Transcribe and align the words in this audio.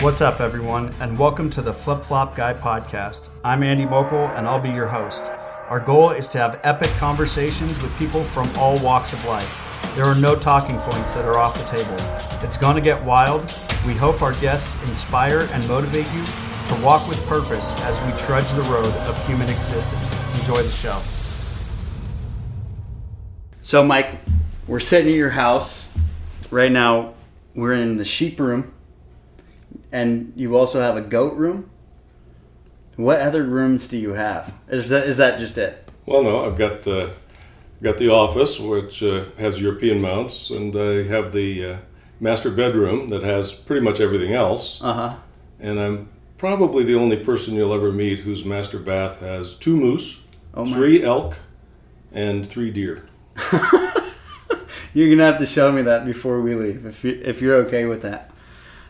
What's 0.00 0.20
up, 0.20 0.38
everyone, 0.38 0.94
and 1.00 1.18
welcome 1.18 1.50
to 1.50 1.60
the 1.60 1.74
Flip 1.74 2.04
Flop 2.04 2.36
Guy 2.36 2.54
podcast. 2.54 3.30
I'm 3.42 3.64
Andy 3.64 3.84
Mokel, 3.84 4.32
and 4.36 4.46
I'll 4.46 4.60
be 4.60 4.70
your 4.70 4.86
host. 4.86 5.22
Our 5.22 5.80
goal 5.80 6.10
is 6.10 6.28
to 6.28 6.38
have 6.38 6.60
epic 6.62 6.90
conversations 6.98 7.82
with 7.82 7.92
people 7.98 8.22
from 8.22 8.48
all 8.56 8.78
walks 8.78 9.12
of 9.12 9.24
life. 9.24 9.58
There 9.96 10.04
are 10.04 10.14
no 10.14 10.36
talking 10.36 10.78
points 10.78 11.14
that 11.14 11.24
are 11.24 11.36
off 11.36 11.58
the 11.58 11.64
table. 11.76 11.96
It's 12.46 12.56
going 12.56 12.76
to 12.76 12.80
get 12.80 13.04
wild. 13.04 13.52
We 13.84 13.92
hope 13.92 14.22
our 14.22 14.34
guests 14.34 14.80
inspire 14.84 15.48
and 15.50 15.66
motivate 15.66 16.06
you 16.14 16.24
to 16.24 16.80
walk 16.80 17.08
with 17.08 17.20
purpose 17.26 17.74
as 17.80 18.00
we 18.06 18.16
trudge 18.24 18.52
the 18.52 18.62
road 18.70 18.94
of 18.94 19.26
human 19.26 19.48
existence. 19.48 20.38
Enjoy 20.38 20.62
the 20.62 20.70
show. 20.70 21.02
So, 23.62 23.82
Mike, 23.82 24.14
we're 24.68 24.78
sitting 24.78 25.08
at 25.08 25.16
your 25.16 25.30
house. 25.30 25.88
Right 26.52 26.70
now, 26.70 27.14
we're 27.56 27.74
in 27.74 27.96
the 27.96 28.04
sheep 28.04 28.38
room, 28.38 28.72
and 29.92 30.32
you 30.36 30.56
also 30.56 30.80
have 30.80 30.96
a 30.96 31.02
goat 31.02 31.34
room. 31.34 31.70
What 32.96 33.20
other 33.20 33.44
rooms 33.44 33.86
do 33.88 33.96
you 33.96 34.14
have? 34.14 34.54
Is 34.68 34.88
that 34.88 35.06
is 35.06 35.16
that 35.18 35.38
just 35.38 35.56
it? 35.56 35.88
Well, 36.06 36.22
no, 36.22 36.44
I've 36.44 36.56
got 36.56 36.86
uh, 36.86 37.10
got 37.82 37.98
the 37.98 38.08
office, 38.08 38.58
which 38.58 39.02
uh, 39.02 39.26
has 39.38 39.60
European 39.60 40.00
mounts, 40.00 40.50
and 40.50 40.74
I 40.74 41.04
have 41.04 41.32
the 41.32 41.64
uh, 41.64 41.76
master 42.20 42.50
bedroom 42.50 43.10
that 43.10 43.22
has 43.22 43.52
pretty 43.52 43.84
much 43.84 44.00
everything 44.00 44.34
else. 44.34 44.82
Uh 44.82 44.92
huh. 44.92 45.16
And 45.60 45.80
I'm 45.80 46.08
probably 46.38 46.84
the 46.84 46.94
only 46.94 47.22
person 47.22 47.54
you'll 47.54 47.74
ever 47.74 47.92
meet 47.92 48.20
whose 48.20 48.44
master 48.44 48.78
bath 48.78 49.20
has 49.20 49.54
two 49.54 49.76
moose, 49.76 50.22
Oh 50.54 50.64
three 50.64 51.02
elk, 51.02 51.38
and 52.12 52.46
three 52.46 52.70
deer. 52.70 53.08
You're 54.94 55.10
gonna 55.10 55.30
have 55.30 55.38
to 55.38 55.46
show 55.46 55.70
me 55.70 55.82
that 55.82 56.04
before 56.04 56.40
we 56.40 56.54
leave, 56.54 56.86
if 56.86 57.04
you, 57.04 57.20
if 57.24 57.40
you're 57.40 57.56
okay 57.66 57.84
with 57.84 58.02
that. 58.02 58.30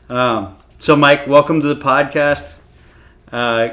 Um, 0.09 0.57
so, 0.81 0.95
Mike, 0.95 1.27
welcome 1.27 1.61
to 1.61 1.67
the 1.67 1.81
podcast. 1.81 2.57
Uh, 3.33 3.71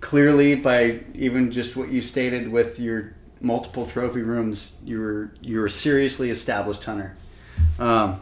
clearly, 0.00 0.54
by 0.54 1.00
even 1.14 1.50
just 1.50 1.76
what 1.76 1.88
you 1.88 2.02
stated 2.02 2.46
with 2.46 2.78
your 2.78 3.14
multiple 3.40 3.86
trophy 3.86 4.20
rooms, 4.20 4.76
you're 4.84 5.32
you're 5.40 5.64
a 5.64 5.70
seriously 5.70 6.28
established 6.30 6.84
hunter. 6.84 7.16
Um, 7.78 8.20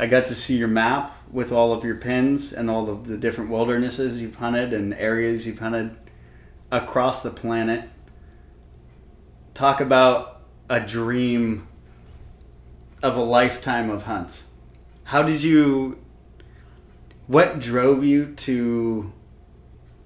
I 0.00 0.08
got 0.08 0.26
to 0.26 0.34
see 0.34 0.56
your 0.56 0.66
map 0.66 1.16
with 1.30 1.52
all 1.52 1.72
of 1.72 1.84
your 1.84 1.94
pins 1.94 2.52
and 2.52 2.68
all 2.68 2.90
of 2.90 3.06
the 3.06 3.16
different 3.16 3.50
wildernesses 3.50 4.20
you've 4.20 4.34
hunted 4.34 4.72
and 4.72 4.92
areas 4.94 5.46
you've 5.46 5.60
hunted 5.60 5.96
across 6.72 7.22
the 7.22 7.30
planet. 7.30 7.88
Talk 9.54 9.80
about 9.80 10.40
a 10.68 10.80
dream 10.80 11.68
of 13.04 13.16
a 13.16 13.22
lifetime 13.22 13.88
of 13.88 14.02
hunts. 14.02 14.46
How 15.04 15.22
did 15.22 15.44
you 15.44 15.98
what 17.26 17.58
drove 17.58 18.04
you 18.04 18.26
to 18.34 19.12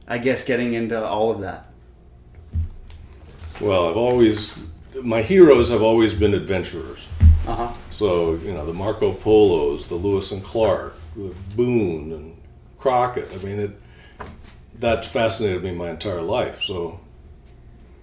I 0.09 0.19
guess 0.19 0.43
getting 0.45 0.75
into 0.75 1.03
all 1.05 1.31
of 1.31 1.41
that? 1.41 1.67
Well, 3.61 3.89
I've 3.89 3.97
always 3.97 4.67
my 5.03 5.23
heroes 5.23 5.71
have 5.71 5.83
always 5.83 6.15
been 6.15 6.35
adventurers. 6.35 7.09
Uh-huh. 7.47 7.73
So 7.91 8.35
you 8.37 8.53
know 8.53 8.67
the 8.67 8.73
Marco 8.73 9.13
Polos, 9.13 9.87
the 9.87 9.95
Lewis 9.95 10.33
and 10.33 10.43
Clark, 10.43 10.95
the 11.17 11.35
Boone 11.57 12.13
and 12.13 12.37
Crockett. 12.79 13.29
I 13.35 13.45
mean, 13.45 13.59
it 13.59 13.71
that 14.79 15.05
fascinated 15.05 15.63
me 15.63 15.73
my 15.73 15.91
entire 15.91 16.23
life. 16.23 16.63
So 16.63 17.01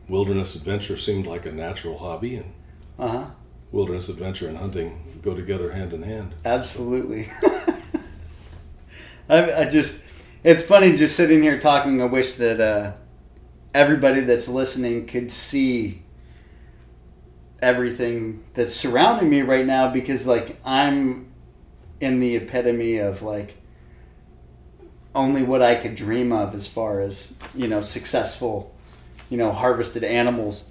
wilderness 0.08 0.56
adventure 0.56 0.96
seemed 0.98 1.26
like 1.28 1.46
a 1.46 1.52
natural 1.52 1.98
hobby, 1.98 2.36
and 2.38 2.54
Uh-huh. 3.00 3.26
wilderness 3.72 4.10
adventure 4.10 4.48
and 4.48 4.58
hunting 4.58 4.98
go 5.22 5.34
together 5.36 5.72
hand 5.72 5.94
in 5.94 6.04
hand. 6.04 6.34
Absolutely. 6.46 7.28
I, 9.30 9.62
I 9.62 9.66
just, 9.66 10.02
it's 10.44 10.64
funny 10.64 10.96
just 10.96 11.16
sitting 11.16 11.44
here 11.44 11.60
talking. 11.60 12.02
I 12.02 12.06
wish 12.06 12.34
that 12.34 12.60
uh, 12.60 12.94
everybody 13.74 14.22
that's 14.22 14.48
listening 14.48 15.06
could 15.06 15.32
see 15.32 16.04
everything 17.62 18.44
that's 18.54 18.74
surrounding 18.74 19.30
me 19.30 19.42
right 19.42 19.66
now 19.66 19.92
because, 19.92 20.28
like, 20.28 20.58
I'm 20.64 21.28
in 22.00 22.20
the 22.20 22.36
epitome 22.36 22.98
of, 22.98 23.22
like, 23.22 23.56
only 25.16 25.44
what 25.44 25.62
I 25.62 25.76
could 25.76 25.96
dream 25.96 26.32
of 26.32 26.54
as 26.54 26.68
far 26.68 27.02
as, 27.02 27.34
you 27.56 27.68
know, 27.68 27.82
successful, 27.82 28.74
you 29.30 29.38
know, 29.38 29.52
harvested 29.52 30.04
animals. 30.04 30.70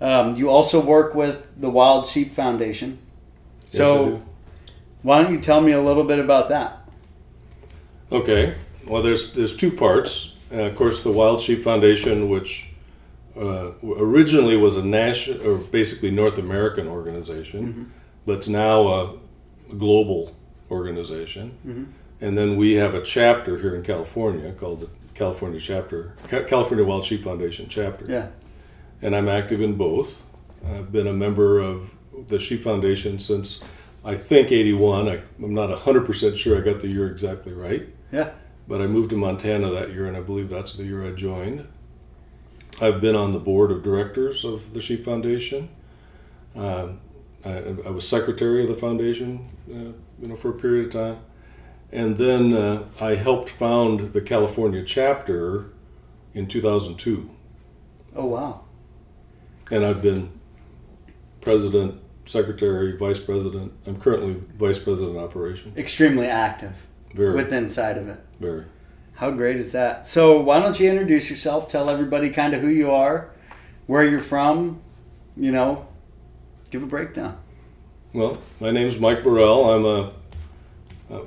Um, 0.00 0.36
you 0.36 0.50
also 0.50 0.80
work 0.80 1.14
with 1.14 1.58
the 1.58 1.70
Wild 1.70 2.06
Sheep 2.06 2.32
Foundation. 2.32 2.98
Yes, 3.64 3.76
So, 3.76 4.22
why 5.02 5.22
don't 5.22 5.32
you 5.32 5.40
tell 5.40 5.62
me 5.62 5.72
a 5.72 5.80
little 5.80 6.04
bit 6.04 6.18
about 6.18 6.50
that? 6.50 6.85
Okay. 8.12 8.54
Well, 8.86 9.02
there's 9.02 9.32
there's 9.34 9.56
two 9.56 9.70
parts. 9.70 10.34
Uh, 10.52 10.62
of 10.62 10.76
course, 10.76 11.02
the 11.02 11.10
Wild 11.10 11.40
Sheep 11.40 11.64
Foundation, 11.64 12.28
which 12.30 12.68
uh, 13.36 13.72
originally 13.82 14.56
was 14.56 14.76
a 14.76 14.84
national 14.84 15.46
or 15.46 15.58
basically 15.58 16.10
North 16.10 16.38
American 16.38 16.86
organization, 16.86 17.92
but 18.24 18.38
it's 18.38 18.48
now 18.48 18.86
a 18.88 19.12
global 19.76 20.36
organization. 20.70 21.92
And 22.20 22.38
then 22.38 22.56
we 22.56 22.74
have 22.74 22.94
a 22.94 23.02
chapter 23.02 23.58
here 23.58 23.74
in 23.74 23.82
California 23.82 24.52
called 24.52 24.80
the 24.80 24.88
California 25.14 25.58
chapter, 25.60 26.14
California 26.28 26.84
Wild 26.84 27.04
Sheep 27.04 27.24
Foundation 27.24 27.66
chapter. 27.68 28.06
Yeah. 28.08 28.28
and 29.02 29.14
I'm 29.16 29.28
active 29.28 29.60
in 29.60 29.74
both. 29.74 30.22
I've 30.66 30.90
been 30.92 31.06
a 31.06 31.12
member 31.12 31.58
of 31.58 31.90
the 32.28 32.38
Sheep 32.38 32.62
Foundation 32.62 33.18
since 33.18 33.62
I 34.04 34.14
think 34.14 34.52
81. 34.52 35.08
I, 35.08 35.20
I'm 35.42 35.52
not 35.54 35.70
100% 35.70 36.36
sure 36.38 36.56
I 36.56 36.60
got 36.60 36.80
the 36.80 36.88
year 36.88 37.10
exactly 37.10 37.52
right, 37.52 37.86
Yeah. 38.12 38.30
but 38.68 38.80
I 38.80 38.86
moved 38.86 39.10
to 39.10 39.16
Montana 39.16 39.70
that 39.70 39.90
year, 39.92 40.06
and 40.06 40.16
I 40.16 40.20
believe 40.20 40.48
that's 40.48 40.76
the 40.76 40.84
year 40.84 41.04
I 41.06 41.10
joined. 41.12 41.66
I've 42.80 43.00
been 43.00 43.16
on 43.16 43.32
the 43.32 43.38
board 43.38 43.70
of 43.70 43.82
directors 43.82 44.44
of 44.44 44.74
the 44.74 44.80
Sheep 44.80 45.04
Foundation. 45.04 45.68
Um, 46.54 47.00
I, 47.44 47.58
I 47.86 47.90
was 47.90 48.06
secretary 48.06 48.62
of 48.62 48.68
the 48.68 48.76
foundation, 48.76 49.48
uh, 49.70 49.92
you 50.20 50.28
know, 50.28 50.36
for 50.36 50.50
a 50.50 50.54
period 50.54 50.86
of 50.86 50.92
time, 50.92 51.24
and 51.92 52.16
then 52.18 52.52
uh, 52.52 52.84
I 53.00 53.14
helped 53.14 53.48
found 53.50 54.12
the 54.12 54.20
California 54.20 54.82
chapter 54.84 55.66
in 56.34 56.46
2002 56.46 57.30
Oh 58.14 58.26
wow. 58.26 58.62
and 59.70 59.84
I've 59.86 60.02
been 60.02 60.30
president, 61.40 62.00
secretary, 62.24 62.96
vice 62.96 63.18
president. 63.20 63.72
I'm 63.86 63.98
currently 64.00 64.36
vice 64.58 64.78
president 64.78 65.16
of 65.16 65.22
operations. 65.24 65.76
Extremely 65.78 66.26
active 66.26 66.72
Very, 67.16 67.34
with 67.34 67.50
inside 67.50 67.96
of 67.96 68.08
it. 68.08 68.20
very. 68.38 68.66
How 69.14 69.30
great 69.30 69.56
is 69.56 69.72
that? 69.72 70.06
So 70.06 70.38
why 70.38 70.60
don't 70.60 70.78
you 70.78 70.90
introduce 70.90 71.30
yourself? 71.30 71.70
Tell 71.70 71.88
everybody 71.88 72.28
kind 72.28 72.52
of 72.52 72.60
who 72.60 72.68
you 72.68 72.90
are, 72.90 73.30
where 73.86 74.04
you're 74.04 74.20
from. 74.20 74.82
You 75.34 75.50
know, 75.50 75.88
give 76.70 76.82
a 76.82 76.86
breakdown. 76.86 77.38
Well, 78.12 78.36
my 78.60 78.70
name 78.70 78.86
is 78.86 79.00
Mike 79.00 79.22
Borel. 79.22 79.70
I'm 79.70 79.86
a 79.86 80.12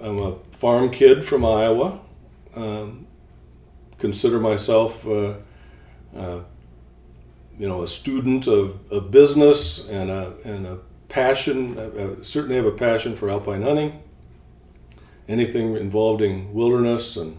I'm 0.05 0.19
a 0.19 0.35
farm 0.51 0.91
kid 0.91 1.25
from 1.25 1.44
Iowa. 1.44 1.99
Um, 2.55 3.07
consider 3.97 4.39
myself, 4.39 5.07
uh, 5.07 5.38
uh, 6.16 6.41
you 7.57 7.67
know, 7.67 7.81
a 7.81 7.88
student 7.88 8.45
of, 8.45 8.79
of 8.91 9.09
business 9.09 9.89
and 9.89 10.11
a 10.11 10.33
and 10.45 10.67
a 10.67 10.79
passion. 11.07 11.79
I, 11.79 11.85
I 11.85 12.16
certainly 12.22 12.57
have 12.57 12.67
a 12.67 12.72
passion 12.72 13.16
for 13.16 13.31
alpine 13.31 13.63
hunting. 13.63 14.03
Anything 15.29 15.78
involving 15.78 16.53
wilderness 16.53 17.16
and 17.16 17.38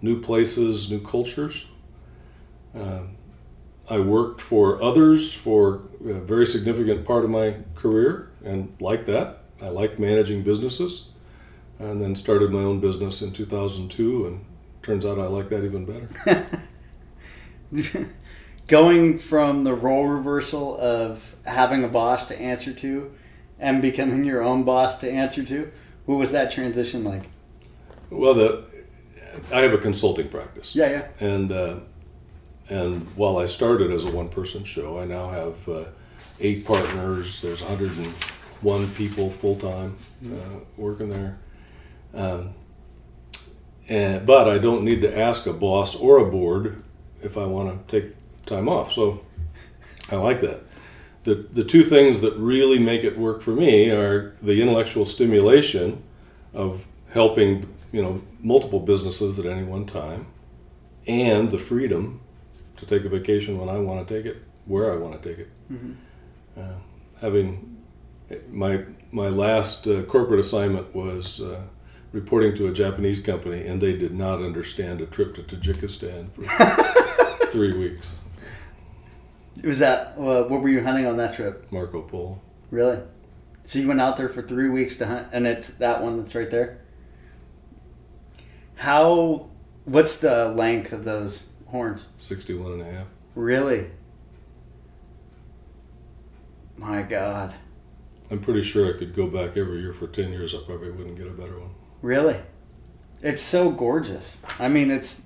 new 0.00 0.20
places, 0.20 0.90
new 0.90 1.00
cultures. 1.00 1.66
Um, 2.74 3.16
I 3.88 3.98
worked 3.98 4.40
for 4.40 4.82
others 4.82 5.34
for 5.34 5.82
a 6.04 6.14
very 6.14 6.46
significant 6.46 7.04
part 7.04 7.24
of 7.24 7.30
my 7.30 7.56
career 7.74 8.30
and 8.44 8.72
liked 8.80 9.06
that. 9.06 9.44
I 9.60 9.68
liked 9.68 9.98
managing 9.98 10.42
businesses 10.42 11.10
and 11.78 12.00
then 12.00 12.14
started 12.14 12.50
my 12.50 12.60
own 12.60 12.80
business 12.80 13.22
in 13.22 13.32
2002 13.32 14.26
and 14.26 14.44
turns 14.82 15.04
out 15.04 15.18
I 15.18 15.26
like 15.26 15.48
that 15.50 15.64
even 15.64 15.84
better. 15.84 16.48
Going 18.68 19.18
from 19.18 19.64
the 19.64 19.74
role 19.74 20.06
reversal 20.06 20.78
of 20.78 21.34
having 21.44 21.84
a 21.84 21.88
boss 21.88 22.26
to 22.28 22.40
answer 22.40 22.72
to 22.72 23.12
and 23.58 23.82
becoming 23.82 24.24
your 24.24 24.42
own 24.42 24.64
boss 24.64 24.98
to 24.98 25.10
answer 25.10 25.44
to, 25.44 25.70
what 26.06 26.16
was 26.16 26.32
that 26.32 26.50
transition 26.50 27.04
like? 27.04 27.24
Well, 28.10 28.34
the 28.34 28.64
I 29.52 29.60
have 29.60 29.72
a 29.72 29.78
consulting 29.78 30.28
practice. 30.28 30.74
Yeah, 30.74 30.90
yeah. 30.90 31.08
And 31.20 31.52
uh, 31.52 31.76
and 32.68 33.02
while 33.16 33.38
I 33.38 33.46
started 33.46 33.90
as 33.90 34.04
a 34.04 34.10
one 34.10 34.28
person 34.28 34.64
show, 34.64 34.98
I 34.98 35.04
now 35.04 35.30
have 35.30 35.68
uh, 35.68 35.84
eight 36.40 36.64
partners. 36.64 37.40
There's 37.40 37.62
101 37.62 38.90
people 38.90 39.30
full 39.30 39.56
time 39.56 39.96
uh, 40.24 40.60
working 40.76 41.08
there. 41.08 41.38
Um, 42.14 42.54
and 43.88 44.26
but 44.26 44.48
I 44.48 44.58
don't 44.58 44.84
need 44.84 45.00
to 45.02 45.18
ask 45.18 45.46
a 45.46 45.52
boss 45.52 45.94
or 45.94 46.18
a 46.18 46.30
board 46.30 46.82
if 47.22 47.36
I 47.36 47.44
want 47.46 47.88
to 47.88 48.00
take 48.00 48.14
time 48.46 48.68
off. 48.68 48.92
So 48.92 49.24
I 50.10 50.16
like 50.16 50.40
that. 50.42 50.62
The 51.24 51.34
the 51.52 51.64
two 51.64 51.82
things 51.84 52.20
that 52.20 52.34
really 52.36 52.78
make 52.78 53.04
it 53.04 53.16
work 53.18 53.42
for 53.42 53.52
me 53.52 53.90
are 53.90 54.34
the 54.42 54.60
intellectual 54.60 55.06
stimulation 55.06 56.02
of 56.52 56.88
helping 57.10 57.68
you 57.92 58.02
know, 58.02 58.22
multiple 58.40 58.80
businesses 58.80 59.38
at 59.38 59.44
any 59.46 59.62
one 59.62 59.84
time, 59.84 60.26
and 61.06 61.50
the 61.50 61.58
freedom 61.58 62.20
to 62.78 62.86
take 62.86 63.04
a 63.04 63.08
vacation 63.08 63.58
when 63.58 63.68
I 63.68 63.78
want 63.78 64.06
to 64.06 64.14
take 64.14 64.24
it, 64.24 64.42
where 64.64 64.90
I 64.92 64.96
want 64.96 65.20
to 65.22 65.28
take 65.28 65.38
it. 65.38 65.48
Mhm. 65.70 65.94
Uh, 66.56 66.62
having 67.20 67.76
my 68.50 68.84
my 69.12 69.28
last 69.28 69.86
uh, 69.86 70.02
corporate 70.04 70.40
assignment 70.40 70.94
was 70.94 71.40
uh, 71.40 71.60
reporting 72.12 72.54
to 72.56 72.66
a 72.66 72.72
Japanese 72.72 73.20
company, 73.20 73.66
and 73.66 73.80
they 73.80 73.92
did 73.96 74.14
not 74.14 74.40
understand 74.42 75.00
a 75.02 75.06
trip 75.06 75.34
to 75.34 75.42
Tajikistan 75.42 76.30
for 76.32 77.46
three 77.52 77.76
weeks. 77.76 78.14
Was 79.62 79.78
that 79.78 80.14
uh, 80.18 80.42
what 80.44 80.60
were 80.60 80.68
you 80.68 80.82
hunting 80.82 81.06
on 81.06 81.16
that 81.18 81.34
trip? 81.34 81.70
Marco 81.70 82.02
Polo. 82.02 82.40
Really? 82.70 83.00
So 83.64 83.78
you 83.78 83.86
went 83.86 84.00
out 84.00 84.16
there 84.16 84.28
for 84.28 84.42
three 84.42 84.68
weeks 84.68 84.96
to 84.96 85.06
hunt, 85.06 85.28
and 85.32 85.46
it's 85.46 85.68
that 85.74 86.02
one 86.02 86.18
that's 86.18 86.34
right 86.34 86.50
there. 86.50 86.80
How? 88.76 89.48
What's 89.84 90.20
the 90.20 90.48
length 90.48 90.92
of 90.92 91.04
those 91.04 91.48
horns? 91.66 92.08
61 92.16 92.72
and 92.72 92.82
a 92.82 92.84
half. 92.84 93.06
Really? 93.34 93.90
My 96.76 97.02
God. 97.02 97.54
I'm 98.30 98.40
pretty 98.40 98.62
sure 98.62 98.92
I 98.92 98.98
could 98.98 99.14
go 99.14 99.26
back 99.26 99.56
every 99.56 99.80
year 99.80 99.92
for 99.92 100.06
10 100.06 100.32
years. 100.32 100.54
I 100.54 100.58
probably 100.64 100.90
wouldn't 100.90 101.16
get 101.16 101.26
a 101.26 101.30
better 101.30 101.58
one. 101.58 101.70
Really? 102.00 102.40
It's 103.20 103.42
so 103.42 103.70
gorgeous. 103.70 104.38
I 104.58 104.68
mean, 104.68 104.90
it's 104.90 105.22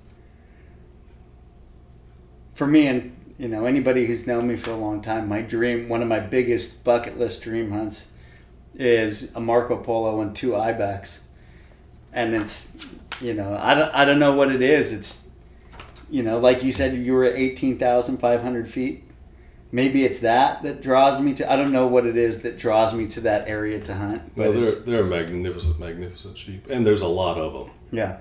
for 2.53 2.67
me 2.67 2.87
and 2.87 3.16
you 3.37 3.47
know 3.47 3.65
anybody 3.65 4.05
who's 4.05 4.25
known 4.27 4.47
me 4.47 4.55
for 4.55 4.71
a 4.71 4.75
long 4.75 5.01
time. 5.01 5.27
My 5.27 5.41
dream, 5.41 5.89
one 5.89 6.01
of 6.01 6.07
my 6.07 6.19
biggest 6.19 6.83
bucket 6.83 7.17
list 7.19 7.41
dream 7.41 7.71
hunts, 7.71 8.07
is 8.75 9.35
a 9.35 9.39
Marco 9.39 9.77
Polo 9.77 10.21
and 10.21 10.35
two 10.35 10.55
ibex, 10.55 11.23
and 12.13 12.35
it's 12.35 12.77
you 13.21 13.33
know 13.33 13.57
I 13.59 13.73
don't 13.75 13.93
I 13.93 14.05
don't 14.05 14.19
know 14.19 14.33
what 14.33 14.51
it 14.51 14.61
is. 14.61 14.91
It's 14.93 15.27
you 16.09 16.23
know 16.23 16.39
like 16.39 16.63
you 16.63 16.71
said 16.71 16.95
you 16.95 17.13
were 17.13 17.25
at 17.25 17.35
eighteen 17.35 17.77
thousand 17.77 18.17
five 18.17 18.41
hundred 18.41 18.67
feet. 18.67 19.03
Maybe 19.69 20.05
it's 20.05 20.19
that 20.19 20.63
that 20.63 20.81
draws 20.81 21.19
me 21.19 21.33
to. 21.35 21.51
I 21.51 21.57
don't 21.57 21.73
know 21.73 21.87
what 21.87 22.05
it 22.05 22.15
is 22.17 22.41
that 22.43 22.57
draws 22.57 22.93
me 22.93 23.05
to 23.07 23.21
that 23.21 23.49
area 23.49 23.81
to 23.81 23.93
hunt. 23.93 24.33
But 24.33 24.49
Well, 24.49 24.61
they're, 24.63 24.71
they're 24.71 25.03
magnificent, 25.03 25.77
magnificent 25.77 26.37
sheep. 26.37 26.67
And 26.69 26.85
there's 26.87 27.01
a 27.01 27.07
lot 27.07 27.37
of 27.37 27.53
them. 27.53 27.71
yeah, 27.91 28.19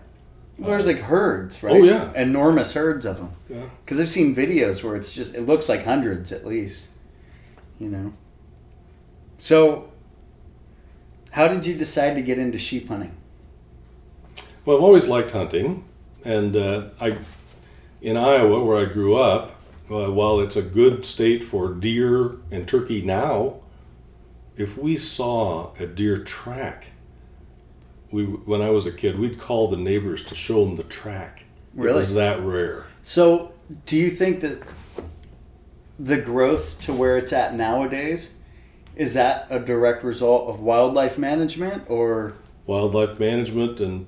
well, 0.59 0.71
there's 0.71 0.87
like 0.87 1.01
herds, 1.01 1.63
right? 1.63 1.75
Oh, 1.75 1.83
yeah. 1.83 2.13
enormous 2.15 2.75
herds 2.75 3.05
of 3.05 3.19
them. 3.19 3.33
Yeah. 3.49 3.65
Because 3.85 4.01
I've 4.01 4.09
seen 4.09 4.35
videos 4.35 4.83
where 4.83 4.97
it's 4.97 5.15
just 5.15 5.35
it 5.35 5.43
looks 5.43 5.69
like 5.69 5.85
hundreds 5.85 6.33
at 6.33 6.47
least, 6.47 6.87
you 7.79 7.89
know. 7.89 8.15
So, 9.39 9.91
how 11.33 11.49
did 11.49 11.67
you 11.67 11.75
decide 11.75 12.15
to 12.15 12.23
get 12.23 12.39
into 12.39 12.59
sheep 12.59 12.89
hunting? 12.89 13.15
Well, 14.65 14.79
I've 14.79 14.83
always 14.83 15.09
liked 15.09 15.33
hunting. 15.33 15.85
And 16.25 16.57
uh, 16.57 16.89
I, 17.01 17.19
in 18.03 18.17
Iowa, 18.17 18.65
where 18.65 18.79
I 18.79 18.93
grew 18.93 19.15
up, 19.15 19.61
uh, 19.89 20.11
while 20.11 20.41
it's 20.41 20.57
a 20.57 20.63
good 20.63 21.07
state 21.07 21.45
for 21.45 21.73
deer 21.73 22.33
and 22.51 22.67
turkey 22.67 23.03
now, 23.03 23.61
if 24.57 24.77
we 24.77 24.97
saw 24.97 25.73
a 25.79 25.87
deer 25.87 26.17
track, 26.17 26.89
we 28.11 28.25
when 28.25 28.63
I 28.63 28.71
was 28.71 28.87
a 28.87 28.93
kid, 28.93 29.19
we'd 29.19 29.39
call 29.39 29.69
the 29.69 29.77
neighbors 29.77 30.25
to 30.25 30.35
show 30.35 30.65
them 30.65 30.77
the 30.77 30.85
track. 30.85 31.45
Really, 31.75 31.95
It 31.95 31.97
was 31.97 32.15
that 32.15 32.41
rare. 32.43 32.85
So, 33.03 33.53
do 33.85 33.97
you 33.97 34.11
think 34.11 34.41
that 34.41 34.63
the 35.99 36.21
growth 36.21 36.81
to 36.83 36.93
where 36.93 37.17
it's 37.17 37.33
at 37.33 37.55
nowadays 37.55 38.35
is 38.95 39.15
that 39.15 39.47
a 39.51 39.59
direct 39.59 40.03
result 40.05 40.49
of 40.49 40.61
wildlife 40.61 41.19
management 41.19 41.85
or 41.89 42.37
wildlife 42.67 43.19
management 43.19 43.81
and 43.81 44.07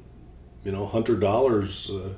you 0.65 0.73
know 0.73 0.87
hunter 0.87 1.17
dollars 1.17 1.91
uh, 1.91 2.15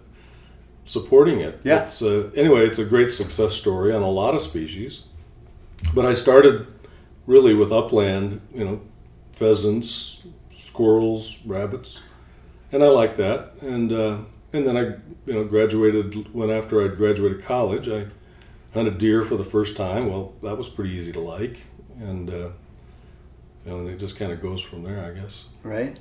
supporting 0.90 1.40
it. 1.40 1.60
Yeah. 1.62 1.84
It's, 1.84 2.02
uh, 2.02 2.30
anyway, 2.34 2.66
it's 2.66 2.78
a 2.78 2.84
great 2.84 3.10
success 3.10 3.54
story 3.54 3.92
on 3.94 4.02
a 4.02 4.10
lot 4.10 4.34
of 4.34 4.40
species. 4.40 5.06
But 5.94 6.04
I 6.04 6.12
started 6.12 6.66
really 7.26 7.54
with 7.54 7.72
upland, 7.72 8.40
you 8.52 8.64
know, 8.64 8.80
pheasants, 9.32 10.22
squirrels, 10.70 11.38
rabbits, 11.44 12.00
and 12.72 12.82
I 12.82 12.88
like 12.88 13.16
that. 13.16 13.54
And 13.60 13.92
uh, 13.92 14.18
and 14.52 14.66
then 14.66 14.76
I 14.76 14.82
you 15.26 15.34
know 15.34 15.44
graduated 15.44 16.32
when 16.32 16.50
after 16.50 16.84
I 16.84 16.88
graduated 16.94 17.42
college, 17.42 17.88
I 17.88 18.06
hunted 18.74 18.98
deer 18.98 19.24
for 19.24 19.36
the 19.36 19.44
first 19.44 19.76
time. 19.76 20.08
Well, 20.08 20.32
that 20.42 20.56
was 20.56 20.68
pretty 20.68 20.90
easy 20.90 21.12
to 21.12 21.20
like, 21.20 21.62
and 21.98 22.30
uh, 22.30 22.48
you 23.64 23.72
know, 23.72 23.86
it 23.88 23.98
just 23.98 24.16
kind 24.16 24.32
of 24.32 24.40
goes 24.40 24.62
from 24.62 24.84
there, 24.84 25.04
I 25.04 25.10
guess. 25.18 25.46
right? 25.62 25.98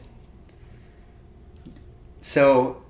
So, 2.22 2.84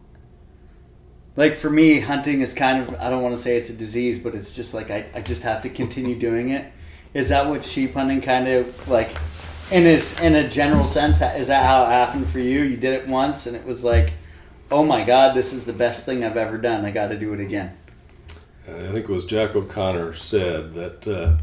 like 1.35 1.53
for 1.55 1.69
me, 1.69 1.99
hunting 1.99 2.41
is 2.41 2.53
kind 2.53 2.81
of, 2.81 2.95
I 2.95 3.09
don't 3.09 3.21
want 3.21 3.35
to 3.35 3.41
say 3.41 3.57
it's 3.57 3.69
a 3.69 3.73
disease, 3.73 4.19
but 4.19 4.33
it's 4.35 4.53
just 4.55 4.73
like 4.73 4.89
I, 4.89 5.05
I 5.13 5.21
just 5.21 5.43
have 5.43 5.61
to 5.61 5.69
continue 5.69 6.17
doing 6.17 6.49
it. 6.49 6.71
Is 7.13 7.29
that 7.29 7.47
what 7.47 7.63
sheep 7.63 7.93
hunting 7.93 8.21
kind 8.21 8.47
of 8.47 8.87
like, 8.87 9.11
in, 9.71 9.85
is, 9.85 10.19
in 10.19 10.35
a 10.35 10.47
general 10.47 10.85
sense, 10.85 11.21
is 11.21 11.47
that 11.47 11.65
how 11.65 11.85
it 11.85 11.89
happened 11.89 12.27
for 12.27 12.39
you? 12.39 12.61
You 12.61 12.77
did 12.77 12.93
it 12.93 13.07
once 13.07 13.45
and 13.45 13.55
it 13.55 13.65
was 13.65 13.83
like, 13.83 14.13
oh 14.71 14.83
my 14.83 15.03
God, 15.03 15.35
this 15.35 15.53
is 15.53 15.65
the 15.65 15.73
best 15.73 16.05
thing 16.05 16.23
I've 16.23 16.37
ever 16.37 16.57
done. 16.57 16.85
I 16.85 16.91
got 16.91 17.07
to 17.07 17.17
do 17.17 17.33
it 17.33 17.39
again. 17.39 17.75
I 18.67 18.91
think 18.91 19.05
it 19.05 19.09
was 19.09 19.25
Jack 19.25 19.55
O'Connor 19.55 20.13
said 20.13 20.73
that 20.73 21.07
uh, 21.07 21.37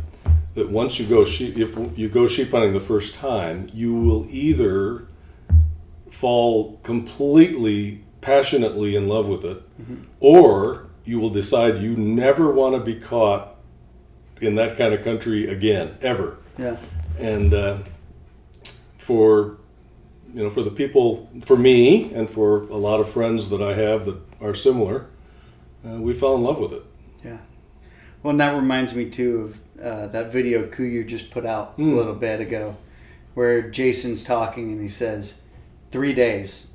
that 0.54 0.70
once 0.70 0.98
you 0.98 1.06
go 1.06 1.24
sheep, 1.24 1.58
if 1.58 1.76
you 1.98 2.08
go 2.08 2.28
sheep 2.28 2.50
hunting 2.50 2.72
the 2.72 2.80
first 2.80 3.14
time, 3.14 3.68
you 3.72 3.94
will 3.94 4.26
either 4.30 5.08
fall 6.10 6.76
completely 6.82 8.04
passionately 8.20 8.96
in 8.96 9.08
love 9.08 9.26
with 9.26 9.44
it, 9.44 9.62
or 10.20 10.86
you 11.04 11.18
will 11.18 11.30
decide 11.30 11.78
you 11.78 11.96
never 11.96 12.50
want 12.50 12.74
to 12.74 12.80
be 12.80 12.98
caught 12.98 13.56
in 14.40 14.54
that 14.54 14.76
kind 14.76 14.94
of 14.94 15.02
country 15.02 15.48
again, 15.48 15.96
ever. 16.00 16.38
Yeah. 16.58 16.76
And 17.18 17.52
uh, 17.52 17.78
for 19.06 19.58
you 20.32 20.42
know, 20.42 20.50
for 20.50 20.62
the 20.62 20.70
people, 20.70 21.30
for 21.44 21.56
me, 21.56 22.12
and 22.12 22.28
for 22.28 22.62
a 22.62 22.76
lot 22.76 22.98
of 22.98 23.08
friends 23.08 23.48
that 23.50 23.62
I 23.62 23.74
have 23.74 24.04
that 24.06 24.18
are 24.40 24.54
similar, 24.54 25.06
uh, 25.86 26.00
we 26.00 26.12
fell 26.12 26.34
in 26.34 26.42
love 26.42 26.58
with 26.58 26.72
it. 26.72 26.82
Yeah. 27.24 27.38
Well, 28.22 28.32
and 28.32 28.40
that 28.40 28.54
reminds 28.54 28.92
me 28.92 29.08
too 29.08 29.42
of 29.42 29.60
uh, 29.80 30.06
that 30.08 30.32
video 30.32 30.66
KUIU 30.66 31.06
just 31.06 31.30
put 31.30 31.46
out 31.46 31.74
Hmm. 31.74 31.92
a 31.92 31.94
little 31.94 32.14
bit 32.14 32.40
ago, 32.40 32.76
where 33.34 33.62
Jason's 33.70 34.24
talking 34.24 34.72
and 34.72 34.82
he 34.82 34.88
says, 34.88 35.42
three 35.90 36.12
days. 36.12 36.72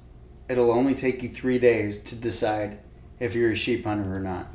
It'll 0.48 0.72
only 0.72 0.96
take 0.96 1.22
you 1.22 1.30
three 1.30 1.60
days 1.60 2.02
to 2.04 2.16
decide 2.16 2.80
if 3.20 3.36
you're 3.36 3.52
a 3.52 3.56
sheep 3.56 3.84
hunter 3.84 4.16
or 4.16 4.20
not. 4.22 4.48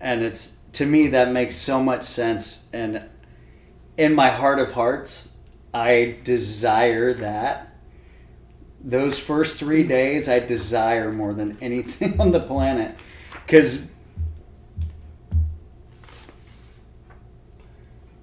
And 0.00 0.22
it's 0.22 0.58
to 0.72 0.86
me 0.86 1.08
that 1.08 1.32
makes 1.32 1.56
so 1.56 1.82
much 1.82 2.04
sense. 2.04 2.68
And 2.72 3.02
in 3.96 4.14
my 4.14 4.30
heart 4.30 4.60
of 4.60 4.72
hearts, 4.72 5.30
I 5.76 6.16
desire 6.24 7.12
that. 7.12 7.74
Those 8.82 9.18
first 9.18 9.58
three 9.58 9.82
hmm. 9.82 9.88
days, 9.88 10.28
I 10.28 10.38
desire 10.40 11.12
more 11.12 11.34
than 11.34 11.58
anything 11.60 12.18
on 12.20 12.30
the 12.30 12.40
planet. 12.40 12.96
Because 13.44 13.86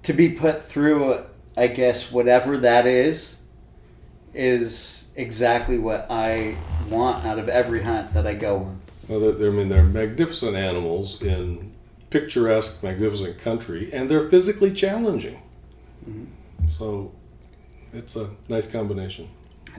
to 0.02 0.12
be 0.12 0.30
put 0.30 0.64
through, 0.64 1.22
I 1.56 1.68
guess, 1.68 2.10
whatever 2.10 2.58
that 2.58 2.86
is, 2.86 3.38
is 4.34 5.12
exactly 5.14 5.78
what 5.78 6.08
I 6.10 6.56
want 6.90 7.24
out 7.24 7.38
of 7.38 7.48
every 7.48 7.82
hunt 7.82 8.12
that 8.14 8.26
I 8.26 8.34
go 8.34 8.56
on. 8.56 8.80
Well, 9.06 9.32
they're, 9.32 9.52
I 9.52 9.54
mean, 9.54 9.68
they're 9.68 9.84
magnificent 9.84 10.56
animals 10.56 11.22
in 11.22 11.72
picturesque, 12.10 12.82
magnificent 12.82 13.38
country, 13.38 13.92
and 13.92 14.10
they're 14.10 14.28
physically 14.28 14.72
challenging. 14.72 15.40
Mm-hmm. 16.04 16.68
So 16.68 17.12
it's 17.94 18.16
a 18.16 18.30
nice 18.48 18.70
combination. 18.70 19.28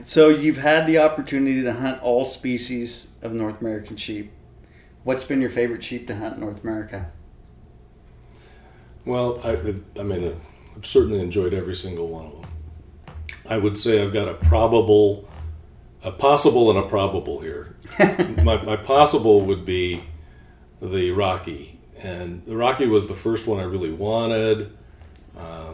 So 0.04 0.28
you've 0.28 0.58
had 0.58 0.86
the 0.86 0.98
opportunity 0.98 1.62
to 1.62 1.72
hunt 1.72 2.02
all 2.02 2.24
species 2.24 3.08
of 3.22 3.32
North 3.32 3.60
American 3.60 3.96
sheep. 3.96 4.32
What's 5.04 5.24
been 5.24 5.40
your 5.40 5.50
favorite 5.50 5.82
sheep 5.82 6.06
to 6.08 6.16
hunt 6.16 6.34
in 6.34 6.40
North 6.40 6.62
America? 6.62 7.12
Well, 9.04 9.40
I, 9.44 9.74
I 9.98 10.02
mean, 10.02 10.36
I've 10.76 10.84
certainly 10.84 11.20
enjoyed 11.20 11.54
every 11.54 11.74
single 11.74 12.08
one 12.08 12.26
of 12.26 12.32
them. 12.32 12.50
I 13.48 13.56
would 13.58 13.78
say 13.78 14.02
I've 14.02 14.12
got 14.12 14.28
a 14.28 14.34
probable, 14.34 15.28
a 16.02 16.10
possible, 16.10 16.70
and 16.70 16.78
a 16.78 16.88
probable 16.88 17.40
here. 17.40 17.76
my, 18.42 18.60
my 18.62 18.76
possible 18.76 19.42
would 19.42 19.64
be 19.64 20.02
the 20.82 21.12
Rocky, 21.12 21.78
and 22.02 22.44
the 22.44 22.56
Rocky 22.56 22.86
was 22.86 23.06
the 23.06 23.14
first 23.14 23.46
one 23.46 23.60
I 23.60 23.64
really 23.64 23.92
wanted. 23.92 24.76
Um, 25.38 25.65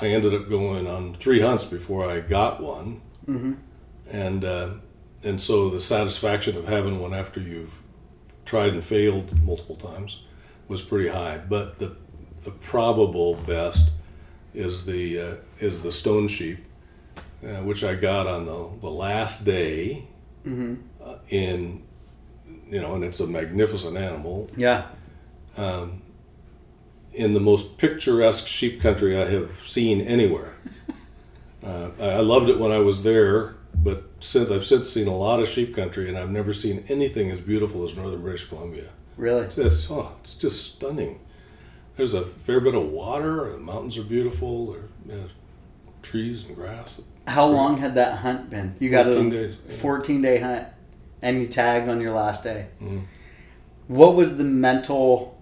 I 0.00 0.08
ended 0.08 0.34
up 0.34 0.48
going 0.48 0.86
on 0.86 1.14
three 1.14 1.40
hunts 1.40 1.64
before 1.64 2.08
I 2.08 2.20
got 2.20 2.62
one, 2.62 3.00
Mm-hmm. 3.26 3.52
and 4.10 4.44
uh, 4.44 4.70
and 5.24 5.40
so 5.40 5.68
the 5.68 5.80
satisfaction 5.80 6.56
of 6.56 6.66
having 6.68 7.00
one 7.00 7.12
after 7.12 7.40
you've 7.40 7.74
tried 8.46 8.72
and 8.72 8.82
failed 8.84 9.42
multiple 9.42 9.76
times 9.76 10.22
was 10.68 10.80
pretty 10.82 11.08
high. 11.08 11.38
But 11.38 11.78
the 11.78 11.96
the 12.44 12.50
probable 12.52 13.34
best 13.34 13.90
is 14.54 14.86
the 14.86 15.20
uh, 15.20 15.34
is 15.58 15.82
the 15.82 15.92
stone 15.92 16.28
sheep, 16.28 16.58
uh, 17.44 17.62
which 17.64 17.84
I 17.84 17.94
got 17.94 18.26
on 18.26 18.46
the, 18.46 18.70
the 18.80 18.90
last 18.90 19.44
day 19.44 20.04
Mm-hmm. 20.46 20.76
uh, 21.04 21.16
in, 21.28 21.82
you 22.70 22.80
know, 22.80 22.94
and 22.94 23.04
it's 23.04 23.20
a 23.20 23.26
magnificent 23.26 23.96
animal. 23.98 24.48
Yeah. 24.56 24.86
Um, 25.58 26.00
in 27.12 27.34
the 27.34 27.40
most 27.40 27.78
picturesque 27.78 28.46
sheep 28.46 28.80
country 28.80 29.20
I 29.20 29.26
have 29.26 29.50
seen 29.64 30.00
anywhere. 30.00 30.52
Uh, 31.60 31.90
I 32.00 32.20
loved 32.20 32.48
it 32.48 32.58
when 32.58 32.70
I 32.70 32.78
was 32.78 33.02
there, 33.02 33.56
but 33.74 34.04
since 34.20 34.50
I've 34.50 34.64
since 34.64 34.88
seen 34.88 35.08
a 35.08 35.14
lot 35.14 35.40
of 35.40 35.48
sheep 35.48 35.74
country, 35.74 36.08
and 36.08 36.16
I've 36.16 36.30
never 36.30 36.52
seen 36.52 36.84
anything 36.88 37.30
as 37.30 37.40
beautiful 37.40 37.84
as 37.84 37.96
northern 37.96 38.22
British 38.22 38.44
Columbia. 38.44 38.84
Really? 39.16 39.42
It's 39.42 39.56
just, 39.56 39.90
oh, 39.90 40.12
it's 40.20 40.34
just 40.34 40.74
stunning. 40.76 41.18
There's 41.96 42.14
a 42.14 42.22
fair 42.22 42.60
bit 42.60 42.74
of 42.76 42.86
water. 42.86 43.50
The 43.50 43.58
mountains 43.58 43.98
are 43.98 44.04
beautiful. 44.04 44.72
There, 44.72 44.82
yeah, 45.16 45.24
trees 46.00 46.44
and 46.46 46.54
grass. 46.54 47.02
How 47.26 47.48
great. 47.48 47.56
long 47.56 47.78
had 47.78 47.96
that 47.96 48.18
hunt 48.18 48.48
been? 48.50 48.76
You 48.78 48.90
got 48.90 49.06
14 49.06 49.26
a 49.26 49.30
days, 49.30 49.56
yeah. 49.68 49.74
14 49.74 50.22
day 50.22 50.38
hunt 50.38 50.68
and 51.20 51.40
you 51.40 51.46
tagged 51.48 51.88
on 51.88 52.00
your 52.00 52.12
last 52.12 52.44
day. 52.44 52.68
Mhm. 52.80 53.02
What 53.88 54.14
was 54.14 54.36
the 54.36 54.44
mental 54.44 55.37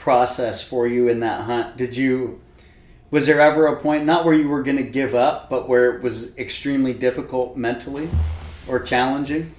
process 0.00 0.62
for 0.62 0.86
you 0.88 1.08
in 1.08 1.20
that 1.20 1.42
hunt? 1.42 1.76
Did 1.76 1.96
you 1.96 2.40
was 3.10 3.26
there 3.26 3.40
ever 3.40 3.66
a 3.66 3.76
point 3.80 4.04
not 4.04 4.24
where 4.24 4.34
you 4.34 4.48
were 4.48 4.62
going 4.62 4.76
to 4.76 4.82
give 4.84 5.14
up, 5.14 5.50
but 5.50 5.68
where 5.68 5.94
it 5.96 6.02
was 6.02 6.36
extremely 6.38 6.92
difficult 6.94 7.56
mentally 7.56 8.08
or 8.68 8.78
challenging? 8.80 9.52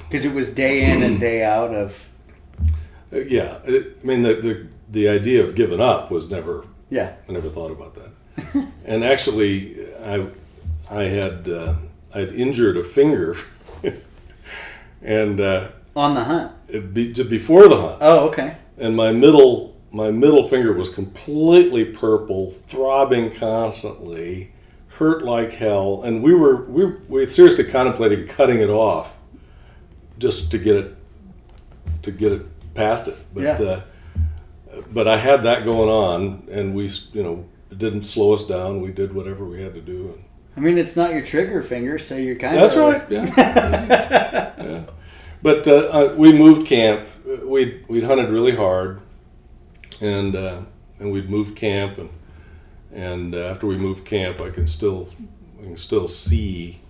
Because 0.00 0.24
it 0.24 0.32
was 0.32 0.54
day 0.54 0.84
in 0.90 1.02
and 1.02 1.18
day 1.18 1.42
out 1.44 1.74
of 1.74 2.08
Uh, 3.12 3.18
yeah, 3.18 3.58
it, 3.64 3.98
I 4.02 4.06
mean 4.06 4.22
the, 4.22 4.34
the 4.34 4.66
the 4.90 5.08
idea 5.08 5.42
of 5.44 5.54
giving 5.54 5.80
up 5.80 6.10
was 6.10 6.30
never. 6.30 6.64
yeah. 6.90 7.12
I 7.28 7.32
never 7.32 7.48
thought 7.48 7.70
about 7.70 7.94
that. 7.94 8.10
and 8.86 9.04
actually, 9.04 9.76
I 10.04 10.26
I 10.90 11.04
had 11.04 11.48
uh, 11.48 11.74
I 12.14 12.20
had 12.20 12.32
injured 12.32 12.76
a 12.76 12.82
finger, 12.84 13.36
and 15.02 15.40
uh, 15.40 15.68
On 15.96 16.14
the 16.14 16.24
hunt. 16.24 16.52
be, 16.94 17.12
before 17.12 17.68
the 17.68 17.80
hunt, 17.80 17.96
Oh, 18.00 18.28
okay. 18.28 18.56
And 18.82 18.96
my 18.96 19.12
middle 19.12 19.72
my 19.90 20.10
middle 20.10 20.48
finger 20.48 20.72
was 20.72 20.88
completely 20.88 21.84
purple, 21.84 22.50
throbbing 22.50 23.30
constantly, 23.30 24.52
hurt 24.88 25.22
like 25.22 25.52
hell, 25.52 26.02
and 26.02 26.22
we 26.22 26.34
were 26.34 26.64
we 26.64 26.86
we 27.08 27.26
seriously 27.26 27.64
contemplated 27.64 28.28
cutting 28.28 28.60
it 28.60 28.70
off, 28.70 29.16
just 30.18 30.50
to 30.50 30.58
get 30.58 30.76
it 30.76 30.96
to 32.02 32.10
get 32.10 32.32
it 32.32 32.74
past 32.74 33.08
it. 33.08 33.16
But 33.34 33.42
Yeah. 33.42 33.52
uh, 33.52 33.82
but 34.90 35.06
I 35.06 35.18
had 35.18 35.42
that 35.44 35.64
going 35.64 35.88
on, 35.90 36.48
and 36.50 36.74
we 36.74 36.88
you 37.12 37.22
know 37.22 37.44
it 37.70 37.78
didn't 37.78 38.04
slow 38.04 38.32
us 38.32 38.46
down. 38.46 38.80
We 38.80 38.92
did 38.92 39.14
whatever 39.14 39.44
we 39.44 39.62
had 39.62 39.74
to 39.74 39.80
do. 39.80 40.14
And, 40.14 40.24
I 40.56 40.60
mean, 40.60 40.76
it's 40.76 40.96
not 40.96 41.12
your 41.12 41.22
trigger 41.22 41.62
finger, 41.62 41.98
so 41.98 42.16
you're 42.16 42.36
kind 42.36 42.58
that's 42.58 42.74
of 42.74 43.08
That's 43.08 43.30
right. 43.30 43.36
Yeah. 43.36 44.52
yeah. 44.58 44.84
But 45.42 45.66
uh, 45.66 45.72
uh, 45.72 46.14
we 46.16 46.32
moved 46.32 46.66
camp. 46.66 47.06
We'd 47.24 47.84
we'd 47.88 48.04
hunted 48.04 48.30
really 48.30 48.56
hard, 48.56 49.00
and 50.00 50.34
uh, 50.34 50.62
and 50.98 51.12
we'd 51.12 51.30
moved 51.30 51.56
camp, 51.56 51.98
and 51.98 52.10
and 52.92 53.34
uh, 53.34 53.38
after 53.38 53.66
we 53.66 53.76
moved 53.76 54.04
camp, 54.04 54.40
I 54.40 54.50
can 54.50 54.66
still 54.66 55.08
I 55.60 55.64
can 55.64 55.76
still 55.76 56.08
see 56.08 56.80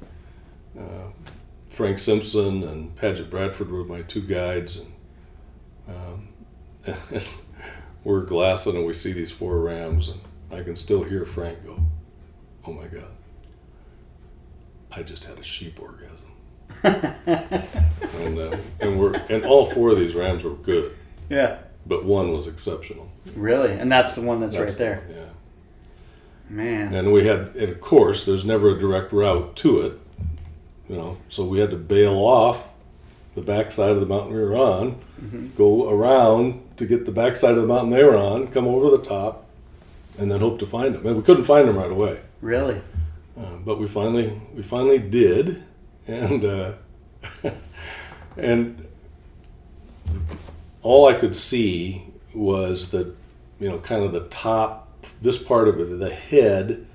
uh, 0.79 1.11
Frank 1.69 1.99
Simpson 1.99 2.63
and 2.63 2.95
Paget 2.97 3.31
Bradford 3.31 3.71
were 3.71 3.85
my 3.85 4.03
two 4.03 4.23
guides, 4.23 4.85
and 4.85 6.27
um, 6.87 6.95
we're 8.05 8.23
glassing 8.23 8.77
and 8.77 8.87
we 8.87 8.93
see 8.95 9.13
these 9.13 9.31
four 9.31 9.61
rams, 9.61 10.09
and 10.09 10.21
I 10.51 10.63
can 10.63 10.77
still 10.77 11.03
hear 11.03 11.27
Frank 11.27 11.65
go, 11.65 11.79
"Oh 12.67 12.73
my 12.73 12.87
God." 12.87 13.05
I 14.95 15.03
just 15.03 15.25
had 15.25 15.39
a 15.39 15.43
sheep 15.43 15.81
orgasm. 15.81 16.32
And 16.85 18.39
uh, 18.39 18.57
and 18.81 18.99
we're 18.99 19.15
and 19.29 19.45
all 19.45 19.67
four 19.67 19.91
of 19.91 19.99
these 19.99 20.15
rams 20.15 20.45
were 20.45 20.55
good, 20.55 20.93
Yeah. 21.29 21.59
but 21.87 22.05
one 22.05 22.33
was 22.33 22.47
exceptional. 22.47 23.09
Really? 23.37 23.73
And 23.73 23.91
that's 23.91 24.15
the 24.15 24.23
one 24.23 24.41
that's, 24.41 24.57
That's 24.57 24.75
right 24.75 24.79
there. 24.79 25.03
Yeah, 25.11 25.25
Man. 26.51 26.95
and 26.95 27.13
we 27.13 27.25
had, 27.27 27.55
and 27.57 27.69
of 27.71 27.81
course, 27.81 28.25
there's 28.25 28.45
never 28.45 28.71
a 28.71 28.79
direct 28.79 29.13
route 29.13 29.55
to 29.57 29.81
it, 29.83 29.99
you 30.89 30.97
know. 30.97 31.17
So 31.29 31.45
we 31.45 31.61
had 31.61 31.71
to 31.71 31.77
bail 31.77 32.15
off 32.15 32.67
the 33.35 33.43
backside 33.43 33.91
of 33.91 34.01
the 34.01 34.07
mountain 34.07 34.35
we 34.35 34.41
were 34.43 34.57
on, 34.57 35.01
go 35.57 35.89
around 35.89 36.61
to 36.77 36.85
get 36.87 37.07
the 37.07 37.13
backside 37.13 37.53
of 37.53 37.63
the 37.63 37.67
mountain 37.69 37.91
they 37.91 38.03
were 38.05 38.17
on, 38.17 38.49
come 38.49 38.67
over 38.67 38.91
the 38.95 39.03
top, 39.03 39.47
and 40.19 40.31
then 40.31 40.41
hope 40.41 40.59
to 40.59 40.67
find 40.67 40.95
them. 40.95 41.07
And 41.07 41.17
we 41.17 41.23
couldn't 41.23 41.45
find 41.45 41.67
them 41.69 41.77
right 41.79 41.91
away. 41.91 42.21
Really? 42.43 42.81
Uh, 43.39 43.57
but 43.65 43.79
we 43.79 43.87
finally 43.87 44.39
we 44.55 44.63
finally 44.63 44.99
did, 44.99 45.63
and 46.07 46.45
uh, 46.45 46.73
and 48.37 48.87
all 50.83 51.07
I 51.07 51.15
could 51.15 51.37
see 51.37 52.05
was 52.35 52.91
the 52.91 53.15
you 53.61 53.69
know 53.69 53.79
kind 53.79 54.05
of 54.05 54.13
the 54.13 54.27
top 54.29 54.89
this 55.21 55.43
part 55.43 55.69
of 55.69 55.79
it 55.81 55.99
the 55.99 56.11
head 56.11 56.87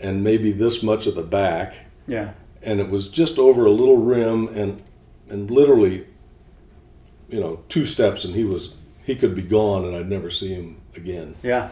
and 0.00 0.22
maybe 0.24 0.52
this 0.52 0.82
much 0.82 1.06
of 1.06 1.14
the 1.14 1.22
back 1.22 1.86
Yeah. 2.06 2.32
and 2.62 2.80
it 2.80 2.90
was 2.90 3.08
just 3.08 3.38
over 3.38 3.64
a 3.64 3.70
little 3.70 3.96
rim 3.98 4.48
and 4.48 4.82
and 5.28 5.50
literally 5.50 6.06
you 7.28 7.40
know 7.40 7.62
two 7.68 7.84
steps 7.86 8.24
and 8.24 8.34
he 8.34 8.44
was 8.44 8.76
he 9.04 9.14
could 9.16 9.34
be 9.34 9.42
gone 9.42 9.84
and 9.84 9.96
I'd 9.96 10.08
never 10.08 10.30
see 10.30 10.52
him 10.52 10.80
again 10.94 11.34
Yeah. 11.42 11.70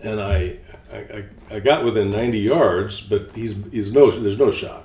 and 0.00 0.20
I, 0.20 0.58
I, 0.92 0.96
I- 0.96 1.24
I 1.50 1.60
got 1.60 1.82
within 1.82 2.10
90 2.10 2.38
yards, 2.40 3.00
but 3.00 3.30
he's, 3.34 3.56
he's 3.72 3.90
no, 3.90 4.10
there's 4.10 4.38
no 4.38 4.50
shot. 4.50 4.84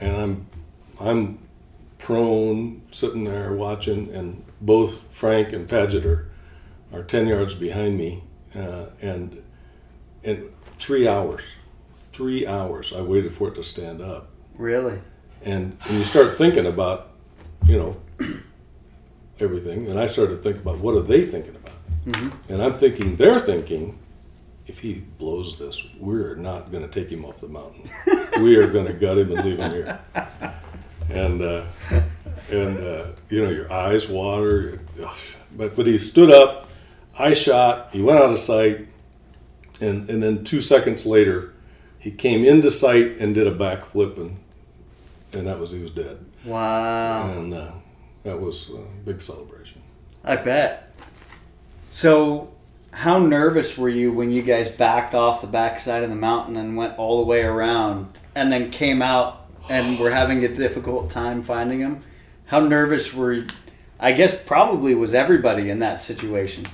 And 0.00 0.16
I'm, 0.16 0.46
I'm 0.98 1.38
prone, 1.98 2.82
sitting 2.90 3.24
there 3.24 3.52
watching, 3.52 4.12
and 4.12 4.44
both 4.60 5.04
Frank 5.12 5.52
and 5.52 5.68
Paget 5.68 6.04
are, 6.06 6.28
are 6.92 7.02
10 7.02 7.28
yards 7.28 7.54
behind 7.54 7.98
me. 7.98 8.24
Uh, 8.54 8.86
and, 9.00 9.42
and 10.24 10.50
three 10.78 11.06
hours, 11.06 11.42
three 12.12 12.46
hours, 12.46 12.92
I 12.92 13.02
waited 13.02 13.32
for 13.32 13.48
it 13.48 13.54
to 13.54 13.62
stand 13.62 14.00
up. 14.00 14.30
Really? 14.56 15.00
And, 15.42 15.76
and 15.88 15.98
you 15.98 16.04
start 16.04 16.36
thinking 16.36 16.66
about, 16.66 17.12
you 17.64 17.76
know, 17.76 17.96
everything. 19.38 19.88
And 19.88 20.00
I 20.00 20.06
started 20.06 20.42
thinking 20.42 20.62
about 20.62 20.78
what 20.78 20.96
are 20.96 21.02
they 21.02 21.24
thinking 21.24 21.54
about? 21.54 21.70
And 22.48 22.62
I'm 22.62 22.72
thinking, 22.72 23.16
they're 23.16 23.38
thinking, 23.38 23.99
if 24.70 24.78
he 24.78 25.02
blows 25.18 25.58
this, 25.58 25.84
we're 25.98 26.36
not 26.36 26.70
going 26.70 26.88
to 26.88 26.88
take 26.88 27.10
him 27.10 27.24
off 27.24 27.40
the 27.40 27.48
mountain. 27.48 27.90
we 28.40 28.54
are 28.54 28.70
going 28.70 28.86
to 28.86 28.92
gut 28.92 29.18
him 29.18 29.32
and 29.32 29.44
leave 29.44 29.58
him 29.58 29.72
here. 29.72 29.98
And, 31.08 31.42
uh, 31.42 31.64
and 32.52 32.78
uh, 32.78 33.06
you 33.28 33.42
know, 33.42 33.50
your 33.50 33.70
eyes 33.72 34.08
water. 34.08 34.78
But, 35.56 35.74
but 35.74 35.88
he 35.88 35.98
stood 35.98 36.30
up, 36.30 36.70
I 37.18 37.32
shot, 37.32 37.88
he 37.92 38.00
went 38.00 38.20
out 38.20 38.30
of 38.30 38.38
sight. 38.38 38.86
And, 39.80 40.08
and 40.08 40.22
then 40.22 40.44
two 40.44 40.60
seconds 40.60 41.04
later, 41.04 41.52
he 41.98 42.12
came 42.12 42.44
into 42.44 42.70
sight 42.70 43.18
and 43.18 43.34
did 43.34 43.48
a 43.48 43.54
backflip, 43.54 44.18
and, 44.18 44.38
and 45.32 45.48
that 45.48 45.58
was, 45.58 45.72
he 45.72 45.82
was 45.82 45.90
dead. 45.90 46.24
Wow. 46.44 47.28
And 47.28 47.52
uh, 47.52 47.72
that 48.22 48.38
was 48.38 48.70
a 48.70 48.82
big 49.04 49.20
celebration. 49.20 49.82
I 50.22 50.36
bet. 50.36 50.94
So, 51.90 52.52
how 52.92 53.18
nervous 53.18 53.78
were 53.78 53.88
you 53.88 54.12
when 54.12 54.30
you 54.30 54.42
guys 54.42 54.68
backed 54.68 55.14
off 55.14 55.40
the 55.40 55.46
backside 55.46 56.02
of 56.02 56.10
the 56.10 56.16
mountain 56.16 56.56
and 56.56 56.76
went 56.76 56.98
all 56.98 57.18
the 57.18 57.26
way 57.26 57.42
around 57.42 58.18
and 58.34 58.52
then 58.52 58.70
came 58.70 59.00
out 59.00 59.46
and 59.68 59.98
were 59.98 60.10
having 60.10 60.44
a 60.44 60.48
difficult 60.48 61.10
time 61.10 61.42
finding 61.42 61.80
him? 61.80 62.02
How 62.46 62.60
nervous 62.60 63.14
were 63.14 63.32
you? 63.32 63.46
I 64.00 64.12
guess 64.12 64.40
probably 64.42 64.94
was 64.94 65.14
everybody 65.14 65.70
in 65.70 65.78
that 65.80 66.00
situation. 66.00 66.66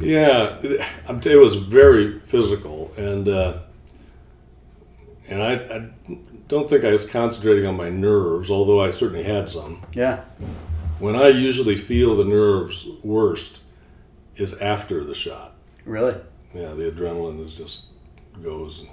Yeah, 0.00 0.58
it, 0.62 0.84
I'm 1.08 1.20
t- 1.20 1.32
it 1.32 1.36
was 1.36 1.54
very 1.54 2.18
physical, 2.20 2.92
and 2.96 3.28
uh, 3.28 3.60
and 5.28 5.42
I, 5.42 5.54
I 5.54 5.90
don't 6.48 6.68
think 6.68 6.84
I 6.84 6.90
was 6.90 7.08
concentrating 7.08 7.66
on 7.66 7.76
my 7.76 7.88
nerves, 7.88 8.50
although 8.50 8.80
I 8.80 8.90
certainly 8.90 9.24
had 9.24 9.48
some. 9.48 9.82
Yeah. 9.92 10.24
When 10.98 11.16
I 11.16 11.28
usually 11.28 11.76
feel 11.76 12.14
the 12.14 12.24
nerves 12.24 12.86
worst 13.02 13.60
is 14.36 14.60
after 14.60 15.04
the 15.04 15.14
shot. 15.14 15.51
Really? 15.84 16.14
Yeah, 16.54 16.74
the 16.74 16.90
adrenaline 16.90 17.42
is 17.44 17.54
just 17.54 17.84
goes 18.42 18.86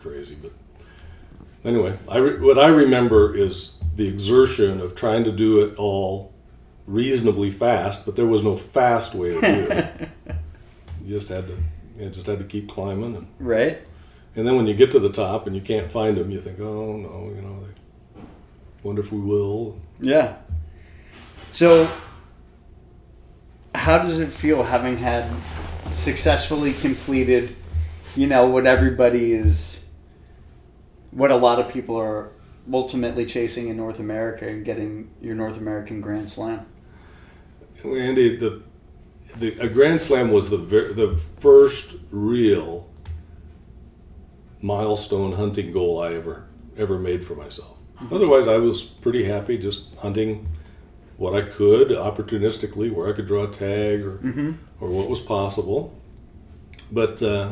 crazy. 0.00 0.36
But 0.40 0.52
anyway, 1.64 1.96
I 2.08 2.18
re- 2.18 2.38
what 2.38 2.58
I 2.58 2.68
remember 2.68 3.34
is 3.34 3.78
the 3.96 4.06
exertion 4.08 4.80
of 4.80 4.94
trying 4.94 5.24
to 5.24 5.32
do 5.32 5.60
it 5.64 5.76
all 5.76 6.32
reasonably 6.86 7.50
fast, 7.50 8.06
but 8.06 8.16
there 8.16 8.26
was 8.26 8.42
no 8.42 8.56
fast 8.56 9.14
way 9.14 9.28
to 9.30 9.40
do 9.40 9.46
it. 9.70 10.08
you 11.04 11.14
just 11.14 11.28
had 11.28 11.44
to, 11.46 11.56
you 12.02 12.08
just 12.10 12.26
had 12.26 12.38
to 12.38 12.44
keep 12.44 12.68
climbing, 12.68 13.16
and, 13.16 13.26
Right? 13.38 13.78
and 14.36 14.46
then 14.46 14.56
when 14.56 14.66
you 14.66 14.74
get 14.74 14.90
to 14.92 14.98
the 15.00 15.10
top 15.10 15.46
and 15.46 15.54
you 15.54 15.62
can't 15.62 15.90
find 15.90 16.16
them, 16.16 16.30
you 16.30 16.40
think, 16.40 16.58
oh 16.60 16.96
no, 16.96 17.32
you 17.34 17.42
know, 17.42 17.60
they 18.14 18.20
wonder 18.82 19.02
if 19.02 19.12
we 19.12 19.20
will. 19.20 19.78
Yeah. 20.00 20.36
So, 21.52 21.90
how 23.74 23.98
does 23.98 24.20
it 24.20 24.28
feel 24.28 24.62
having 24.62 24.96
had 24.96 25.30
successfully 25.90 26.72
completed, 26.72 27.54
you 28.16 28.26
know, 28.26 28.48
what 28.48 28.66
everybody 28.66 29.32
is, 29.32 29.80
what 31.10 31.30
a 31.30 31.36
lot 31.36 31.58
of 31.58 31.72
people 31.72 31.96
are 31.96 32.30
ultimately 32.72 33.26
chasing 33.26 33.68
in 33.68 33.76
North 33.76 33.98
America 33.98 34.46
and 34.46 34.64
getting 34.64 35.10
your 35.20 35.34
North 35.34 35.56
American 35.56 36.00
Grand 36.00 36.30
Slam? 36.30 36.66
Andy, 37.84 38.36
the, 38.36 38.62
the 39.36 39.58
a 39.60 39.68
Grand 39.68 40.00
Slam 40.00 40.30
was 40.30 40.50
the 40.50 40.58
ver- 40.58 40.92
the 40.92 41.16
first 41.38 41.96
real 42.10 42.90
milestone 44.60 45.32
hunting 45.32 45.72
goal 45.72 46.00
I 46.00 46.14
ever 46.14 46.46
ever 46.76 46.98
made 46.98 47.24
for 47.24 47.34
myself. 47.34 47.76
Mm-hmm. 47.96 48.14
Otherwise, 48.14 48.48
I 48.48 48.58
was 48.58 48.82
pretty 48.82 49.24
happy 49.24 49.56
just 49.56 49.94
hunting 49.96 50.46
what 51.20 51.34
I 51.34 51.42
could 51.42 51.88
opportunistically, 51.88 52.90
where 52.90 53.06
I 53.10 53.12
could 53.12 53.26
draw 53.26 53.44
a 53.44 53.50
tag 53.50 54.00
or 54.08 54.12
Mm-hmm. 54.28 54.52
or 54.80 54.88
what 54.88 55.06
was 55.10 55.20
possible. 55.20 55.92
But 56.90 57.22
uh, 57.22 57.50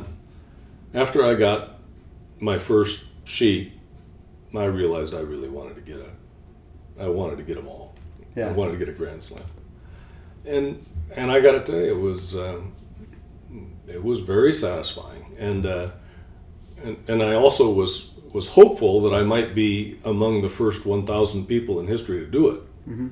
after 0.95 1.23
I 1.23 1.35
got 1.35 1.61
my 2.41 2.57
first 2.59 3.09
sheep, 3.25 3.73
I 4.57 4.65
realized 4.65 5.13
I 5.15 5.21
really 5.21 5.51
wanted 5.51 5.75
to 5.75 5.83
get 5.83 6.01
a, 6.01 6.11
I 7.05 7.09
wanted 7.11 7.37
to 7.37 7.43
get 7.45 7.57
them 7.57 7.69
all. 7.69 7.95
Yeah. 8.35 8.49
I 8.49 8.53
wanted 8.53 8.73
to 8.73 8.79
get 8.79 8.89
a 8.89 8.93
grand 8.93 9.23
slam, 9.23 9.45
and 10.47 10.83
and 11.15 11.31
I 11.31 11.41
got 11.41 11.53
to 11.53 11.61
tell 11.61 11.81
you, 11.81 11.91
it 11.97 12.01
was 12.01 12.35
um, 12.37 12.73
it 13.87 14.03
was 14.03 14.21
very 14.21 14.53
satisfying, 14.53 15.25
and 15.39 15.67
uh, 15.67 15.91
and 16.85 16.97
and 17.09 17.23
I 17.23 17.35
also 17.35 17.71
was 17.73 18.11
was 18.33 18.49
hopeful 18.49 19.03
that 19.03 19.15
I 19.15 19.23
might 19.25 19.55
be 19.55 19.99
among 20.05 20.43
the 20.43 20.49
first 20.51 20.85
1,000 20.87 21.47
people 21.47 21.81
in 21.81 21.87
history 21.87 22.21
to 22.21 22.27
do 22.27 22.49
it. 22.51 22.61
Mhm. 22.89 23.11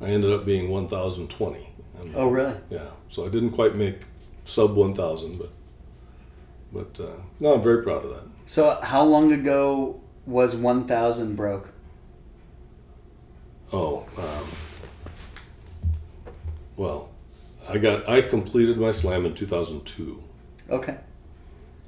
I 0.00 0.06
ended 0.06 0.32
up 0.32 0.44
being 0.46 0.68
1,020. 0.70 1.68
And, 2.02 2.14
Oh, 2.16 2.28
really? 2.28 2.54
yeah, 2.70 2.90
so 3.08 3.24
I 3.26 3.28
didn't 3.28 3.50
quite 3.50 3.74
make 3.74 3.96
sub 4.44 4.74
1,000, 4.76 5.38
but 5.38 5.50
but 6.72 7.00
uh, 7.02 7.16
no, 7.40 7.54
I'm 7.54 7.62
very 7.62 7.82
proud 7.82 8.04
of 8.04 8.10
that. 8.10 8.24
So, 8.46 8.78
how 8.82 9.02
long 9.02 9.32
ago 9.32 10.00
was 10.26 10.54
1,000 10.54 11.34
broke? 11.34 11.70
Oh, 13.72 14.06
um, 14.18 14.46
well, 16.76 17.08
I 17.68 17.78
got 17.78 18.08
I 18.08 18.22
completed 18.22 18.76
my 18.78 18.90
slam 18.90 19.26
in 19.26 19.34
2002, 19.34 20.22
Okay. 20.70 20.96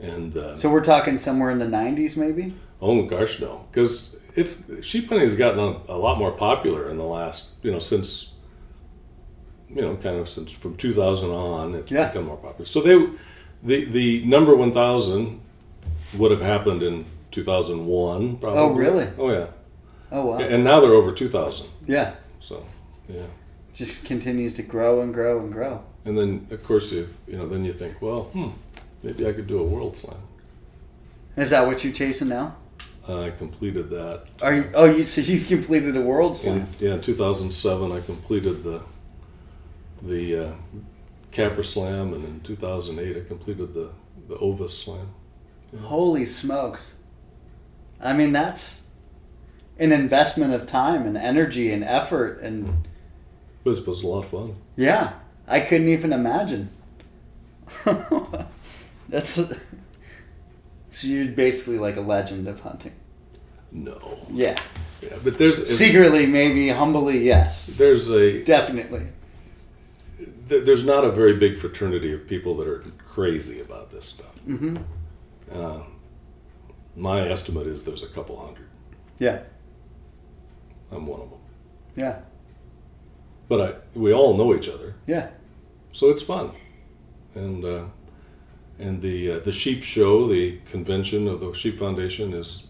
and 0.01 0.37
uh, 0.37 0.55
So, 0.55 0.71
we're 0.71 0.83
talking 0.83 1.19
somewhere 1.19 1.51
in 1.51 1.59
the 1.59 1.67
90s, 1.67 2.17
maybe? 2.17 2.55
oh 2.83 3.03
gosh, 3.03 3.39
no, 3.41 3.67
because 3.71 4.17
it's 4.37 4.85
sheep 4.85 5.09
hunting 5.09 5.27
has 5.27 5.37
gotten 5.37 5.59
a, 5.61 5.93
a 5.93 5.99
lot 5.99 6.19
more 6.19 6.33
popular 6.33 6.89
in 6.91 6.97
the 6.99 7.05
last 7.05 7.51
you 7.63 7.71
know 7.71 7.79
since 7.79 8.33
you 9.69 9.83
know 9.83 9.97
kind 9.97 10.17
of 10.17 10.29
since 10.29 10.51
from 10.53 10.77
2000 10.77 11.31
on 11.31 11.75
it's 11.75 11.91
Yeah. 11.91 12.09
become 12.09 12.27
more 12.27 12.37
popular. 12.37 12.65
So 12.65 12.81
they 12.81 12.97
the 13.63 13.85
the 13.85 14.25
number 14.25 14.55
1,000 14.57 15.41
would 16.19 16.31
have 16.31 16.41
happened 16.41 16.83
in 16.83 17.05
2001 17.31 18.37
probably. 18.39 18.59
Oh, 18.61 18.71
really? 18.73 19.09
Oh 19.19 19.31
yeah, 19.31 19.47
Oh, 20.11 20.27
wow. 20.27 20.39
and 20.39 20.65
now 20.65 20.81
they're 20.81 20.95
over 20.95 21.13
2,000. 21.13 21.67
Yeah. 21.87 22.15
So 22.41 22.65
yeah. 23.09 23.23
Just 23.75 24.05
continues 24.05 24.55
to 24.55 24.63
grow 24.63 25.01
and 25.03 25.15
grow 25.15 25.39
and 25.39 25.53
grow. 25.53 25.83
And 26.05 26.19
then, 26.19 26.47
of 26.51 26.65
course, 26.65 26.91
you 26.93 27.09
you 27.29 27.37
know, 27.37 27.47
then 27.47 27.65
you 27.65 27.73
think, 27.73 28.01
well, 28.03 28.25
hmm, 28.33 28.49
maybe 29.03 29.27
I 29.29 29.33
could 29.33 29.47
do 29.47 29.59
a 29.61 29.63
world 29.65 29.97
slam. 29.97 30.17
Is 31.37 31.51
that 31.51 31.67
what 31.67 31.85
you're 31.85 31.93
chasing 31.93 32.29
now? 32.29 32.57
I 33.09 33.31
completed 33.31 33.91
that. 33.91 34.25
Are 34.43 34.55
you? 34.55 34.71
Oh, 34.75 34.85
you 34.85 35.05
so 35.05 35.21
you've 35.21 35.47
completed 35.49 35.97
a 35.97 36.01
world 36.01 36.33
In, 36.33 36.35
slam. 36.35 36.67
yeah, 36.79 36.95
in 36.95 37.01
2007, 37.01 37.93
I 37.93 38.01
completed 38.01 38.63
the 38.63 38.83
the 40.03 40.47
uh, 40.49 40.53
Capra 41.33 41.65
Slam, 41.65 42.13
and 42.15 42.25
in 42.25 42.41
2008, 42.41 43.17
I 43.17 43.27
completed 43.27 43.75
the 43.75 43.91
the 44.29 44.37
Ovis 44.37 44.77
Slam. 44.79 45.09
Holy 45.83 46.25
smokes! 46.27 46.95
I 48.01 48.13
mean, 48.13 48.33
that's 48.33 48.83
an 49.79 49.93
investment 49.93 50.53
of 50.53 50.67
time 50.67 51.07
and 51.07 51.17
energy 51.17 51.73
and 51.73 51.83
effort, 51.83 52.41
and 52.41 52.69
It 52.69 53.69
was, 53.69 53.79
it 53.79 53.87
was 53.87 54.03
a 54.03 54.07
lot 54.07 54.25
of 54.25 54.31
fun. 54.31 54.57
yeah, 54.77 55.15
I 55.49 55.61
couldn't 55.61 55.89
even 55.89 56.13
imagine. 56.13 56.69
that's 59.09 59.37
so 60.91 61.07
you're 61.09 61.29
basically 61.29 61.79
like 61.79 61.97
a 61.97 62.01
legend 62.01 62.49
of 62.49 62.61
hunting. 62.61 62.93
No, 63.73 64.19
Yeah, 64.31 64.61
yeah, 65.01 65.17
but 65.23 65.39
there's 65.39 65.65
secretly, 65.79 66.27
maybe 66.27 66.69
humbly, 66.69 67.25
yes, 67.25 67.67
there's 67.69 68.11
a 68.11 68.43
definitely. 68.45 69.07
there- 70.49 70.61
there's 70.63 70.85
not 70.85 71.05
a 71.05 71.11
very 71.13 71.35
big 71.35 71.57
fraternity 71.57 72.13
of 72.13 72.27
people 72.27 72.57
that 72.57 72.67
are 72.67 72.83
crazy 73.07 73.61
about 73.61 73.93
this 73.93 74.05
stuff. 74.07 74.35
Mm-hmm. 74.49 74.77
Uh, 75.53 75.83
my 76.97 77.21
estimate 77.21 77.69
is 77.69 77.85
there's 77.85 78.03
a 78.03 78.09
couple 78.09 78.37
hundred. 78.45 78.67
Yeah, 79.21 79.41
I'm 80.91 81.07
one 81.07 81.21
of 81.21 81.31
them. 81.31 81.39
yeah, 81.95 82.21
But 83.49 83.61
I, 83.61 83.75
we 83.99 84.13
all 84.13 84.37
know 84.37 84.53
each 84.55 84.69
other, 84.69 84.95
yeah. 85.07 85.29
so 85.93 86.11
it's 86.11 86.23
fun. 86.23 86.51
And 87.37 87.65
uh, 87.65 87.85
and 88.81 89.03
the 89.03 89.33
uh, 89.33 89.39
the 89.41 89.53
sheep 89.53 89.85
show, 89.85 90.27
the 90.27 90.59
convention 90.71 91.29
of 91.29 91.41
the 91.41 91.53
Sheep 91.53 91.79
Foundation, 91.79 92.33
is 92.33 92.67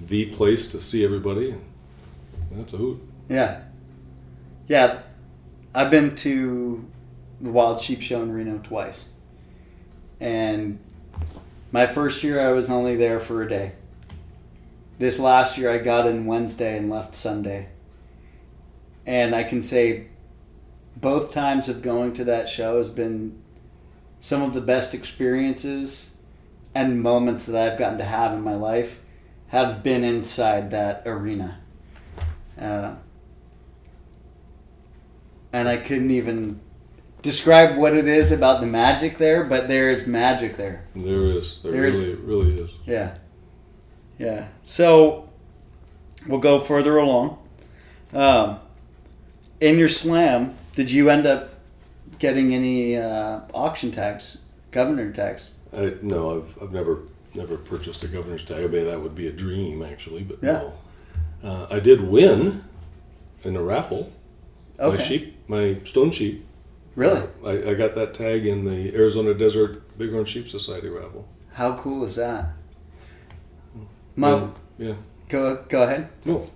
the 0.00 0.26
place 0.26 0.68
to 0.68 0.80
see 0.80 1.04
everybody, 1.04 1.50
and 1.50 1.62
that's 2.52 2.74
a 2.74 2.76
hoot. 2.76 3.00
Yeah. 3.28 3.62
Yeah. 4.68 5.02
I've 5.74 5.90
been 5.90 6.14
to 6.16 6.84
the 7.40 7.50
Wild 7.50 7.80
Sheep 7.80 8.00
Show 8.00 8.22
in 8.22 8.32
Reno 8.32 8.58
twice. 8.62 9.06
And 10.20 10.78
my 11.72 11.86
first 11.86 12.22
year 12.22 12.40
I 12.40 12.52
was 12.52 12.70
only 12.70 12.96
there 12.96 13.18
for 13.18 13.42
a 13.42 13.48
day. 13.48 13.72
This 14.98 15.18
last 15.18 15.58
year 15.58 15.70
I 15.70 15.78
got 15.78 16.06
in 16.06 16.26
Wednesday 16.26 16.78
and 16.78 16.88
left 16.88 17.14
Sunday. 17.14 17.68
And 19.04 19.34
I 19.34 19.42
can 19.42 19.60
say 19.60 20.06
both 20.96 21.32
times 21.32 21.68
of 21.68 21.82
going 21.82 22.12
to 22.14 22.24
that 22.24 22.48
show 22.48 22.78
has 22.78 22.90
been 22.90 23.42
some 24.24 24.40
of 24.40 24.54
the 24.54 24.60
best 24.62 24.94
experiences 24.94 26.16
and 26.74 27.02
moments 27.02 27.44
that 27.44 27.54
I've 27.70 27.78
gotten 27.78 27.98
to 27.98 28.04
have 28.04 28.32
in 28.32 28.40
my 28.40 28.54
life 28.54 28.98
have 29.48 29.82
been 29.82 30.02
inside 30.02 30.70
that 30.70 31.02
arena. 31.04 31.60
Uh, 32.58 32.96
and 35.52 35.68
I 35.68 35.76
couldn't 35.76 36.10
even 36.10 36.58
describe 37.20 37.76
what 37.76 37.94
it 37.94 38.08
is 38.08 38.32
about 38.32 38.62
the 38.62 38.66
magic 38.66 39.18
there, 39.18 39.44
but 39.44 39.68
there 39.68 39.90
is 39.90 40.06
magic 40.06 40.56
there. 40.56 40.86
There 40.96 41.24
is, 41.26 41.60
there 41.62 41.72
There's- 41.72 42.06
really, 42.06 42.22
really 42.22 42.60
is. 42.62 42.70
Yeah. 42.86 43.18
Yeah. 44.18 44.46
So 44.62 45.28
we'll 46.26 46.40
go 46.40 46.60
further 46.60 46.96
along. 46.96 47.46
Um, 48.14 48.58
in 49.60 49.76
your 49.76 49.88
slam, 49.90 50.54
did 50.74 50.90
you 50.90 51.10
end 51.10 51.26
up 51.26 51.53
getting 52.18 52.54
any 52.54 52.96
uh, 52.96 53.40
auction 53.52 53.90
tax, 53.90 54.38
governor 54.70 55.12
tax? 55.12 55.54
I 55.76 55.94
no, 56.02 56.36
I've, 56.38 56.62
I've 56.62 56.72
never 56.72 57.02
never 57.34 57.56
purchased 57.56 58.02
a 58.04 58.08
governor's 58.08 58.44
tag. 58.44 58.64
I 58.64 58.66
mean, 58.68 58.86
that 58.86 59.00
would 59.00 59.14
be 59.14 59.26
a 59.26 59.32
dream 59.32 59.82
actually, 59.82 60.22
but 60.22 60.42
Yeah. 60.42 60.52
no. 60.52 60.72
Uh, 61.42 61.66
I 61.70 61.80
did 61.80 62.00
win 62.00 62.62
in 63.42 63.56
a 63.56 63.62
raffle. 63.62 64.12
Okay. 64.78 64.96
My 64.96 65.02
sheep, 65.02 65.36
my 65.48 65.78
stone 65.84 66.10
sheep. 66.10 66.46
Really? 66.96 67.22
I, 67.44 67.70
I 67.70 67.74
got 67.74 67.94
that 67.96 68.14
tag 68.14 68.46
in 68.46 68.64
the 68.64 68.94
Arizona 68.94 69.34
Desert 69.34 69.98
Bighorn 69.98 70.24
Sheep 70.24 70.48
Society 70.48 70.88
raffle. 70.88 71.28
How 71.52 71.76
cool 71.76 72.04
is 72.04 72.14
that? 72.16 72.46
My, 74.16 74.32
And, 74.32 74.52
yeah. 74.78 74.94
go 75.28 75.64
go 75.68 75.82
ahead. 75.82 76.08
No. 76.24 76.48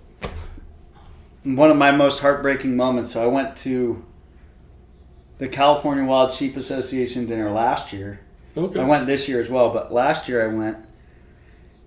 one 1.43 1.69
of 1.71 1.77
my 1.77 1.91
most 1.91 2.19
heartbreaking 2.21 2.75
moments. 2.75 3.11
So 3.11 3.23
I 3.23 3.27
went 3.27 3.55
to 3.57 4.03
the 5.39 5.47
California 5.47 6.03
Wild 6.03 6.31
Sheep 6.31 6.55
Association 6.55 7.25
dinner 7.25 7.49
last 7.49 7.91
year. 7.91 8.19
Okay. 8.55 8.79
I 8.79 8.83
went 8.83 9.07
this 9.07 9.27
year 9.27 9.41
as 9.41 9.49
well, 9.49 9.71
but 9.71 9.91
last 9.91 10.29
year 10.29 10.43
I 10.49 10.53
went 10.53 10.77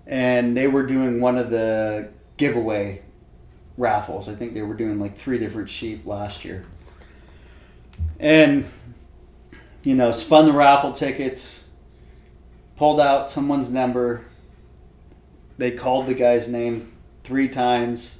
and 0.05 0.57
they 0.57 0.67
were 0.67 0.83
doing 0.83 1.21
one 1.21 1.37
of 1.37 1.49
the 1.49 2.09
giveaway 2.37 3.01
raffles. 3.77 4.27
I 4.27 4.35
think 4.35 4.53
they 4.53 4.61
were 4.61 4.73
doing 4.73 4.99
like 4.99 5.15
three 5.15 5.37
different 5.37 5.69
sheep 5.69 6.05
last 6.05 6.43
year. 6.43 6.65
And 8.19 8.65
you 9.83 9.95
know, 9.95 10.11
spun 10.11 10.45
the 10.45 10.53
raffle 10.53 10.93
tickets, 10.93 11.65
pulled 12.77 12.99
out 12.99 13.29
someone's 13.29 13.69
number. 13.69 14.25
They 15.57 15.71
called 15.71 16.07
the 16.07 16.13
guy's 16.13 16.47
name 16.47 16.93
three 17.23 17.49
times. 17.49 18.15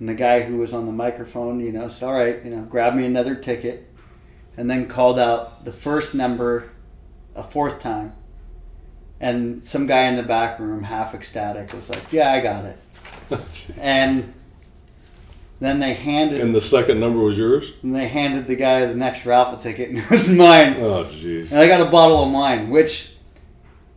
And 0.00 0.08
the 0.08 0.14
guy 0.14 0.40
who 0.40 0.56
was 0.56 0.72
on 0.72 0.86
the 0.86 0.92
microphone, 0.92 1.60
you 1.60 1.70
know, 1.70 1.88
said, 1.88 2.06
all 2.06 2.14
right, 2.14 2.42
you 2.44 2.50
know, 2.50 2.62
grab 2.62 2.94
me 2.94 3.04
another 3.04 3.34
ticket. 3.34 3.88
And 4.56 4.68
then 4.68 4.86
called 4.86 5.18
out 5.18 5.64
the 5.64 5.72
first 5.72 6.14
number 6.14 6.70
a 7.34 7.42
fourth 7.42 7.80
time. 7.80 8.12
And 9.20 9.64
some 9.64 9.86
guy 9.86 10.02
in 10.08 10.16
the 10.16 10.22
back 10.22 10.58
room, 10.58 10.82
half 10.82 11.14
ecstatic, 11.14 11.72
was 11.72 11.88
like, 11.88 12.12
yeah, 12.12 12.32
I 12.32 12.40
got 12.40 12.64
it. 12.64 12.78
And 13.80 14.34
then 15.60 15.78
they 15.78 15.94
handed 15.94 16.40
and 16.40 16.52
the 16.54 16.60
second 16.60 16.98
number 16.98 17.20
was 17.20 17.38
yours? 17.38 17.72
and 17.82 17.94
they 17.94 18.08
handed 18.08 18.48
the 18.48 18.56
guy 18.56 18.84
the 18.84 18.96
next 18.96 19.24
raffle 19.24 19.56
ticket, 19.56 19.90
and 19.90 19.98
it 19.98 20.10
was 20.10 20.28
mine. 20.28 20.74
Oh, 20.80 21.04
jeez. 21.04 21.50
And 21.50 21.60
I 21.60 21.68
got 21.68 21.80
a 21.80 21.88
bottle 21.88 22.24
of 22.24 22.32
wine, 22.32 22.68
which 22.68 23.14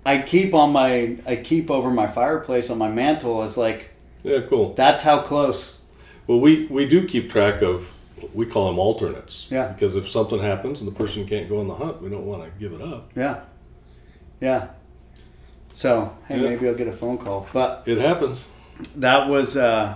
I 0.05 0.19
keep 0.21 0.53
on 0.53 0.71
my 0.71 1.17
I 1.25 1.35
keep 1.37 1.71
over 1.71 1.89
my 1.89 2.05
fireplace 2.05 2.69
on 2.69 2.77
my 2.77 2.89
mantle 2.91 3.41
as 3.41 3.57
like 3.57 3.89
Yeah, 4.23 4.41
cool. 4.41 4.73
That's 4.75 5.01
how 5.01 5.21
close. 5.21 5.83
Well, 6.27 6.39
we, 6.39 6.67
we 6.67 6.85
do 6.85 7.07
keep 7.07 7.31
track 7.31 7.61
of, 7.63 7.91
we 8.33 8.45
call 8.45 8.67
them 8.67 8.79
alternates. 8.79 9.47
Yeah. 9.49 9.67
Because 9.67 9.95
if 9.95 10.09
something 10.09 10.39
happens 10.39 10.81
and 10.81 10.91
the 10.91 10.95
person 10.95 11.25
can't 11.27 11.49
go 11.49 11.59
on 11.59 11.67
the 11.67 11.75
hunt, 11.75 12.01
we 12.01 12.09
don't 12.09 12.25
want 12.25 12.43
to 12.43 12.49
give 12.59 12.73
it 12.73 12.81
up. 12.81 13.11
Yeah. 13.15 13.41
Yeah. 14.41 14.67
So, 15.73 16.15
hey, 16.27 16.41
Yeah. 16.41 16.49
maybe 16.49 16.67
I'll 16.67 16.75
get 16.75 16.87
a 16.87 16.91
phone 16.93 17.17
call. 17.17 17.47
But 17.51 17.83
It 17.85 17.97
happens. 17.97 18.51
that 18.95 19.27
was 19.27 19.57
uh, 19.57 19.95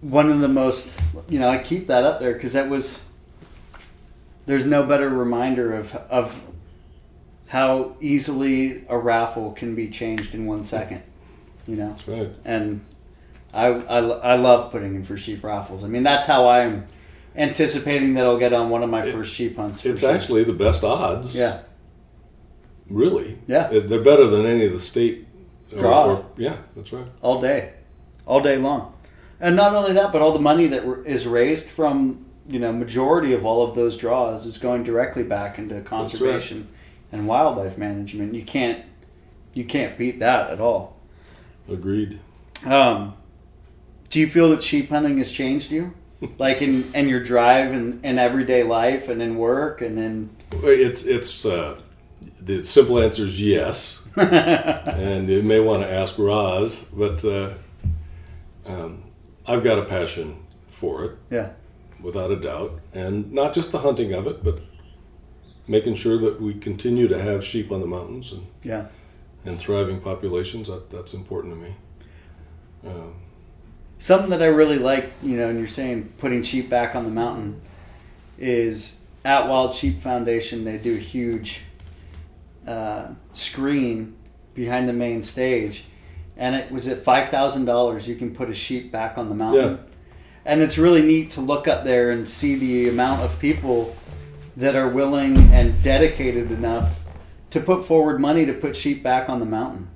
one 0.00 0.30
of 0.30 0.40
the 0.40 0.48
most, 0.48 0.98
you 1.28 1.38
know, 1.38 1.48
I 1.48 1.58
keep 1.58 1.86
that 1.88 2.04
up 2.04 2.20
there 2.20 2.34
because 2.34 2.52
that 2.52 2.68
was, 2.68 3.04
there's 4.46 4.64
no 4.66 4.84
better 4.84 5.08
reminder 5.08 5.74
of, 5.74 5.94
of 6.10 6.40
how 7.48 7.96
easily 8.00 8.84
a 8.88 8.98
raffle 8.98 9.52
can 9.52 9.74
be 9.74 9.88
changed 9.88 10.34
in 10.34 10.46
one 10.46 10.62
second, 10.62 11.02
you 11.66 11.76
know? 11.76 11.90
That's 11.90 12.08
right. 12.08 12.30
and 12.44 12.84
I, 13.56 13.66
I, 13.68 13.98
I 14.00 14.36
love 14.36 14.70
putting 14.70 14.94
in 14.94 15.02
for 15.02 15.16
sheep 15.16 15.42
raffles. 15.42 15.82
I 15.84 15.88
mean, 15.88 16.02
that's 16.02 16.26
how 16.26 16.48
I'm 16.48 16.84
anticipating 17.34 18.14
that 18.14 18.24
I'll 18.24 18.38
get 18.38 18.52
on 18.52 18.70
one 18.70 18.82
of 18.82 18.90
my 18.90 19.04
It- 19.04 19.12
first 19.12 19.32
sheep 19.34 19.56
hunts. 19.56 19.80
for 19.80 19.88
It's 19.88 20.02
sure. 20.02 20.12
actually 20.14 20.44
the 20.44 20.52
best 20.52 20.84
odds. 20.84 21.36
yeah, 21.36 21.60
Really. 22.90 23.38
Yeah. 23.46 23.66
They're 23.68 24.00
better 24.02 24.26
than 24.28 24.46
any 24.46 24.64
of 24.66 24.72
the 24.72 24.78
state 24.78 25.26
or- 25.72 25.78
Draws. 25.78 26.18
or- 26.20 26.26
yeah, 26.36 26.56
that's 26.76 26.92
right. 26.92 27.06
all 27.20 27.40
day, 27.40 27.70
all 28.26 28.40
day 28.40 28.56
long, 28.56 28.92
and 29.40 29.56
not 29.56 29.74
only 29.74 29.92
that, 29.94 30.12
but 30.12 30.22
all 30.22 30.32
the 30.32 30.38
money 30.38 30.66
that 30.68 30.84
is 31.04 31.26
raised 31.26 31.66
from 31.66 32.24
you 32.48 32.60
know 32.60 32.72
majority 32.72 33.32
of 33.32 33.44
all 33.44 33.68
of 33.68 33.74
those 33.74 33.96
draws 33.96 34.46
is 34.46 34.56
going 34.56 34.84
directly 34.84 35.24
back 35.24 35.58
into 35.58 35.80
conservation 35.80 36.68
and 37.10 37.26
wildlife 37.26 37.76
management. 37.76 38.34
You 38.34 38.44
can't 38.44 38.84
you 39.52 39.64
can't 39.64 39.98
beat 39.98 40.20
that 40.20 40.50
at 40.50 40.60
all. 40.60 40.96
Agreed. 41.68 42.20
Um, 42.64 43.14
do 44.10 44.20
you 44.20 44.28
feel 44.28 44.50
that 44.50 44.62
sheep 44.62 44.88
hunting 44.90 45.18
has 45.18 45.30
changed 45.30 45.70
you? 45.70 45.94
Like 46.38 46.62
in, 46.62 46.90
in 46.94 47.10
your 47.10 47.22
drive 47.22 47.72
and 47.72 48.02
in 48.02 48.18
everyday 48.18 48.62
life 48.62 49.10
and 49.10 49.20
in 49.20 49.36
work 49.36 49.82
and 49.82 49.98
in 49.98 50.30
It's 50.62 51.04
it's 51.04 51.44
uh, 51.44 51.78
the 52.40 52.64
simple 52.64 52.98
answer 52.98 53.26
is 53.26 53.40
yes, 53.40 54.08
and 54.16 55.28
you 55.28 55.42
may 55.42 55.60
want 55.60 55.82
to 55.82 55.92
ask 55.92 56.18
Roz, 56.18 56.78
but 56.90 57.22
uh, 57.22 57.52
um, 58.70 59.02
I've 59.46 59.62
got 59.62 59.78
a 59.78 59.82
passion 59.82 60.38
for 60.70 61.04
it, 61.04 61.18
yeah 61.28 61.50
without 62.00 62.30
a 62.30 62.36
doubt, 62.36 62.80
and 62.94 63.32
not 63.32 63.52
just 63.52 63.72
the 63.72 63.78
hunting 63.78 64.12
of 64.12 64.26
it, 64.26 64.42
but 64.42 64.60
making 65.68 65.94
sure 65.94 66.16
that 66.18 66.40
we 66.40 66.54
continue 66.54 67.08
to 67.08 67.20
have 67.20 67.44
sheep 67.44 67.72
on 67.72 67.80
the 67.80 67.86
mountains 67.86 68.32
and, 68.32 68.46
yeah 68.62 68.86
and 69.44 69.58
thriving 69.58 70.00
populations. 70.00 70.68
That 70.68 70.90
that's 70.90 71.14
important 71.14 71.54
to 71.54 71.60
me. 71.60 71.76
Um, 72.86 73.14
something 73.98 74.30
that 74.30 74.42
I 74.42 74.46
really 74.46 74.78
like, 74.78 75.10
you 75.22 75.36
know, 75.36 75.48
and 75.48 75.58
you're 75.58 75.68
saying 75.68 76.12
putting 76.18 76.42
sheep 76.42 76.68
back 76.68 76.94
on 76.94 77.04
the 77.04 77.10
mountain 77.10 77.60
is 78.38 79.02
at 79.24 79.48
Wild 79.48 79.72
Sheep 79.72 79.98
Foundation. 79.98 80.64
They 80.64 80.78
do 80.78 80.94
a 80.94 80.98
huge 80.98 81.62
uh, 82.66 83.08
screen 83.32 84.16
behind 84.54 84.88
the 84.88 84.92
main 84.92 85.22
stage, 85.22 85.84
and 86.36 86.54
it 86.54 86.70
was 86.70 86.88
at 86.88 86.98
five 86.98 87.28
thousand 87.28 87.64
dollars. 87.64 88.08
You 88.08 88.16
can 88.16 88.34
put 88.34 88.48
a 88.50 88.54
sheep 88.54 88.90
back 88.92 89.18
on 89.18 89.28
the 89.28 89.34
mountain, 89.34 89.72
Yeah. 89.72 89.76
and 90.44 90.62
it's 90.62 90.78
really 90.78 91.02
neat 91.02 91.30
to 91.32 91.40
look 91.40 91.68
up 91.68 91.84
there 91.84 92.10
and 92.10 92.26
see 92.26 92.54
the 92.56 92.88
amount 92.88 93.22
of 93.22 93.38
people 93.38 93.96
that 94.56 94.74
are 94.74 94.88
willing 94.88 95.36
and 95.52 95.82
dedicated 95.82 96.50
enough 96.50 97.00
to 97.50 97.60
put 97.60 97.84
forward 97.84 98.18
money 98.20 98.46
to 98.46 98.52
put 98.52 98.74
sheep 98.74 99.02
back 99.02 99.28
on 99.28 99.38
the 99.38 99.46
mountain. 99.46 99.88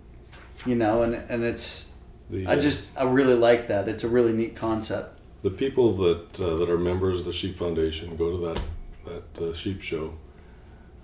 You 0.66 0.74
know, 0.76 1.02
and 1.02 1.14
and 1.14 1.42
it's 1.42 1.86
the, 2.30 2.46
I 2.46 2.54
uh, 2.54 2.60
just 2.60 2.96
I 2.96 3.04
really 3.04 3.34
like 3.34 3.66
that. 3.68 3.88
It's 3.88 4.04
a 4.04 4.08
really 4.08 4.32
neat 4.32 4.54
concept. 4.56 5.18
the 5.42 5.50
people 5.50 5.92
that 5.94 6.40
uh, 6.40 6.56
that 6.56 6.68
are 6.70 6.78
members 6.78 7.20
of 7.20 7.24
the 7.26 7.32
Sheep 7.32 7.58
Foundation 7.58 8.16
go 8.16 8.30
to 8.30 8.38
that 8.46 8.60
that 9.06 9.42
uh, 9.42 9.52
sheep 9.52 9.82
show 9.82 10.14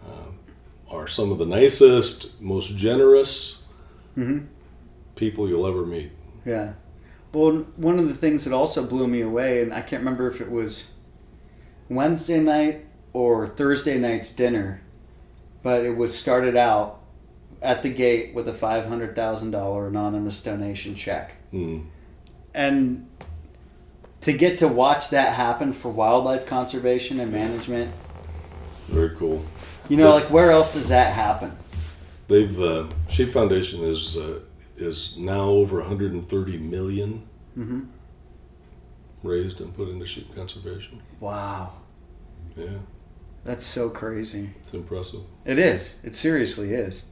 um, 0.07 0.39
are 0.89 1.07
some 1.09 1.33
of 1.33 1.39
the 1.39 1.47
nicest, 1.47 2.41
most 2.41 2.77
generous 2.77 3.63
Mm-hmm. 4.17 4.47
people 5.15 5.47
you'll 5.49 5.67
ever 5.67 5.85
meet. 5.85 6.11
Yeah. 6.47 6.73
Well, 7.35 7.67
one 7.77 7.99
of 7.99 8.09
the 8.09 8.15
things 8.15 8.45
that 8.47 8.55
also 8.55 8.87
blew 8.87 9.07
me 9.07 9.21
away, 9.21 9.61
and 9.63 9.75
I 9.75 9.83
can't 9.83 10.01
remember 10.01 10.27
if 10.27 10.41
it 10.41 10.51
was 10.51 10.87
Wednesday 11.91 12.41
night 12.41 12.87
or 13.13 13.47
Thursday 13.47 13.99
night's 13.99 14.31
dinner, 14.31 14.81
but 15.63 15.85
it 15.85 15.97
was 15.99 16.17
started 16.19 16.57
out 16.57 17.01
at 17.63 17.83
the 17.83 17.89
gate 17.91 18.35
with 18.35 18.49
a 18.49 18.53
five 18.55 18.87
hundred 18.87 19.15
thousand 19.15 19.51
dollar 19.51 19.87
anonymous 19.89 20.43
donation 20.43 20.95
check, 20.95 21.33
Mm. 21.53 21.87
and 22.55 23.07
to 24.23 24.33
get 24.33 24.59
to 24.59 24.69
watch 24.69 25.11
that 25.11 25.35
happen 25.35 25.73
for 25.73 25.91
wildlife 25.91 26.47
conservation 26.47 27.21
and 27.21 27.33
management, 27.33 27.93
It's 28.81 28.89
very 28.89 29.11
cool. 29.17 29.45
you 29.89 29.97
know, 29.97 30.09
Yeah. 30.09 30.23
like 30.23 30.31
where 30.31 30.51
else 30.51 30.75
does 30.75 30.89
that 30.89 31.13
happen? 31.15 31.53
They've 32.29 32.61
uh, 32.61 32.89
Sheep 33.09 33.31
Foundation 33.31 33.85
is 33.85 34.17
uh, 34.17 34.41
is 34.77 35.15
now 35.17 35.45
over 35.49 35.79
130 35.79 36.59
million 36.59 37.23
Mm-hmm. 37.57 37.81
raised 39.23 39.61
and 39.63 39.75
put 39.75 39.89
into 39.89 40.07
sheep 40.07 40.35
conservation. 40.35 41.01
Wow, 41.21 41.73
Yeah, 42.57 42.67
that's 43.45 43.65
so 43.65 43.89
crazy. 43.89 44.51
it's 44.61 44.75
impressive. 44.75 45.21
It 45.47 45.59
is. 45.59 45.97
It 46.05 46.15
seriously 46.15 46.75
is. 46.75 47.05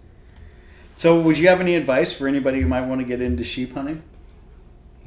So, 0.95 1.21
would 1.21 1.39
you 1.39 1.49
have 1.49 1.61
any 1.61 1.75
advice 1.75 2.13
for 2.13 2.29
anybody 2.29 2.61
who 2.61 2.69
might 2.69 2.87
want 2.87 3.01
to 3.01 3.07
get 3.07 3.21
into 3.21 3.43
sheep 3.45 3.75
hunting? 3.75 4.03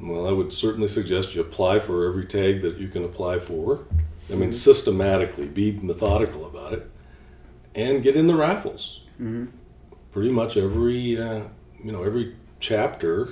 Well, 0.00 0.28
I 0.28 0.32
would 0.32 0.52
certainly 0.52 0.88
suggest 0.88 1.34
you 1.34 1.40
apply 1.40 1.80
for 1.80 2.06
every 2.06 2.24
tag 2.26 2.62
that 2.62 2.78
you 2.78 2.88
can 2.88 3.04
apply 3.04 3.38
for. 3.38 3.80
I 4.30 4.34
mean, 4.34 4.50
Mhm. 4.50 4.54
systematically, 4.54 5.46
be 5.46 5.72
methodical 5.72 6.44
about 6.46 6.74
it, 6.74 6.90
and 7.74 8.02
get 8.02 8.14
in 8.16 8.26
the 8.26 8.36
raffles. 8.36 9.00
Mm-hmm. 9.20 9.46
Pretty 10.12 10.30
much 10.30 10.56
every, 10.56 11.18
uh, 11.18 11.42
you 11.82 11.90
know, 11.92 12.02
every 12.04 12.34
chapter 12.60 13.30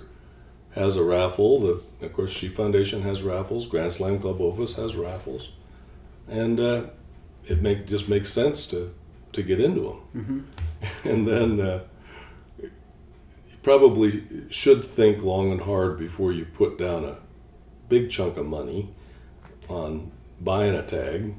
has 0.72 0.96
a 0.96 1.04
raffle. 1.04 1.60
The, 1.60 1.80
of 2.06 2.12
course, 2.14 2.30
Sheep 2.30 2.56
Foundation 2.56 3.02
has 3.02 3.22
raffles. 3.22 3.66
Grand 3.66 3.92
Slam 3.92 4.18
Club 4.18 4.40
Ovis 4.40 4.76
has 4.76 4.96
raffles, 4.96 5.50
and 6.28 6.58
uh, 6.58 6.82
it 7.46 7.60
make 7.62 7.86
just 7.86 8.08
makes 8.08 8.30
sense 8.32 8.66
to 8.66 8.90
to 9.32 9.42
get 9.42 9.60
into 9.60 9.80
them. 9.82 10.00
Mm-hmm. 11.04 11.08
and 11.08 11.28
then 11.28 11.60
uh, 11.60 11.80
probably 13.66 14.22
should 14.48 14.84
think 14.84 15.24
long 15.24 15.50
and 15.50 15.62
hard 15.62 15.98
before 15.98 16.30
you 16.30 16.44
put 16.44 16.78
down 16.78 17.04
a 17.04 17.16
big 17.88 18.08
chunk 18.08 18.36
of 18.36 18.46
money 18.46 18.88
on 19.68 20.12
buying 20.40 20.72
a 20.72 20.84
tag. 20.84 21.34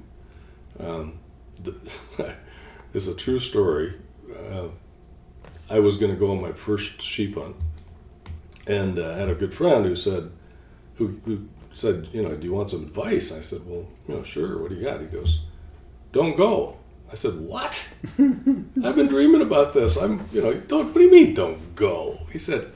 Um, 0.77 1.19
it's 2.93 3.07
a 3.07 3.15
true 3.15 3.39
story. 3.39 3.93
Uh, 4.29 4.67
I 5.69 5.79
was 5.79 5.95
going 5.95 6.11
to 6.11 6.19
go 6.19 6.31
on 6.31 6.41
my 6.41 6.51
first 6.51 7.01
sheep 7.01 7.35
hunt, 7.35 7.55
and 8.67 8.99
uh, 8.99 9.11
I 9.11 9.19
had 9.19 9.29
a 9.29 9.35
good 9.35 9.53
friend 9.53 9.85
who 9.85 9.95
said, 9.95 10.29
who, 10.95 11.21
who 11.23 11.47
said, 11.71 12.09
you 12.11 12.23
know, 12.23 12.35
do 12.35 12.45
you 12.45 12.53
want 12.53 12.71
some 12.71 12.83
advice? 12.83 13.31
I 13.31 13.39
said, 13.39 13.61
well, 13.65 13.87
you 14.05 14.15
know, 14.15 14.23
sure. 14.23 14.61
What 14.61 14.67
do 14.67 14.75
you 14.75 14.83
got? 14.83 14.99
He 14.99 15.05
goes, 15.07 15.39
don't 16.11 16.35
go. 16.35 16.75
I 17.11 17.15
said, 17.15 17.39
what? 17.39 17.93
I've 18.19 18.95
been 18.95 19.07
dreaming 19.07 19.41
about 19.41 19.73
this. 19.73 19.95
I'm, 19.95 20.27
you 20.33 20.41
know, 20.41 20.53
don't. 20.53 20.87
What 20.87 20.95
do 20.95 21.01
you 21.01 21.11
mean, 21.11 21.33
don't 21.33 21.75
go? 21.75 22.25
He 22.31 22.39
said, 22.39 22.71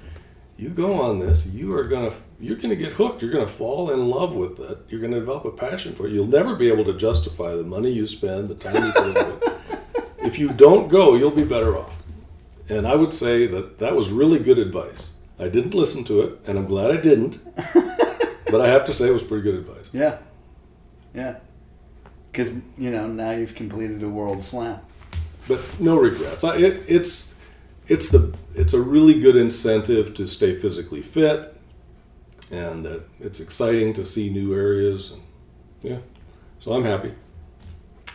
you 0.57 0.69
go 0.69 1.01
on 1.01 1.19
this. 1.19 1.47
You 1.47 1.75
are 1.75 1.83
gonna, 1.83 2.13
you're 2.39 2.55
gonna 2.55 2.75
get 2.75 2.93
hooked. 2.93 3.21
You're 3.21 3.31
gonna 3.31 3.47
fall 3.47 3.91
in 3.91 4.09
love 4.09 4.33
with 4.33 4.59
it. 4.59 4.77
You're 4.89 5.01
gonna 5.01 5.19
develop 5.19 5.45
a 5.45 5.51
passion 5.51 5.95
for 5.95 6.07
it. 6.07 6.13
You'll 6.13 6.27
never 6.27 6.55
be 6.55 6.69
able 6.69 6.85
to 6.85 6.93
justify 6.93 7.55
the 7.55 7.63
money 7.63 7.91
you 7.91 8.07
spend, 8.07 8.47
the 8.47 8.55
time 8.55 8.85
you 8.85 8.91
put 8.91 9.17
in. 9.17 10.27
If 10.27 10.37
you 10.39 10.49
don't 10.49 10.87
go, 10.87 11.15
you'll 11.15 11.31
be 11.31 11.43
better 11.43 11.77
off. 11.77 11.97
And 12.69 12.87
I 12.87 12.95
would 12.95 13.11
say 13.11 13.47
that 13.47 13.79
that 13.79 13.95
was 13.95 14.11
really 14.11 14.39
good 14.39 14.59
advice. 14.59 15.13
I 15.39 15.47
didn't 15.47 15.73
listen 15.73 16.03
to 16.05 16.21
it, 16.21 16.39
and 16.45 16.57
I'm 16.57 16.67
glad 16.67 16.91
I 16.91 16.97
didn't. 16.97 17.39
but 18.51 18.61
I 18.61 18.67
have 18.67 18.85
to 18.85 18.93
say 18.93 19.07
it 19.07 19.13
was 19.13 19.23
pretty 19.23 19.43
good 19.43 19.55
advice. 19.55 19.89
Yeah. 19.91 20.19
Yeah. 21.13 21.37
Because, 22.31 22.61
you 22.77 22.89
know, 22.91 23.07
now 23.07 23.31
you've 23.31 23.55
completed 23.55 24.01
a 24.03 24.09
world 24.09 24.43
slam. 24.43 24.79
but 25.47 25.59
no 25.79 25.97
regrets. 25.97 26.43
I, 26.43 26.57
it, 26.57 26.83
it's 26.87 27.35
it's 27.87 28.09
the 28.09 28.33
it's 28.55 28.73
a 28.73 28.81
really 28.81 29.19
good 29.19 29.35
incentive 29.35 30.13
to 30.13 30.25
stay 30.25 30.55
physically 30.55 31.01
fit, 31.01 31.53
and 32.51 32.87
uh, 32.87 32.99
it's 33.19 33.39
exciting 33.39 33.93
to 33.93 34.05
see 34.05 34.29
new 34.29 34.53
areas. 34.55 35.11
And 35.11 35.21
yeah, 35.81 35.97
so 36.59 36.73
I'm 36.73 36.85
happy. 36.85 37.13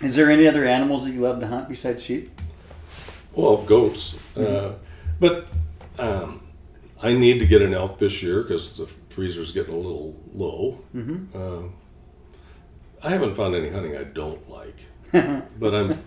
Is 0.03 0.15
there 0.15 0.31
any 0.31 0.47
other 0.47 0.65
animals 0.65 1.05
that 1.05 1.13
you 1.13 1.21
love 1.21 1.41
to 1.41 1.47
hunt 1.47 1.69
besides 1.69 2.03
sheep? 2.03 2.31
Well, 3.35 3.59
goats, 3.59 4.19
uh, 4.37 4.73
but 5.21 5.49
um, 5.99 6.41
I 7.03 7.13
need 7.13 7.39
to 7.41 7.47
get 7.47 7.61
an 7.61 7.75
elk 7.75 7.99
this 7.99 8.23
year 8.23 8.43
because 8.43 8.79
the 8.79 8.87
freezer's 9.11 9.53
getting 9.53 9.75
a 9.75 9.77
little 9.77 10.15
low. 10.33 10.81
Mm-hmm. 10.95 11.37
Uh, 11.37 11.69
I 13.03 13.11
haven't 13.11 13.35
found 13.35 13.55
any 13.55 13.69
hunting 13.69 13.97
I 13.97 14.05
don't 14.05 14.49
like. 14.51 14.77
but 15.13 15.75
I'm 15.75 16.03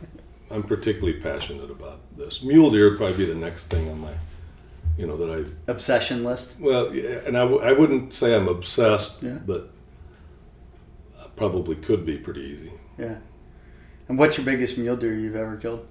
I'm 0.52 0.64
particularly 0.64 1.20
passionate 1.22 1.70
about 1.70 2.00
this. 2.18 2.44
Mule 2.44 2.72
deer 2.72 2.90
would 2.90 2.98
probably 2.98 3.18
be 3.18 3.26
the 3.26 3.36
next 3.36 3.68
thing 3.68 3.90
on 3.90 4.00
my 4.00 4.14
you 4.98 5.08
know 5.08 5.16
that 5.18 5.30
I 5.32 5.72
Obsession 5.72 6.24
list. 6.24 6.60
well, 6.60 6.94
yeah, 6.94 7.20
and 7.26 7.38
I, 7.38 7.42
w- 7.42 7.62
I 7.62 7.72
wouldn't 7.72 8.12
say 8.12 8.36
I'm 8.36 8.50
obsessed, 8.50 9.24
Yeah. 9.24 9.38
but 9.46 9.70
I 11.22 11.28
probably 11.38 11.76
could 11.78 12.06
be 12.06 12.18
pretty 12.18 12.42
easy. 12.42 12.74
Yeah. 12.98 13.20
And 14.10 14.18
what's 14.20 14.36
your 14.38 14.46
biggest 14.46 14.78
mule 14.78 14.98
deer 14.98 15.14
you've 15.16 15.38
ever 15.38 15.56
killed? 15.56 15.88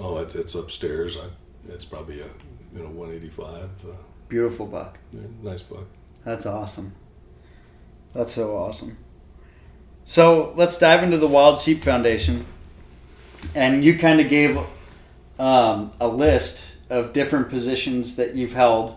Oh, 0.00 0.18
it's 0.18 0.34
it's 0.34 0.54
upstairs. 0.56 1.16
I, 1.16 1.26
it's 1.72 1.84
probably 1.84 2.20
a 2.20 2.26
you 2.74 2.82
know 2.82 2.88
185. 2.90 3.54
Uh, 3.54 3.92
Beautiful 4.28 4.66
buck. 4.66 4.98
yeah, 5.12 5.20
nice 5.42 5.62
buck. 5.62 5.84
That's 6.24 6.44
awesome. 6.46 6.94
That's 8.12 8.32
so 8.32 8.56
awesome. 8.56 8.96
So 10.08 10.52
let's 10.54 10.78
dive 10.78 11.02
into 11.02 11.18
the 11.18 11.26
Wild 11.26 11.60
Sheep 11.60 11.82
Foundation. 11.82 12.46
And 13.56 13.84
you 13.84 13.98
kind 13.98 14.20
of 14.20 14.28
gave 14.28 14.56
um, 15.36 15.90
a 16.00 16.06
list 16.06 16.76
of 16.88 17.12
different 17.12 17.48
positions 17.48 18.14
that 18.14 18.36
you've 18.36 18.52
held. 18.52 18.96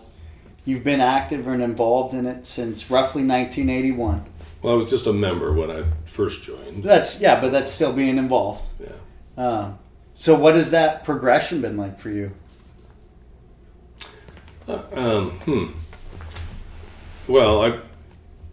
You've 0.64 0.84
been 0.84 1.00
active 1.00 1.48
and 1.48 1.62
involved 1.62 2.14
in 2.14 2.26
it 2.26 2.46
since 2.46 2.90
roughly 2.90 3.26
1981. 3.26 4.24
Well, 4.62 4.72
I 4.72 4.76
was 4.76 4.86
just 4.86 5.08
a 5.08 5.12
member 5.12 5.52
when 5.52 5.68
I 5.68 5.82
first 6.06 6.44
joined. 6.44 6.84
That's 6.84 7.20
yeah, 7.20 7.40
but 7.40 7.50
that's 7.50 7.72
still 7.72 7.92
being 7.92 8.16
involved. 8.16 8.68
Yeah. 8.78 9.44
Um, 9.44 9.78
so 10.14 10.36
what 10.36 10.54
has 10.54 10.70
that 10.70 11.02
progression 11.02 11.60
been 11.60 11.76
like 11.76 11.98
for 11.98 12.10
you? 12.10 12.30
Uh, 14.68 14.82
um, 14.92 15.30
hmm. 15.40 15.66
Well, 17.26 17.62
I've 17.62 17.89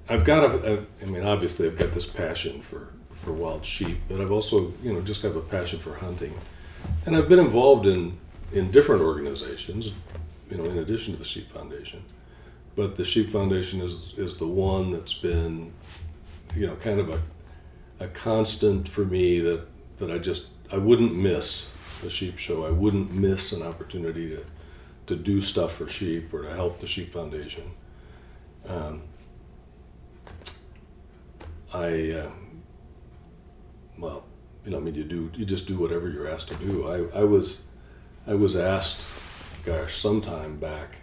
I've 0.10 0.24
got 0.24 0.43
a, 0.43 0.78
a. 0.78 0.86
I 1.02 1.06
mean, 1.06 1.24
obviously, 1.24 1.67
I've 1.67 1.78
got 1.78 1.93
this 1.93 2.06
passion 2.06 2.62
for 2.62 2.89
for 3.24 3.34
wild 3.34 3.65
sheep, 3.65 4.00
but 4.08 4.22
I've 4.22 4.32
also 4.32 4.74
you 4.82 4.93
know 4.93 5.02
just 5.02 5.22
have 5.22 5.36
a 5.36 5.41
passion 5.41 5.80
for 5.80 5.96
hunting, 5.96 6.34
and 7.06 7.15
I've 7.15 7.28
been 7.28 7.39
involved 7.39 7.86
in 7.86 8.17
in 8.52 8.72
different 8.72 9.02
organizations, 9.02 9.93
you 10.50 10.58
know, 10.58 10.65
in 10.65 10.78
addition 10.78 11.13
to 11.13 11.20
the 11.20 11.26
Sheep 11.26 11.52
Foundation. 11.52 12.04
But 12.76 12.96
the 12.96 13.04
Sheep 13.04 13.30
Foundation 13.30 13.82
is 13.82 14.13
is 14.17 14.38
the 14.38 14.48
one 14.48 14.91
that's 14.91 15.13
been, 15.13 15.74
you 16.56 16.67
know, 16.67 16.76
kind 16.76 17.00
of 17.00 17.10
a 17.10 17.22
a 18.00 18.08
constant 18.08 18.88
for 18.88 19.06
me 19.06 19.39
that 19.39 19.67
that 19.98 20.12
I 20.12 20.20
just 20.20 20.48
I 20.72 20.78
wouldn't 20.78 21.15
miss 21.15 21.72
a 22.06 22.10
sheep 22.10 22.38
show. 22.38 22.65
I 22.65 22.70
wouldn't 22.70 23.12
miss 23.12 23.52
an 23.52 23.65
opportunity 23.65 24.30
to 24.30 24.46
to 25.08 25.15
do 25.15 25.41
stuff 25.41 25.74
for 25.74 25.89
sheep 25.89 26.34
or 26.34 26.43
to 26.43 26.54
help 26.54 26.80
the 26.80 26.88
Sheep 26.88 27.12
Foundation. 27.12 27.72
Um, 28.67 29.02
I, 31.77 32.11
uh, 32.11 32.31
well, 33.99 34.25
you 34.65 34.71
know, 34.71 34.77
I 34.77 34.79
mean, 34.79 34.95
you 34.95 35.03
do, 35.03 35.31
you 35.35 35.45
just 35.45 35.67
do 35.67 35.77
whatever 35.77 36.09
you're 36.09 36.27
asked 36.27 36.47
to 36.49 36.55
do. 36.55 36.87
I, 36.87 37.19
I 37.21 37.23
was, 37.23 37.61
I 38.25 38.33
was 38.33 38.55
asked, 38.55 39.11
gosh, 39.63 39.95
sometime 39.95 40.57
back, 40.57 41.01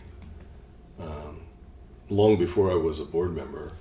um, 0.99 1.43
long 2.09 2.37
before 2.37 2.73
I 2.73 2.75
was 2.75 2.99
a 2.99 3.05
board 3.05 3.35
member, 3.35 3.73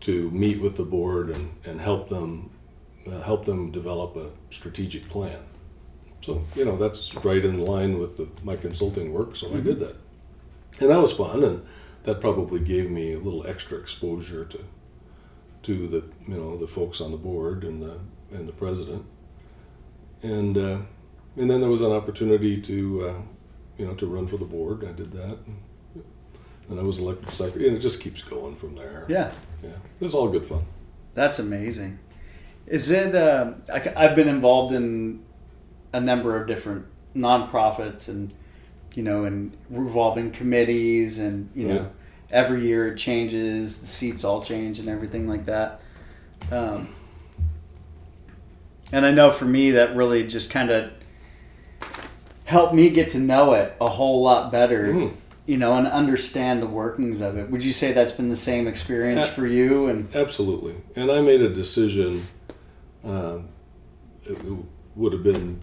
to 0.00 0.30
meet 0.30 0.60
with 0.60 0.76
the 0.76 0.84
board 0.84 1.30
and, 1.30 1.50
and 1.64 1.80
help 1.80 2.08
them, 2.08 2.50
uh, 3.10 3.20
help 3.22 3.44
them 3.44 3.72
develop 3.72 4.16
a 4.16 4.30
strategic 4.50 5.08
plan. 5.08 5.40
So, 6.20 6.44
you 6.54 6.64
know, 6.64 6.76
that's 6.76 7.12
right 7.24 7.44
in 7.44 7.64
line 7.64 7.98
with 7.98 8.16
the, 8.18 8.28
my 8.44 8.56
consulting 8.56 9.12
work, 9.12 9.34
so 9.36 9.54
I 9.54 9.60
did 9.60 9.80
that. 9.80 9.96
And 10.80 10.90
that 10.90 11.00
was 11.00 11.12
fun, 11.12 11.42
and 11.42 11.66
that 12.04 12.20
probably 12.20 12.60
gave 12.60 12.90
me 12.90 13.14
a 13.14 13.18
little 13.18 13.46
extra 13.46 13.78
exposure 13.78 14.44
to 14.44 14.60
to 15.64 15.88
the 15.88 16.04
you 16.28 16.36
know 16.36 16.56
the 16.56 16.66
folks 16.66 17.00
on 17.00 17.10
the 17.10 17.16
board 17.16 17.64
and 17.64 17.82
the 17.82 17.98
and 18.30 18.48
the 18.48 18.52
president. 18.52 19.04
And 20.22 20.56
uh, 20.56 20.78
and 21.36 21.50
then 21.50 21.60
there 21.60 21.70
was 21.70 21.82
an 21.82 21.92
opportunity 21.92 22.60
to 22.62 23.08
uh, 23.08 23.22
you 23.76 23.86
know 23.86 23.94
to 23.94 24.06
run 24.06 24.26
for 24.26 24.36
the 24.36 24.44
board. 24.44 24.84
I 24.84 24.92
did 24.92 25.12
that, 25.12 25.38
and, 26.68 26.80
I 26.80 26.82
was 26.82 26.98
elected 26.98 27.30
secretary, 27.30 27.68
and 27.68 27.76
it 27.76 27.80
just 27.80 28.00
keeps 28.00 28.22
going 28.22 28.56
from 28.56 28.74
there. 28.74 29.04
Yeah. 29.08 29.30
yeah, 29.62 29.70
it 29.70 30.00
was 30.00 30.14
all 30.14 30.28
good 30.28 30.44
fun. 30.46 30.64
That's 31.12 31.38
amazing. 31.38 31.98
Is 32.66 32.90
it? 32.90 33.14
Uh, 33.14 33.52
I, 33.72 33.78
have 34.06 34.16
been 34.16 34.28
involved 34.28 34.74
in 34.74 35.22
a 35.92 36.00
number 36.00 36.40
of 36.40 36.46
different 36.46 36.86
nonprofits, 37.14 38.08
and 38.08 38.32
you 38.94 39.02
know, 39.02 39.24
and 39.24 39.56
revolving 39.70 40.30
committees, 40.30 41.18
and 41.18 41.50
you 41.54 41.68
know. 41.68 41.90
Every 42.30 42.62
year 42.62 42.88
it 42.88 42.96
changes. 42.96 43.80
The 43.80 43.86
seats 43.86 44.24
all 44.24 44.42
change, 44.42 44.78
and 44.78 44.88
everything 44.88 45.28
like 45.28 45.46
that. 45.46 45.80
Um, 46.50 46.88
and 48.92 49.04
I 49.06 49.10
know 49.10 49.30
for 49.30 49.44
me 49.46 49.72
that 49.72 49.96
really 49.96 50.26
just 50.26 50.50
kind 50.50 50.70
of 50.70 50.90
helped 52.44 52.74
me 52.74 52.90
get 52.90 53.10
to 53.10 53.18
know 53.18 53.54
it 53.54 53.74
a 53.80 53.88
whole 53.88 54.22
lot 54.22 54.52
better. 54.52 54.88
Mm. 54.92 55.14
You 55.46 55.58
know, 55.58 55.76
and 55.76 55.86
understand 55.86 56.62
the 56.62 56.66
workings 56.66 57.20
of 57.20 57.36
it. 57.36 57.50
Would 57.50 57.62
you 57.62 57.72
say 57.72 57.92
that's 57.92 58.12
been 58.12 58.30
the 58.30 58.36
same 58.36 58.66
experience 58.66 59.26
Yeah. 59.26 59.30
for 59.30 59.46
you? 59.46 59.88
And 59.88 60.16
Absolutely. 60.16 60.74
And 60.96 61.10
I 61.12 61.20
made 61.20 61.42
a 61.42 61.52
decision, 61.52 62.26
um, 63.04 63.48
it 64.24 64.38
it 64.38 64.56
would 64.96 65.12
have 65.12 65.22
been 65.22 65.60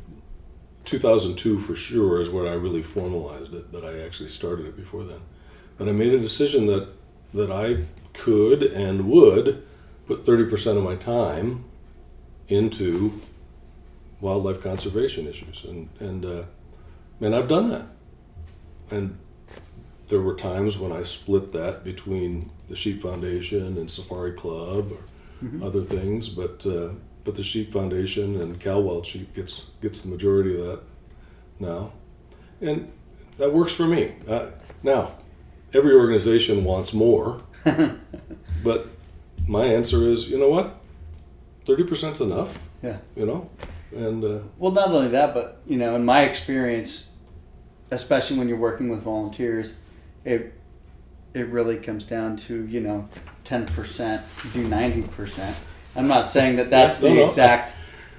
2002 0.86 1.58
for 1.58 1.76
sure, 1.76 2.21
is 2.21 2.30
when 2.30 2.45
I 2.45 2.54
really 2.54 2.84
formalized 2.84 3.56
it, 3.56 3.71
but 3.71 3.84
I 3.84 4.02
actually 4.02 4.30
started 4.30 4.67
it 4.67 4.76
before 4.76 5.04
then. 5.04 5.21
But 5.82 5.89
I 5.89 5.94
made 5.94 6.13
a 6.13 6.20
decision 6.20 6.67
that, 6.67 6.89
that 7.34 7.52
I 7.52 7.86
could 8.13 8.62
and 8.62 9.08
would 9.10 9.65
put 10.06 10.24
30% 10.24 10.78
of 10.78 10.84
my 10.84 10.94
time 10.96 11.65
into 12.48 13.20
wildlife 14.20 14.62
conservation 14.62 15.26
issues. 15.26 15.63
And, 15.63 15.89
and, 16.00 16.24
uh, 16.24 16.44
and 17.20 17.34
I've 17.34 17.48
done 17.48 17.70
that. 17.72 17.88
And 18.91 19.17
there 20.10 20.22
were 20.22 20.36
times 20.36 20.78
when 20.78 20.91
I 20.91 21.02
split 21.02 21.52
that 21.54 21.84
between 21.84 22.52
the 22.70 22.76
Sheep 22.76 23.02
Foundation 23.02 23.76
and 23.76 23.89
Safari 23.89 24.34
Club 24.34 24.91
or 24.91 24.98
Mm-hmm. 25.44 25.63
other 25.63 25.82
things, 25.84 26.30
but 26.30 26.63
uh, 26.67 26.89
but 27.24 27.34
the 27.34 27.41
Sheep 27.44 27.74
Foundation 27.74 28.39
and 28.39 28.60
Cal 28.60 28.84
Wild 28.84 29.08
Sheep 29.08 29.34
gets 29.34 29.63
gets 29.82 30.04
the 30.04 30.10
majority 30.10 30.62
of 30.62 30.67
that 30.67 30.80
now, 31.60 31.94
and 32.62 32.91
that 33.39 33.52
works 33.52 33.74
for 33.74 33.88
me. 33.88 34.13
Uh, 34.28 34.52
now, 34.84 35.13
every 35.73 35.93
organization 35.93 36.63
wants 36.63 36.93
more, 36.93 37.41
but 38.63 38.88
my 39.47 39.65
answer 39.65 40.07
is, 40.07 40.29
you 40.29 40.38
know 40.38 40.49
what, 40.49 40.77
thirty 41.65 41.84
percent's 41.84 42.19
enough. 42.19 42.57
Yeah. 42.81 42.97
You 43.15 43.25
know, 43.25 43.49
and 43.95 44.23
uh, 44.23 44.39
Well, 44.57 44.71
not 44.71 44.89
only 44.89 45.10
that, 45.10 45.34
but 45.34 45.62
you 45.65 45.77
know, 45.77 45.95
in 45.95 46.05
my 46.05 46.23
experience, 46.23 47.10
especially 47.91 48.38
when 48.38 48.47
you're 48.47 48.57
working 48.57 48.89
with 48.89 49.01
volunteers, 49.01 49.77
it 50.25 50.53
it 51.34 51.47
really 51.47 51.77
comes 51.77 52.03
down 52.03 52.38
to 52.38 52.65
you 52.67 52.81
know, 52.81 53.07
ten 53.43 53.65
percent 53.65 54.23
do 54.53 54.63
ninety 54.63 55.03
percent. 55.03 55.55
I'm 55.95 56.07
not 56.07 56.27
saying 56.27 56.55
that 56.55 56.69
that's 56.69 57.01
Yeah, 57.01 57.10
no, 57.10 57.15
the 57.15 57.21
no, 57.21 57.25
exact 57.27 57.75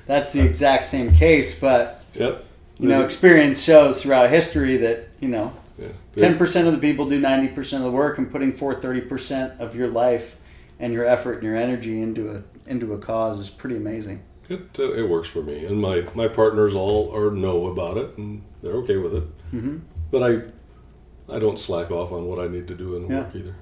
that's 0.06 0.32
the 0.32 0.44
exact 0.44 0.84
same 0.86 1.14
case, 1.14 1.58
but 1.58 2.04
yep. 2.14 2.44
you 2.78 2.88
know, 2.88 3.04
experience 3.04 3.62
shows 3.62 4.02
throughout 4.02 4.30
history 4.30 4.76
that 4.78 5.08
you 5.20 5.28
know, 5.28 5.54
Yeah. 5.78 5.88
ten 6.16 6.36
percent 6.38 6.66
of 6.68 6.72
the 6.74 6.78
people 6.80 7.08
do 7.08 7.18
ninety 7.20 7.48
percent 7.48 7.82
of 7.84 7.90
the 7.90 7.96
work, 7.96 8.18
and 8.18 8.30
putting 8.30 8.52
forth 8.52 8.82
thirty 8.82 9.00
percent 9.00 9.60
of 9.60 9.74
your 9.74 9.88
life 9.88 10.36
and 10.78 10.92
your 10.92 11.04
effort 11.06 11.34
and 11.34 11.42
your 11.44 11.56
energy 11.56 12.00
into 12.02 12.30
a 12.30 12.42
into 12.70 12.92
a 12.92 12.98
cause 12.98 13.38
is 13.38 13.50
pretty 13.50 13.76
amazing. 13.76 14.22
It, 14.48 14.78
uh, 14.78 14.92
it 14.92 15.08
works 15.08 15.28
for 15.28 15.42
me, 15.42 15.64
and 15.64 15.80
my, 15.80 16.04
my 16.14 16.28
partners 16.28 16.74
all 16.74 17.14
are 17.16 17.30
know 17.30 17.68
about 17.68 17.96
it, 17.96 18.18
and 18.18 18.42
they're 18.62 18.74
okay 18.78 18.96
with 18.96 19.14
it. 19.14 19.22
hmm 19.50 19.78
But 20.10 20.22
I 20.22 21.34
I 21.34 21.38
don't 21.38 21.58
slack 21.58 21.90
off 21.90 22.12
on 22.12 22.26
what 22.26 22.38
I 22.38 22.48
need 22.48 22.68
to 22.68 22.74
do 22.74 22.96
in 22.96 23.08
Yeah. 23.08 23.20
work 23.20 23.34
either. 23.34 23.54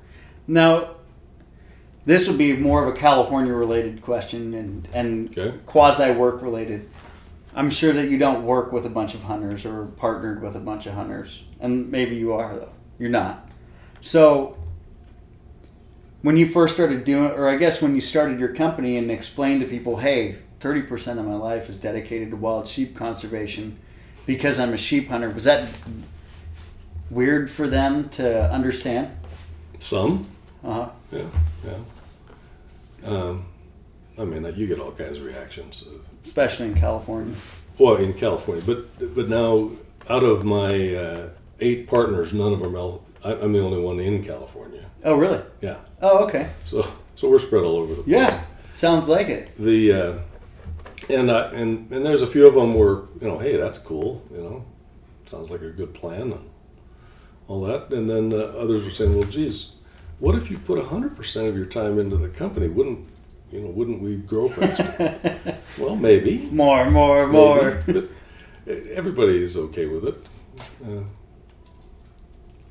Now, 0.49 0.97
this 2.07 2.27
would 2.27 2.39
be 2.39 2.57
more 2.57 2.83
of 2.83 2.93
a 2.93 2.99
California 2.99 3.53
related 3.53 4.03
question 4.03 4.55
and, 4.55 4.89
and 4.93 5.29
Okay. 5.39 5.57
quasi 5.67 6.11
work 6.11 6.43
related. 6.43 6.89
I'm 7.61 7.69
sure 7.69 7.93
that 7.93 8.09
you 8.09 8.17
don't 8.17 8.43
work 8.47 8.73
with 8.73 8.87
a 8.87 8.89
bunch 8.89 9.15
of 9.15 9.25
hunters 9.25 9.67
or 9.67 9.85
partnered 9.85 10.43
with 10.43 10.57
a 10.57 10.61
bunch 10.61 10.87
of 10.87 10.95
hunters. 10.95 11.45
And 11.61 11.91
maybe 11.91 12.17
you 12.17 12.33
are, 12.33 12.57
though. 12.57 12.73
You're 12.99 13.11
not. 13.11 13.51
So, 14.01 14.57
when 16.23 16.39
you 16.39 16.49
first 16.49 16.73
started 16.73 17.05
doing, 17.05 17.31
or 17.33 17.51
I 17.51 17.57
guess 17.57 17.83
when 17.83 17.95
you 17.95 18.01
started 18.01 18.41
your 18.41 18.55
company 18.55 18.97
and 18.97 19.11
explained 19.11 19.61
to 19.61 19.67
people, 19.67 19.99
hey, 19.99 20.39
30% 20.61 21.19
of 21.19 21.27
my 21.27 21.35
life 21.35 21.69
is 21.69 21.77
dedicated 21.77 22.31
to 22.31 22.37
wild 22.37 22.67
sheep 22.67 22.97
conservation 22.97 23.77
because 24.25 24.59
I'm 24.59 24.73
a 24.73 24.79
sheep 24.79 25.09
hunter, 25.09 25.29
was 25.29 25.45
that 25.45 25.69
weird 27.11 27.51
for 27.51 27.69
them 27.69 28.09
to 28.11 28.51
understand? 28.51 29.11
Some, 29.81 30.31
Uh 30.65 30.73
huh. 30.73 30.89
yeah, 31.13 31.23
yeah. 33.03 33.07
Um, 33.07 33.45
I 34.19 34.25
mean, 34.25 34.51
you 34.57 34.67
get 34.67 34.81
all 34.81 34.93
kinds 34.93 35.19
of 35.19 35.25
reactions. 35.25 35.85
uh, 35.87 35.99
especially 36.25 36.67
in 36.67 36.75
California. 36.75 37.35
Well, 37.79 37.97
in 37.97 38.13
California, 38.15 38.63
but 38.67 39.15
but 39.15 39.29
now 39.29 39.71
out 40.09 40.23
of 40.25 40.45
my 40.45 40.95
uh, 40.95 41.29
eight 41.61 41.87
partners, 41.87 42.33
none 42.33 42.53
of 42.53 42.61
them 42.61 42.77
are. 42.77 43.01
I- 43.23 43.35
I'm 43.35 43.53
the 43.53 43.61
only 43.61 43.81
one 43.81 44.01
in 44.01 44.25
California. 44.25 44.85
Oh, 45.05 45.15
really? 45.17 45.43
Yeah, 45.61 45.77
Oh, 46.03 46.25
okay. 46.25 46.49
so 46.67 46.87
so 47.15 47.29
we're 47.31 47.39
spread 47.39 47.65
all 47.65 47.77
over 47.77 47.95
the 47.95 48.03
place. 48.03 48.09
Yeah, 48.17 48.45
sounds 48.75 49.09
like 49.09 49.29
it. 49.29 49.51
the 49.59 49.93
uh, 49.93 50.19
and 51.09 51.31
uh, 51.31 51.51
and 51.53 51.91
and 51.93 52.05
there's 52.05 52.23
a 52.23 52.27
few 52.27 52.47
of 52.47 52.55
them 52.55 52.75
where 52.75 52.97
you 53.21 53.29
know, 53.29 53.39
hey, 53.39 53.57
that's 53.57 53.79
cool. 53.79 54.23
You 54.33 54.43
know, 54.43 54.65
sounds 55.27 55.51
like 55.51 55.63
a 55.63 55.71
good 55.71 55.93
plan. 55.95 56.35
all 57.49 57.61
that. 57.63 57.91
And 57.93 58.09
then 58.09 58.33
uh, 58.33 58.37
others 58.59 58.85
were 58.85 58.91
saying, 58.91 59.15
well, 59.17 59.27
geez, 59.29 59.73
what 60.19 60.35
if 60.35 60.51
you 60.51 60.59
put 60.59 60.79
100% 60.83 61.49
of 61.49 61.57
your 61.57 61.67
time 61.67 61.99
into 61.99 62.17
the 62.17 62.29
company? 62.29 62.69
Wouldn't, 62.69 63.09
you 63.51 63.61
know, 63.61 63.71
wouldn't 63.71 64.01
we 64.01 64.17
grow 64.17 64.49
faster? 64.49 65.59
well, 65.79 65.97
maybe. 65.97 66.49
More, 66.53 66.91
more, 66.91 67.27
maybe, 67.27 67.33
more. 67.39 67.83
But 67.87 68.09
everybody's 68.91 69.57
okay 69.57 69.87
with 69.87 70.05
it. 70.07 70.27
Uh, 70.85 71.03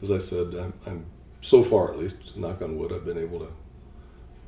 as 0.01 0.11
I 0.11 0.17
said, 0.17 0.53
I'm, 0.53 0.73
I'm, 0.85 1.05
so 1.41 1.63
far 1.63 1.91
at 1.91 1.99
least, 1.99 2.37
knock 2.37 2.61
on 2.61 2.77
wood, 2.77 2.93
I've 2.93 3.05
been 3.05 3.17
able 3.17 3.39
to 3.39 3.47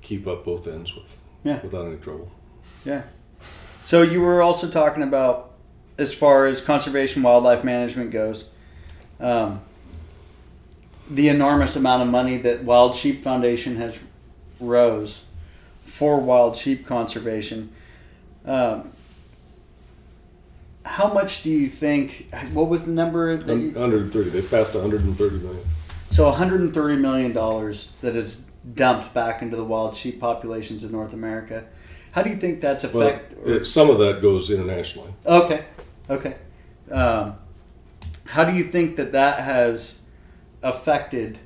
keep 0.02 0.28
up 0.28 0.46
both 0.46 0.67
ends 0.67 0.96
with 0.96 1.17
Yeah. 1.44 1.62
without 1.62 1.86
any 1.86 1.98
trouble. 1.98 2.32
Yeah. 2.86 3.04
So 3.82 4.02
you 4.02 4.22
were 4.22 4.41
also 4.41 4.70
talking 4.70 5.04
about 5.04 5.52
as 5.98 6.13
far 6.13 6.48
as 6.48 6.62
conservation 6.62 7.24
wildlife 7.24 7.63
management 7.63 8.12
goes, 8.12 8.52
um, 9.20 9.62
the 11.10 11.28
enormous 11.28 11.76
amount 11.76 12.04
of 12.04 12.08
money 12.08 12.38
that 12.38 12.63
Wild 12.63 12.96
Sheep 12.96 13.22
Foundation 13.22 13.76
has 13.76 14.00
rose 14.60 15.26
for 15.91 16.19
wild 16.19 16.56
sheep 16.56 16.88
conservation. 16.88 17.69
Um, 18.45 18.91
how 20.86 21.13
much 21.13 21.43
do 21.43 21.49
you 21.51 21.67
think? 21.67 22.34
What 22.54 22.69
was 22.69 22.86
the 22.86 22.91
number 22.91 23.36
that 23.36 23.58
you, 23.58 23.71
130. 23.71 24.30
They 24.30 24.41
passed 24.41 24.73
130 24.73 25.38
million. 25.39 25.63
so 26.10 26.30
130 26.30 26.95
million 26.95 27.34
dollars 27.34 27.91
that 28.01 28.15
is 28.15 28.45
dumped 28.73 29.13
back 29.13 29.41
into 29.41 29.58
the 29.58 29.63
wild 29.65 29.93
sheep 29.93 30.19
populations 30.19 30.84
in 30.84 30.91
North 30.91 31.13
America. 31.13 31.65
How 32.13 32.23
do 32.23 32.30
you 32.30 32.36
think 32.38 32.62
that's 32.62 32.84
Well, 32.86 33.08
affect? 33.08 33.34
or- 33.45 33.54
it, 33.56 33.65
some 33.65 33.89
of 33.89 33.99
that 33.99 34.21
goes 34.21 34.49
internationally. 34.49 35.13
Okay, 35.25 35.65
okay. 36.10 36.36
Um, 36.89 37.36
how 38.25 38.43
do 38.45 38.54
you 38.54 38.63
think 38.63 38.95
that 38.95 39.12
that 39.12 39.41
has 39.41 39.99
affected 40.63 41.39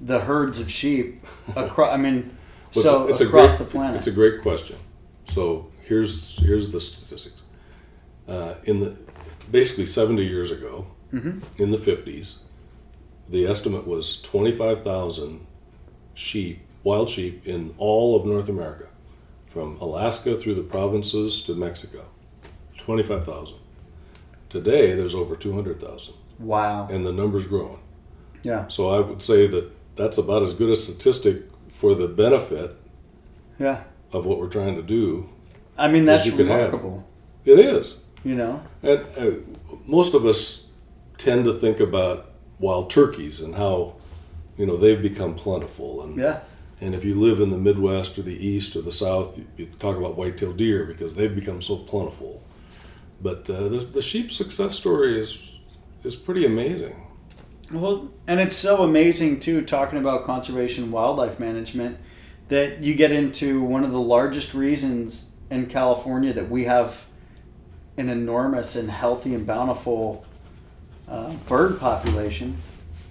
the 0.00 0.20
herds 0.20 0.60
of 0.60 0.70
sheep 0.70 1.24
across? 1.56 1.92
I 1.92 1.98
mean, 1.98 2.36
Well, 2.74 2.84
so 2.84 3.08
it's 3.08 3.20
a 3.20 3.26
across 3.26 3.56
great, 3.58 3.66
the 3.66 3.70
planet. 3.72 3.96
It's 3.98 4.06
a 4.06 4.12
great 4.12 4.42
question. 4.42 4.76
So 5.26 5.68
here's 5.82 6.38
here's 6.44 6.70
the 6.70 6.80
statistics. 6.80 7.42
Uh, 8.28 8.54
in 8.64 8.80
the 8.80 8.94
basically 9.50 9.86
70 9.86 10.24
years 10.24 10.50
ago, 10.50 10.86
Mhm. 11.12 11.40
in 11.58 11.70
the 11.70 11.78
50s, 11.78 12.38
the 13.28 13.46
estimate 13.46 13.86
was 13.86 14.20
25,000 14.22 15.46
sheep, 16.14 16.60
wild 16.82 17.08
sheep, 17.08 17.46
in 17.46 17.74
all 17.78 18.16
of 18.16 18.26
North 18.26 18.48
America, 18.48 18.88
from 19.46 19.78
Alaska 19.80 20.36
through 20.36 20.54
the 20.56 20.62
provinces 20.62 21.40
to 21.44 21.54
Mexico. 21.54 22.04
25,000. 22.78 23.56
Today, 24.48 24.94
there's 24.94 25.14
over 25.14 25.36
200,000, 25.36 26.14
wow. 26.38 26.86
and 26.90 27.04
the 27.06 27.12
number's 27.12 27.46
growing. 27.46 27.78
Yeah, 28.42 28.68
So 28.68 28.90
I 28.90 29.00
would 29.00 29.22
say 29.22 29.46
that 29.48 29.70
that's 29.96 30.18
about 30.18 30.42
as 30.42 30.54
good 30.54 30.70
a 30.70 30.76
statistic 30.76 31.42
for 31.78 31.94
the 31.94 32.08
benefit 32.08 32.76
yeah. 33.58 33.82
of 34.12 34.24
what 34.26 34.38
we're 34.38 34.48
trying 34.48 34.76
to 34.76 34.82
do. 34.82 35.28
I 35.76 35.88
mean, 35.88 36.04
that's 36.06 36.24
could 36.30 36.48
have. 36.48 36.72
remarkable. 36.72 37.06
It 37.44 37.58
is. 37.58 37.96
You 38.24 38.34
know. 38.34 38.62
And 38.82 39.00
uh, 39.16 39.36
most 39.86 40.14
of 40.14 40.24
us 40.24 40.66
tend 41.18 41.44
to 41.44 41.52
think 41.52 41.80
about 41.80 42.32
wild 42.58 42.90
turkeys 42.90 43.40
and 43.40 43.54
how, 43.54 43.94
you 44.56 44.66
know, 44.66 44.76
they've 44.76 45.00
become 45.00 45.34
plentiful. 45.34 46.02
And, 46.02 46.18
Yeah. 46.18 46.40
and 46.80 46.94
if 46.94 47.04
you 47.04 47.14
live 47.14 47.40
in 47.40 47.50
the 47.50 47.58
Midwest 47.58 48.18
or 48.18 48.22
the 48.22 48.46
East 48.46 48.74
or 48.74 48.82
the 48.82 48.90
South, 48.90 49.38
you, 49.38 49.46
you 49.56 49.66
talk 49.78 49.96
about 49.96 50.16
white-tailed 50.16 50.56
deer 50.56 50.84
because 50.84 51.14
they've 51.14 51.34
become 51.34 51.60
so 51.60 51.76
plentiful. 51.76 52.42
But 53.22 53.48
uh, 53.48 53.68
the, 53.68 53.78
the 53.78 54.02
sheep 54.02 54.30
success 54.30 54.74
story 54.74 55.18
is 55.18 55.52
is 56.04 56.14
pretty 56.14 56.44
amazing. 56.44 57.05
Well, 57.70 58.10
and 58.26 58.38
it's 58.40 58.56
so 58.56 58.82
amazing 58.82 59.40
too, 59.40 59.62
talking 59.62 59.98
about 59.98 60.24
conservation 60.24 60.90
wildlife 60.90 61.40
management, 61.40 61.98
that 62.48 62.82
you 62.82 62.94
get 62.94 63.10
into 63.10 63.62
one 63.62 63.82
of 63.82 63.90
the 63.90 64.00
largest 64.00 64.54
reasons 64.54 65.30
in 65.50 65.66
California 65.66 66.32
that 66.32 66.48
we 66.48 66.64
have 66.64 67.06
an 67.96 68.08
enormous 68.08 68.76
and 68.76 68.90
healthy 68.90 69.34
and 69.34 69.46
bountiful 69.46 70.24
uh, 71.08 71.32
bird 71.48 71.80
population 71.80 72.56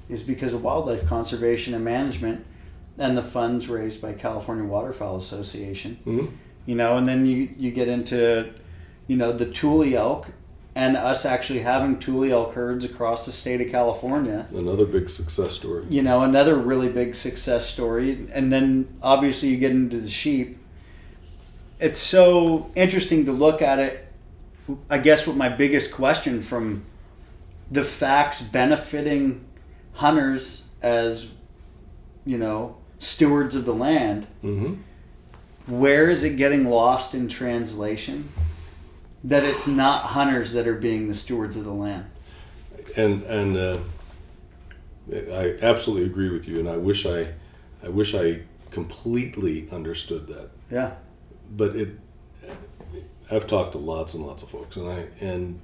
is 0.10 0.24
because 0.24 0.54
of 0.54 0.64
wildlife 0.64 1.06
conservation 1.06 1.74
and 1.74 1.84
management 1.84 2.46
and 2.98 3.18
the 3.18 3.24
funds 3.24 3.68
raised 3.68 4.02
by 4.02 4.14
California 4.14 4.64
Waterfowl 4.64 5.18
Association. 5.18 5.98
Mhm. 6.06 6.32
You 6.66 6.76
know, 6.76 6.98
and 6.98 7.08
then 7.08 7.26
you, 7.26 7.50
you 7.58 7.72
get 7.72 7.88
into, 7.88 8.54
you 9.08 9.18
know, 9.18 9.32
the 9.32 9.46
Tule 9.46 9.84
elk 9.96 10.28
and 10.76 10.98
us 10.98 11.26
actually 11.26 11.60
having 11.60 11.98
elk 12.30 12.54
herds 12.54 12.84
across 12.84 13.26
the 13.26 13.32
state 13.32 13.62
of 13.62 13.72
California. 13.72 14.46
Another 14.54 14.86
big 14.86 15.10
success 15.10 15.54
story. 15.54 15.86
you 15.90 16.02
know 16.02 16.22
another 16.24 16.58
really 16.58 16.90
big 16.90 17.16
success 17.16 17.66
story. 17.66 18.28
And 18.32 18.52
then 18.52 18.98
obviously 19.02 19.50
you 19.50 19.58
get 19.58 19.72
into 19.72 20.00
the 20.00 20.10
sheep. 20.10 20.58
It's 21.80 22.00
so 22.00 22.70
interesting 22.76 23.26
to 23.26 23.32
look 23.32 23.62
at 23.62 23.80
it 23.80 24.02
i 24.90 24.98
guess 24.98 25.28
what 25.28 25.38
my 25.38 25.48
biggest 25.48 25.92
question 25.92 26.42
from 26.42 26.84
the 27.70 27.84
facts 27.84 28.42
benefiting 28.42 29.46
hunters 29.94 30.66
as 30.82 31.28
you 32.26 32.36
know 32.36 32.76
stewards 32.98 33.56
of 33.56 33.66
the 33.66 33.74
land. 33.74 34.26
Hmm 34.42 34.76
where 35.68 36.10
is 36.10 36.24
it 36.24 36.38
getting 36.38 36.66
lost 36.66 37.16
in 37.16 37.28
translation 37.28 38.30
that 39.26 39.44
it's 39.44 39.68
not 39.68 40.06
hunters 40.06 40.54
that 40.54 40.68
are 40.68 40.76
being 40.76 41.08
the 41.08 41.16
stewards 41.16 41.58
of 41.58 41.66
the 41.66 41.74
land. 41.74 42.06
And 42.96 43.24
and 43.24 43.58
uh, 43.58 43.80
I 45.12 45.58
absolutely 45.62 46.06
agree 46.06 46.30
with 46.30 46.48
you, 46.48 46.60
and 46.60 46.70
I 46.70 46.78
wish 46.78 47.06
I, 47.06 47.34
I 47.84 47.90
wish 47.90 48.16
I 48.16 48.42
completely 48.72 49.68
understood 49.72 50.28
that. 50.28 50.52
yeah. 50.72 50.92
But 51.56 51.76
it, 51.76 51.90
I've 53.30 53.46
talked 53.48 53.74
to 53.74 53.78
lots 53.78 54.14
and 54.14 54.26
lots 54.26 54.44
of 54.44 54.50
folks, 54.50 54.76
and 54.78 54.88
I 54.88 55.08
and 55.20 55.60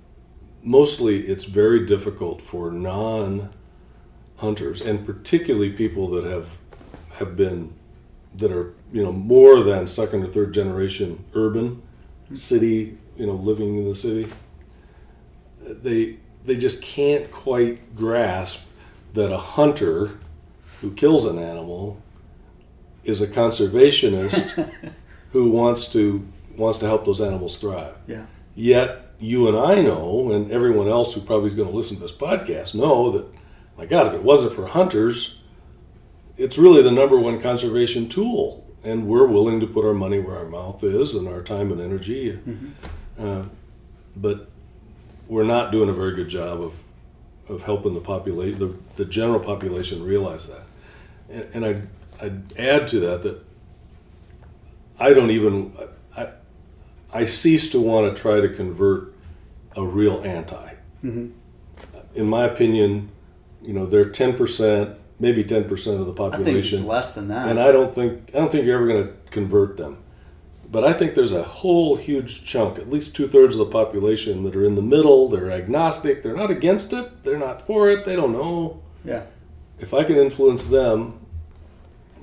mostly 0.64 1.28
it's 1.28 1.44
very 1.44 1.86
difficult 1.86 2.42
for 2.42 2.72
non-hunters, 2.72 3.52
and 4.82 5.06
particularly 5.06 5.72
people 5.72 6.08
that 6.10 6.26
have 6.26 6.50
have 7.14 7.38
been 7.38 7.74
that 8.36 8.52
are 8.52 8.74
you 8.92 9.04
know 9.04 9.12
more 9.12 9.62
than 9.64 9.86
second 9.86 10.24
or 10.24 10.28
third 10.28 10.54
generation 10.54 11.24
urban 11.36 11.82
city 12.34 12.98
you 13.18 13.26
know 13.26 13.34
living 13.34 13.78
in 13.78 13.88
the 13.88 13.96
city 13.96 14.32
they 15.62 16.18
they 16.46 16.58
just 16.58 16.82
can't 16.82 17.32
quite 17.32 17.96
grasp 17.96 18.72
that 19.14 19.32
a 19.32 19.38
hunter 19.38 20.20
who 20.82 20.92
kills 20.94 21.26
an 21.26 21.38
animal 21.38 22.02
is 23.04 23.22
a 23.22 23.28
conservationist 23.28 24.70
who 25.32 25.50
wants 25.50 25.92
to 25.94 26.28
wants 26.58 26.80
to 26.80 26.86
help 26.86 27.06
those 27.06 27.22
animals 27.22 27.58
thrive. 27.58 27.96
Yeah. 28.08 28.26
Yet 28.56 29.14
you 29.20 29.48
and 29.48 29.58
I 29.58 29.82
know, 29.82 30.32
and 30.32 30.52
everyone 30.52 30.88
else 30.88 31.14
who 31.14 31.22
probably 31.22 31.46
is 31.46 31.56
going 31.56 31.70
to 31.70 31.76
listen 31.76 31.98
to 31.98 32.02
this 32.02 32.12
podcast 32.12 32.76
know 32.76 33.12
that, 33.12 33.26
my 33.78 33.86
God, 33.86 34.08
if 34.08 34.14
it 34.14 34.24
wasn't 34.24 34.54
for 34.54 34.68
hunters, 34.68 35.42
it's 36.38 36.58
really 36.58 36.82
the 36.82 36.92
number 36.92 37.18
one 37.18 37.40
conservation 37.40 38.10
tool, 38.10 38.66
and 38.84 39.08
we're 39.08 39.28
willing 39.28 39.60
to 39.60 39.68
put 39.68 39.86
our 39.86 39.94
money 39.94 40.20
where 40.20 40.38
our 40.38 40.46
mouth 40.46 40.84
is 40.84 41.14
and 41.14 41.28
our 41.28 41.44
time 41.44 41.72
and 41.72 41.80
energy. 41.80 42.34
Mm-hmm. 42.34 42.70
Uh, 43.22 43.44
but 44.16 44.50
we're 45.28 45.44
not 45.44 45.72
doing 45.72 45.90
a 45.90 45.94
very 45.94 46.14
good 46.16 46.30
job 46.30 46.62
of 46.62 46.74
of 47.50 47.64
helping 47.64 47.94
the 47.94 48.00
population, 48.02 48.60
the, 48.60 48.76
the 48.96 49.06
general 49.06 49.40
population, 49.40 50.04
realize 50.04 50.48
that. 50.48 50.64
And, 51.30 51.48
and 51.54 51.66
I 51.66 52.24
I'd 52.26 52.58
add 52.58 52.88
to 52.90 53.00
that 53.02 53.24
that 53.24 53.44
I 55.00 55.14
don't 55.14 55.32
even 55.32 55.74
I, 56.16 56.30
I 57.14 57.26
cease 57.26 57.70
to 57.72 57.80
want 57.82 58.16
to 58.16 58.22
try 58.22 58.40
to 58.40 58.50
convert 58.50 59.14
a 59.76 59.84
real 59.84 60.22
anti. 60.24 60.76
Mhm. 61.04 61.32
In 62.14 62.28
my 62.28 62.44
opinion, 62.44 63.10
you 63.62 63.74
know, 63.74 63.86
they're 63.86 64.10
ten 64.10 64.36
percent, 64.36 64.98
maybe 65.20 65.44
ten 65.44 65.64
percent 65.66 66.00
of 66.00 66.06
the 66.06 66.14
i 66.14 66.16
think 66.16 66.32
population, 66.34 66.80
it's 66.80 66.88
less 66.88 67.14
than 67.14 67.28
that 67.30 67.48
and 67.50 67.60
I 67.60 67.72
don't 67.72 67.94
think 67.94 68.32
I 68.34 68.38
don't 68.40 68.52
think 68.52 68.66
you're 68.66 68.76
ever 68.76 68.88
going 68.88 69.06
to 69.06 69.14
convert 69.32 69.78
them. 69.78 69.98
But 70.72 70.86
I 70.86 70.94
think 70.94 71.16
there's 71.16 71.34
a 71.34 71.44
whole 71.44 71.98
huge 71.98 72.46
chunk, 72.46 72.80
at 72.80 72.90
least 72.90 73.14
two 73.14 73.28
thirds 73.28 73.58
of 73.58 73.68
the 73.68 73.72
population, 73.72 74.44
that 74.46 74.56
are 74.56 74.64
in 74.64 74.76
the 74.76 74.82
middle. 74.82 75.28
They're 75.28 75.52
agnostic. 75.52 76.24
They're 76.24 76.36
not 76.36 76.50
against 76.50 76.94
it. 76.94 77.24
They're 77.26 77.38
not 77.38 77.68
for 77.68 77.90
it. 77.90 78.06
They 78.06 78.16
don't 78.16 78.32
know. 78.32 78.80
yeah 79.04 79.24
If 79.80 79.94
I 79.94 80.06
can 80.06 80.16
influence 80.16 80.68
them, 80.68 81.20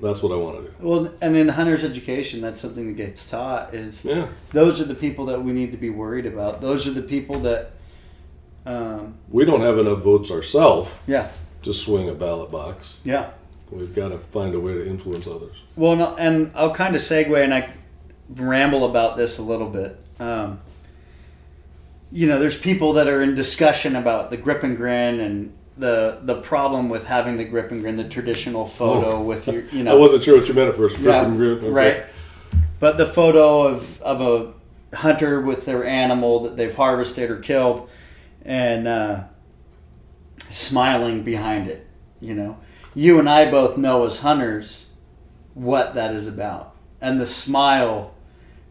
that's 0.01 0.23
what 0.23 0.31
I 0.31 0.35
want 0.37 0.57
to 0.57 0.61
do. 0.63 0.73
Well, 0.79 1.13
and 1.21 1.35
in 1.37 1.49
hunter's 1.49 1.83
education, 1.83 2.41
that's 2.41 2.59
something 2.59 2.87
that 2.87 2.93
gets 2.97 3.29
taught. 3.29 3.73
Is 3.75 4.03
Yeah. 4.03 4.27
those 4.51 4.81
are 4.81 4.85
the 4.85 4.95
people 4.95 5.25
that 5.27 5.43
we 5.43 5.51
need 5.51 5.71
to 5.71 5.77
be 5.77 5.91
worried 5.91 6.25
about. 6.25 6.59
Those 6.61 6.87
are 6.87 6.91
the 6.93 7.03
people 7.03 7.37
that, 7.41 7.71
um, 8.65 9.15
We 9.29 9.45
don't 9.45 9.61
have 9.61 9.77
enough 9.77 9.99
votes 9.99 10.31
ourselves 10.31 10.97
yeah, 11.05 11.27
to 11.63 11.71
swing 11.73 12.09
a 12.09 12.13
ballot 12.13 12.49
box. 12.49 12.99
yeah. 13.03 13.31
We've 13.71 13.93
got 13.93 14.07
to 14.07 14.17
find 14.17 14.55
a 14.55 14.59
way 14.59 14.73
to 14.73 14.87
influence 14.87 15.27
others. 15.27 15.55
Well, 15.75 15.95
no, 15.95 16.15
and 16.17 16.49
I'll 16.55 16.73
kind 16.73 16.95
of 16.95 17.01
segue 17.01 17.37
and 17.43 17.53
I 17.53 17.69
ramble 18.29 18.85
about 18.85 19.17
this 19.17 19.37
a 19.37 19.41
little 19.41 19.69
bit. 19.69 19.97
Um, 20.19 20.59
you 22.11 22.27
know, 22.27 22.39
there's 22.39 22.57
people 22.57 22.93
that 22.93 23.07
are 23.07 23.21
in 23.21 23.35
discussion 23.35 23.95
about 23.95 24.29
the 24.29 24.37
grip 24.37 24.63
and 24.63 24.75
grin 24.75 25.19
and 25.19 25.53
the 25.77 26.19
the 26.23 26.35
problem 26.41 26.89
with 26.89 27.05
having 27.05 27.37
the 27.37 27.45
grip 27.45 27.71
and 27.71 27.81
grin, 27.81 27.95
the 27.97 28.03
traditional 28.07 28.65
photo 28.65 29.17
Oh. 29.17 29.21
with 29.21 29.47
your, 29.47 29.63
you 29.67 29.83
know, 29.83 29.95
I 29.95 29.99
wasn't 29.99 30.23
sure 30.23 30.37
what 30.37 30.47
you 30.47 30.53
meant 30.53 30.69
at 30.69 30.75
first. 30.75 30.97
Grip 30.97 31.07
yeah, 31.07 31.25
and 31.25 31.37
grip. 31.37 31.59
Okay. 31.59 31.69
right. 31.69 32.03
But 32.79 32.97
the 32.97 33.05
photo 33.05 33.61
of 33.67 34.01
of 34.01 34.21
a 34.21 34.95
hunter 34.95 35.39
with 35.41 35.65
their 35.65 35.83
animal 35.85 36.41
that 36.41 36.57
they've 36.57 36.73
harvested 36.75 37.29
or 37.29 37.37
killed, 37.37 37.89
and 38.43 38.87
uh, 38.87 39.23
smiling 40.49 41.23
behind 41.23 41.67
it. 41.67 41.85
You 42.19 42.33
know, 42.35 42.57
you 42.93 43.19
and 43.19 43.29
I 43.29 43.49
both 43.49 43.77
know 43.77 44.05
as 44.05 44.19
hunters 44.19 44.85
what 45.53 45.93
that 45.95 46.13
is 46.13 46.27
about, 46.27 46.75
and 46.99 47.19
the 47.21 47.25
smile 47.25 48.13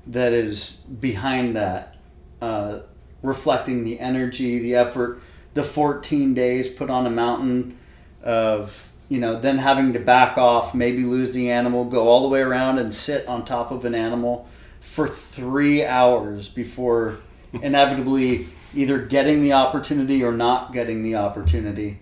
that 0.08 0.32
is 0.32 0.72
behind 1.00 1.54
that, 1.56 1.96
uh, 2.42 2.80
reflecting 3.22 3.84
the 3.84 4.00
energy, 4.00 4.58
the 4.58 4.74
effort, 4.74 5.20
the 5.54 5.62
14 5.62 6.34
days 6.34 6.68
put 6.68 6.88
on 6.90 7.06
a 7.06 7.10
mountain 7.10 7.76
of 8.22 8.90
you 9.08 9.18
know 9.18 9.38
then 9.40 9.58
having 9.58 9.92
to 9.92 9.98
back 9.98 10.36
off 10.36 10.74
maybe 10.74 11.02
lose 11.04 11.32
the 11.32 11.50
animal 11.50 11.84
go 11.84 12.08
all 12.08 12.22
the 12.22 12.28
way 12.28 12.40
around 12.40 12.78
and 12.78 12.92
sit 12.92 13.26
on 13.26 13.44
top 13.44 13.70
of 13.70 13.84
an 13.84 13.94
animal 13.94 14.46
for 14.80 15.08
three 15.08 15.84
hours 15.84 16.48
before 16.48 17.18
inevitably 17.62 18.46
either 18.74 18.98
getting 18.98 19.40
the 19.40 19.52
opportunity 19.52 20.22
or 20.22 20.32
not 20.32 20.72
getting 20.72 21.02
the 21.02 21.14
opportunity 21.14 21.98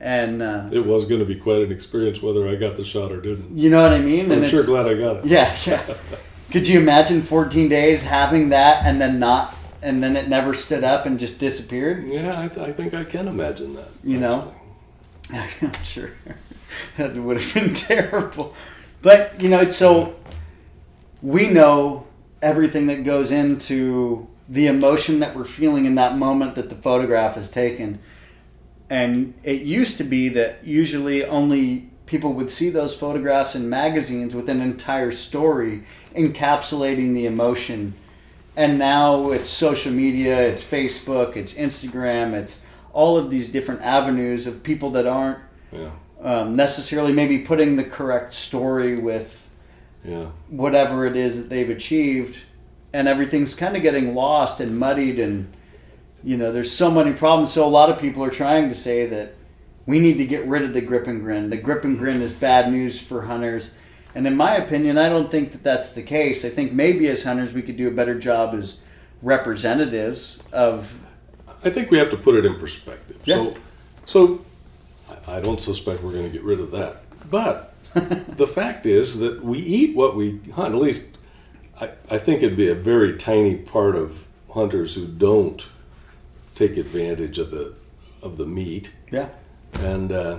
and 0.00 0.42
uh, 0.42 0.68
It 0.70 0.84
was 0.84 1.06
going 1.06 1.20
to 1.20 1.26
be 1.26 1.36
quite 1.36 1.62
an 1.62 1.72
experience 1.72 2.20
whether 2.20 2.46
I 2.48 2.56
got 2.56 2.76
the 2.76 2.84
shot 2.84 3.10
or 3.10 3.20
didn't. 3.20 3.56
you 3.56 3.70
know 3.70 3.82
what 3.82 3.92
i 3.92 3.98
mean 4.00 4.26
I'm 4.26 4.38
and 4.42 4.46
sure 4.46 4.64
glad 4.66 4.86
I 4.86 4.94
got 4.94 5.18
it. 5.18 5.26
yeah 5.26 5.56
yeah 5.64 5.82
could 6.50 6.68
you 6.68 6.80
imagine 6.80 7.22
14 7.22 7.68
days 7.68 8.02
having 8.02 8.50
that 8.50 8.86
and 8.86 9.00
then 9.00 9.18
not 9.18 9.54
and 9.82 10.02
then 10.02 10.16
it 10.16 10.28
never 10.28 10.54
stood 10.54 10.82
up 10.82 11.04
and 11.04 11.18
just 11.20 11.38
disappeared 11.38 12.06
Yeah, 12.06 12.40
I, 12.40 12.48
th- 12.48 12.66
I 12.66 12.72
think 12.72 12.94
I 12.94 13.04
can 13.04 13.28
imagine 13.28 13.74
that. 13.74 13.88
You 14.02 14.18
know? 14.18 14.54
actually. 15.32 15.68
I'm 15.76 15.84
sure 15.84 16.10
that 16.96 17.16
would 17.16 17.40
have 17.40 17.54
been 17.54 17.74
terrible. 17.74 18.54
But, 19.02 19.42
you 19.42 19.50
know, 19.50 19.68
so 19.68 20.16
we 21.20 21.48
know 21.48 22.06
everything 22.40 22.86
that 22.86 23.04
goes 23.04 23.30
into 23.30 24.26
the 24.48 24.66
emotion 24.66 25.20
that 25.20 25.34
we're 25.36 25.44
feeling 25.44 25.84
in 25.86 25.94
that 25.94 26.16
moment 26.16 26.54
that 26.54 26.68
the 26.70 26.74
photograph 26.76 27.36
is 27.36 27.50
taken. 27.50 27.98
And 28.90 29.34
it 29.42 29.62
used 29.62 29.96
to 29.98 30.04
be 30.04 30.28
that 30.30 30.64
usually 30.64 31.24
only 31.24 31.90
people 32.06 32.32
would 32.34 32.50
see 32.50 32.68
those 32.68 32.96
photographs 32.96 33.54
in 33.54 33.68
magazines 33.68 34.34
with 34.34 34.48
an 34.48 34.60
entire 34.60 35.10
story 35.10 35.82
encapsulating 36.14 37.14
the 37.14 37.26
emotion. 37.26 37.94
And 38.56 38.78
now 38.78 39.30
it's 39.30 39.48
social 39.48 39.92
media, 39.92 40.40
it's 40.48 40.62
Facebook, 40.62 41.36
it's 41.36 41.54
Instagram, 41.54 42.34
it's 42.34 42.60
all 42.92 43.16
of 43.16 43.30
these 43.30 43.48
different 43.48 43.82
avenues 43.82 44.46
of 44.46 44.62
people 44.62 44.90
that 44.90 45.06
aren't 45.06 45.40
Yeah, 45.72 45.90
um, 46.20 46.52
necessarily 46.52 47.12
maybe 47.12 47.38
putting 47.38 47.76
the 47.76 47.84
correct 47.84 48.32
story 48.32 48.96
with 48.96 49.50
yeah. 50.04 50.26
whatever 50.48 51.06
it 51.06 51.16
is 51.16 51.42
that 51.42 51.50
they've 51.50 51.70
achieved 51.70 52.40
and 52.92 53.08
everything's 53.08 53.54
kind 53.54 53.76
of 53.76 53.82
getting 53.82 54.14
lost 54.14 54.60
and 54.60 54.78
muddied 54.78 55.18
and 55.18 55.52
you 56.22 56.36
know 56.36 56.52
there's 56.52 56.70
so 56.70 56.90
many 56.90 57.12
problems 57.12 57.52
so 57.52 57.66
a 57.66 57.68
lot 57.68 57.90
of 57.90 57.98
people 57.98 58.22
are 58.22 58.30
trying 58.30 58.68
to 58.68 58.74
say 58.74 59.06
that 59.06 59.34
we 59.86 59.98
need 59.98 60.18
to 60.18 60.24
get 60.24 60.46
rid 60.46 60.62
of 60.62 60.72
the 60.72 60.80
grip 60.80 61.06
and 61.06 61.22
grin 61.22 61.50
the 61.50 61.56
grip 61.56 61.84
and 61.84 61.98
grin 61.98 62.22
is 62.22 62.32
bad 62.32 62.70
news 62.70 63.00
for 63.00 63.22
hunters 63.22 63.74
and 64.14 64.26
in 64.26 64.36
my 64.36 64.56
opinion 64.56 64.96
i 64.98 65.08
don't 65.08 65.30
think 65.30 65.52
that 65.52 65.62
that's 65.62 65.90
the 65.92 66.02
case 66.02 66.44
i 66.44 66.48
think 66.48 66.72
maybe 66.72 67.08
as 67.08 67.24
hunters 67.24 67.52
we 67.52 67.62
could 67.62 67.76
do 67.76 67.88
a 67.88 67.90
better 67.90 68.18
job 68.18 68.54
as 68.54 68.82
representatives 69.22 70.42
of 70.52 71.00
I 71.64 71.70
think 71.70 71.90
we 71.90 71.96
have 71.98 72.10
to 72.10 72.16
put 72.18 72.34
it 72.34 72.44
in 72.44 72.58
perspective. 72.58 73.16
Yeah. 73.24 73.36
So, 73.36 73.56
so 74.04 74.44
I- 75.08 75.36
I 75.36 75.40
don't 75.40 75.60
suspect 75.60 76.02
we're 76.02 76.12
going 76.12 76.24
to 76.24 76.30
get 76.30 76.42
rid 76.42 76.60
of 76.60 76.70
that. 76.72 76.98
But 77.30 77.72
the 77.94 78.46
fact 78.46 78.84
is 78.84 79.18
that 79.20 79.42
we 79.42 79.58
eat 79.58 79.96
what 79.96 80.14
we 80.14 80.40
hunt. 80.54 80.74
At 80.74 80.80
least 80.80 81.16
I, 81.80 81.90
I 82.10 82.18
think 82.18 82.42
it'd 82.42 82.56
be 82.56 82.68
a 82.68 82.74
very 82.74 83.16
tiny 83.16 83.54
part 83.56 83.96
of 83.96 84.26
hunters 84.50 84.94
who 84.94 85.06
don't 85.06 85.66
take 86.54 86.76
advantage 86.76 87.38
of 87.38 87.50
the 87.50 87.74
of 88.22 88.36
the 88.36 88.46
meat 88.46 88.92
yeah 89.10 89.28
and 89.80 90.12
uh, 90.12 90.38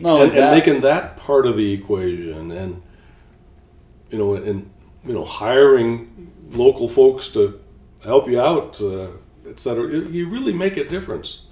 no 0.00 0.22
and, 0.22 0.32
and 0.32 0.50
making 0.50 0.80
that 0.82 1.16
part 1.16 1.46
of 1.46 1.56
the 1.56 1.72
equation 1.72 2.50
and 2.52 2.82
you 4.10 4.18
know 4.18 4.34
and 4.34 4.70
you 5.04 5.12
know 5.12 5.24
hiring 5.24 6.30
local 6.52 6.88
folks 6.88 7.28
to 7.30 7.60
help 8.02 8.28
you 8.28 8.40
out 8.40 8.80
uh, 8.80 9.06
et 9.48 9.58
cetera 9.58 9.88
you- 9.90 10.28
really 10.28 10.52
make 10.52 10.76
a 10.76 10.84
difference. 10.88 11.44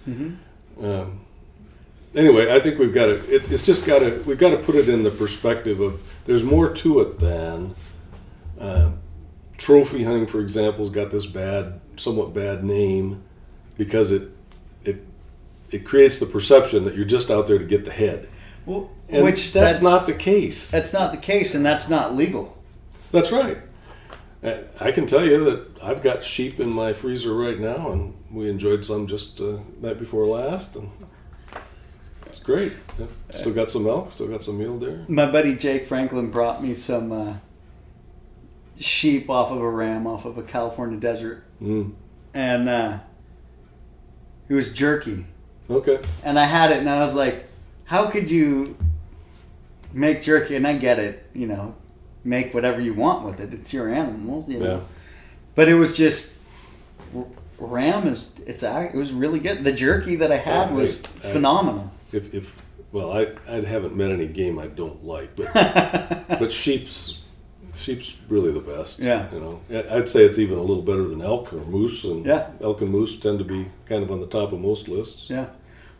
Um, 0.81 1.21
anyway 2.15 2.55
i 2.55 2.61
think 2.61 2.79
we've 2.79 2.93
got 2.93 3.07
to 3.07 3.15
it, 3.35 3.51
it's 3.51 3.63
just 3.65 3.87
got 3.87 4.01
to 4.01 4.23
we've 4.27 4.39
got 4.39 4.51
to 4.51 4.59
put 4.59 4.75
it 4.75 4.89
in 4.89 5.03
the 5.03 5.11
perspective 5.11 5.81
of 5.81 6.01
there's 6.27 6.45
more 6.45 6.73
to 6.73 7.01
it 7.01 7.19
than 7.21 7.75
uh, 8.61 8.91
trophy 9.59 10.05
hunting 10.05 10.27
for 10.27 10.41
example 10.41 10.79
has 10.81 10.91
got 10.91 11.11
this 11.11 11.25
bad 11.27 11.81
somewhat 11.97 12.35
bad 12.35 12.65
name 12.65 13.23
because 13.79 14.11
it 14.13 14.29
it 15.73 15.85
creates 15.85 16.19
the 16.19 16.27
perception 16.27 16.85
that 16.85 16.95
you're 16.95 17.05
just 17.05 17.31
out 17.31 17.47
there 17.47 17.59
to 17.59 17.65
get 17.65 17.85
the 17.85 17.91
head 17.93 18.29
well, 18.67 18.91
and 19.09 19.25
which 19.25 19.53
that's, 19.53 19.83
not 19.83 20.07
the 20.07 20.13
case. 20.15 20.71
that's 20.71 20.93
not 20.93 21.11
the 21.13 21.19
case 21.19 21.55
and 21.55 21.65
that's 21.67 21.89
not 21.89 22.15
legal 22.15 22.57
That's 23.11 23.33
right. 23.33 23.59
Uh, 24.45 24.55
I 24.81 24.91
can 24.91 25.07
tell 25.07 25.25
you 25.25 25.45
that 25.45 25.83
I've 25.83 26.03
got 26.03 26.25
sheep 26.25 26.59
in 26.59 26.69
my 26.69 26.93
freezer 26.93 27.33
right 27.33 27.61
now, 27.61 27.93
and 27.93 28.15
we 28.31 28.49
enjoyed 28.51 28.85
some 28.85 29.07
just 29.07 29.41
uh, 29.41 29.59
night 29.81 29.99
before 30.01 30.27
last, 30.27 30.75
and 30.75 30.91
it's 32.27 32.41
great. 32.41 32.77
Still 33.31 33.53
got 33.53 33.71
some 33.71 33.87
elk, 33.87 34.11
still 34.11 34.27
got 34.27 34.43
some 34.43 34.59
mule 34.59 34.81
deer. 34.81 35.05
My 35.07 35.31
buddy 35.31 35.55
Jake 35.55 35.87
Franklin 35.87 36.31
brought 36.33 36.61
me 36.61 36.75
some 36.75 37.13
uh, 37.13 37.35
sheep 38.81 39.31
off 39.31 39.53
of 39.53 39.61
a 39.61 39.71
ram 39.71 40.09
off 40.09 40.25
of 40.25 40.39
a 40.39 40.43
California 40.43 40.99
desert, 40.99 41.45
Mm. 41.63 41.93
and 42.35 42.69
uh, 42.69 42.99
it 44.49 44.55
was 44.55 44.73
jerky. 44.73 45.27
Okay. 45.71 46.01
And 46.25 46.39
I 46.39 46.45
had 46.45 46.71
it, 46.71 46.79
and 46.79 46.89
I 46.89 47.03
was 47.03 47.15
like, 47.15 47.47
"How 47.85 48.11
could 48.11 48.31
you 48.31 48.77
make 49.93 50.21
jerky?" 50.21 50.57
And 50.57 50.67
I 50.67 50.75
get 50.75 50.99
it, 50.99 51.27
you 51.35 51.47
know, 51.47 51.75
make 52.25 52.53
whatever 52.55 52.81
you 52.81 52.95
want 52.95 53.25
with 53.25 53.41
it. 53.41 53.55
It's 53.55 53.73
your 53.73 53.89
animal, 53.89 54.45
you 54.49 54.59
know. 54.59 54.67
Yeah. 54.67 54.81
But 55.55 55.69
it 55.69 55.75
was 55.75 55.97
just 55.97 56.35
ram 57.59 58.07
is 58.07 58.31
it's 58.47 58.63
it 58.63 58.95
was 58.95 59.13
really 59.13 59.39
good. 59.39 59.65
The 59.65 59.73
jerky 59.73 60.17
that 60.17 60.33
I 60.33 60.37
had 60.37 60.75
was. 60.75 61.05
I- 61.05 61.07
phenomenal. 61.33 61.91
If, 62.13 62.35
if 62.35 62.63
well, 62.93 63.13
I 63.13 63.29
I 63.49 63.61
haven't 63.63 63.97
met 63.97 64.11
any 64.11 64.27
game 64.27 64.59
I 64.59 64.67
don't 64.67 65.05
like, 65.05 65.35
but 65.35 65.53
but 66.29 66.53
sheep's 66.53 67.22
sheep's 67.75 68.17
really 68.29 68.53
the 68.53 68.61
best. 68.61 69.01
Yeah. 69.01 69.27
You 69.33 69.41
know, 69.41 69.61
I- 69.73 69.97
I'd 69.97 70.09
say 70.09 70.25
it's 70.25 70.39
even 70.39 70.59
a 70.59 70.63
little 70.63 70.83
better 70.83 71.05
than 71.05 71.21
elk 71.23 71.53
or 71.53 71.65
moose, 71.65 72.05
and 72.05 72.25
Yeah. 72.27 72.49
elk 72.61 72.81
and 72.81 72.91
moose 72.91 73.19
tend 73.19 73.39
to 73.39 73.45
be 73.45 73.67
kind 73.87 74.03
of 74.03 74.11
on 74.11 74.21
the 74.21 74.27
top 74.27 74.53
of 74.53 74.61
most 74.61 74.89
lists. 74.89 75.29
Yeah. 75.31 75.47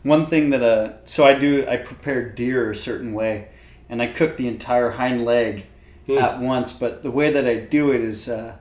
One 0.03 0.25
thing 0.25 0.49
that 0.51 0.61
uh 0.61 0.93
so 1.05 1.23
I 1.23 1.33
do 1.33 1.65
I 1.67 1.77
prepare 1.77 2.27
deer 2.29 2.69
a 2.69 2.75
certain 2.75 3.13
way 3.13 3.47
and 3.89 4.01
I 4.01 4.07
cook 4.07 4.37
the 4.37 4.47
entire 4.47 4.91
hind 4.91 5.23
leg 5.25 5.65
Hmm. 6.07 6.17
at 6.17 6.39
once, 6.41 6.73
but 6.73 7.03
the 7.03 7.11
way 7.11 7.31
that 7.31 7.45
I 7.47 7.55
do 7.55 7.91
it 7.91 8.01
is 8.01 8.27
uh 8.27 8.55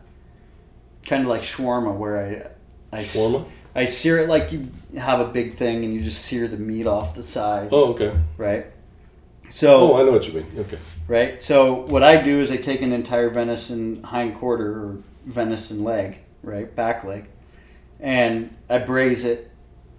kind 1.07 1.23
of 1.25 1.29
like 1.29 1.43
shawarma 1.43 1.95
where 1.97 2.47
I, 2.93 3.03
Shawarma? 3.03 3.45
I 3.75 3.87
sear 3.87 4.19
it 4.21 4.29
like 4.29 4.53
you 4.53 4.69
have 4.99 5.19
a 5.19 5.25
big 5.27 5.55
thing 5.55 5.85
and 5.85 5.93
you 5.95 6.01
just 6.03 6.23
sear 6.23 6.47
the 6.47 6.59
meat 6.59 6.87
off 6.87 7.15
the 7.17 7.23
sides. 7.25 7.71
Oh, 7.73 7.91
okay. 7.95 8.13
Right. 8.37 8.67
So 9.53 9.93
Oh, 9.93 10.01
I 10.01 10.03
know 10.05 10.13
what 10.13 10.27
you 10.27 10.33
mean. 10.33 10.47
Okay. 10.61 10.79
right? 11.09 11.43
So 11.43 11.75
what 11.87 12.03
I 12.03 12.21
do 12.23 12.41
is 12.41 12.51
I 12.51 12.57
take 12.57 12.81
an 12.81 12.91
entire 12.93 13.29
venison 13.29 14.03
hind 14.03 14.35
quarter 14.37 14.71
or 14.73 14.97
venison 15.27 15.85
leg, 15.85 16.21
right, 16.43 16.75
back 16.75 17.05
leg, 17.05 17.27
and 18.01 18.57
I 18.71 18.79
braise 18.79 19.27
it, 19.27 19.51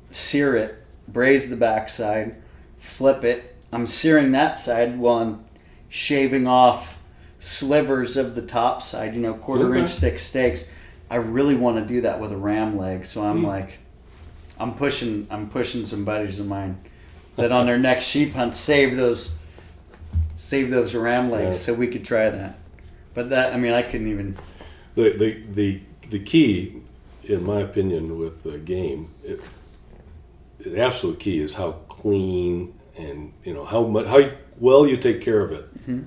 sear 0.10 0.56
it, 0.56 0.84
braise 1.08 1.51
the 1.51 1.56
backside, 1.56 2.36
flip 2.80 3.24
it. 3.24 3.56
I'm 3.72 3.86
searing 3.86 4.32
that 4.32 4.58
side 4.58 4.97
while 4.97 5.20
I'm 5.20 5.45
shaving 5.88 6.47
off 6.47 6.97
slivers 7.38 8.18
of 8.18 8.34
the 8.34 8.41
top 8.41 8.82
side, 8.82 9.14
you 9.14 9.22
know, 9.22 9.36
quarter 9.36 9.70
Okay. 9.70 9.82
inch 9.82 9.91
thick 9.91 10.18
steaks. 10.18 10.66
I 11.12 11.18
really 11.18 11.56
want 11.56 11.78
to 11.78 11.86
do 11.86 12.01
that 12.01 12.20
with 12.20 12.32
a 12.32 12.38
ram 12.38 12.76
leg, 12.76 13.06
so 13.06 13.24
I'm 13.24 13.41
Hmm. 13.41 13.45
like, 13.45 13.78
I'm 14.60 14.74
pushing, 14.74 15.28
I'm 15.30 15.47
pushing 15.47 15.86
some 15.86 16.04
buddies 16.06 16.39
of 16.39 16.47
mine 16.47 16.78
that 17.36 17.51
on 17.51 17.68
their 17.68 17.78
next 17.78 18.06
sheep 18.06 18.34
hunt 18.34 18.56
save 18.56 18.97
those 18.97 19.36
save 20.36 20.69
those 20.69 20.95
ram 20.95 21.29
legs 21.29 21.57
Yeah. 21.57 21.73
so 21.73 21.73
we 21.73 21.88
could 21.88 22.05
try 22.05 22.29
that. 22.29 22.55
But 23.13 23.29
that 23.29 23.53
I 23.53 23.57
mean 23.57 23.73
I 23.73 23.81
couldn't 23.81 24.07
even 24.07 24.36
The 24.95 25.09
the 25.17 25.43
the, 25.53 25.81
the 26.09 26.19
key, 26.19 26.81
in 27.23 27.45
my 27.45 27.59
opinion, 27.61 28.17
with 28.19 28.43
the 28.43 28.57
game, 28.57 29.09
it, 29.23 29.41
the 30.59 30.79
absolute 30.79 31.19
key 31.19 31.39
is 31.39 31.55
how 31.55 31.73
clean 31.88 32.73
and 32.97 33.34
you 33.43 33.53
know 33.53 33.65
how 33.65 33.84
much 33.84 34.07
how 34.07 34.31
well 34.59 34.88
you 34.88 34.97
take 34.97 35.21
care 35.21 35.41
of 35.41 35.51
it 35.51 35.65
mm-hmm. 35.79 36.03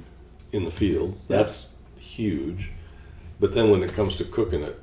in 0.52 0.64
the 0.64 0.70
field. 0.70 1.18
That's 1.28 1.74
huge. 1.98 2.70
But 3.38 3.52
then 3.54 3.70
when 3.70 3.82
it 3.82 3.92
comes 3.92 4.16
to 4.16 4.24
cooking 4.24 4.62
it, 4.62 4.80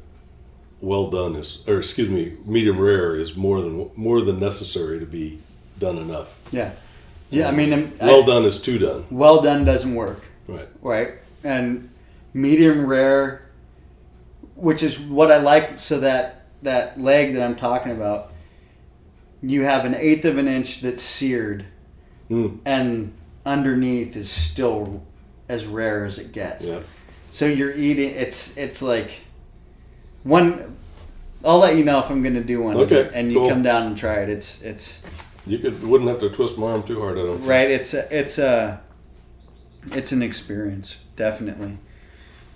well 0.80 1.10
done 1.10 1.36
is, 1.36 1.64
or 1.66 1.78
excuse 1.78 2.10
me, 2.10 2.34
medium 2.46 2.80
rare 2.80 3.16
is 3.16 3.36
more 3.36 3.62
than 3.62 3.90
more 3.96 4.22
than 4.22 4.40
necessary 4.40 5.00
to 5.00 5.06
be 5.06 5.40
done 5.80 5.98
enough. 5.98 6.38
Yeah. 6.52 6.72
Yeah, 7.34 7.48
I 7.48 7.52
mean, 7.52 7.74
I- 8.00 8.06
Well 8.06 8.24
done 8.24 8.46
is 8.46 8.62
too 8.62 8.78
done. 8.78 9.06
well 9.10 9.42
done 9.42 9.66
doesn't 9.66 9.96
work, 9.96 10.22
Right. 10.48 10.68
right? 10.82 11.10
And 11.44 11.90
medium 12.34 12.86
rare, 12.86 13.42
which 14.56 14.84
is 14.84 15.00
what 15.00 15.32
I 15.32 15.38
like. 15.40 15.78
So 15.78 16.00
that 16.00 16.42
that 16.62 17.00
leg 17.02 17.34
that 17.34 17.44
I'm 17.44 17.56
talking 17.56 17.92
about, 17.92 18.32
you 19.42 19.64
have 19.66 19.84
an 19.84 19.96
eighth 19.96 20.24
of 20.26 20.38
an 20.38 20.48
inch 20.48 20.80
that's 20.82 21.04
seared, 21.04 21.66
Mm. 22.30 22.60
and 22.66 23.12
underneath 23.46 24.16
is 24.16 24.30
still 24.30 25.02
as 25.50 25.66
rare 25.66 26.06
as 26.06 26.18
it 26.18 26.32
gets. 26.32 26.66
Yeah. 26.66 26.80
So 27.30 27.46
you're 27.46 27.74
eating. 27.74 28.12
It's 28.16 28.56
it's 28.58 28.82
like 28.82 29.22
one. 30.24 30.78
I'll 31.44 31.58
let 31.60 31.76
you 31.76 31.84
know 31.84 32.00
if 32.00 32.10
I'm 32.10 32.22
going 32.22 32.36
to 32.36 32.44
do 32.44 32.62
one. 32.62 32.78
Okay, 32.78 33.10
And 33.14 33.30
you 33.30 33.40
cool. 33.40 33.50
come 33.50 33.64
down 33.64 33.86
and 33.88 33.98
try 33.98 34.22
it. 34.22 34.30
It's 34.30 34.62
it's 34.62 35.02
You 35.46 35.60
could 35.60 35.84
wouldn't 35.84 36.10
have 36.10 36.20
to 36.20 36.30
twist 36.30 36.58
my 36.58 36.72
arm 36.72 36.84
too 36.84 37.02
hard. 37.02 37.18
I 37.18 37.22
don't. 37.22 37.38
think. 37.38 37.50
right. 37.50 37.70
It's 37.70 37.94
a, 37.94 38.18
it's 38.18 38.38
a 38.38 38.82
it's 39.92 40.12
an 40.12 40.22
experience 40.22 41.04
definitely. 41.16 41.78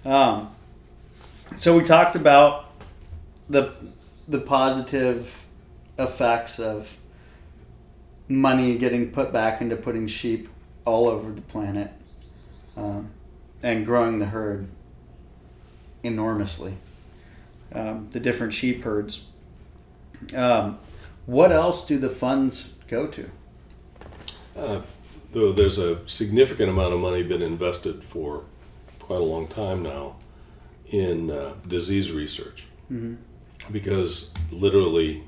Um, 0.05 0.55
so 1.55 1.77
we 1.77 1.83
talked 1.83 2.15
about 2.15 2.71
the 3.49 3.73
the 4.27 4.39
positive 4.39 5.45
effects 5.97 6.59
of 6.59 6.97
money 8.29 8.77
getting 8.77 9.11
put 9.11 9.31
back 9.31 9.61
into 9.61 9.75
putting 9.75 10.07
sheep 10.07 10.49
all 10.85 11.07
over 11.07 11.31
the 11.31 11.41
planet 11.41 11.91
um, 12.75 13.09
and 13.63 13.85
growing 13.85 14.19
the 14.19 14.27
herd 14.27 14.67
enormously. 16.03 16.77
Um, 17.73 18.09
the 18.11 18.19
different 18.19 18.53
sheep 18.53 18.83
herds. 18.83 19.25
Um, 20.35 20.79
what 21.25 21.51
else 21.51 21.85
do 21.85 21.97
the 21.97 22.09
funds 22.09 22.75
go 22.87 23.07
to? 23.07 23.29
Uh, 24.55 24.81
though 25.33 25.51
there's 25.51 25.77
a 25.77 26.07
significant 26.09 26.69
amount 26.69 26.93
of 26.93 26.99
money 26.99 27.23
been 27.23 27.41
invested 27.41 28.03
for 28.03 28.43
quite 28.99 29.19
a 29.19 29.23
long 29.23 29.47
time 29.47 29.83
now 29.83 30.15
in 30.89 31.29
uh, 31.29 31.53
disease 31.67 32.11
research. 32.11 32.65
Because 33.71 34.31
literally 34.51 35.23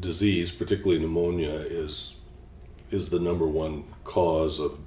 disease 0.00 0.50
particularly 0.50 1.00
pneumonia 1.00 1.50
is 1.50 2.16
is 2.90 3.10
the 3.10 3.18
number 3.18 3.46
one 3.46 3.84
cause 4.04 4.60
of, 4.60 4.78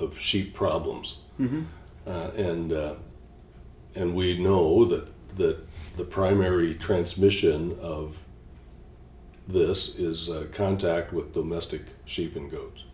of 0.00 0.18
sheep 0.18 0.54
problems. 0.54 1.18
Uh, 2.06 2.30
and 2.36 2.72
uh, 2.72 2.94
and 3.94 4.14
we 4.14 4.38
know 4.38 4.84
that 4.84 5.08
that 5.36 5.58
the 5.96 6.04
primary 6.04 6.74
transmission 6.74 7.76
of 7.80 8.16
this 9.48 9.98
is 9.98 10.28
uh, 10.28 10.46
contact 10.52 11.12
with 11.12 11.34
domestic 11.34 11.82
sheep 12.04 12.36
and 12.36 12.50
goats. 12.50 12.84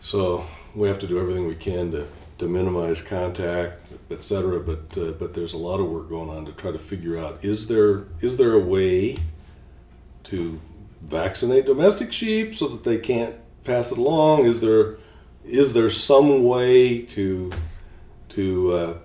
So 0.00 0.46
we 0.74 0.88
have 0.88 0.98
to 1.00 1.06
do 1.06 1.18
everything 1.18 1.46
we 1.46 1.56
can 1.56 1.90
to, 1.92 2.06
to 2.38 2.48
minimize 2.48 3.02
contact, 3.02 3.80
etc. 4.10 4.60
But 4.60 4.96
uh, 4.96 5.12
but 5.12 5.34
there's 5.34 5.54
a 5.54 5.58
lot 5.58 5.80
of 5.80 5.90
work 5.90 6.08
going 6.08 6.30
on 6.30 6.46
to 6.46 6.52
try 6.52 6.70
to 6.70 6.78
figure 6.78 7.18
out 7.18 7.44
is 7.44 7.66
there 7.66 8.04
is 8.20 8.36
there 8.36 8.52
a 8.52 8.60
way 8.60 9.18
to 10.24 10.60
vaccinate 11.02 11.66
domestic 11.66 12.12
sheep 12.12 12.54
so 12.54 12.68
that 12.68 12.84
they 12.84 12.98
can't 12.98 13.34
pass 13.64 13.90
it 13.90 13.98
along? 13.98 14.46
Is 14.46 14.60
there 14.60 14.98
is 15.44 15.72
there 15.72 15.90
some 15.90 16.44
way 16.44 17.02
to 17.02 17.50
to 18.30 18.72
uh, 18.72 18.98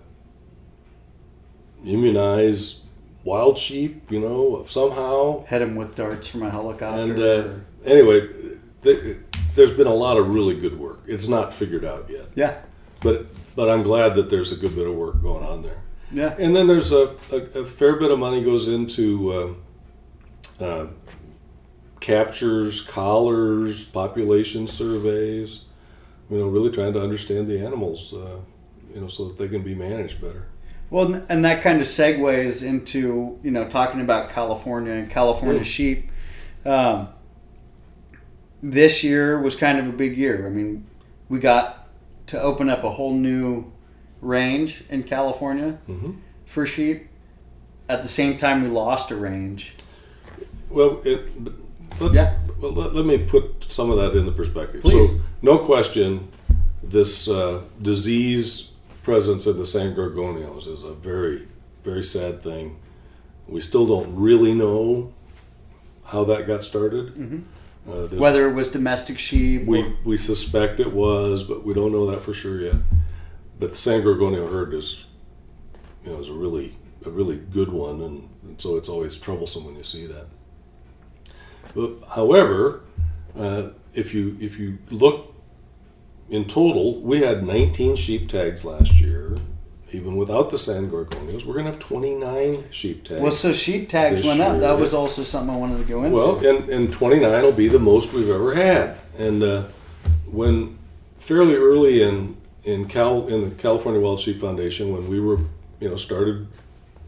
immunize 1.85 2.82
wild 3.23 3.57
sheep? 3.57 4.11
You 4.11 4.19
know 4.19 4.65
somehow 4.67 5.45
Hit 5.45 5.59
them 5.59 5.75
with 5.75 5.95
darts 5.95 6.27
from 6.27 6.43
a 6.43 6.49
helicopter. 6.49 7.01
and 7.13 7.21
uh, 7.21 7.53
anyway, 7.85 8.27
th- 8.83 9.17
there's 9.55 9.73
been 9.73 9.87
a 9.87 9.93
lot 9.93 10.17
of 10.17 10.33
really 10.33 10.59
good 10.59 10.77
work. 10.79 11.01
It's 11.07 11.27
not 11.27 11.53
figured 11.53 11.85
out 11.85 12.09
yet, 12.09 12.25
yeah, 12.35 12.61
but 13.01 13.27
but 13.55 13.69
I'm 13.69 13.83
glad 13.83 14.15
that 14.15 14.29
there's 14.29 14.51
a 14.51 14.55
good 14.55 14.75
bit 14.75 14.87
of 14.87 14.95
work 14.95 15.21
going 15.21 15.43
on 15.45 15.61
there. 15.61 15.81
yeah, 16.11 16.35
And 16.39 16.55
then 16.55 16.65
there's 16.67 16.91
a, 16.91 17.15
a, 17.31 17.37
a 17.61 17.65
fair 17.65 17.95
bit 17.97 18.09
of 18.11 18.17
money 18.19 18.43
goes 18.43 18.67
into 18.67 19.33
um 19.33 19.57
uh, 20.59 20.87
captures, 21.99 22.81
collars, 22.81 23.85
population 23.85 24.67
surveys. 24.67 25.61
You 26.29 26.37
know, 26.39 26.47
really 26.47 26.71
trying 26.71 26.93
to 26.93 27.01
understand 27.01 27.47
the 27.47 27.59
animals. 27.63 28.13
Uh, 28.13 28.37
you 28.93 29.01
know, 29.01 29.07
so 29.07 29.25
that 29.27 29.37
they 29.37 29.47
can 29.47 29.61
be 29.63 29.73
managed 29.75 30.21
better. 30.21 30.47
Well, 30.93 31.25
and 31.27 31.43
that 31.43 31.63
kind 31.63 31.81
of 31.81 31.87
segues 31.87 32.61
into 32.61 33.39
you 33.41 33.49
know 33.49 33.67
talking 33.67 33.99
about 33.99 34.29
California 34.29 34.93
and 34.93 35.09
California 35.09 35.61
Mm. 35.61 35.65
sheep. 35.65 36.11
Um, 36.63 37.07
this 38.61 39.03
year 39.03 39.41
was 39.41 39.55
kind 39.55 39.79
of 39.79 39.87
a 39.87 39.91
big 39.91 40.15
year. 40.15 40.45
I 40.45 40.51
mean, 40.51 40.85
we 41.29 41.39
got 41.39 41.87
to 42.27 42.39
open 42.39 42.69
up 42.69 42.83
a 42.83 42.91
whole 42.91 43.15
new 43.15 43.71
range 44.21 44.83
in 44.87 45.01
California 45.01 45.79
hmm 45.87 46.11
for 46.45 46.67
sheep. 46.67 47.07
At 47.89 48.03
the 48.03 48.09
same 48.09 48.37
time, 48.37 48.61
we 48.61 48.69
lost 48.69 49.09
a 49.09 49.15
range. 49.15 49.73
Well, 50.69 51.01
it, 51.03 51.21
let's, 51.99 52.19
Yeah. 52.19 52.37
well 52.61 52.71
let, 52.71 52.93
let 52.93 53.05
me 53.07 53.17
put 53.17 53.65
some 53.67 53.89
of 53.89 53.97
that 53.97 54.15
into 54.15 54.31
perspective. 54.31 54.83
Please. 54.83 55.07
So, 55.09 55.19
no 55.41 55.57
question, 55.57 56.27
this 56.83 57.27
uh, 57.27 57.61
disease 57.81 58.72
presence 59.03 59.45
in 59.45 59.57
the 59.57 59.65
San 59.65 59.93
Gorgonios 59.95 60.67
is 60.67 60.83
a 60.83 60.93
very, 60.93 61.47
very 61.83 62.03
sad 62.03 62.41
thing. 62.41 62.79
We 63.47 63.59
still 63.59 63.85
don't 63.85 64.15
really 64.15 64.53
know 64.53 65.13
how 66.05 66.23
that 66.25 66.47
got 66.47 66.63
started. 66.63 67.43
Uh, 67.87 68.07
Whether 68.07 68.49
it 68.49 68.53
was 68.53 68.69
domestic 68.69 69.19
sheep, 69.19 69.65
we, 69.65 69.83
or, 69.83 69.93
we 70.05 70.15
suspect 70.15 70.79
it 70.79 70.93
was, 70.93 71.43
but 71.43 71.65
we 71.65 71.73
don't 71.73 71.91
know 71.91 72.09
that 72.11 72.21
for 72.21 72.33
sure 72.33 72.61
yet. 72.61 72.75
But 73.59 73.71
the 73.71 73.77
San 73.77 74.01
Gorgonio 74.01 74.49
herd 74.49 74.73
is, 74.73 75.05
you 76.05 76.11
know, 76.11 76.19
is 76.19 76.29
a 76.29 76.33
really 76.33 76.77
a 77.05 77.09
really 77.09 77.35
good 77.35 77.69
one, 77.69 78.01
and, 78.01 78.29
and 78.43 78.61
so 78.61 78.77
it's 78.77 78.87
always 78.87 79.17
troublesome 79.17 79.65
when 79.65 79.75
you 79.75 79.83
see 79.83 80.05
that. 80.05 80.27
But, 81.75 82.07
however, 82.15 82.81
uh, 83.37 83.69
if 83.93 84.13
you 84.13 84.37
if 84.39 84.57
you 84.57 84.77
look 84.89 85.32
in 86.33 86.45
total, 86.45 86.99
we 86.99 87.21
had 87.21 87.43
19 87.43 87.95
sheep 87.95 88.27
tags 88.27 88.65
last 88.65 88.99
year. 88.99 89.37
Even 89.91 90.15
without 90.15 90.49
the 90.49 90.57
San 90.57 90.89
Gorgonios, 90.89 91.45
we're 91.45 91.53
going 91.53 91.65
to 91.65 91.71
have 91.71 91.79
29 91.79 92.65
sheep 92.71 93.03
tags. 93.03 93.21
well, 93.21 93.31
so 93.31 93.53
sheep 93.53 93.87
tags 93.89 94.23
went 94.23 94.41
up. 94.41 94.59
That 94.59 94.79
was 94.79 94.91
also 94.95 95.21
something 95.21 95.53
I 95.53 95.57
wanted 95.57 95.77
to 95.77 95.83
go 95.83 96.03
into. 96.03 96.15
Well, 96.15 96.37
and, 96.43 96.67
and 96.67 96.91
29 96.91 97.43
will 97.43 97.51
be 97.51 97.67
the 97.67 97.77
most 97.77 98.11
we've 98.11 98.31
ever 98.31 98.55
had. 98.55 98.97
And 99.19 99.43
uh, 99.43 99.63
when 100.25 100.79
fairly 101.19 101.53
early 101.53 102.01
in 102.01 102.37
in 102.63 102.87
Cal 102.87 103.27
in 103.27 103.49
the 103.49 103.55
California 103.55 104.01
Wild 104.01 104.19
Sheep 104.19 104.41
Foundation, 104.41 104.91
when 104.91 105.07
we 105.07 105.19
were 105.19 105.37
you 105.79 105.89
know 105.89 105.97
started 105.97 106.47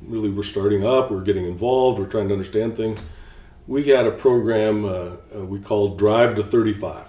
really 0.03 0.29
we're 0.29 0.43
starting 0.43 0.85
up, 0.85 1.09
we're 1.09 1.23
getting 1.23 1.45
involved, 1.45 1.97
we're 1.97 2.05
trying 2.05 2.27
to 2.27 2.33
understand 2.35 2.77
things. 2.77 2.99
We 3.65 3.85
had 3.85 4.05
a 4.05 4.11
program 4.11 4.85
uh, 4.85 4.89
uh, 5.35 5.43
we 5.43 5.59
called 5.59 5.97
Drive 5.97 6.35
to 6.35 6.43
35, 6.43 7.03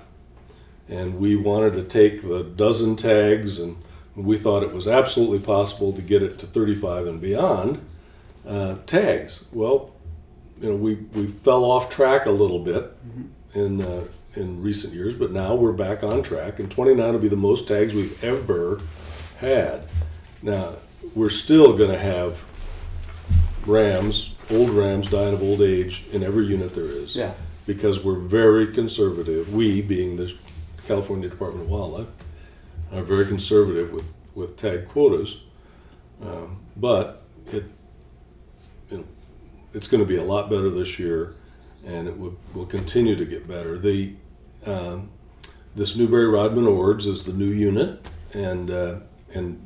and 0.89 1.19
we 1.19 1.37
wanted 1.37 1.75
to 1.75 1.83
take 1.83 2.23
the 2.23 2.43
dozen 2.43 2.97
tags, 2.97 3.59
and 3.59 3.77
we 4.15 4.37
thought 4.39 4.63
it 4.63 4.73
was 4.73 4.87
absolutely 4.87 5.41
possible 5.41 5.93
to 5.93 6.03
get 6.03 6.23
it 6.23 6.39
to 6.39 6.47
35 6.47 7.07
and 7.07 7.21
beyond 7.21 7.85
uh, 8.47 8.77
tags. 8.87 9.47
Well, 9.53 9.93
you 10.61 10.71
know, 10.71 10.77
we, 10.77 10.95
we 10.95 11.27
fell 11.27 11.65
off 11.65 11.91
track 11.91 12.27
a 12.27 12.31
little 12.31 12.61
bit 12.61 12.93
in 13.55 13.83
uh, 13.83 14.05
in 14.37 14.63
recent 14.63 14.93
years, 14.93 15.17
but 15.17 15.33
now 15.33 15.55
we're 15.55 15.73
back 15.73 16.03
on 16.03 16.23
track, 16.23 16.59
and 16.59 16.71
29 16.71 17.13
will 17.13 17.19
be 17.19 17.29
the 17.29 17.37
most 17.37 17.67
tags 17.67 17.95
we've 17.95 18.23
ever 18.23 18.81
had. 19.39 19.83
Now, 20.43 20.77
we're 21.15 21.31
still 21.31 21.77
going 21.77 21.91
to 21.91 21.99
have 21.99 22.45
rams, 23.67 24.35
old 24.51 24.71
rams 24.71 25.09
dying 25.09 25.35
of 25.35 25.43
old 25.43 25.63
age 25.63 26.05
in 26.13 26.23
every 26.23 26.47
unit 26.47 26.75
there 26.75 26.85
is. 26.85 27.17
Yeah. 27.17 27.33
Because 27.67 28.05
we're 28.05 28.19
very 28.19 28.73
conservative, 28.73 29.53
we 29.53 29.83
being 29.83 30.17
the 30.17 30.35
California 30.87 31.29
Department 31.29 31.65
of 31.65 31.71
Wildlife, 31.71 32.09
are 32.93 33.03
very 33.03 33.27
conservative 33.27 33.93
with, 33.93 34.13
with 34.35 34.57
tag 34.57 34.89
quotas. 34.89 35.43
Um, 36.23 36.61
but 36.77 37.23
it, 37.53 37.65
you 38.91 38.99
know, 38.99 39.05
it's 39.75 39.87
going 39.87 40.03
to 40.03 40.07
be 40.07 40.17
a 40.17 40.23
lot 40.23 40.49
better 40.49 40.71
this 40.71 40.99
year, 40.99 41.35
and 41.85 42.09
it 42.09 42.19
will, 42.19 42.37
will 42.55 42.67
continue 42.67 43.17
to 43.17 43.25
get 43.25 43.47
better. 43.47 43.79
The 43.79 44.15
um, 44.65 45.11
this 45.75 45.97
Newberry 45.97 46.27
Rodman 46.27 46.67
Ords 46.67 47.07
is 47.07 47.25
the 47.25 47.33
new 47.33 47.51
unit, 47.51 48.01
and 48.33 48.71
uh, 48.71 49.01
and 49.35 49.61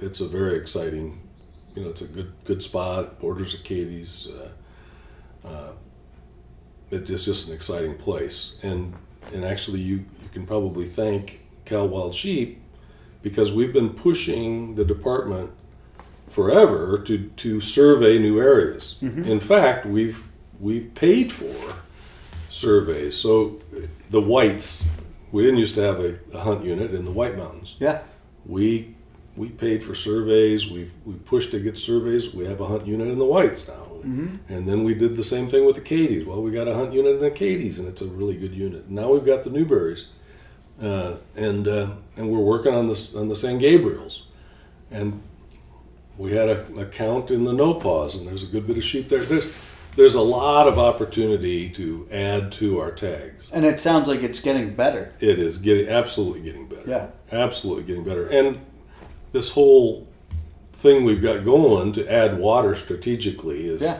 it's 0.00 0.20
a 0.20 0.26
very 0.26 0.56
exciting. 0.56 1.20
You 1.74 1.84
know, 1.84 1.90
it's 1.90 2.00
a 2.00 2.08
good 2.08 2.32
good 2.44 2.62
spot. 2.62 3.20
Borders 3.20 3.60
Acades. 3.60 4.28
Uh, 4.28 5.46
uh, 5.46 5.72
it's 6.90 7.24
just 7.24 7.48
an 7.48 7.54
exciting 7.54 7.96
place, 7.96 8.56
and 8.62 8.94
and 9.32 9.44
actually, 9.44 9.80
you 9.80 10.04
can 10.32 10.46
probably 10.46 10.86
thank 10.86 11.40
Cal 11.64 11.88
Wild 11.88 12.14
Sheep 12.14 12.60
because 13.22 13.52
we've 13.52 13.72
been 13.72 13.90
pushing 13.90 14.74
the 14.74 14.84
department 14.84 15.50
forever 16.28 16.98
to 16.98 17.28
to 17.36 17.60
survey 17.60 18.18
new 18.18 18.40
areas. 18.40 18.96
In 19.26 19.40
fact, 19.40 19.86
we've 19.86 20.28
we've 20.58 20.94
paid 20.94 21.32
for 21.32 21.74
surveys. 22.48 23.16
So 23.16 23.60
the 24.10 24.20
whites, 24.20 24.86
we 25.32 25.42
didn't 25.42 25.58
used 25.58 25.74
to 25.76 25.82
have 25.82 26.00
a, 26.00 26.18
a 26.32 26.40
hunt 26.40 26.64
unit 26.64 26.94
in 26.94 27.04
the 27.04 27.10
White 27.10 27.36
Mountains. 27.36 27.76
Yeah. 27.78 28.00
We 28.46 28.94
we 29.36 29.48
paid 29.48 29.82
for 29.82 29.94
surveys. 29.94 30.70
We 30.70 30.90
we 31.04 31.14
pushed 31.14 31.50
to 31.52 31.60
get 31.60 31.78
surveys. 31.78 32.32
We 32.32 32.46
have 32.46 32.60
a 32.60 32.66
hunt 32.66 32.86
unit 32.86 33.08
in 33.08 33.18
the 33.18 33.24
whites 33.24 33.68
now. 33.68 33.86
Mm-hmm. 34.00 34.52
And 34.52 34.66
then 34.66 34.82
we 34.82 34.94
did 34.94 35.16
the 35.16 35.24
same 35.24 35.46
thing 35.46 35.66
with 35.66 35.76
the 35.76 35.82
Cadies. 35.82 36.24
Well, 36.26 36.42
we 36.42 36.50
got 36.50 36.68
a 36.68 36.74
hunt 36.74 36.94
unit 36.94 37.16
in 37.16 37.20
the 37.20 37.30
Cadies, 37.30 37.78
and 37.78 37.86
it's 37.86 38.00
a 38.00 38.06
really 38.06 38.36
good 38.36 38.54
unit. 38.54 38.90
Now 38.90 39.12
we've 39.12 39.26
got 39.26 39.44
the 39.44 39.50
Newberries, 39.50 40.06
uh, 40.82 41.14
and 41.36 41.68
uh, 41.68 41.88
and 42.16 42.30
we're 42.30 42.38
working 42.38 42.74
on 42.74 42.88
this 42.88 43.14
on 43.14 43.28
the 43.28 43.36
San 43.36 43.58
Gabriels, 43.58 44.22
and 44.90 45.22
we 46.16 46.32
had 46.32 46.48
a, 46.48 46.66
a 46.78 46.84
count 46.86 47.30
in 47.30 47.44
the 47.44 47.52
Nopahs, 47.52 48.16
and 48.16 48.26
there's 48.26 48.42
a 48.42 48.46
good 48.46 48.66
bit 48.66 48.76
of 48.76 48.84
sheep 48.84 49.08
there. 49.08 49.24
There's 49.24 49.54
there's 49.96 50.14
a 50.14 50.20
lot 50.22 50.68
of 50.68 50.78
opportunity 50.78 51.68
to 51.70 52.06
add 52.12 52.52
to 52.52 52.78
our 52.78 52.92
tags. 52.92 53.50
And 53.52 53.64
it 53.64 53.78
sounds 53.78 54.06
like 54.08 54.22
it's 54.22 54.38
getting 54.40 54.74
better. 54.74 55.12
It 55.18 55.38
is 55.38 55.58
getting 55.58 55.88
absolutely 55.88 56.42
getting 56.42 56.66
better. 56.68 56.88
Yeah. 56.88 57.06
absolutely 57.32 57.84
getting 57.84 58.04
better. 58.04 58.26
And 58.28 58.60
this 59.32 59.50
whole 59.50 60.06
thing 60.74 61.02
we've 61.04 61.20
got 61.20 61.44
going 61.44 61.92
to 61.92 62.10
add 62.10 62.38
water 62.38 62.74
strategically 62.76 63.66
is 63.66 63.82
Yeah. 63.82 63.98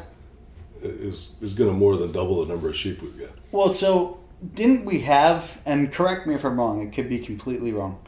is 0.80 1.30
is 1.40 1.54
going 1.54 1.68
to 1.68 1.76
more 1.76 1.96
than 1.96 2.12
double 2.12 2.40
the 2.44 2.52
number 2.52 2.68
of 2.68 2.76
sheep 2.76 3.02
we've 3.02 3.18
got. 3.18 3.30
Well, 3.50 3.72
so 3.72 4.19
didn't 4.54 4.84
we 4.84 5.00
have, 5.00 5.60
and 5.66 5.92
correct 5.92 6.26
me 6.26 6.34
if 6.34 6.44
I'm 6.44 6.58
wrong, 6.58 6.80
it 6.86 6.92
could 6.94 7.08
be 7.08 7.18
completely 7.18 7.72
wrong. 7.72 7.98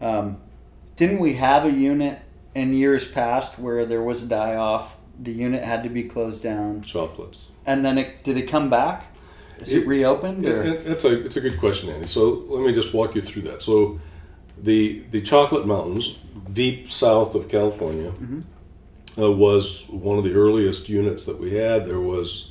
Um, 0.00 0.38
didn't 0.96 1.18
we 1.18 1.34
have 1.34 1.64
a 1.64 1.70
unit 1.72 2.18
in 2.54 2.74
years 2.74 3.10
past 3.10 3.58
where 3.58 3.86
there 3.86 4.02
was 4.02 4.22
a 4.22 4.26
die 4.26 4.54
off, 4.56 4.96
the 5.18 5.32
unit 5.32 5.62
had 5.62 5.82
to 5.84 5.88
be 5.88 6.04
closed 6.04 6.42
down, 6.42 6.82
Chocolates. 6.82 7.46
and 7.66 7.84
then 7.84 7.98
it 7.98 8.24
did 8.24 8.36
it 8.36 8.48
come 8.48 8.68
back? 8.70 9.06
Is 9.58 9.72
it, 9.72 9.82
It- 9.82 9.86
reopened? 9.86 10.44
It, 10.46 10.48
Or? 10.52 10.62
it- 10.64 10.86
it's 10.86 11.04
a 11.04 11.24
it's 11.24 11.36
a 11.36 11.40
good 11.40 11.58
question, 11.58 11.90
Andy. 11.90 12.06
So 12.06 12.42
let 12.48 12.64
me 12.64 12.72
just 12.72 12.92
walk 12.94 13.14
you 13.14 13.20
through 13.22 13.42
that. 13.42 13.62
So 13.62 14.00
the 14.62 15.02
the 15.10 15.20
Chocolate 15.20 15.66
Mountains, 15.66 16.18
deep 16.52 16.88
south 16.88 17.34
of 17.34 17.48
California, 17.48 18.12
uh, 19.18 19.30
was 19.32 19.84
one 19.90 20.16
of 20.18 20.24
the 20.24 20.32
earliest 20.34 20.88
units 20.88 21.24
that 21.26 21.38
we 21.38 21.54
had. 21.54 21.84
There 21.84 22.00
was 22.00 22.49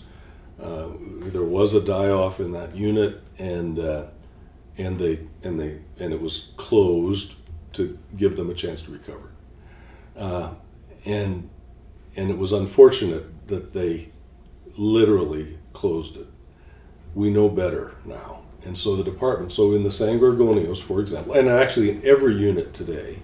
uh, 0.62 0.90
there 1.32 1.44
was 1.44 1.74
a 1.74 1.82
die 1.82 2.10
off 2.10 2.40
in 2.40 2.52
that 2.52 2.76
unit, 2.76 3.22
and 3.38 3.80
uh, 3.80 4.06
and 4.78 5.00
they 5.00 5.20
and 5.44 5.60
they 5.60 5.82
and 6.00 6.14
it 6.14 6.22
was 6.22 6.52
closed 6.58 7.36
to 7.74 7.98
give 8.18 8.36
them 8.36 8.50
a 8.50 8.54
chance 8.54 8.82
to 8.84 8.92
recover. 8.92 9.32
Uh, 10.18 10.54
and 11.06 11.50
and 12.16 12.30
it 12.30 12.38
was 12.38 12.52
unfortunate 12.52 13.48
that 13.48 13.74
they 13.74 14.10
literally 14.78 15.58
closed 15.74 16.18
it 16.18 16.28
we 17.16 17.30
know 17.30 17.50
better 17.50 17.94
now. 18.06 18.42
And 18.66 18.78
so 18.78 18.96
the 18.96 19.04
department, 19.04 19.52
so 19.52 19.74
in 19.74 19.84
the 19.84 19.92
San 19.92 20.20
Gorgonios, 20.20 20.82
for 20.82 21.00
example, 21.00 21.34
and 21.34 21.48
actually 21.48 21.90
in 21.90 22.06
every 22.06 22.36
unit 22.36 22.74
today, 22.74 23.20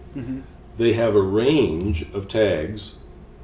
they 0.77 0.93
have 0.93 1.15
a 1.15 1.21
range 1.21 2.03
of 2.13 2.27
tags 2.27 2.95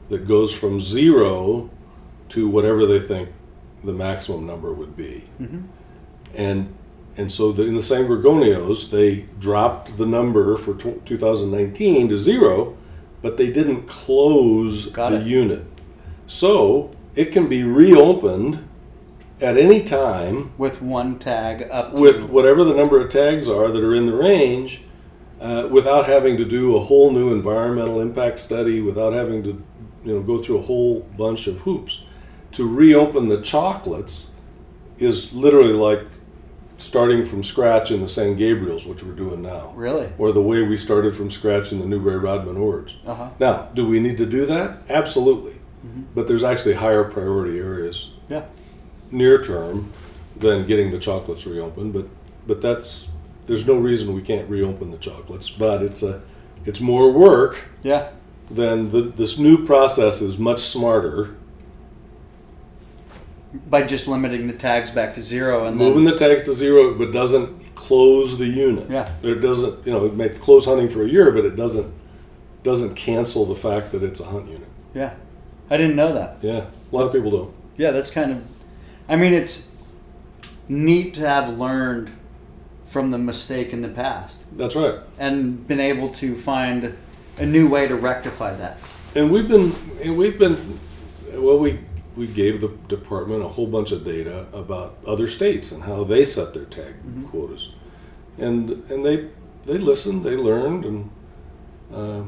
that 0.10 0.28
goes 0.28 0.54
from 0.58 0.80
zero 0.80 1.70
to 2.30 2.48
whatever 2.48 2.86
they 2.86 3.00
think 3.00 3.30
the 3.84 3.94
maximum 3.94 4.46
number 4.46 4.74
would 4.74 4.96
be. 4.96 5.28
And 6.36 6.74
and 7.18 7.32
so 7.32 7.52
the, 7.52 7.64
in 7.64 7.76
the 7.76 7.82
San 7.82 8.08
Gorgonios, 8.08 8.90
they 8.90 9.26
dropped 9.38 9.98
the 9.98 10.06
number 10.06 10.56
for 10.58 10.74
tw 10.74 11.04
2019 11.06 12.08
to 12.10 12.18
zero, 12.18 12.78
but 13.22 13.36
they 13.38 13.52
didn't 13.52 13.86
close 13.88 14.86
Got 14.88 15.10
the 15.10 15.18
it. 15.18 15.28
unit. 15.28 15.66
So 16.26 16.92
it 17.16 17.34
can 17.34 17.50
be 17.50 17.64
reopened 17.64 18.66
at 19.42 19.58
any 19.58 19.84
time 19.84 20.54
with 20.58 20.82
one 20.82 21.20
tag 21.20 21.68
up 21.72 21.96
to 21.96 22.02
with 22.02 22.30
whatever 22.30 22.64
the 22.64 22.74
number 22.74 23.02
of 23.02 23.10
tags 23.10 23.50
are 23.50 23.68
that 23.70 23.84
are 23.84 23.94
in 23.96 24.06
the 24.06 24.14
range 24.16 24.84
uh, 25.42 25.68
without 25.70 26.06
having 26.06 26.38
to 26.38 26.46
do 26.46 26.78
a 26.78 26.80
whole 26.80 27.12
new 27.12 27.34
environmental 27.34 28.00
impact 28.00 28.38
study 28.40 28.80
without 28.82 29.12
having 29.14 29.44
to 29.44 29.62
you 30.06 30.14
know 30.14 30.22
go 30.22 30.38
through 30.38 30.60
a 30.60 30.62
whole 30.62 31.02
bunch 31.18 31.48
of 31.48 31.60
hoops 31.62 32.04
to 32.54 32.68
reopen 32.68 33.30
the 33.30 33.42
chocolates 33.42 34.32
is 34.98 35.34
literally 35.34 35.74
like 35.74 36.02
starting 36.78 37.26
from 37.26 37.44
scratch 37.44 37.92
in 37.92 38.02
the 38.02 38.08
San 38.08 38.36
Gabriels 38.38 38.88
which 38.88 39.04
we're 39.04 39.14
doing 39.14 39.42
now 39.42 39.72
really. 39.76 40.10
or 40.18 40.32
the 40.32 40.42
way 40.42 40.64
we 40.64 40.76
started 40.78 41.16
from 41.16 41.30
scratch 41.30 41.72
in 41.72 41.80
the 41.80 41.86
Newberry 41.86 42.18
Rodman 42.18 42.58
Ords 42.58 42.98
Uh 43.06 43.14
huh. 43.16 43.30
now 43.40 43.70
do 43.74 43.88
we 43.88 44.00
need 44.00 44.18
to 44.18 44.26
do 44.26 44.46
that 44.48 44.82
absolutely 44.90 45.56
but 46.14 46.28
there's 46.28 46.44
actually 46.44 46.76
higher 46.76 47.04
priority 47.04 47.58
areas 47.60 48.12
Yeah. 48.30 48.44
near 49.12 49.42
term 49.44 49.92
than 50.38 50.66
getting 50.68 50.92
the 50.92 51.00
chocolates 51.00 51.46
reopened. 51.48 51.94
But 51.94 52.06
but 52.48 52.62
that's 52.62 53.10
there's 53.48 53.66
no 53.68 53.76
reason 53.78 54.14
we 54.16 54.22
can't 54.22 54.48
reopen 54.50 54.92
the 54.92 54.98
chocolates. 54.98 55.50
But 55.50 55.82
it's 55.82 56.04
a 56.04 56.22
it's 56.66 56.80
more 56.82 57.12
work 57.12 57.64
Yeah. 57.84 58.10
than 58.52 58.92
the, 58.92 59.02
this 59.02 59.38
new 59.40 59.66
process 59.66 60.22
is 60.22 60.38
much 60.38 60.60
smarter. 60.60 61.36
By 63.70 63.84
just 63.84 64.08
limiting 64.08 64.48
the 64.48 64.54
tags 64.54 64.92
back 64.92 65.16
to 65.16 65.24
zero 65.24 65.66
and 65.66 65.76
Moving 65.78 66.06
then 66.06 66.14
the 66.14 66.18
tags 66.18 66.44
to 66.44 66.54
zero, 66.54 66.94
but 66.94 67.12
doesn't 67.12 67.76
close 67.76 68.38
the 68.38 68.46
unit. 68.48 68.90
Yeah. 68.90 69.12
it 69.24 69.36
doesn't. 69.36 69.86
You 69.86 69.92
know, 69.94 70.06
it 70.06 70.14
may 70.16 70.30
close 70.30 70.66
hunting 70.66 70.88
for 70.90 71.04
a 71.04 71.08
year, 71.10 71.32
but 71.32 71.44
it 71.46 71.56
doesn't 71.56 71.94
doesn't 72.64 72.96
cancel 72.96 73.46
the 73.46 73.56
fact 73.56 73.92
that 73.92 74.04
it's 74.04 74.20
a 74.20 74.26
hunt 74.26 74.48
unit. 74.48 74.68
yeah. 74.94 75.14
I 75.70 75.78
didn't 75.78 75.96
know 75.96 76.14
that. 76.14 76.38
Yeah, 76.42 76.66
a 76.92 76.96
lot 76.96 77.08
of 77.08 77.14
people 77.14 77.32
don't. 77.32 77.54
Yeah, 77.78 77.92
that's 77.92 78.12
kind 78.12 78.32
of. 78.34 78.46
I 79.08 79.16
mean, 79.16 79.34
it's 79.34 79.68
neat 80.68 81.14
to 81.16 81.22
have 81.28 81.58
learned 81.58 82.12
from 82.86 83.12
the 83.12 83.18
mistake 83.18 83.72
in 83.72 83.82
the 83.82 83.88
past 83.88 84.42
That's 84.58 84.76
right. 84.76 84.96
and 85.18 85.66
been 85.66 85.80
able 85.80 86.10
to 86.10 86.36
find 86.36 86.98
a 87.38 87.46
new 87.46 87.70
way 87.70 87.88
to 87.88 87.96
rectify 87.96 88.54
that. 88.56 88.80
And 89.16 89.32
we've 89.32 89.48
been, 89.48 89.74
and 90.02 90.18
we've 90.18 90.38
been, 90.38 90.78
well, 91.34 91.58
we 91.58 91.80
we 92.16 92.28
gave 92.28 92.62
the 92.62 92.70
department 92.88 93.44
a 93.44 93.48
whole 93.48 93.68
bunch 93.68 93.92
of 93.92 94.04
data 94.04 94.48
about 94.54 94.98
other 95.06 95.28
states 95.28 95.72
and 95.72 95.84
how 95.84 96.04
they 96.04 96.26
set 96.26 96.54
their 96.54 96.66
tag 96.66 96.96
quotas, 97.30 97.72
and 98.38 98.70
and 98.90 99.06
they 99.06 99.30
they 99.66 99.78
listened, 99.78 100.24
they 100.24 100.36
learned, 100.36 100.86
and 100.86 101.10
uh, 101.94 102.24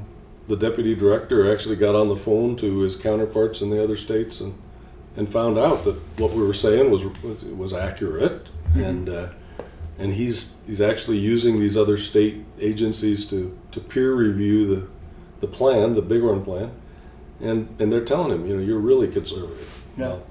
the 0.47 0.55
deputy 0.55 0.95
director 0.95 1.51
actually 1.51 1.75
got 1.75 1.95
on 1.95 2.07
the 2.07 2.15
phone 2.15 2.55
to 2.57 2.79
his 2.79 2.95
counterparts 2.95 3.61
in 3.61 3.69
the 3.69 3.83
other 3.83 3.95
states 3.95 4.39
and 4.39 4.57
and 5.15 5.29
found 5.29 5.57
out 5.57 5.83
that 5.83 5.95
what 6.19 6.31
we 6.31 6.41
were 6.41 6.53
saying 6.53 6.89
was 6.89 7.03
was, 7.21 7.43
was 7.43 7.73
accurate, 7.73 8.47
and 8.75 9.09
uh, 9.09 9.29
and 9.97 10.13
he's 10.13 10.57
he's 10.65 10.81
actually 10.81 11.17
using 11.17 11.59
these 11.59 11.77
other 11.77 11.97
state 11.97 12.43
agencies 12.59 13.25
to 13.29 13.57
to 13.71 13.79
peer 13.79 14.13
review 14.13 14.65
the 14.65 14.87
the 15.39 15.47
plan, 15.47 15.93
the 15.93 16.01
Bighorn 16.01 16.43
plan, 16.43 16.71
and 17.43 17.75
and 17.79 17.91
they're 17.91 18.05
telling 18.05 18.31
him, 18.31 18.47
you 18.47 18.55
know, 18.57 18.63
you're 18.63 18.79
really 18.79 19.07
conservative. 19.07 19.83
Yeah. 19.97 20.07
Well, 20.07 20.23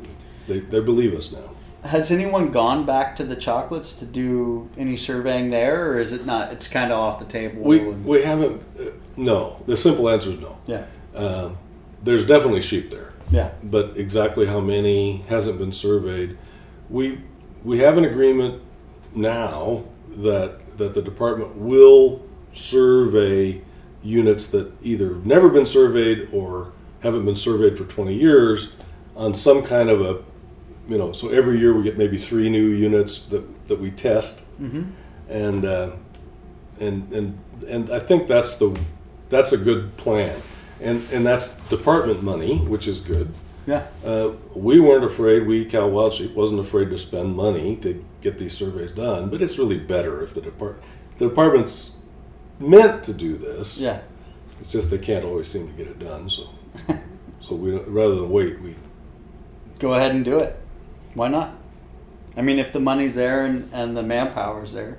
they 0.48 0.60
they 0.60 0.80
believe 0.80 1.14
us 1.14 1.32
now. 1.32 1.50
Has 1.84 2.10
anyone 2.12 2.52
gone 2.52 2.86
back 2.86 3.16
to 3.16 3.24
the 3.24 3.34
chocolates 3.34 3.92
to 3.94 4.06
do 4.06 4.70
any 4.78 4.96
surveying 4.96 5.50
there, 5.50 5.90
or 5.90 5.98
is 5.98 6.12
it 6.12 6.24
not? 6.24 6.52
It's 6.52 6.68
kind 6.68 6.92
of 6.92 6.98
off 6.98 7.18
the 7.18 7.24
table. 7.24 7.62
We 7.62 7.80
and- 7.80 8.04
we 8.04 8.22
haven't. 8.22 8.62
Uh, 8.78 8.84
no, 9.16 9.62
the 9.66 9.76
simple 9.76 10.08
answer 10.08 10.30
is 10.30 10.40
no. 10.40 10.56
yeah, 10.66 10.84
Um, 11.14 11.58
there's 12.02 12.24
definitely 12.24 12.62
sheep 12.62 12.88
there, 12.88 13.12
yeah, 13.30 13.50
but 13.62 13.96
exactly 13.96 14.46
how 14.46 14.60
many 14.60 15.24
hasn't 15.28 15.58
been 15.58 15.72
surveyed. 15.72 16.38
We 16.88 17.20
we 17.64 17.78
have 17.80 17.98
an 17.98 18.04
agreement 18.04 18.62
now 19.14 19.84
that 20.16 20.78
that 20.78 20.94
the 20.94 21.02
department 21.02 21.56
will 21.56 22.22
survey 22.54 23.60
units 24.02 24.46
that 24.48 24.72
either 24.82 25.08
have 25.14 25.26
never 25.26 25.48
been 25.48 25.66
surveyed 25.66 26.28
or 26.32 26.72
haven't 27.02 27.24
been 27.24 27.36
surveyed 27.36 27.76
for 27.76 27.84
20 27.84 28.14
years 28.14 28.74
on 29.16 29.34
some 29.34 29.62
kind 29.62 29.90
of 29.90 30.00
a 30.00 30.22
you 30.88 30.98
know 30.98 31.12
so 31.12 31.28
every 31.28 31.58
year 31.58 31.74
we 31.74 31.82
get 31.82 31.96
maybe 31.96 32.18
three 32.18 32.48
new 32.48 32.68
units 32.68 33.26
that, 33.26 33.68
that 33.68 33.78
we 33.78 33.90
test 33.90 34.46
mm-hmm. 34.60 34.82
and 35.28 35.64
uh, 35.64 35.92
and 36.80 37.12
and 37.12 37.38
and 37.68 37.90
I 37.90 37.98
think 37.98 38.26
that's 38.26 38.58
the 38.58 38.78
that's 39.30 39.52
a 39.52 39.58
good 39.58 39.96
plan 39.96 40.40
and 40.80 41.02
and 41.12 41.24
that's 41.24 41.58
department 41.68 42.22
money 42.22 42.58
which 42.58 42.88
is 42.88 43.00
good 43.00 43.32
yeah, 43.66 43.86
uh, 44.04 44.32
we 44.54 44.80
weren't 44.80 45.04
afraid, 45.04 45.46
we, 45.46 45.64
Cal 45.64 45.88
Wild 45.88 46.14
Sheep, 46.14 46.34
wasn't 46.34 46.60
afraid 46.60 46.90
to 46.90 46.98
spend 46.98 47.36
money 47.36 47.76
to 47.76 48.04
get 48.20 48.38
these 48.38 48.56
surveys 48.56 48.90
done, 48.90 49.30
but 49.30 49.40
it's 49.40 49.58
really 49.58 49.78
better 49.78 50.22
if 50.22 50.34
the 50.34 50.40
department, 50.40 50.84
the 51.18 51.28
department's 51.28 51.96
meant 52.58 53.04
to 53.04 53.12
do 53.12 53.36
this. 53.36 53.78
yeah. 53.78 54.00
It's 54.58 54.70
just 54.70 54.90
they 54.90 54.98
can't 54.98 55.24
always 55.24 55.48
seem 55.48 55.66
to 55.66 55.72
get 55.74 55.86
it 55.86 55.98
done, 55.98 56.28
so 56.28 56.48
so 57.40 57.54
we 57.54 57.72
rather 57.72 58.14
than 58.16 58.30
wait, 58.30 58.60
we 58.60 58.74
Go 59.82 59.94
ahead 59.94 60.12
and 60.12 60.24
do 60.24 60.38
it. 60.38 60.56
Why 61.14 61.26
not? 61.26 61.56
I 62.36 62.40
mean, 62.40 62.60
if 62.60 62.72
the 62.72 62.78
money's 62.78 63.16
there 63.16 63.44
and, 63.44 63.68
and 63.72 63.96
the 63.96 64.02
manpower's 64.02 64.72
there, 64.72 64.96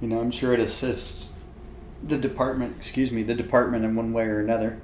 you 0.00 0.08
know, 0.08 0.18
I'm 0.18 0.32
sure 0.32 0.52
it 0.52 0.58
assists 0.58 1.32
the 2.02 2.18
department. 2.18 2.74
Excuse 2.78 3.12
me, 3.12 3.22
the 3.22 3.34
department 3.34 3.84
in 3.84 3.94
one 3.94 4.12
way 4.12 4.24
or 4.24 4.40
another. 4.40 4.80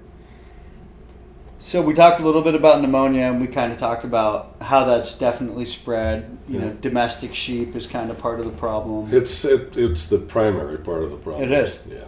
So 1.59 1.83
we 1.83 1.95
talked 1.95 2.21
a 2.21 2.25
little 2.25 2.43
bit 2.43 2.55
about 2.55 2.81
pneumonia, 2.81 3.23
and 3.23 3.41
we 3.41 3.49
kind 3.49 3.73
of 3.73 3.79
talked 3.79 4.05
about 4.05 4.55
how 4.61 4.85
that's 4.85 5.19
definitely 5.19 5.65
spread. 5.65 6.39
You 6.47 6.61
know, 6.61 6.71
domestic 6.81 7.35
sheep 7.35 7.75
is 7.75 7.89
kind 7.89 8.13
of 8.13 8.19
part 8.21 8.39
of 8.39 8.47
the 8.47 8.53
problem. 8.53 9.13
It's 9.13 9.45
it, 9.45 9.77
it's 9.77 10.07
the 10.07 10.19
primary 10.19 10.79
part 10.79 11.03
of 11.03 11.11
the 11.11 11.17
problem. 11.17 11.43
It 11.43 11.51
is. 11.51 11.81
Yeah. 11.91 12.05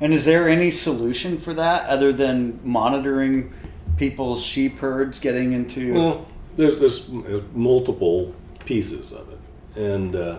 And 0.00 0.12
is 0.12 0.24
there 0.24 0.48
any 0.48 0.70
solution 0.70 1.38
for 1.38 1.54
that 1.54 1.86
other 1.86 2.12
than 2.12 2.60
monitoring 2.64 3.52
people's 3.96 4.42
sheep 4.42 4.78
herds 4.78 5.18
getting 5.18 5.52
into? 5.52 5.94
Well, 5.94 6.26
there's 6.56 6.78
this 6.78 7.08
multiple 7.52 8.34
pieces 8.64 9.12
of 9.12 9.28
it, 9.30 9.80
and 9.80 10.16
uh, 10.16 10.38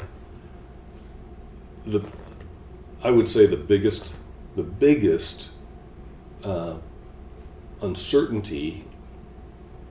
the 1.85 2.01
I 3.03 3.11
would 3.11 3.29
say 3.29 3.45
the 3.45 3.57
biggest 3.57 4.15
the 4.55 4.63
biggest 4.63 5.51
uh, 6.43 6.75
uncertainty, 7.81 8.85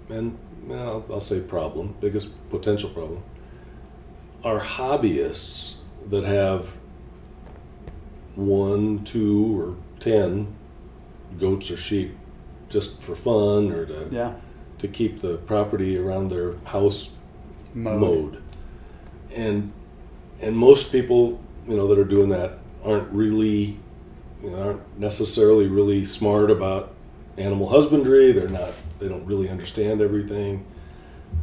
and 0.08 0.38
well, 0.66 1.04
I'll 1.10 1.20
say 1.20 1.40
problem, 1.40 1.94
biggest 2.00 2.34
potential 2.50 2.90
problem, 2.90 3.22
are 4.42 4.60
hobbyists 4.60 5.76
that 6.08 6.24
have 6.24 6.76
one, 8.36 9.04
two, 9.04 9.60
or 9.60 9.76
ten 10.00 10.54
goats 11.38 11.70
or 11.70 11.76
sheep 11.76 12.16
just 12.68 13.02
for 13.02 13.14
fun 13.14 13.70
or 13.72 13.86
to 13.86 14.08
yeah, 14.10 14.34
to 14.78 14.88
keep 14.88 15.20
the 15.20 15.36
property 15.38 15.96
around 15.96 16.30
their 16.30 16.56
house 16.64 17.12
mode. 17.74 18.00
mowed. 18.00 18.42
And 19.34 19.72
and 20.40 20.56
most 20.56 20.92
people, 20.92 21.40
you 21.66 21.76
know, 21.76 21.86
that 21.88 21.98
are 21.98 22.04
doing 22.04 22.28
that 22.30 22.58
aren't 22.84 23.10
really 23.12 23.78
you 24.42 24.50
know, 24.50 24.62
aren't 24.62 24.98
necessarily 24.98 25.68
really 25.68 26.04
smart 26.04 26.50
about 26.50 26.94
animal 27.36 27.68
husbandry. 27.68 28.32
They're 28.32 28.48
not 28.48 28.72
they 28.98 29.08
don't 29.08 29.24
really 29.24 29.48
understand 29.48 30.00
everything. 30.00 30.66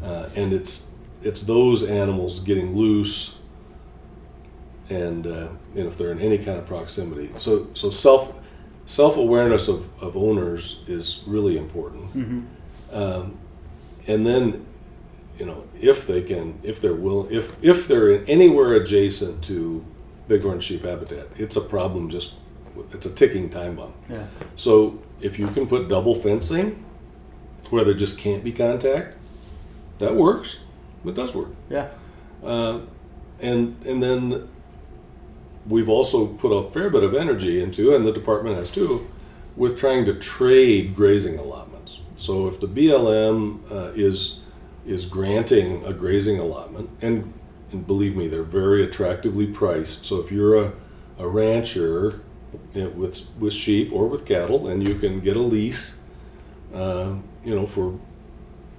Uh, 0.04 0.30
and 0.36 0.54
it's 0.54 0.94
it's 1.22 1.44
those 1.44 1.84
animals 1.84 2.40
getting 2.40 2.76
loose 2.76 3.38
and 4.92 5.26
uh, 5.28 5.48
and 5.76 5.88
if 5.88 5.98
they're 5.98 6.12
in 6.12 6.20
any 6.20 6.38
kind 6.38 6.58
of 6.60 6.66
proximity. 6.68 7.30
So 7.38 7.68
so 7.74 7.90
self 7.90 8.38
self 8.86 9.16
awareness 9.18 9.68
of, 9.70 9.80
of 10.04 10.16
owners 10.18 10.84
is 10.88 11.24
really 11.28 11.58
important. 11.58 12.06
hmm 12.12 12.42
Um, 12.94 13.38
and 14.08 14.26
then, 14.26 14.66
you 15.40 15.46
know, 15.46 15.64
if 15.80 16.06
they 16.08 16.22
can, 16.24 16.60
if 16.64 16.82
they're 16.82 17.00
will, 17.06 17.28
if 17.32 17.56
if 17.62 17.88
they're 17.88 18.24
anywhere 18.28 18.74
adjacent 18.74 19.44
to 19.46 19.84
bighorn 20.28 20.60
sheep 20.60 20.84
habitat, 20.84 21.28
it's 21.38 21.56
a 21.56 21.62
problem. 21.62 22.10
Just 22.10 22.34
it's 22.94 23.06
a 23.06 23.14
ticking 23.14 23.50
time 23.50 23.76
bomb. 23.76 23.94
Yeah, 24.10 24.26
So 24.56 25.00
if 25.22 25.38
you 25.40 25.48
can 25.56 25.68
put 25.68 25.88
double 25.88 26.16
fencing 26.16 26.84
where 27.70 27.86
there 27.86 27.94
just 27.94 28.18
can't 28.20 28.44
be 28.44 28.52
contact, 28.52 29.18
that 30.00 30.16
works. 30.16 30.60
It 31.06 31.16
does 31.16 31.34
work. 31.36 31.50
yeah, 31.70 31.88
Uh, 32.44 32.80
and 33.40 33.76
and 33.86 34.02
then 34.04 34.48
we've 35.68 35.90
also 35.90 36.28
put 36.28 36.50
a 36.50 36.70
fair 36.70 36.90
bit 36.90 37.04
of 37.04 37.14
energy 37.14 37.62
into, 37.62 37.94
and 37.94 38.06
the 38.06 38.12
department 38.12 38.56
has 38.56 38.72
too, 38.72 39.10
with 39.56 39.78
trying 39.78 40.06
to 40.06 40.14
trade 40.14 40.96
grazing 40.96 41.38
allotments. 41.38 42.00
So 42.16 42.48
if 42.48 42.60
the 42.60 42.68
BLM 42.68 43.72
uh, 43.72 43.92
is 43.96 44.40
is 44.86 45.06
granting 45.06 45.86
a 45.86 45.94
grazing 45.94 46.40
allotment, 46.40 46.90
and 47.02 47.34
and 47.72 47.86
believe 47.86 48.16
me, 48.16 48.28
they're 48.28 48.44
very 48.44 48.84
attractively 48.84 49.48
priced. 49.48 50.06
So 50.06 50.20
if 50.20 50.32
you're 50.32 50.58
a, 50.58 50.74
a 51.18 51.28
rancher 51.28 52.22
eh, 52.76 52.86
with 52.88 53.30
with 53.40 53.54
sheep 53.54 53.92
or 53.94 54.08
with 54.08 54.26
cattle, 54.26 54.68
and 54.68 54.88
you 54.88 54.96
can 54.96 55.20
get 55.20 55.36
a 55.36 55.42
lease, 55.42 56.04
uh, 56.74 57.14
you 57.46 57.56
know, 57.56 57.66
for 57.66 58.00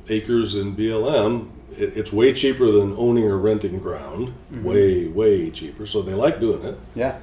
acres 0.09 0.55
in 0.57 0.77
BLM, 0.77 1.49
it, 1.77 1.97
it's 1.97 2.13
way 2.13 2.33
cheaper 2.33 2.71
than 2.71 2.95
owning 2.97 3.25
or 3.25 3.39
renting 3.39 3.79
ground. 3.79 4.35
Way, 4.63 5.07
way 5.09 5.51
cheaper. 5.51 5.87
So 5.87 6.03
they 6.03 6.15
like 6.15 6.41
doing 6.41 6.65
it. 6.65 6.79
yeah, 6.95 7.19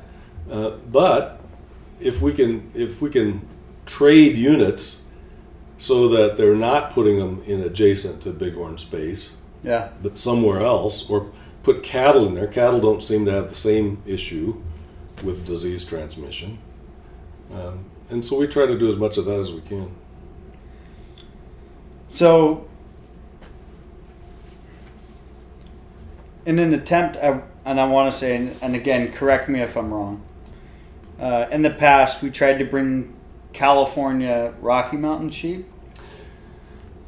Uh, 0.50 0.72
but 0.92 1.40
if 2.00 2.22
we 2.22 2.34
can, 2.34 2.72
if 2.74 3.02
we 3.02 3.10
can 3.10 3.48
trade 3.86 4.38
units 4.38 5.10
so 5.78 6.08
that 6.10 6.38
they're 6.38 6.56
not 6.56 6.92
putting 6.92 7.20
them 7.20 7.42
in 7.46 7.62
adjacent 7.62 8.22
to 8.24 8.32
bighorn 8.32 8.78
space, 8.78 9.38
yeah. 9.64 9.90
but 10.04 10.18
somewhere 10.18 10.60
else, 10.62 11.10
or 11.10 11.32
put 11.64 11.84
cattle 11.84 12.28
in 12.28 12.36
there. 12.36 12.48
Cattle 12.48 12.80
don't 12.80 13.02
seem 13.04 13.26
to 13.26 13.32
have 13.32 13.50
the 13.50 13.56
same 13.56 14.02
issue 14.06 14.62
with 15.24 15.46
disease 15.46 15.84
transmission. 15.84 16.60
Um, 17.54 17.86
and 18.10 18.24
so 18.24 18.38
we 18.38 18.48
try 18.48 18.66
to 18.66 18.78
do 18.78 18.88
as 18.88 18.98
much 18.98 19.18
of 19.18 19.26
that 19.26 19.40
as 19.40 19.52
we 19.52 19.62
can. 19.62 19.92
So, 22.08 22.68
in 26.50 26.58
an 26.58 26.74
attempt, 26.74 27.16
I, 27.18 27.42
and 27.64 27.80
I 27.80 27.86
want 27.86 28.12
to 28.12 28.18
say, 28.18 28.36
and, 28.36 28.56
and 28.64 28.76
again, 28.76 29.12
correct 29.12 29.50
me 29.50 29.60
if 29.62 29.78
I'm 29.78 29.94
wrong. 29.94 30.24
Uh, 31.20 31.46
in 31.52 31.62
the 31.62 31.70
past, 31.70 32.24
we 32.24 32.32
tried 32.32 32.58
to 32.58 32.66
bring 32.66 33.14
California 33.54 34.56
Rocky 34.60 34.98
Mountain 34.98 35.30
sheep. 35.30 35.70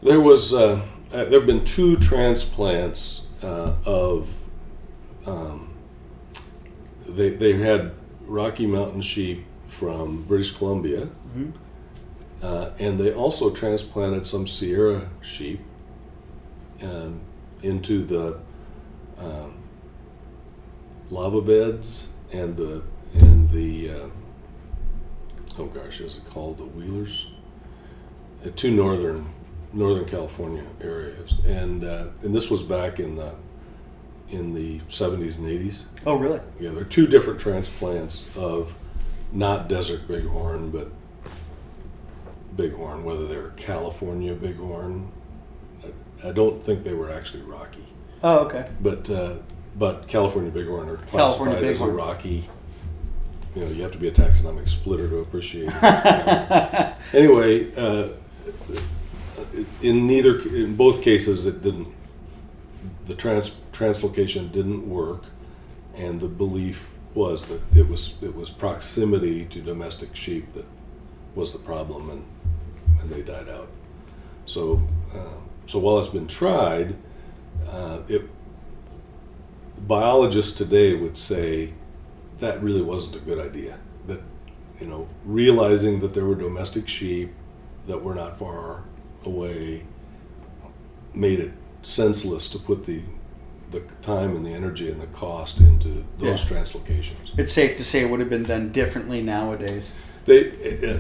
There 0.04 0.22
was 0.22 0.54
uh, 0.54 0.82
uh, 1.12 1.26
there 1.26 1.40
have 1.40 1.48
been 1.48 1.64
two 1.66 1.96
transplants 1.98 3.28
uh, 3.42 3.74
of 3.84 4.30
um, 5.26 5.74
they 7.08 7.30
they 7.30 7.54
had 7.54 7.94
Rocky 8.28 8.68
Mountain 8.68 9.02
sheep 9.02 9.44
from 9.70 10.24
British 10.24 10.52
Columbia, 10.52 11.08
Mhm. 11.36 11.54
uh, 12.44 12.70
and 12.78 13.00
they 13.00 13.12
also 13.12 13.50
transplanted 13.50 14.28
some 14.28 14.46
Sierra 14.46 15.10
sheep 15.22 15.62
um, 16.84 17.22
into 17.64 18.04
the 18.06 18.38
um, 19.22 19.54
lava 21.10 21.42
beds 21.42 22.10
and 22.32 22.56
the 22.56 22.82
and 23.14 23.50
the 23.50 23.90
uh, 23.90 24.10
oh 25.60 25.66
gosh, 25.66 26.00
is 26.02 26.18
it 26.18 26.30
called 26.30 26.58
the 26.58 26.66
Wheelers? 26.66 27.28
Uh, 28.46 28.50
two 28.56 28.72
northern 28.72 29.28
Northern 29.74 30.06
California 30.06 30.64
areas, 30.82 31.34
and 31.46 31.84
uh, 31.84 32.08
and 32.24 32.34
this 32.34 32.50
was 32.50 32.64
back 32.64 33.00
in 33.00 33.16
the 33.16 33.34
in 34.30 34.54
the 34.54 34.80
70s 34.88 35.40
and 35.40 35.48
80s. 35.48 35.88
Oh, 36.06 36.16
really? 36.16 36.40
Yeah, 36.60 36.70
there 36.72 36.84
are 36.84 36.86
two 36.86 37.06
different 37.06 37.40
transplants 37.40 38.36
of 38.38 38.74
not 39.34 39.68
desert 39.68 40.08
bighorn, 40.08 40.72
but 40.72 40.90
bighorn. 42.56 43.04
Whether 43.04 43.28
they're 43.28 43.50
California 43.52 44.34
bighorn, 44.34 45.12
I, 45.84 46.30
I 46.30 46.32
don't 46.32 46.64
think 46.64 46.84
they 46.84 46.94
were 46.94 47.12
actually 47.12 47.44
Rocky, 47.44 47.86
Oh, 48.24 48.46
okay. 48.46 48.70
but 48.80 49.10
uh, 49.10 49.38
but 49.78 50.08
California 50.08 50.52
bighorn 50.52 50.90
are 50.90 50.98
California 50.98 51.56
classified 51.56 51.64
as 51.64 51.78
a 51.78 51.84
bighorn. 51.86 51.96
Rocky. 51.96 52.50
You 53.56 53.66
know, 53.66 53.72
you 53.72 53.82
have 53.82 53.92
to 53.92 53.98
be 53.98 54.08
a 54.08 54.12
taxonomic 54.12 54.70
splitter 54.70 55.10
to 55.10 55.18
appreciate 55.18 55.70
it. 55.74 56.96
anyway, 57.14 57.76
uh, 57.76 58.10
in 59.82 60.08
neither, 60.08 60.40
in 60.40 60.76
both 60.76 61.02
cases, 61.02 61.46
it 61.46 61.62
didn't. 61.62 61.88
The 63.06 63.16
trans 63.16 63.60
translocation 63.74 64.52
didn't 64.52 64.90
work, 64.90 65.24
and 65.96 66.22
the 66.22 66.28
belief 66.28 66.92
was 67.14 67.48
that 67.48 67.62
it 67.78 67.90
was 67.90 68.22
it 68.24 68.36
was 68.36 68.50
proximity 68.50 69.46
to 69.46 69.62
domestic 69.62 70.16
sheep 70.16 70.54
that 70.54 70.66
was 71.36 71.52
the 71.52 71.60
problem, 71.60 72.10
and 72.10 72.26
and 73.02 73.10
they 73.10 73.22
died 73.22 73.50
out. 73.50 73.68
So 74.46 74.82
uh, 75.14 75.40
so 75.66 75.80
while 75.80 76.00
it's 76.00 76.08
been 76.08 76.28
tried, 76.28 76.96
uh, 77.72 78.00
it 78.08 78.24
biologists 79.88 80.56
today 80.56 80.94
would 80.94 81.18
say 81.18 81.74
that 82.40 82.62
really 82.62 82.82
wasn't 82.82 83.16
a 83.16 83.20
good 83.20 83.40
idea. 83.40 83.78
That 84.08 84.22
you 84.80 84.88
know, 84.88 85.08
realizing 85.26 86.00
that 86.00 86.14
there 86.14 86.26
were 86.26 86.36
domestic 86.36 86.88
sheep 86.88 87.32
that 87.88 88.04
were 88.04 88.16
not 88.16 88.38
far 88.38 88.84
away 89.24 89.86
made 91.14 91.40
it 91.40 91.52
senseless 91.82 92.48
to 92.50 92.60
put 92.60 92.86
the 92.86 93.02
the 93.72 93.80
time 94.02 94.36
and 94.36 94.46
the 94.46 94.52
energy 94.52 94.92
and 94.92 95.02
the 95.02 95.08
cost 95.08 95.60
into 95.60 96.04
those 96.18 96.44
translocations. 96.44 97.38
it's 97.38 97.54
safe 97.54 97.78
to 97.78 97.86
say 97.86 98.02
it 98.02 98.10
would 98.10 98.20
have 98.20 98.30
been 98.30 98.44
done 98.44 98.70
differently 98.72 99.22
nowadays. 99.22 99.94
They 100.26 100.52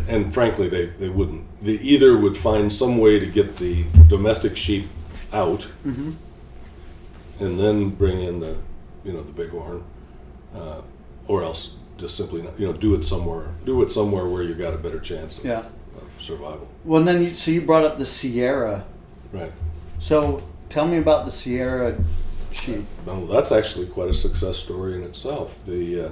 and 0.07 0.33
frankly 0.33 0.69
they, 0.69 0.85
they 0.85 1.09
wouldn't. 1.09 1.45
They 1.63 1.73
either 1.73 2.17
would 2.17 2.37
find 2.37 2.71
some 2.71 2.97
way 2.97 3.19
to 3.19 3.25
get 3.27 3.57
the 3.57 3.85
domestic 4.07 4.55
sheep 4.57 4.87
out 5.33 5.67
Mm-hmm. 5.85 6.11
And 7.41 7.59
then 7.59 7.89
bring 7.89 8.21
in 8.21 8.39
the 8.39 8.55
you 9.03 9.11
know 9.13 9.21
the 9.23 9.31
bighorn, 9.31 9.83
uh, 10.55 10.81
or 11.27 11.43
else 11.43 11.75
just 11.97 12.15
simply 12.15 12.41
not, 12.41 12.59
you 12.59 12.65
know 12.67 12.73
do 12.73 12.95
it 12.95 13.03
somewhere 13.03 13.47
do 13.65 13.81
it 13.83 13.91
somewhere 13.91 14.25
where 14.25 14.41
you 14.43 14.53
got 14.55 14.73
a 14.73 14.77
better 14.77 14.99
chance 14.99 15.37
of, 15.37 15.45
Yeah. 15.45 15.59
of 15.59 16.07
survival. 16.19 16.67
Well, 16.85 17.03
then 17.03 17.23
you, 17.23 17.33
so 17.33 17.51
you 17.51 17.61
brought 17.61 17.83
up 17.85 17.97
the 17.97 18.05
Sierra. 18.05 18.85
Right. 19.31 19.51
So 19.99 20.41
tell 20.69 20.87
me 20.87 20.97
about 20.97 21.25
the 21.25 21.31
Sierra 21.31 21.97
sheep. 22.51 22.85
Well, 23.05 23.25
that's 23.25 23.51
actually 23.51 23.85
quite 23.87 24.09
a 24.09 24.13
success 24.13 24.57
story 24.57 24.95
in 24.95 25.03
itself. 25.03 25.57
The 25.65 26.05
uh, 26.05 26.09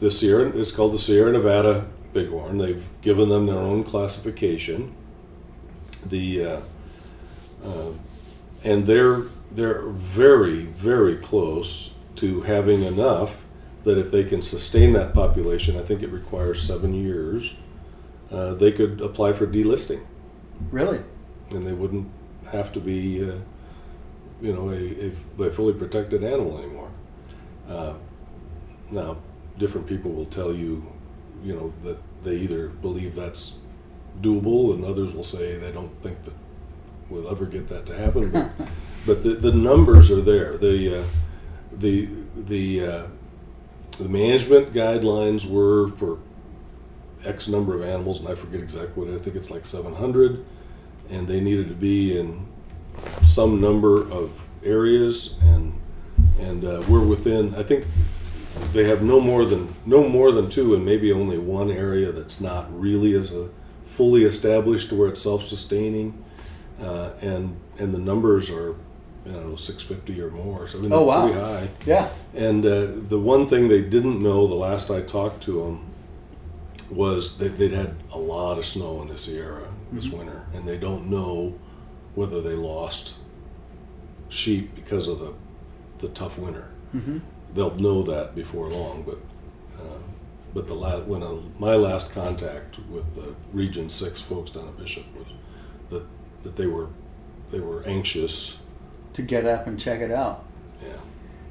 the 0.00 0.10
Sierra 0.10 0.48
it's 0.56 0.70
called 0.72 0.92
the 0.94 0.98
Sierra 0.98 1.32
Nevada 1.32 1.86
bighorn. 2.12 2.58
They've 2.58 2.84
given 3.02 3.28
them 3.28 3.46
their 3.46 3.58
own 3.58 3.84
classification, 3.84 4.94
The 6.06 6.44
uh, 6.44 6.60
uh, 7.64 7.92
and 8.64 8.86
they're 8.86 9.24
they're 9.52 9.82
very 9.88 10.62
very 10.62 11.16
close 11.16 11.94
to 12.16 12.40
having 12.42 12.82
enough 12.82 13.42
that 13.84 13.96
if 13.98 14.10
they 14.10 14.24
can 14.24 14.42
sustain 14.42 14.92
that 14.92 15.14
population, 15.14 15.78
I 15.78 15.82
think 15.82 16.02
it 16.02 16.10
requires 16.10 16.62
seven 16.62 16.92
years. 16.92 17.54
Uh, 18.30 18.52
they 18.54 18.70
could 18.72 19.00
apply 19.00 19.32
for 19.32 19.46
delisting, 19.46 20.04
Really? 20.70 21.00
and 21.50 21.66
they 21.66 21.72
wouldn't 21.72 22.06
have 22.52 22.70
to 22.72 22.80
be, 22.80 23.22
uh, 23.28 23.36
you 24.42 24.52
know, 24.52 24.68
a, 24.70 25.10
a, 25.42 25.48
a 25.48 25.50
fully 25.50 25.72
protected 25.72 26.22
animal 26.22 26.58
anymore. 26.58 26.90
Uh, 27.68 27.94
now, 28.90 29.16
different 29.58 29.86
people 29.86 30.10
will 30.12 30.26
tell 30.26 30.54
you, 30.54 30.84
you 31.42 31.54
know, 31.54 31.72
that 31.82 31.96
they 32.22 32.36
either 32.36 32.68
believe 32.68 33.14
that's 33.16 33.58
doable, 34.20 34.74
and 34.74 34.84
others 34.84 35.14
will 35.14 35.24
say 35.24 35.56
they 35.56 35.72
don't 35.72 36.00
think 36.02 36.22
that 36.24 36.34
we'll 37.08 37.28
ever 37.30 37.46
get 37.46 37.66
that 37.68 37.86
to 37.86 37.96
happen. 37.96 38.50
But, 39.06 39.22
the, 39.22 39.30
the 39.34 39.52
numbers 39.52 40.10
are 40.10 40.20
there. 40.20 40.58
The 40.58 41.00
uh, 41.00 41.04
the 41.72 42.08
the 42.36 42.86
uh, 42.86 43.06
the 43.98 44.08
management 44.08 44.72
guidelines 44.72 45.48
were 45.48 45.88
for 45.88 46.18
X 47.24 47.48
number 47.48 47.74
of 47.74 47.82
animals, 47.82 48.20
and 48.20 48.28
I 48.28 48.34
forget 48.34 48.60
exactly 48.60 49.04
what 49.04 49.14
I 49.14 49.18
think 49.22 49.36
it's 49.36 49.50
like 49.50 49.66
700, 49.66 50.44
and 51.10 51.28
they 51.28 51.40
needed 51.40 51.68
to 51.68 51.74
be 51.74 52.18
in 52.18 52.46
some 53.24 53.60
number 53.60 54.10
of 54.10 54.48
areas, 54.64 55.36
and 55.42 55.78
and 56.40 56.64
uh, 56.64 56.82
we're 56.88 57.04
within. 57.04 57.54
I 57.54 57.62
think 57.62 57.86
they 58.72 58.84
have 58.84 59.02
no 59.02 59.20
more 59.20 59.44
than 59.44 59.74
no 59.86 60.08
more 60.08 60.32
than 60.32 60.48
two, 60.50 60.74
and 60.74 60.84
maybe 60.84 61.12
only 61.12 61.38
one 61.38 61.70
area 61.70 62.12
that's 62.12 62.40
not 62.40 62.66
really 62.78 63.14
as 63.14 63.34
a 63.34 63.50
fully 63.84 64.24
established 64.24 64.88
to 64.90 64.94
where 64.94 65.08
it's 65.08 65.22
self-sustaining, 65.22 66.22
uh, 66.82 67.10
and 67.20 67.56
and 67.78 67.94
the 67.94 67.98
numbers 67.98 68.50
are. 68.50 68.74
I 69.26 69.32
don't 69.32 69.50
know, 69.50 69.56
650 69.56 70.20
or 70.22 70.30
more. 70.30 70.66
So 70.66 70.78
I 70.78 70.82
mean, 70.82 70.92
Oh, 70.92 71.02
wow. 71.02 71.26
pretty 71.26 71.40
high. 71.40 71.68
Yeah. 71.86 72.08
And 72.34 72.64
uh, 72.64 72.86
the 73.08 73.18
one 73.18 73.46
thing 73.46 73.68
they 73.68 73.82
didn't 73.82 74.22
know 74.22 74.46
the 74.46 74.54
last 74.54 74.90
I 74.90 75.02
talked 75.02 75.42
to 75.44 75.62
them 75.62 75.86
was 76.90 77.36
that 77.38 77.58
they'd 77.58 77.72
had 77.72 77.94
a 78.12 78.18
lot 78.18 78.58
of 78.58 78.64
snow 78.64 79.00
in 79.02 79.08
the 79.08 79.18
Sierra 79.18 79.68
this 79.92 80.08
winter, 80.10 80.44
and 80.54 80.66
they 80.66 80.76
don't 80.78 81.08
know 81.10 81.54
whether 82.14 82.40
they 82.40 82.54
lost 82.54 83.16
sheep 84.28 84.74
because 84.74 85.08
of 85.08 85.18
the 85.18 85.32
the 85.98 86.08
tough 86.08 86.38
winter. 86.38 86.68
Mm-hmm. 86.94 87.18
They'll 87.54 87.74
know 87.74 88.02
that 88.04 88.34
before 88.34 88.68
long, 88.70 89.02
but 89.02 89.18
uh, 89.78 89.98
but 90.54 90.66
the 90.66 90.74
la- 90.74 91.00
when 91.00 91.22
I, 91.22 91.38
my 91.58 91.74
last 91.74 92.12
contact 92.12 92.78
with 92.90 93.14
the 93.14 93.34
Region 93.52 93.88
Six 93.88 94.20
folks 94.20 94.50
down 94.50 94.66
at 94.68 94.78
Bishop 94.78 95.04
was 95.16 95.26
that 95.90 96.04
that 96.42 96.56
they 96.56 96.66
were 96.66 96.88
they 97.50 97.60
were 97.60 97.84
anxious. 97.86 98.59
To 99.14 99.22
get 99.22 99.44
up 99.44 99.66
and 99.66 99.78
check 99.78 100.00
it 100.00 100.10
out. 100.10 100.44
Yeah. 100.82 100.96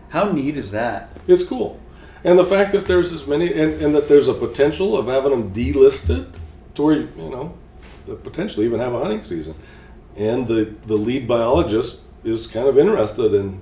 How 0.09 0.31
neat 0.31 0.57
is 0.57 0.71
that? 0.71 1.11
It's 1.27 1.43
cool. 1.43 1.79
And 2.23 2.37
the 2.37 2.45
fact 2.45 2.71
that 2.73 2.85
there's 2.85 3.13
as 3.13 3.27
many, 3.27 3.53
and, 3.53 3.73
and 3.73 3.95
that 3.95 4.07
there's 4.07 4.27
a 4.27 4.33
potential 4.33 4.97
of 4.97 5.07
having 5.07 5.31
them 5.31 5.53
delisted 5.53 6.33
to 6.75 6.83
where, 6.83 6.95
you, 6.95 7.09
know, 7.17 7.57
potentially 8.23 8.65
even 8.65 8.79
have 8.79 8.93
a 8.93 8.99
hunting 8.99 9.23
season. 9.23 9.55
And 10.15 10.47
the, 10.47 10.73
the 10.85 10.95
lead 10.95 11.27
biologist 11.27 12.03
is 12.23 12.47
kind 12.47 12.67
of 12.67 12.77
interested 12.77 13.33
in 13.33 13.61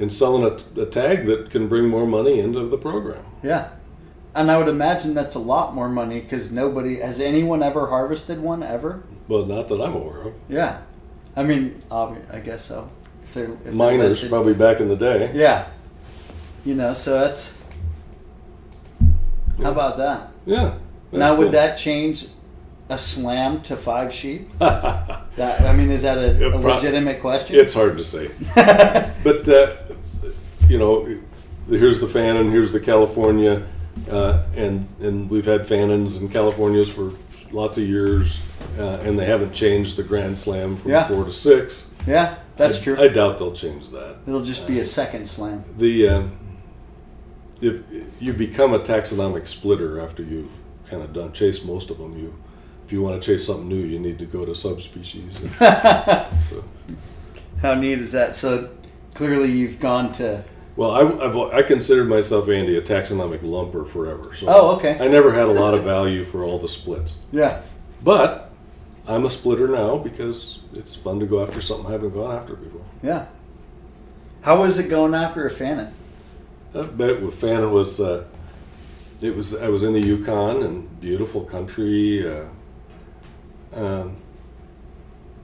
in 0.00 0.08
selling 0.08 0.42
a, 0.42 0.80
a 0.80 0.86
tag 0.86 1.26
that 1.26 1.50
can 1.50 1.68
bring 1.68 1.86
more 1.86 2.06
money 2.06 2.40
into 2.40 2.66
the 2.66 2.78
program. 2.78 3.22
Yeah. 3.42 3.68
And 4.34 4.50
I 4.50 4.56
would 4.56 4.68
imagine 4.68 5.12
that's 5.12 5.34
a 5.34 5.40
lot 5.40 5.74
more 5.74 5.88
money 5.88 6.20
because 6.20 6.50
nobody 6.50 6.96
has 7.00 7.20
anyone 7.20 7.62
ever 7.62 7.88
harvested 7.88 8.40
one 8.40 8.62
ever. 8.62 9.02
Well, 9.28 9.44
not 9.44 9.68
that 9.68 9.80
I'm 9.80 9.94
aware 9.94 10.22
of. 10.22 10.34
Yeah. 10.48 10.80
I 11.40 11.42
mean, 11.42 11.80
obvi- 11.90 12.34
I 12.34 12.40
guess 12.40 12.66
so. 12.66 12.90
If 13.22 13.32
they're, 13.32 13.44
if 13.46 13.64
they're 13.64 13.72
Miners, 13.72 14.10
listed. 14.12 14.28
probably 14.28 14.52
back 14.52 14.78
in 14.78 14.88
the 14.88 14.96
day. 14.96 15.30
Yeah. 15.34 15.68
You 16.66 16.74
know, 16.74 16.92
so 16.92 17.18
that's. 17.18 17.56
How 19.62 19.70
about 19.70 19.96
that? 19.96 20.32
Yeah. 20.44 20.74
now, 21.12 21.34
would 21.36 21.52
that 21.52 21.76
change 21.78 22.26
a 22.90 22.98
slam 22.98 23.62
to 23.62 23.76
five 23.76 24.12
sheep? 24.12 24.50
That 25.36 25.62
I 25.62 25.72
mean, 25.72 25.90
is 25.90 26.02
that 26.02 26.18
a, 26.18 26.48
a 26.48 26.60
pro- 26.60 26.74
legitimate 26.74 27.20
question? 27.20 27.56
It's 27.56 27.72
hard 27.72 27.96
to 27.96 28.04
say. 28.04 28.28
but 29.24 29.48
uh, 29.48 29.76
you 30.68 30.76
know, 30.76 31.06
here's 31.68 32.00
the 32.00 32.08
Fannin, 32.08 32.50
here's 32.50 32.72
the 32.72 32.80
California, 32.80 33.62
uh, 34.10 34.42
and 34.56 34.88
and 35.00 35.30
we've 35.30 35.46
had 35.46 35.62
Fannins 35.62 36.20
and 36.20 36.30
Californias 36.30 36.90
for 36.90 37.12
lots 37.52 37.78
of 37.78 37.84
years, 37.84 38.40
uh, 38.78 38.98
and 39.04 39.18
they 39.18 39.24
haven't 39.26 39.52
changed 39.52 39.96
the 39.96 40.02
Grand 40.02 40.38
Slam 40.38 40.76
from 40.76 40.90
Yeah. 40.90 41.08
four 41.08 41.24
to 41.24 41.32
six. 41.32 41.90
yeah, 42.06 42.36
that's 42.56 42.78
I, 42.78 42.82
true. 42.82 43.00
I 43.00 43.08
doubt 43.08 43.38
they'll 43.38 43.52
change 43.52 43.90
that. 43.90 44.16
It'll 44.26 44.44
just 44.44 44.66
be 44.66 44.78
a 44.80 44.84
second 44.84 45.26
slam. 45.26 45.64
The 45.76 46.08
uh, 46.08 46.22
if 47.60 47.82
you 48.20 48.32
become 48.32 48.72
a 48.72 48.78
taxonomic 48.78 49.46
splitter 49.46 50.00
after 50.00 50.22
you've 50.22 50.50
kind 50.88 51.02
of 51.02 51.12
done 51.12 51.32
chase 51.32 51.64
most 51.64 51.90
of 51.90 51.98
them, 51.98 52.18
you 52.18 52.34
if 52.86 52.92
you 52.92 53.02
want 53.02 53.20
to 53.20 53.24
chase 53.24 53.46
something 53.46 53.68
new, 53.68 53.76
you 53.84 53.98
need 53.98 54.18
to 54.18 54.26
go 54.26 54.44
to 54.44 54.54
subspecies. 54.54 55.44
So- 55.60 56.64
How 57.62 57.74
neat 57.74 57.98
is 58.00 58.12
that? 58.12 58.34
So 58.34 58.70
clearly, 59.14 59.50
you've 59.50 59.78
gone 59.80 60.10
to. 60.12 60.42
Well, 60.80 60.92
I, 60.92 61.26
I've, 61.26 61.36
I 61.36 61.62
considered 61.62 62.08
myself, 62.08 62.48
Andy, 62.48 62.74
a 62.74 62.80
taxonomic 62.80 63.40
lumper 63.40 63.86
forever. 63.86 64.34
So 64.34 64.46
Oh, 64.48 64.76
okay. 64.76 64.98
I 64.98 65.08
never 65.08 65.30
had 65.30 65.44
a 65.44 65.52
lot 65.52 65.74
of 65.74 65.84
value 65.84 66.24
for 66.24 66.42
all 66.42 66.58
the 66.58 66.68
splits. 66.68 67.20
Yeah. 67.30 67.60
But 68.02 68.50
I'm 69.06 69.26
a 69.26 69.28
splitter 69.28 69.68
now 69.68 69.98
because 69.98 70.60
it's 70.72 70.96
fun 70.96 71.20
to 71.20 71.26
go 71.26 71.42
after 71.42 71.60
something 71.60 71.86
I 71.86 71.92
haven't 71.92 72.14
gone 72.14 72.34
after 72.34 72.54
before. 72.54 72.80
Yeah. 73.02 73.26
How 74.40 74.60
was 74.62 74.78
it 74.78 74.88
going 74.88 75.14
after 75.14 75.44
a 75.44 75.50
Fannin? 75.50 75.92
I 76.74 76.84
bet 76.84 77.20
with 77.20 77.34
Fannin 77.34 77.72
was, 77.72 78.00
uh, 78.00 78.24
it 79.20 79.36
was, 79.36 79.54
I 79.54 79.68
was 79.68 79.82
in 79.82 79.92
the 79.92 80.00
Yukon 80.00 80.62
and 80.62 80.98
beautiful 80.98 81.42
country. 81.42 82.26
Uh, 82.26 82.46
um, 83.74 84.16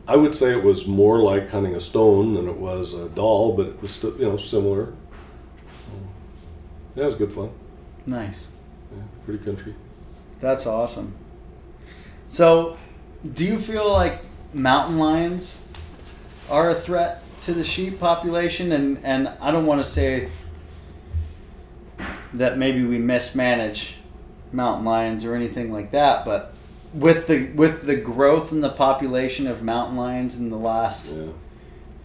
I 0.08 0.16
would 0.16 0.34
say 0.34 0.52
it 0.52 0.64
was 0.64 0.86
more 0.86 1.18
like 1.18 1.50
hunting 1.50 1.74
a 1.74 1.80
stone 1.80 2.32
than 2.32 2.48
it 2.48 2.56
was 2.56 2.94
a 2.94 3.10
Dall, 3.10 3.54
but 3.54 3.66
it 3.66 3.82
was 3.82 3.90
still, 3.90 4.16
you 4.18 4.24
know, 4.24 4.38
similar. 4.38 4.94
Yeah, 6.96 7.02
it 7.02 7.06
was 7.06 7.14
good 7.14 7.32
fun. 7.32 7.50
Nice. 8.06 8.48
Yeah, 8.90 9.02
pretty 9.24 9.44
country. 9.44 9.74
That's 10.40 10.66
awesome. 10.66 11.14
So, 12.26 12.76
do 13.34 13.44
you 13.44 13.58
feel 13.58 13.90
like 13.92 14.20
mountain 14.52 14.98
lions 14.98 15.60
are 16.50 16.70
a 16.70 16.74
threat 16.74 17.22
to 17.42 17.52
the 17.52 17.62
sheep 17.64 18.00
population? 18.00 18.72
And 18.72 18.98
and 19.04 19.28
I 19.40 19.50
don't 19.50 19.66
want 19.66 19.82
to 19.82 19.88
say 19.88 20.30
that 22.34 22.58
maybe 22.58 22.84
we 22.84 22.98
mismanage 22.98 23.96
mountain 24.52 24.84
lions 24.84 25.24
or 25.24 25.34
anything 25.34 25.72
like 25.72 25.90
that, 25.92 26.24
but 26.24 26.52
with 26.94 27.26
the 27.26 27.48
with 27.54 27.82
the 27.86 27.96
growth 27.96 28.52
in 28.52 28.60
the 28.60 28.70
population 28.70 29.46
of 29.46 29.62
mountain 29.62 29.96
lions 29.96 30.36
in 30.36 30.50
the 30.50 30.56
last 30.56 31.10
Yeah. 31.10 31.26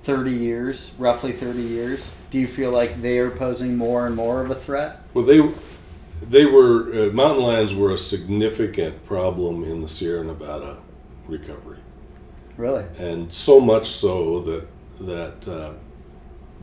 30 0.03 0.31
years, 0.31 0.91
roughly 0.97 1.31
30 1.31 1.61
years, 1.61 2.09
do 2.31 2.39
you 2.39 2.47
feel 2.47 2.71
like 2.71 3.01
they 3.01 3.19
are 3.19 3.29
posing 3.29 3.77
more 3.77 4.07
and 4.07 4.15
more 4.15 4.41
of 4.41 4.49
a 4.49 4.55
threat? 4.55 5.01
Well, 5.13 5.25
they 5.25 5.47
they 6.27 6.45
were 6.45 7.09
uh, 7.09 7.13
mountain 7.13 7.43
lions 7.43 7.75
were 7.75 7.91
a 7.91 7.97
significant 7.97 9.05
problem 9.05 9.63
in 9.63 9.81
the 9.81 9.87
Sierra 9.87 10.23
Nevada 10.23 10.79
recovery, 11.27 11.79
Really? 12.57 12.85
and 12.97 13.31
so 13.33 13.59
much 13.59 13.87
so 13.87 14.41
that 14.41 14.67
that 14.99 15.47
uh, 15.47 15.73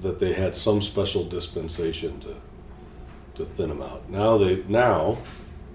that 0.01 0.19
they 0.19 0.33
had 0.33 0.57
some 0.57 0.81
special 0.81 1.25
dispensation 1.25 2.19
to 2.21 2.37
to 3.35 3.45
thin 3.45 3.69
them 3.69 3.83
out. 3.83 4.09
Now 4.09 4.39
they 4.39 4.63
now 4.69 5.19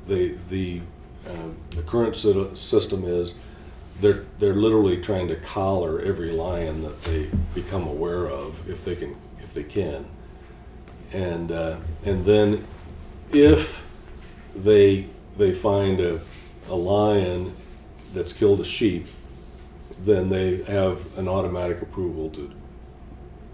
they 0.07 0.29
the 0.49 0.81
uh, 1.27 1.49
the 1.75 1.83
current 1.83 2.15
system 2.15 3.03
is 3.05 3.35
they're 4.01 4.25
they're 4.39 4.55
literally 4.55 4.97
trying 5.01 5.27
to 5.27 5.35
collar 5.35 6.01
every 6.01 6.31
lion 6.31 6.81
that 6.83 7.01
they 7.03 7.29
become 7.53 7.87
aware 7.87 8.25
of 8.27 8.67
if 8.69 8.83
they 8.83 8.95
can 8.95 9.15
if 9.55 9.55
they 9.55 9.63
can 9.81 10.05
and 11.11 11.51
uh, 11.51 11.77
and 12.05 12.25
then 12.25 12.65
if 13.31 13.87
they 14.55 15.07
they 15.37 15.53
find 15.53 15.99
a, 15.99 16.19
a 16.69 16.75
lion 16.75 17.53
that's 18.13 18.33
killed 18.33 18.59
a 18.59 18.63
sheep 18.65 19.07
then 20.03 20.29
they 20.29 20.63
have 20.63 21.17
an 21.17 21.27
automatic 21.27 21.81
approval 21.81 22.29
to 22.31 22.51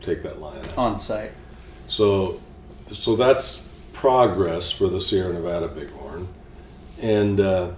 take 0.02 0.24
that 0.24 0.40
lion 0.40 0.60
out 0.70 0.78
On 0.78 0.98
site. 0.98 1.32
so, 1.88 2.40
so 2.94 3.16
that's 3.16 3.68
progress 3.94 4.72
for 4.72 4.88
the 4.88 5.00
Sierra 5.02 5.34
Nevada 5.34 5.68
bighorn. 5.68 6.28
And 7.02 7.40
uh, 7.42 7.72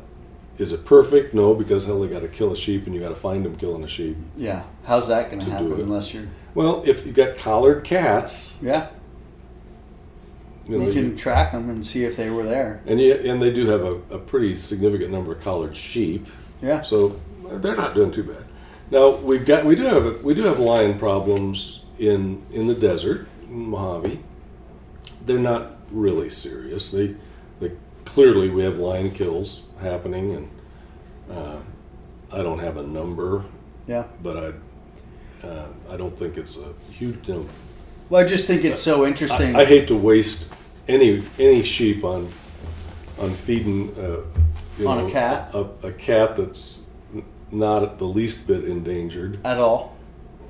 is 0.60 0.72
it 0.72 0.86
perfect? 0.86 1.34
No, 1.34 1.56
because 1.56 1.88
hell, 1.88 2.00
they 2.00 2.08
got 2.08 2.20
to 2.22 2.28
kill 2.28 2.52
a 2.52 2.56
sheep, 2.56 2.86
and 2.86 2.94
you 2.94 3.02
got 3.02 3.10
to 3.10 3.16
find 3.16 3.44
them 3.44 3.56
killing 3.56 3.84
a 3.84 3.88
sheep. 3.88 4.16
Yeah. 4.38 4.64
How's 4.86 5.08
that 5.08 5.32
going 5.32 5.40
to 5.40 5.46
To 5.46 5.52
do 5.52 5.58
happen 5.58 5.72
it. 5.80 5.80
unless 5.84 6.14
you're. 6.14 6.28
Well, 6.54 6.84
if 6.86 7.06
you've 7.06 7.16
got 7.16 7.38
collared 7.38 7.84
cats, 7.84 8.60
Yeah. 8.62 8.88
you 10.68 10.78
know, 10.78 10.86
You 10.88 10.92
can 10.94 11.12
you- 11.12 11.16
track 11.18 11.52
them 11.54 11.70
and 11.70 11.86
see 11.86 12.04
if 12.04 12.16
they 12.18 12.30
were 12.30 12.44
there. 12.44 12.82
and 12.86 13.00
you, 13.00 13.14
and 13.14 13.42
they 13.42 13.52
do 13.52 13.68
have 13.68 13.82
a, 13.82 13.94
a 14.12 14.18
pretty 14.18 14.56
significant 14.56 15.12
number 15.12 15.32
of 15.32 15.42
collared 15.42 15.76
sheep, 15.76 16.28
Yeah. 16.62 16.82
so 16.82 17.16
they're 17.50 17.76
not 17.76 17.96
doing 17.96 18.12
too 18.12 18.24
bad. 18.24 18.44
Now 18.92 19.12
we've 19.16 19.46
got 19.46 19.66
we 19.66 19.76
do 19.76 19.84
have 19.84 20.22
we 20.24 20.34
do 20.34 20.44
have 20.44 20.60
lion 20.60 21.00
problems 21.00 21.84
in 21.98 22.42
in 22.52 22.68
the 22.68 22.76
desert 22.76 23.28
in 23.50 23.70
Mojave. 23.70 24.20
They're 25.26 25.40
not 25.40 25.78
really 25.92 26.30
serious. 26.30 26.92
They 26.92 27.16
they 27.62 27.72
clearly 28.04 28.50
we 28.50 28.64
have 28.64 28.78
lion 28.80 29.12
kills 29.12 29.62
happening, 29.82 30.34
and 30.36 30.50
uh, 31.38 31.58
I 32.34 32.44
don't 32.44 32.60
have 32.60 32.76
a 32.78 32.84
number, 32.84 33.44
Yeah. 33.88 34.04
but 34.22 34.36
I 34.38 34.52
uh, 35.44 35.66
I 35.90 35.98
don't 35.98 36.18
think 36.18 36.38
it's 36.38 36.58
a 36.60 36.74
huge. 36.92 37.28
Know, 37.28 37.46
Well, 38.10 38.24
I 38.24 38.28
just 38.28 38.46
think 38.48 38.64
it's 38.66 38.80
so 38.80 39.06
interesting. 39.06 39.56
I, 39.56 39.62
I 39.62 39.66
hate 39.66 39.88
to 39.88 39.96
waste 39.96 40.52
any 40.88 41.24
any 41.40 41.64
sheep 41.64 42.04
on 42.04 42.30
on 43.20 43.34
feeding 43.36 43.94
uh, 43.98 44.88
On 44.88 45.08
a 45.08 45.12
cat? 45.12 45.52
a, 45.54 45.68
a 45.88 45.92
cat 45.92 46.36
that's 46.38 46.82
not 47.52 47.98
the 48.00 48.06
least 48.06 48.48
bit 48.48 48.64
endangered. 48.64 49.40
at 49.46 49.58
all. 49.58 49.96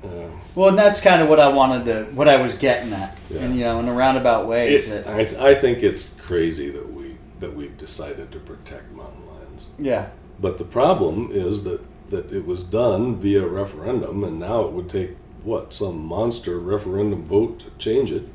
Uh, 0.04 0.08
Well, 0.54 0.68
and 0.70 0.78
that's 0.78 1.00
kind 1.00 1.20
of 1.22 1.28
what 1.28 1.38
I 1.40 1.48
wanted 1.48 1.84
to, 1.86 2.04
what 2.14 2.28
I 2.28 2.36
was 2.40 2.54
getting 2.54 2.92
at, 2.92 3.16
Yeah. 3.30 3.40
and 3.42 3.56
you 3.56 3.64
know, 3.64 3.78
in 3.80 3.88
a 3.88 3.92
roundabout 3.92 4.46
ways. 4.48 4.88
it, 4.88 5.04
that, 5.04 5.38
I, 5.40 5.50
I 5.50 5.54
think 5.54 5.82
it's 5.82 6.14
crazy 6.20 6.70
that 6.70 6.92
we 6.92 7.16
that 7.40 7.54
we've 7.54 7.76
decided 7.76 8.30
to 8.32 8.38
protect 8.38 8.92
mountain 8.92 9.26
lions. 9.26 9.68
yeah, 9.78 10.06
But 10.40 10.58
the 10.58 10.64
problem 10.64 11.30
is 11.32 11.64
that 11.64 11.80
that 12.12 12.30
it 12.32 12.46
was 12.46 12.62
done 12.62 13.16
via 13.16 13.44
referendum, 13.46 14.22
and 14.22 14.38
now 14.38 14.60
it 14.60 14.70
would 14.72 14.88
take 14.88 15.16
what 15.42 15.72
some 15.74 15.98
monster 15.98 16.60
referendum 16.60 17.24
vote 17.24 17.58
to 17.60 17.70
change 17.78 18.12
it. 18.12 18.28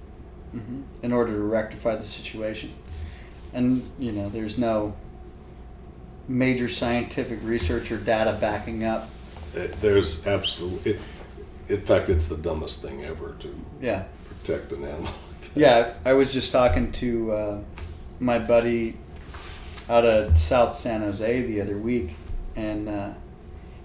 in 1.04 1.12
order 1.14 1.32
to 1.34 1.40
rectify 1.40 1.96
the 1.96 2.06
situation, 2.06 2.74
and 3.54 3.88
you 4.00 4.12
know, 4.12 4.28
there's 4.28 4.58
no 4.58 4.96
major 6.28 6.68
scientific 6.68 7.38
research 7.44 7.92
or 7.92 7.98
data 7.98 8.36
backing 8.42 8.84
up. 8.84 9.08
It- 9.54 9.80
there's 9.82 10.26
absolutely, 10.26 10.94
it, 10.94 11.00
in 11.70 11.82
fact, 11.82 12.10
it's 12.10 12.28
the 12.28 12.38
dumbest 12.38 12.82
thing 12.82 13.06
ever 13.06 13.36
to 13.40 13.56
Yeah, 13.82 14.06
protect 14.42 14.72
an 14.72 14.84
animal. 14.84 15.04
like 15.42 15.52
yeah. 15.56 15.94
I 16.04 16.14
was 16.14 16.34
just 16.34 16.52
talking 16.52 16.92
to 16.94 17.32
uh, 17.32 17.60
my 18.20 18.40
buddy 18.40 18.98
out 19.88 20.06
of 20.06 20.38
South 20.38 20.74
San 20.74 21.02
Jose 21.02 21.42
the 21.44 21.62
other 21.62 21.78
week, 21.78 22.16
and 22.56 22.90
uh, 22.90 23.10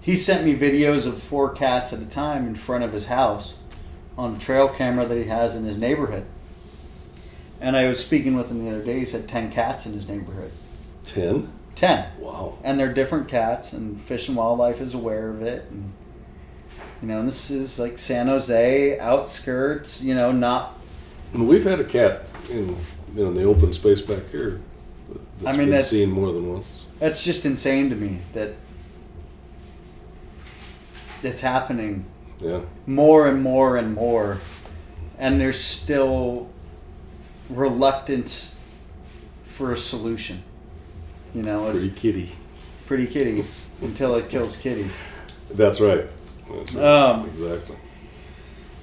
he 0.03 0.15
sent 0.15 0.45
me 0.45 0.53
videos 0.55 1.05
of 1.07 1.17
four 1.17 1.49
cats 1.51 1.91
at 1.93 1.99
a 1.99 2.05
time 2.05 2.45
in 2.45 2.53
front 2.55 2.83
of 2.83 2.93
his 2.93 3.07
house 3.07 3.57
on 4.17 4.35
a 4.35 4.37
trail 4.37 4.67
camera 4.69 5.05
that 5.07 5.17
he 5.17 5.23
has 5.23 5.55
in 5.55 5.63
his 5.65 5.77
neighborhood. 5.77 6.25
And 7.61 7.75
I 7.77 7.87
was 7.87 7.99
speaking 7.99 8.35
with 8.35 8.51
him 8.51 8.63
the 8.65 8.69
other 8.71 8.83
day. 8.83 8.99
He 8.99 9.05
said 9.05 9.27
ten 9.27 9.49
cats 9.51 9.85
in 9.85 9.93
his 9.93 10.07
neighborhood. 10.07 10.51
Ten? 11.05 11.49
Ten, 11.75 12.05
Wow. 12.19 12.57
and 12.63 12.79
they're 12.79 12.93
different 12.93 13.27
cats, 13.27 13.73
and 13.73 13.99
Fish 13.99 14.27
and 14.27 14.37
Wildlife 14.37 14.79
is 14.79 14.93
aware 14.93 15.29
of 15.29 15.41
it. 15.41 15.65
And 15.71 15.91
you 17.01 17.07
know, 17.07 17.19
and 17.19 17.27
this 17.27 17.49
is 17.49 17.79
like 17.79 17.97
San 17.97 18.27
Jose 18.27 18.99
outskirts. 18.99 20.01
You 20.03 20.13
know, 20.13 20.31
not. 20.31 20.77
And 21.33 21.47
we've 21.47 21.63
had 21.63 21.79
a 21.79 21.83
cat 21.83 22.25
in 22.51 22.67
you 23.15 23.23
know 23.23 23.27
in 23.29 23.33
the 23.35 23.43
open 23.43 23.73
space 23.73 24.01
back 24.01 24.29
here. 24.29 24.59
I 25.45 25.51
mean, 25.51 25.61
been 25.61 25.69
that's- 25.71 25.89
seen 25.89 26.11
more 26.11 26.31
than 26.31 26.51
once. 26.51 26.65
That's 26.99 27.23
just 27.23 27.45
insane 27.45 27.89
to 27.89 27.95
me 27.95 28.19
that 28.33 28.53
it's 31.23 31.41
happening 31.41 32.05
Yeah. 32.39 32.59
more 32.85 33.27
and 33.27 33.41
more 33.41 33.77
and 33.77 33.93
more, 33.95 34.39
and 35.17 35.39
there's 35.39 35.59
still 35.59 36.47
reluctance 37.49 38.55
for 39.43 39.71
a 39.71 39.77
solution. 39.77 40.43
You 41.33 41.43
know, 41.43 41.65
it's 41.69 41.79
Pretty 41.79 41.89
kitty. 41.91 42.31
pretty 42.87 43.07
kitty 43.07 43.45
until 43.81 44.15
it 44.15 44.29
kills 44.29 44.55
kitties. 44.57 44.99
That's 45.51 45.79
right. 45.81 46.05
That's 46.51 46.73
right. 46.73 46.85
Um, 46.85 47.27
exactly. 47.29 47.75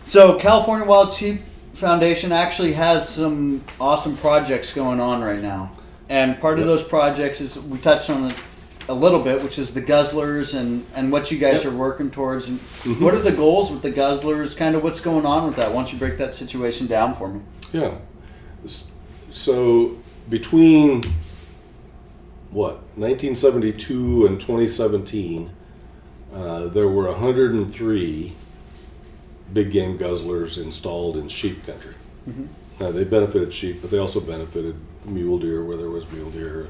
So, 0.03 0.39
California 0.39 0.87
Wild 0.87 1.13
Sheep 1.13 1.41
Foundation 1.75 2.33
actually 2.33 2.73
has 2.73 3.09
some 3.09 3.63
awesome 3.81 4.17
projects 4.17 4.73
going 4.73 4.99
on 5.01 5.23
right 5.23 5.41
now, 5.41 5.71
and 6.09 6.41
part 6.41 6.55
of 6.55 6.61
Yep. 6.61 6.67
those 6.67 6.83
projects 6.83 7.41
is 7.41 7.59
we 7.61 7.79
touched 7.79 8.11
on 8.11 8.25
it 8.31 8.35
a 8.91 8.95
little 8.95 9.21
bit, 9.21 9.41
which 9.43 9.57
is 9.57 9.73
the 9.73 9.81
guzzlers 9.81 10.53
and 10.59 10.85
and 10.97 11.13
what 11.13 11.31
you 11.31 11.39
guys 11.39 11.63
Yep. 11.65 11.73
are 11.73 11.77
working 11.77 12.11
towards. 12.11 12.49
And 12.49 12.59
Mhm. 12.83 13.01
what 13.01 13.15
are 13.15 13.21
the 13.21 13.31
goals 13.33 13.71
with 13.71 13.83
the 13.83 13.93
guzzlers? 13.93 14.57
Kind 14.57 14.75
of 14.75 14.83
what's 14.83 15.01
going 15.01 15.25
on 15.25 15.47
with 15.47 15.55
that? 15.57 15.69
Why 15.69 15.77
don't 15.77 15.93
you 15.93 15.99
break 15.99 16.19
that 16.19 16.35
situation 16.35 16.87
down 16.89 17.15
for 17.15 17.29
me? 17.29 17.41
Yeah. 17.73 17.93
So 19.33 19.93
between 20.29 21.03
what 22.51 22.81
1972 22.97 24.27
and 24.27 24.41
2017, 24.41 25.51
uh, 26.35 26.67
there 26.67 26.89
were 26.89 27.07
103 27.09 28.33
big 29.55 29.71
game 29.71 29.97
guzzlers 29.99 30.61
installed 30.61 31.17
in 31.17 31.29
sheep 31.29 31.65
country. 31.65 31.95
Mhm. 32.29 32.47
Now 32.81 32.91
they 32.91 33.05
benefited 33.05 33.53
sheep, 33.53 33.79
but 33.83 33.91
they 33.93 33.99
also 33.99 34.21
benefited 34.21 34.75
mule 35.05 35.39
deer 35.39 35.65
where 35.65 35.77
there 35.77 35.91
was 35.91 36.11
mule 36.13 36.31
deer, 36.31 36.67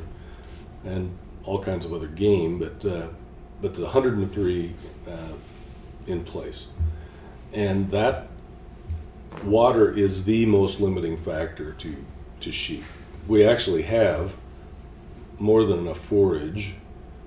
and 0.84 1.10
all 1.44 1.62
kinds 1.62 1.86
of 1.86 1.92
other 1.92 2.08
game. 2.08 2.58
But 2.58 2.84
uh, 2.84 3.08
but 3.60 3.74
the 3.74 3.82
103 3.82 4.74
uh, 5.06 5.16
in 6.06 6.24
place, 6.24 6.68
and 7.52 7.90
that 7.90 8.28
water 9.44 9.92
is 9.92 10.24
the 10.24 10.46
most 10.46 10.80
limiting 10.80 11.16
factor 11.16 11.72
to 11.72 11.96
to 12.40 12.52
sheep. 12.52 12.84
We 13.28 13.44
actually 13.44 13.82
have 13.82 14.34
more 15.38 15.64
than 15.64 15.78
enough 15.78 15.98
forage, 15.98 16.74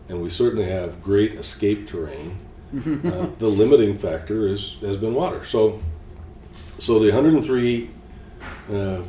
and 0.09 0.21
we 0.21 0.29
certainly 0.29 0.65
have 0.65 1.03
great 1.03 1.33
escape 1.33 1.87
terrain. 1.87 2.37
Uh, 2.73 3.27
the 3.37 3.47
limiting 3.47 3.95
factor 3.95 4.47
is 4.47 4.77
has 4.81 4.97
been 4.97 5.13
water. 5.13 5.45
So, 5.45 5.79
so 6.79 6.97
the 6.97 7.11
103 7.11 7.87
uh, 8.71 9.01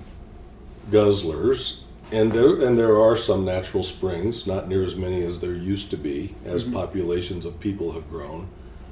guzzlers, 0.91 1.84
and 2.13 2.33
there 2.33 2.61
and 2.67 2.79
there 2.79 3.01
are 3.01 3.17
some 3.17 3.45
natural 3.45 3.83
springs, 3.83 4.47
not 4.47 4.69
near 4.69 4.83
as 4.85 4.97
many 4.97 5.23
as 5.23 5.41
there 5.41 5.55
used 5.55 5.91
to 5.91 5.97
be, 5.97 6.35
as 6.45 6.65
populations 6.65 7.45
of 7.47 7.59
people 7.61 7.93
have 7.93 8.09
grown. 8.11 8.49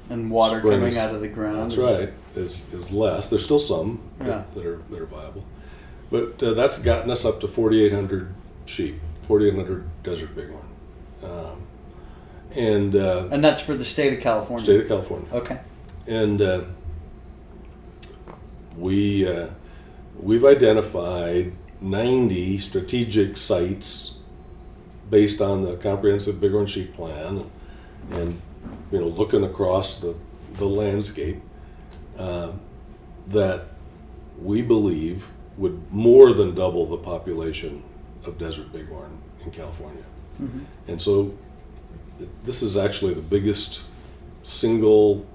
And 0.09 0.29
water 0.29 0.59
Springs. 0.59 0.79
coming 0.79 0.97
out 0.97 1.15
of 1.15 1.21
the 1.21 1.29
ground. 1.29 1.71
That's 1.71 1.77
is- 1.77 1.99
right. 1.99 2.13
Is 2.35 2.61
is 2.73 2.91
less. 2.91 3.29
There's 3.29 3.43
still 3.45 3.59
some 3.59 4.01
that- 4.19 4.27
Yeah. 4.27 4.43
that, 4.55 4.65
are 4.65 4.81
that 4.89 4.99
are 4.99 5.05
viable, 5.05 5.45
but 6.11 6.41
uh, 6.43 6.53
that's 6.53 6.79
gotten 6.81 7.09
us 7.11 7.25
up 7.25 7.39
to 7.41 7.47
4,800 7.47 8.33
sheep, 8.65 8.99
4,800 9.23 9.85
desert 10.03 10.35
bighorn, 10.35 10.65
um, 11.23 11.61
and 12.55 12.95
uh, 12.95 13.27
And 13.31 13.43
that's 13.43 13.61
for 13.61 13.75
the 13.75 13.85
state 13.85 14.13
of 14.13 14.19
California. 14.19 14.63
state 14.65 14.81
of 14.81 14.87
California, 14.87 15.27
Okay. 15.31 15.59
and 16.07 16.41
uh, 16.41 16.61
we 18.77 19.27
uh, 19.27 19.47
we've 20.19 20.43
identified 20.45 21.53
90 21.83 22.59
strategic 22.59 23.37
sites 23.37 24.17
based 25.09 25.41
on 25.41 25.63
the 25.63 25.75
comprehensive 25.75 26.39
Big 26.39 26.51
bighorn 26.51 26.65
sheep 26.65 26.95
plan, 26.95 27.49
and 28.11 28.41
you 28.91 28.99
know 28.99 29.07
looking 29.07 29.43
across 29.43 29.99
the 29.99 30.15
the 30.53 30.65
landscape 30.65 31.41
uh, 32.17 32.51
that 33.27 33.65
we 34.41 34.61
believe 34.61 35.27
would 35.57 35.91
more 35.91 36.33
than 36.33 36.55
double 36.55 36.85
the 36.85 36.97
population 36.97 37.83
of 38.25 38.37
desert 38.37 38.71
bighorn 38.71 39.17
in 39.43 39.51
California. 39.51 40.03
And 40.87 41.01
so 41.01 41.37
this 42.43 42.61
is 42.61 42.77
actually 42.77 43.13
the 43.13 43.21
biggest 43.21 43.83
single 44.41 45.25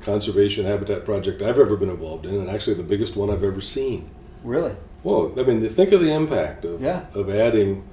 conservation 0.00 0.64
habitat 0.64 1.04
project 1.04 1.42
I've 1.42 1.58
ever 1.58 1.76
been 1.76 1.90
involved 1.90 2.26
in, 2.26 2.34
and 2.34 2.48
actually 2.50 2.74
the 2.74 2.82
biggest 2.82 3.16
one 3.16 3.30
I've 3.30 3.44
ever 3.44 3.60
seen. 3.60 4.08
Really? 4.42 4.74
Whoa! 5.02 5.32
I 5.38 5.42
mean, 5.44 5.66
think 5.68 5.92
of 5.92 6.00
the 6.00 6.12
impact 6.12 6.64
of 6.64 6.80
Yeah. 6.82 7.06
of 7.14 7.30
adding. 7.30 7.84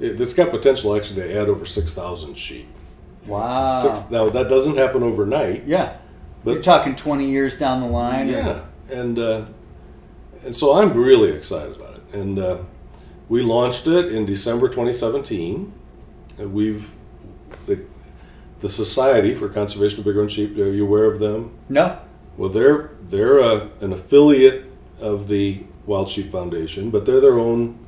It, 0.00 0.20
it's 0.20 0.34
got 0.34 0.50
potential 0.50 0.94
actually 0.96 1.22
to 1.22 1.40
add 1.40 1.48
over 1.48 1.64
six 1.64 1.94
thousand 1.94 2.34
sheep. 2.36 2.66
Wow. 3.26 3.68
Six, 3.82 4.10
now 4.10 4.28
that 4.30 4.48
doesn't 4.48 4.76
happen 4.76 5.02
overnight. 5.02 5.64
Yeah. 5.66 5.96
But- 6.44 6.52
You're 6.52 6.62
talking 6.62 6.94
20 6.94 7.28
years 7.28 7.58
down 7.58 7.80
the 7.80 7.88
line. 7.88 8.28
or- 8.28 8.32
Yeah, 8.32 8.60
and 8.90 9.18
uh, 9.18 9.44
and 10.44 10.54
so 10.54 10.78
I'm 10.78 10.92
really 10.92 11.30
excited 11.30 11.74
about 11.76 11.98
it. 11.98 12.14
And 12.14 12.38
uh, 12.38 12.58
we 13.28 13.42
launched 13.42 13.86
it 13.88 14.12
in 14.12 14.26
December 14.26 14.68
2017. 14.68 15.72
And 16.38 16.52
we've 16.52 16.92
the, 17.66 17.80
the 18.60 18.68
Society 18.68 19.34
for 19.34 19.48
Conservation 19.48 20.00
of 20.00 20.04
Bighorn 20.04 20.28
Sheep. 20.28 20.56
Are 20.58 20.70
you 20.70 20.84
aware 20.86 21.06
of 21.06 21.18
them? 21.18 21.56
No. 21.68 21.98
Well, 22.36 22.50
they're 22.50 22.90
they're 23.08 23.40
uh, 23.40 23.68
an 23.80 23.92
affiliate 23.92 24.66
of 25.00 25.26
the 25.28 25.64
Wild 25.86 26.08
Sheep 26.08 26.30
Foundation, 26.32 26.90
but 26.90 27.06
they're 27.06 27.20
their 27.20 27.38
own 27.38 27.78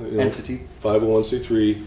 you 0.00 0.12
know, 0.12 0.20
Entity. 0.24 0.60
501c3. 0.82 1.84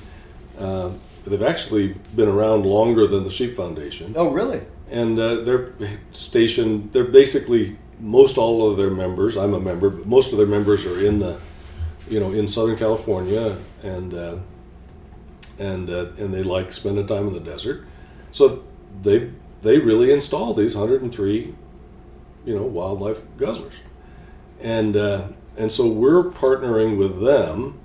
Uh, 0.60 0.90
they've 1.26 1.42
actually 1.42 1.96
been 2.16 2.28
around 2.28 2.66
longer 2.66 3.08
than 3.08 3.24
the 3.24 3.30
Sheep 3.32 3.56
Foundation 3.56 4.14
Oh, 4.18 4.30
really? 4.32 4.62
and 4.90 5.18
uh, 5.20 5.42
they're 5.42 5.74
stationed. 6.12 6.92
They're 6.92 7.06
basically 7.06 7.78
most 8.00 8.38
all 8.38 8.70
of 8.70 8.78
their 8.78 8.90
members. 8.90 9.38
I'm 9.38 9.54
a 9.54 9.60
member, 9.60 9.90
but 9.90 10.06
most 10.06 10.32
of 10.34 10.38
their 10.38 10.48
members 10.48 10.86
are 10.86 11.00
in 11.00 11.20
the, 11.20 11.40
you 12.10 12.20
know, 12.20 12.32
in 12.34 12.48
Southern 12.48 12.78
California, 12.78 13.58
and 13.84 14.14
uh, 14.14 14.36
and 15.60 15.90
uh, 15.90 16.08
and 16.18 16.34
they 16.34 16.44
like 16.44 16.72
spending 16.74 17.08
time 17.08 17.28
in 17.28 17.34
the 17.34 17.40
desert. 17.40 17.86
So 18.34 18.64
they 19.02 19.30
they 19.62 19.78
really 19.78 20.12
install 20.12 20.54
these 20.54 20.76
103, 20.76 21.54
you 22.46 22.56
know, 22.56 22.64
wildlife 22.64 23.22
guzzlers, 23.38 23.76
and 24.60 24.98
uh, 24.98 25.28
and 25.58 25.72
so 25.72 25.88
we're 25.88 26.24
partnering 26.24 26.98
with 26.98 27.22
them. 27.22 27.80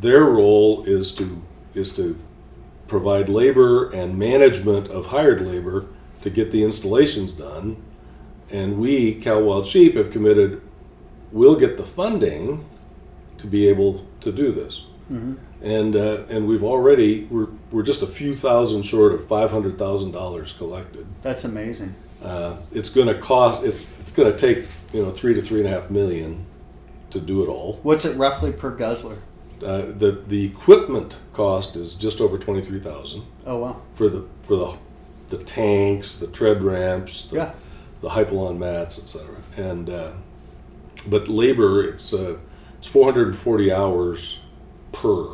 Their 0.00 0.24
role 0.24 0.84
is 0.84 1.12
to 1.16 1.42
is 1.74 1.94
to 1.96 2.18
provide 2.88 3.28
labor 3.28 3.90
and 3.90 4.18
management 4.18 4.88
of 4.88 5.06
hired 5.06 5.40
labor 5.44 5.86
to 6.22 6.30
get 6.30 6.50
the 6.50 6.62
installations 6.62 7.32
done. 7.32 7.82
And 8.50 8.78
we, 8.78 9.14
Cal 9.14 9.42
Wild 9.42 9.66
Sheep, 9.66 9.96
have 9.96 10.10
committed 10.10 10.62
we'll 11.32 11.56
get 11.56 11.76
the 11.76 11.84
funding 11.84 12.64
to 13.38 13.46
be 13.46 13.68
able 13.68 14.06
to 14.20 14.32
do 14.32 14.52
this. 14.52 14.84
And 15.62 15.94
uh, 15.96 16.24
and 16.28 16.48
we've 16.48 16.64
already 16.64 17.24
we're 17.30 17.48
we're 17.70 17.82
just 17.84 18.02
a 18.02 18.06
few 18.06 18.34
thousand 18.34 18.82
short 18.82 19.12
of 19.12 19.26
five 19.26 19.50
hundred 19.50 19.78
thousand 19.78 20.10
dollars 20.12 20.52
collected. 20.52 21.06
That's 21.22 21.44
amazing. 21.44 21.94
Uh, 22.22 22.56
it's 22.72 22.88
going 22.88 23.06
to 23.08 23.14
cost 23.14 23.62
it's 23.64 23.98
it's 24.00 24.12
going 24.12 24.30
to 24.30 24.36
take 24.38 24.66
you 24.92 25.02
know 25.02 25.10
three 25.10 25.34
to 25.34 25.42
three 25.42 25.60
and 25.60 25.68
a 25.68 25.70
half 25.70 25.90
million 25.90 26.44
to 27.10 27.20
do 27.20 27.42
it 27.42 27.48
all. 27.48 27.78
What's 27.82 28.04
it 28.04 28.16
roughly 28.16 28.52
per 28.52 28.70
guzzler? 28.70 29.16
Uh, 29.62 29.82
the 29.98 30.22
the 30.26 30.44
equipment 30.44 31.16
cost 31.32 31.76
is 31.76 31.94
just 31.94 32.20
over 32.20 32.36
twenty 32.38 32.62
three 32.62 32.80
thousand 32.80 33.22
Oh 33.46 33.58
wow. 33.58 33.76
for 33.94 34.08
the 34.08 34.24
for 34.42 34.56
the 34.56 35.36
the 35.36 35.44
tanks, 35.44 36.16
the 36.18 36.26
tread 36.26 36.62
ramps, 36.62 37.26
the, 37.26 37.36
Yeah. 37.36 37.52
the 38.00 38.10
hypalon 38.10 38.58
mats, 38.58 38.98
etc. 38.98 39.36
And 39.56 39.88
uh, 39.90 40.12
but 41.08 41.28
labor 41.28 41.82
it's 41.84 42.12
uh, 42.12 42.38
it's 42.78 42.86
four 42.86 43.04
hundred 43.04 43.28
and 43.28 43.36
forty 43.36 43.72
hours 43.72 44.40
per. 44.92 45.26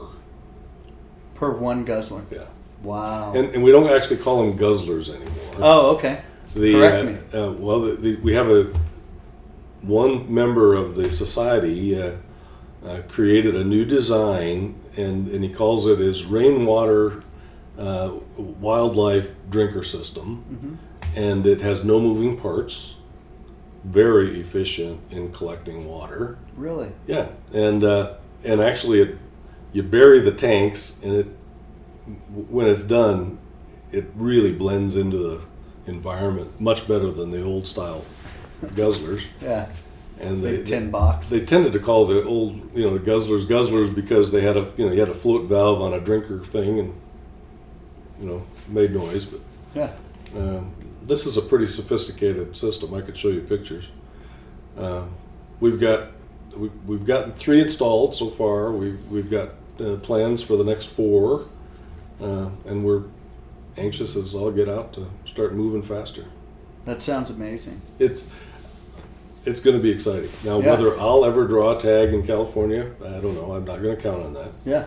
Per 1.35 1.51
one 1.53 1.85
guzzler. 1.85 2.23
Yeah, 2.31 2.45
Wow. 2.85 3.33
and, 3.35 3.49
and 3.55 3.63
we 3.65 3.73
don't 3.73 3.91
actually 3.91 4.19
call 4.19 4.45
them 4.47 4.57
guzzlers 4.59 5.09
anymore. 5.13 5.33
oh, 5.59 5.97
okay. 5.97 6.21
The 6.55 6.73
correct 6.73 7.35
uh, 7.35 7.39
me. 7.39 7.47
Uh, 7.47 7.53
well, 7.53 7.81
the, 7.81 7.93
the, 7.95 8.17
we 8.17 8.35
have 8.35 8.51
a 8.51 8.73
one 9.83 10.33
member 10.33 10.75
of 10.75 10.95
the 10.95 11.11
society 11.11 12.01
uh, 12.01 12.13
uh, 12.87 13.03
created 13.09 13.57
a 13.57 13.65
new 13.65 13.85
design, 13.85 14.75
and, 14.97 15.29
and 15.29 15.45
he 15.45 15.53
calls 15.53 15.87
it 15.87 15.99
his 15.99 16.25
rainwater 16.25 17.23
uh, 17.79 18.13
wildlife 18.37 19.31
drinker 19.51 19.83
system, 19.83 20.79
and 21.17 21.47
it 21.47 21.61
has 21.61 21.85
no 21.85 22.01
moving 22.01 22.37
parts. 22.37 22.99
Very 23.85 24.41
efficient 24.41 25.01
in 25.11 25.33
collecting 25.33 25.89
water. 25.89 26.39
Really? 26.57 26.93
Yeah, 27.09 27.29
and 27.53 27.83
uh, 27.83 28.15
and 28.45 28.61
actually, 28.61 29.01
it 29.01 29.19
you 29.73 29.83
bury 29.83 30.21
the 30.21 30.31
tanks, 30.31 31.01
and 31.03 31.13
it 31.17 31.27
when 32.49 32.69
it's 32.69 32.85
done, 32.85 33.39
it 33.91 34.07
really 34.15 34.53
blends 34.53 34.95
into 34.95 35.19
the 35.19 35.41
environment 35.87 36.61
much 36.61 36.87
better 36.89 37.11
than 37.11 37.31
the 37.31 37.43
old 37.43 37.67
style 37.67 38.05
guzzlers. 38.63 39.23
Yeah. 39.43 39.69
And 40.21 40.43
they 40.45 40.57
Big 40.59 40.67
tin 40.67 40.91
box. 40.91 41.29
they 41.29 41.45
tended 41.45 41.73
to 41.73 41.81
call 41.81 42.07
the 42.07 42.23
old 42.25 42.55
you 42.77 42.85
know 42.85 42.97
the 42.97 43.11
guzzlers 43.11 43.45
guzzlers 43.45 43.93
because 43.93 44.31
they 44.31 44.43
had 44.43 44.57
a 44.57 44.71
you 44.77 44.87
know 44.87 44.93
you 44.93 45.01
had 45.01 45.09
a 45.09 45.15
float 45.15 45.49
valve 45.49 45.81
on 45.83 45.93
a 45.95 46.01
drinker 46.01 46.39
thing 46.45 46.79
and 46.79 46.95
you 48.21 48.27
know 48.29 48.45
made 48.69 48.93
noise, 48.93 49.25
but 49.25 49.41
Yeah. 49.75 49.91
um, 50.37 50.71
this 51.03 51.27
is 51.27 51.37
a 51.37 51.43
pretty 51.43 51.67
sophisticated 51.67 52.57
system. 52.57 52.95
I 52.95 53.01
could 53.01 53.17
show 53.17 53.29
you 53.29 53.41
pictures. 53.41 53.89
Uh, 54.79 55.03
we've 55.59 55.81
got 55.81 56.09
we, 56.57 56.69
we've 56.87 57.05
gotten 57.05 57.33
three 57.33 57.61
installed 57.61 58.15
so 58.15 58.31
far. 58.31 58.71
We've 58.71 59.03
we've 59.11 59.29
got 59.31 59.49
uh, 59.81 59.97
plans 59.97 60.43
for 60.43 60.57
the 60.57 60.63
next 60.65 60.87
four, 60.87 61.47
uh, 62.21 62.49
and 62.67 62.85
we're 62.85 63.03
anxious 63.77 64.17
as 64.17 64.35
all 64.35 64.51
get 64.51 64.69
out 64.69 64.93
to 64.95 65.09
start 65.25 65.55
moving 65.55 65.83
faster. 65.83 66.25
That 66.85 67.01
sounds 67.01 67.31
amazing. 67.31 67.81
It's 67.99 68.29
it's 69.45 69.59
going 69.61 69.77
to 69.77 69.83
be 69.83 69.91
exciting. 69.91 70.31
Now, 70.45 70.61
Yeah. 70.61 70.71
whether 70.71 70.99
I'll 71.01 71.25
ever 71.25 71.47
draw 71.49 71.77
a 71.77 71.81
tag 71.81 72.15
in 72.15 72.25
California, 72.25 72.93
I 73.05 73.19
don't 73.21 73.35
know. 73.35 73.53
I'm 73.53 73.65
not 73.65 73.83
going 73.83 73.97
to 73.97 74.01
count 74.03 74.23
on 74.23 74.35
that. 74.35 74.51
Yeah. 74.65 74.87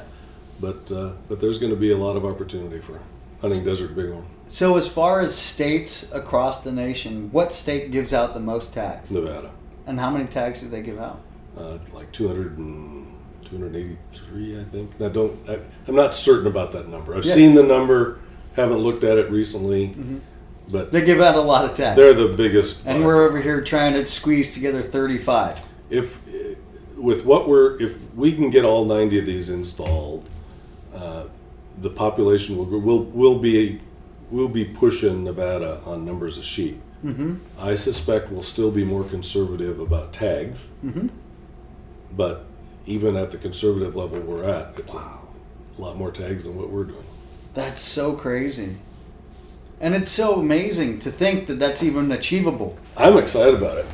But 0.61 0.89
uh, 0.91 1.11
but 1.27 1.41
there's 1.41 1.57
going 1.57 1.71
to 1.73 1.79
be 1.79 1.91
a 1.91 1.97
lot 1.97 2.15
of 2.15 2.25
opportunity 2.25 2.79
for 2.79 2.99
hunting 3.41 3.63
desert 3.65 3.95
bighorn. 3.95 4.25
So 4.47 4.77
as 4.77 4.87
far 4.87 5.19
as 5.21 5.35
states 5.35 6.09
across 6.13 6.63
the 6.63 6.71
nation, 6.71 7.29
what 7.31 7.51
state 7.53 7.91
gives 7.91 8.13
out 8.13 8.33
the 8.33 8.39
most 8.39 8.73
tags? 8.73 9.09
Nevada. 9.11 9.51
And 9.87 9.99
how 9.99 10.09
many 10.11 10.25
tags 10.25 10.61
do 10.61 10.69
they 10.69 10.81
give 10.81 10.99
out? 10.99 11.19
uh, 11.57 11.77
like 11.93 12.11
200 12.11 12.57
and 12.57 13.07
283, 13.45 14.59
I 14.59 14.63
think. 14.65 14.99
Now, 14.99 15.07
don't 15.09 15.37
I, 15.49 15.57
I'm 15.87 15.95
not 15.95 16.13
certain 16.13 16.47
about 16.47 16.71
that 16.73 16.87
number. 16.89 17.15
I've 17.15 17.25
Yeah. 17.25 17.33
seen 17.33 17.55
the 17.55 17.63
number, 17.63 18.19
haven't 18.55 18.79
looked 18.79 19.03
at 19.03 19.17
it 19.17 19.29
recently, 19.31 19.89
Mm-hmm. 19.89 20.17
but 20.71 20.91
They 20.91 21.03
give 21.05 21.21
out 21.21 21.35
a 21.35 21.41
lot 21.41 21.65
of 21.65 21.73
tags. 21.75 21.95
they're 21.97 22.13
the 22.13 22.33
biggest. 22.35 22.85
and 22.87 23.03
we're 23.05 23.23
over 23.27 23.39
here 23.39 23.61
trying 23.61 23.93
to 23.93 24.05
squeeze 24.05 24.53
together 24.53 24.81
35. 24.81 25.59
if 25.89 26.19
with 26.97 27.25
what 27.25 27.47
we're 27.49 27.77
if 27.81 28.13
we 28.15 28.31
can 28.31 28.49
get 28.49 28.63
all 28.63 28.85
90 28.85 29.19
of 29.19 29.25
these 29.25 29.49
installed, 29.49 30.27
uh, 30.95 31.23
the 31.81 31.89
population 31.89 32.57
will 32.57 32.65
will 32.79 33.03
will 33.03 33.37
be 33.37 33.81
will 34.31 34.47
be 34.47 34.63
pushing 34.65 35.23
Nevada 35.25 35.81
on 35.85 36.05
numbers 36.05 36.37
of 36.37 36.43
sheep. 36.45 36.81
Mm-hmm. 37.03 37.35
I 37.59 37.75
suspect 37.75 38.31
we'll 38.31 38.41
still 38.41 38.71
be 38.71 38.83
more 38.85 39.03
conservative 39.03 39.79
about 39.79 40.13
tags, 40.13 40.67
Mhm. 40.83 41.09
but 42.15 42.45
even 42.87 43.15
at 43.17 43.29
the 43.31 43.37
conservative 43.37 43.95
level 43.95 44.19
we're 44.21 44.45
at, 44.45 44.79
it's 44.79 44.93
a 44.95 45.01
lot 45.77 45.97
more 45.97 46.11
tags 46.11 46.45
than 46.45 46.55
what 46.57 46.69
we're 46.69 46.85
doing. 46.85 47.03
That's 47.55 47.81
so 47.81 48.13
crazy. 48.13 48.75
And 49.79 49.95
it's 49.95 50.11
so 50.11 50.39
amazing 50.39 50.99
to 50.99 51.11
think 51.11 51.47
that 51.47 51.57
that's 51.57 51.81
even 51.81 52.11
achievable. 52.11 52.77
I'm 52.97 53.17
excited 53.17 53.55
about 53.55 53.77
it, 53.77 53.85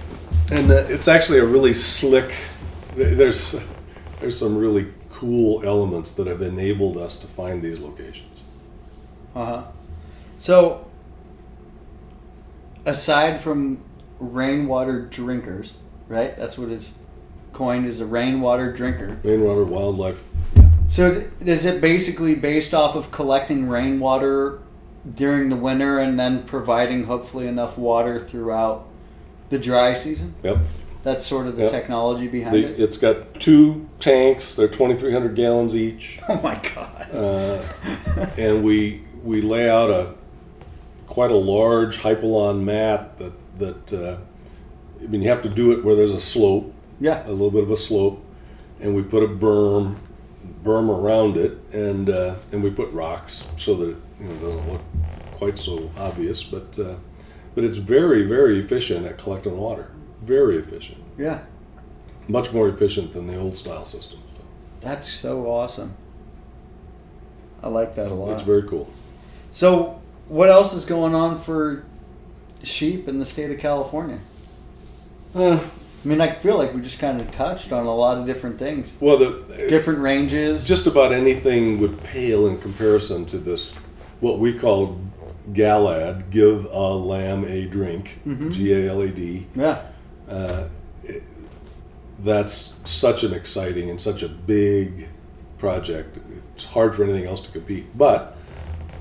and 0.51 0.71
uh, 0.71 0.85
it's 0.89 1.07
actually 1.07 1.39
a 1.39 1.45
really 1.45 1.73
slick. 1.73 2.33
There's 2.95 3.55
there's 4.19 4.37
some 4.37 4.57
really 4.57 4.87
cool 5.11 5.63
elements 5.63 6.11
that 6.15 6.27
have 6.27 6.41
enabled 6.41 6.97
us 6.97 7.15
to 7.19 7.27
find 7.27 7.61
these 7.61 7.79
locations. 7.79 8.41
Uh 9.35 9.45
huh. 9.45 9.63
So, 10.37 10.87
aside 12.85 13.41
from 13.41 13.83
rainwater 14.19 15.01
drinkers, 15.01 15.75
right? 16.07 16.35
That's 16.35 16.57
what 16.57 16.69
is 16.69 16.97
coined 17.53 17.85
as 17.85 17.99
a 17.99 18.05
rainwater 18.05 18.71
drinker. 18.71 19.19
Rainwater 19.23 19.65
wildlife. 19.65 20.23
So, 20.91 21.09
th- 21.13 21.27
is 21.45 21.63
it 21.65 21.79
basically 21.79 22.35
based 22.35 22.73
off 22.73 22.95
of 22.97 23.11
collecting 23.11 23.69
rainwater 23.69 24.59
during 25.15 25.47
the 25.47 25.55
winter 25.55 25.99
and 25.99 26.19
then 26.19 26.43
providing 26.43 27.05
hopefully 27.05 27.47
enough 27.47 27.77
water 27.77 28.19
throughout 28.19 28.85
the 29.49 29.57
dry 29.57 29.93
season? 29.93 30.35
Yep. 30.43 30.57
That's 31.03 31.25
sort 31.25 31.47
of 31.47 31.55
the 31.55 31.63
Yep. 31.63 31.71
technology 31.71 32.27
behind 32.27 32.55
The, 32.55 32.65
it. 32.73 32.77
it's 32.79 32.97
got 32.97 33.35
two 33.39 33.87
tanks. 33.99 34.53
They're 34.53 34.67
2,300 34.67 35.33
gallons 35.33 35.77
each, 35.77 36.19
Oh 36.29 36.41
my 36.41 36.61
god! 36.75 37.07
uh, 37.15 37.63
and 38.37 38.61
we 38.61 39.01
we 39.23 39.41
lay 39.41 39.69
out 39.69 39.89
a 39.89 40.13
quite 41.07 41.31
a 41.31 41.35
large 41.37 41.99
hypalon 41.99 42.63
mat 42.63 43.17
that 43.17 43.31
that. 43.59 43.93
Uh, 43.93 44.17
I 45.01 45.07
mean, 45.07 45.21
you 45.23 45.29
have 45.29 45.41
to 45.43 45.49
do 45.49 45.71
it 45.71 45.85
where 45.85 45.95
there's 45.95 46.13
a 46.13 46.19
slope. 46.19 46.73
Yeah. 46.99 47.23
a 47.25 47.31
little 47.31 47.49
bit 47.49 47.63
of 47.63 47.71
a 47.71 47.77
slope, 47.77 48.21
and 48.81 48.93
we 48.93 49.01
put 49.03 49.23
a 49.23 49.27
berm 49.27 49.95
berm 50.63 50.89
around 50.89 51.37
it, 51.37 51.57
and 51.73 52.09
uh, 52.09 52.35
and 52.51 52.63
we 52.63 52.69
put 52.69 52.91
rocks 52.91 53.49
so 53.55 53.75
that 53.75 53.89
it 53.89 53.97
you 54.19 54.27
know, 54.27 54.35
doesn't 54.35 54.71
look 54.71 54.81
quite 55.33 55.57
so 55.57 55.91
obvious. 55.97 56.43
But 56.43 56.77
uh, 56.79 56.95
but 57.55 57.63
it's 57.63 57.77
very 57.77 58.23
very 58.23 58.59
efficient 58.59 59.05
at 59.05 59.17
collecting 59.17 59.57
water. 59.57 59.91
Very 60.21 60.57
efficient. 60.57 61.03
Yeah. 61.17 61.41
Much 62.27 62.53
more 62.53 62.69
efficient 62.69 63.13
than 63.13 63.27
the 63.27 63.35
old 63.35 63.57
style 63.57 63.85
system. 63.85 64.19
That's 64.79 65.07
so 65.07 65.47
awesome. 65.47 65.95
I 67.63 67.69
like 67.69 67.95
that 67.95 68.11
a 68.11 68.13
lot. 68.13 68.33
It's 68.33 68.41
very 68.41 68.63
cool. 68.63 68.89
So, 69.51 70.01
what 70.27 70.49
else 70.49 70.73
is 70.73 70.85
going 70.85 71.13
on 71.13 71.37
for 71.37 71.83
sheep 72.63 73.07
in 73.07 73.19
the 73.19 73.25
state 73.25 73.51
of 73.51 73.59
California? 73.59 74.19
Uh, 75.35 75.59
I 76.03 76.07
mean, 76.07 76.19
I 76.21 76.29
feel 76.31 76.57
like 76.57 76.73
we 76.73 76.81
just 76.81 76.99
kind 76.99 77.21
of 77.21 77.29
touched 77.31 77.71
on 77.71 77.85
a 77.85 77.95
lot 77.95 78.17
of 78.17 78.25
different 78.25 78.57
things, 78.57 78.91
well, 78.99 79.17
the, 79.17 79.43
different 79.69 79.99
ranges. 79.99 80.65
just 80.65 80.87
about 80.87 81.11
anything 81.13 81.79
would 81.79 82.01
pale 82.03 82.47
in 82.47 82.57
comparison 82.59 83.25
to 83.27 83.37
this, 83.37 83.73
what 84.19 84.39
we 84.39 84.51
call 84.53 84.99
GALAD, 85.53 86.31
give 86.31 86.65
a 86.71 86.93
lamb 86.93 87.43
a 87.45 87.65
drink, 87.65 88.19
G 88.49 88.73
A 88.73 88.89
L 88.91 89.01
A 89.01 89.09
D. 89.09 89.45
yeah, 89.55 89.81
uh, 90.29 90.63
it- 91.03 91.23
that's 92.23 92.73
such 92.83 93.23
an 93.23 93.33
exciting 93.33 93.89
and 93.89 93.99
such 93.99 94.21
a 94.23 94.27
big 94.27 95.07
project. 95.57 96.17
It's 96.55 96.63
hard 96.65 96.93
for 96.95 97.03
anything 97.03 97.25
else 97.25 97.41
to 97.41 97.51
compete. 97.51 97.97
But 97.97 98.37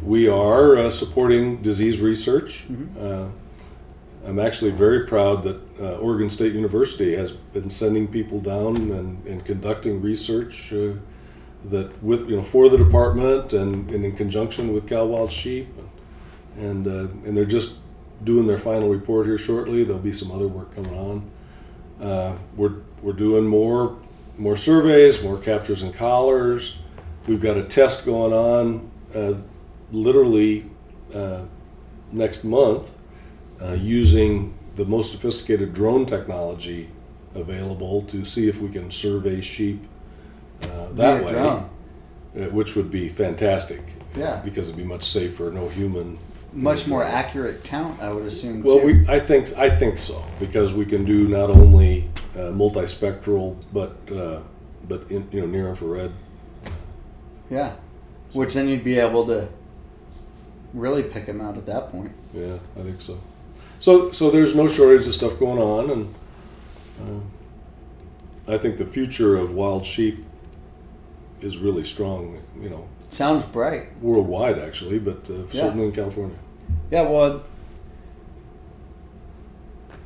we 0.03 0.27
are 0.29 0.77
uh, 0.79 0.89
supporting 0.91 1.61
disease 1.63 2.01
research. 2.01 2.65
Uh, 2.99 3.27
I'm 4.27 4.39
actually 4.39 4.71
very 4.71 5.07
proud 5.07 5.43
that 5.45 5.61
uh, 5.81 5.97
Oregon 5.97 6.29
State 6.29 6.53
University 6.53 7.17
has 7.17 7.33
been 7.33 7.71
sending 7.71 8.07
people 8.07 8.41
down 8.41 8.77
and, 8.77 9.27
and 9.27 9.45
conducting 9.45 10.03
research 10.03 10.73
uh, 10.73 10.93
that 11.65 12.03
with 12.03 12.29
you 12.29 12.37
know 12.37 12.43
for 12.43 12.69
the 12.69 12.79
department 12.79 13.53
and, 13.53 13.91
and 13.91 14.05
in 14.05 14.17
conjunction 14.17 14.73
with 14.73 14.89
Cal 14.89 15.09
Wild 15.09 15.33
Sheep. 15.33 15.69
and 16.57 16.87
uh, 16.87 17.09
and 17.25 17.37
they're 17.37 17.45
just 17.45 17.77
doing 18.25 18.47
their 18.47 18.59
final 18.59 18.89
report 18.89 19.27
here 19.27 19.39
shortly. 19.39 19.85
There'll 19.85 20.01
be 20.01 20.13
some 20.13 20.31
other 20.31 20.49
work 20.49 20.75
coming 20.75 20.95
on. 20.95 21.31
Uh, 22.01 22.37
we're 22.57 22.77
we're 23.03 23.13
doing 23.13 23.47
more 23.47 23.97
more 24.37 24.57
surveys, 24.57 25.23
more 25.23 25.39
captures 25.39 25.83
and 25.83 25.95
collars. 25.95 26.79
We've 27.27 27.41
got 27.41 27.57
a 27.57 27.65
test 27.65 28.07
going 28.07 28.33
on, 28.33 28.91
uh, 29.15 29.35
literally 29.93 30.71
uh, 31.15 31.43
next 32.11 32.45
month, 32.45 32.91
uh, 33.63 33.73
using 33.73 34.55
the 34.77 34.85
most 34.85 35.13
sophisticated 35.13 35.75
drone 35.75 36.07
technology 36.07 36.89
available 37.35 38.03
to 38.03 38.25
see 38.25 38.49
if 38.49 38.61
we 38.61 38.69
can 38.69 38.91
survey 38.91 39.41
sheep 39.41 39.87
uh, 40.63 40.89
that 40.93 41.25
way, 41.25 41.35
uh, 41.35 42.51
which 42.51 42.75
would 42.77 42.91
be 42.91 43.09
fantastic. 43.09 43.81
Yeah. 44.17 44.41
because 44.45 44.69
it'd 44.69 44.77
be 44.77 44.85
much 44.85 45.05
safer, 45.05 45.51
no 45.51 45.69
human. 45.69 46.19
Much 46.53 46.87
more 46.87 47.05
accurate 47.05 47.63
count, 47.63 48.01
I 48.03 48.13
would 48.13 48.27
assume. 48.27 48.63
Well, 48.63 48.81
too. 48.81 48.87
we 48.87 49.09
I 49.09 49.21
think 49.21 49.57
I 49.57 49.71
think 49.71 49.99
so 49.99 50.25
because 50.41 50.73
we 50.73 50.85
can 50.85 51.05
do 51.05 51.29
not 51.29 51.49
only 51.49 52.11
uh, 52.35 52.51
multispectral 52.51 53.57
but 53.73 53.97
uh, 54.13 54.41
but 54.89 55.09
in, 55.11 55.29
you 55.31 55.41
know 55.41 55.47
near 55.47 55.69
infrared. 55.69 56.11
yeah, 57.51 57.75
which 58.33 58.55
then 58.55 58.69
you'd 58.69 58.83
be 58.83 58.99
able 58.99 59.25
to 59.27 59.49
really 60.75 61.05
pick 61.05 61.27
them 61.27 61.41
out 61.41 61.57
at 61.57 61.67
that 61.67 61.93
point. 61.93 62.11
Yeah, 62.35 62.59
I 62.77 62.83
think 62.83 63.01
so. 63.01 63.17
So 63.81 64.13
so 64.13 64.31
there's 64.31 64.55
no 64.55 64.69
shortage 64.69 65.07
of 65.07 65.15
stuff 65.15 65.39
going 65.39 65.59
on, 65.59 65.91
and 65.91 66.15
uh, 68.49 68.53
I 68.55 68.59
think 68.59 68.77
the 68.79 68.85
future 68.87 69.37
of 69.37 69.53
wild 69.55 69.85
sheep 69.85 70.25
is 71.41 71.57
really 71.57 71.83
strong. 71.85 72.39
You 72.61 72.69
know, 72.71 72.87
Sounds 73.09 73.45
bright. 73.47 73.89
worldwide 74.03 74.59
actually, 74.59 74.99
but 74.99 75.29
uh, 75.31 75.35
Yeah. 75.35 75.45
certainly 75.53 75.87
in 75.87 75.93
California. 75.93 76.37
Yeah, 76.91 77.03
well, 77.03 77.43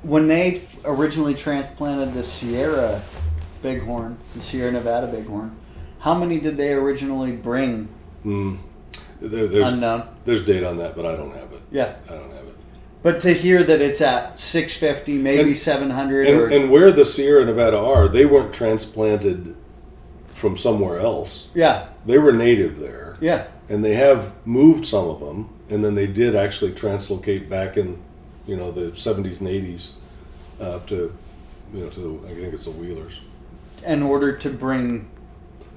when 0.02 0.28
they 0.28 0.54
f- 0.56 0.78
originally 0.84 1.34
transplanted 1.34 2.14
the 2.14 2.22
Sierra 2.22 3.02
bighorn, 3.62 4.18
the 4.34 4.40
Sierra 4.40 4.70
Nevada 4.72 5.06
bighorn, 5.08 5.50
how 5.98 6.14
many 6.14 6.38
did 6.38 6.56
they 6.56 6.72
originally 6.74 7.34
bring? 7.34 7.88
Mm. 8.24 8.58
There, 9.20 9.46
there's 9.46 9.72
Unknown. 9.72 10.06
there's 10.24 10.44
data 10.44 10.68
on 10.68 10.76
that, 10.78 10.94
but 10.94 11.06
I 11.06 11.16
don't 11.16 11.32
have 11.34 11.52
it. 11.52 11.60
Yeah, 11.70 11.96
I 12.08 12.12
don't 12.12 12.30
have. 12.30 12.33
But 13.04 13.20
to 13.20 13.34
hear 13.34 13.62
that 13.62 13.80
it's 13.82 14.00
at 14.00 14.38
650, 14.38 15.18
maybe 15.18 15.50
And- 15.50 15.56
700, 15.56 16.26
or 16.26 16.44
And, 16.46 16.52
and 16.54 16.70
where 16.72 16.90
the 16.90 17.04
Sierra 17.04 17.44
Nevada 17.44 17.78
are, 17.78 18.08
they 18.08 18.24
weren't 18.24 18.52
transplanted 18.52 19.54
from 20.26 20.56
somewhere 20.56 20.98
else. 20.98 21.50
yeah, 21.54 21.88
They 22.06 22.18
were 22.18 22.32
native 22.32 22.80
there, 22.80 23.14
yeah, 23.20 23.44
and 23.68 23.84
they 23.84 23.94
have 23.94 24.32
moved 24.46 24.84
some 24.86 25.06
of 25.08 25.20
them, 25.20 25.50
and 25.70 25.84
then 25.84 25.94
they 25.94 26.06
did 26.06 26.34
actually 26.34 26.72
translocate 26.72 27.48
back 27.48 27.76
in, 27.76 27.98
you 28.46 28.56
know, 28.56 28.70
the 28.72 28.90
70s 28.96 29.38
and 29.38 29.48
80s 29.48 29.90
uh, 30.60 30.78
to, 30.86 31.12
you 31.74 31.80
know, 31.84 31.90
to 31.90 32.00
the, 32.00 32.28
I 32.28 32.34
think 32.34 32.54
it's 32.54 32.64
the 32.64 32.70
Wheelers. 32.72 33.20
in 33.86 34.02
order 34.02 34.32
to 34.34 34.48
bring 34.50 35.08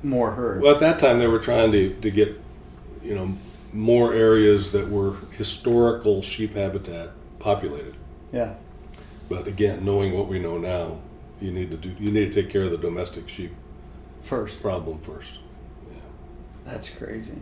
more 0.02 0.32
herd. 0.32 0.62
Well, 0.62 0.74
at 0.76 0.80
that 0.80 0.98
time, 0.98 1.20
they 1.20 1.28
were 1.28 1.40
trying 1.40 1.72
to, 1.74 1.94
to 1.94 2.10
get, 2.10 2.40
you 3.04 3.16
know, 3.16 3.34
more 3.74 4.14
areas 4.14 4.72
that 4.72 4.90
were 4.90 5.16
historical 5.38 6.22
sheep 6.22 6.56
habitat 6.56 7.10
populated. 7.56 7.95
yeah, 8.34 8.56
But 9.30 9.48
again, 9.48 9.86
knowing 9.86 10.18
what 10.18 10.28
we 10.28 10.38
know 10.40 10.57
now, 10.57 10.99
you 11.40 11.52
need 11.52 11.72
to 11.72 11.78
do 11.78 11.95
you 11.99 12.11
need 12.11 12.32
to 12.34 12.41
take 12.41 12.52
care 12.52 12.64
of 12.64 12.72
the 12.72 12.78
domestic 12.78 13.30
sheep 13.30 13.53
first. 14.22 14.61
problem 14.61 14.99
first. 14.99 15.40
That's 16.65 16.90
crazy. 16.90 17.41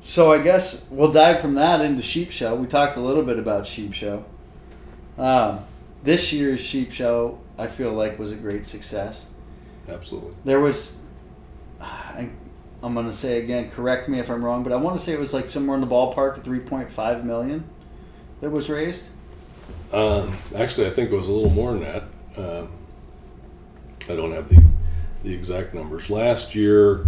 So 0.00 0.32
I 0.32 0.38
guess 0.42 0.84
we'll 0.90 1.12
dive 1.12 1.40
from 1.40 1.54
that 1.54 1.80
into 1.80 2.02
Sheep 2.02 2.32
Show. 2.32 2.56
We 2.56 2.66
talked 2.66 2.96
a 2.96 3.00
little 3.00 3.22
bit 3.22 3.38
about 3.38 3.64
Sheep 3.66 3.92
Show. 3.92 4.24
Um, 5.16 5.60
this 6.02 6.32
year's 6.32 6.60
Sheep 6.60 6.90
Show, 6.90 7.38
I 7.56 7.68
feel 7.68 7.92
like, 7.92 8.18
was 8.18 8.32
a 8.32 8.36
great 8.36 8.66
success. 8.66 9.28
Absolutely. 9.88 10.34
There 10.44 10.58
was, 10.58 11.00
I, 11.80 12.30
I'm 12.82 12.94
going 12.94 13.06
to 13.06 13.12
say 13.12 13.38
again, 13.42 13.70
correct 13.70 14.08
me 14.08 14.18
if 14.20 14.30
I'm 14.30 14.44
wrong, 14.44 14.62
but 14.62 14.72
I 14.72 14.76
want 14.76 14.96
to 14.98 15.02
say 15.02 15.12
it 15.12 15.18
was 15.20 15.34
like 15.34 15.48
somewhere 15.50 15.74
in 15.76 15.80
the 15.82 15.86
ballpark 15.86 16.38
of 16.38 16.44
3.5 16.44 17.24
million 17.24 17.64
that 18.40 18.50
was 18.50 18.70
raised. 18.70 19.08
Um, 19.92 20.36
actually, 20.56 20.86
I 20.86 20.90
think 20.90 21.10
it 21.10 21.14
was 21.14 21.28
a 21.28 21.32
little 21.32 21.50
more 21.50 21.72
than 21.72 21.80
that. 21.82 22.04
Um, 22.36 22.68
I 24.08 24.16
don't 24.16 24.32
have 24.32 24.48
the 24.48 24.62
the 25.22 25.34
exact 25.34 25.74
numbers. 25.74 26.08
Last 26.08 26.54
year, 26.54 27.00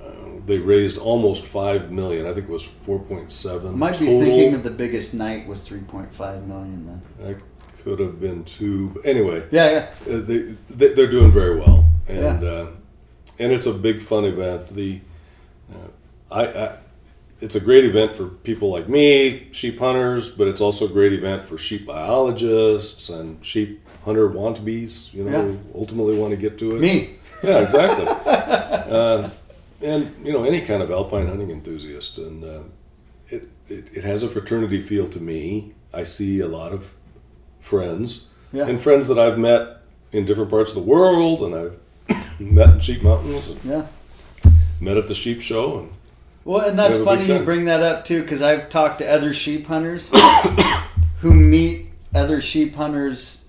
uh, 0.00 0.10
they 0.46 0.58
raised 0.58 0.96
almost 0.98 1.44
five 1.44 1.90
million. 1.90 2.26
I 2.26 2.32
think 2.32 2.48
it 2.48 2.52
was 2.52 2.64
four 2.64 3.00
point 3.00 3.32
seven. 3.32 3.68
I 3.68 3.76
might 3.76 3.98
be 3.98 4.06
thinking 4.06 4.54
of 4.54 4.62
the 4.62 4.70
biggest 4.70 5.14
night 5.14 5.46
was 5.48 5.68
3.5 5.68 6.46
million 6.46 6.86
then. 6.86 7.02
That 7.26 7.42
could 7.82 7.98
have 7.98 8.20
been 8.20 8.44
two. 8.44 8.90
But 8.90 9.06
anyway, 9.06 9.42
Yeah, 9.50 9.90
yeah. 10.06 10.14
uh, 10.14 10.20
they, 10.20 10.54
they 10.70 10.94
they're 10.94 11.10
doing 11.10 11.32
very 11.32 11.58
well, 11.58 11.86
and 12.06 12.44
uh, 12.44 12.66
and 13.40 13.52
it's 13.52 13.66
a 13.66 13.72
big 13.74 14.02
fun 14.02 14.24
event. 14.24 14.68
The 14.68 15.00
uh, 15.72 15.88
I, 16.30 16.44
I 16.46 16.76
it's 17.40 17.54
a 17.54 17.60
great 17.60 17.84
event 17.84 18.14
for 18.14 18.26
people 18.26 18.70
like 18.70 18.88
me, 18.88 19.48
sheep 19.52 19.78
hunters, 19.78 20.30
but 20.36 20.46
it's 20.46 20.60
also 20.60 20.84
a 20.84 20.88
great 20.88 21.12
event 21.14 21.44
for 21.46 21.56
sheep 21.58 21.86
biologists 21.86 23.08
and 23.08 23.44
sheep 23.44 23.80
hunter 24.04 24.28
wannabes. 24.28 25.12
You 25.14 25.24
know, 25.24 25.30
Yeah. 25.30 25.42
who 25.44 25.58
ultimately 25.74 26.16
want 26.18 26.30
to 26.32 26.36
get 26.36 26.58
to 26.58 26.76
it. 26.76 26.80
Me. 26.80 27.16
Yeah, 27.42 27.60
exactly. 27.60 28.06
uh, 28.26 29.30
and 29.82 30.14
you 30.24 30.32
know, 30.32 30.44
any 30.44 30.60
kind 30.60 30.82
of 30.82 30.90
alpine 30.90 31.26
hunting 31.28 31.50
enthusiast, 31.50 32.18
and 32.18 32.44
uh, 32.44 32.60
it, 33.28 33.48
it 33.68 33.88
it 33.94 34.04
has 34.04 34.22
a 34.22 34.28
fraternity 34.28 34.80
feel 34.80 35.08
to 35.08 35.20
me. 35.20 35.72
I 35.92 36.04
see 36.04 36.40
a 36.40 36.46
lot 36.48 36.72
of 36.72 36.94
friends 37.60 38.26
Yeah. 38.52 38.66
and 38.68 38.78
friends 38.80 39.08
that 39.08 39.18
I've 39.18 39.38
met 39.38 39.78
in 40.12 40.24
different 40.24 40.50
parts 40.50 40.70
of 40.70 40.76
the 40.76 40.82
world, 40.94 41.42
and 41.42 41.54
I've 41.54 41.76
met 42.38 42.70
in 42.70 42.80
Sheep 42.80 43.02
Mountains, 43.02 43.54
Yeah. 43.64 43.86
met 44.80 44.96
at 44.96 45.08
the 45.08 45.14
sheep 45.14 45.42
show, 45.42 45.78
and 45.80 45.92
Well, 46.44 46.68
and 46.68 46.78
that's 46.78 46.98
funny 46.98 47.26
you 47.26 47.38
bring 47.40 47.66
that 47.66 47.82
up 47.82 48.04
too, 48.04 48.22
because 48.22 48.42
I've 48.42 48.68
talked 48.68 48.98
to 48.98 49.08
other 49.08 49.32
sheep 49.32 49.66
hunters 49.66 50.10
who 51.18 51.34
meet 51.34 51.90
other 52.14 52.40
sheep 52.40 52.74
hunters, 52.74 53.44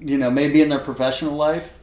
you 0.00 0.18
know, 0.18 0.30
maybe 0.30 0.60
in 0.60 0.68
their 0.68 0.80
professional 0.80 1.34
life, 1.34 1.78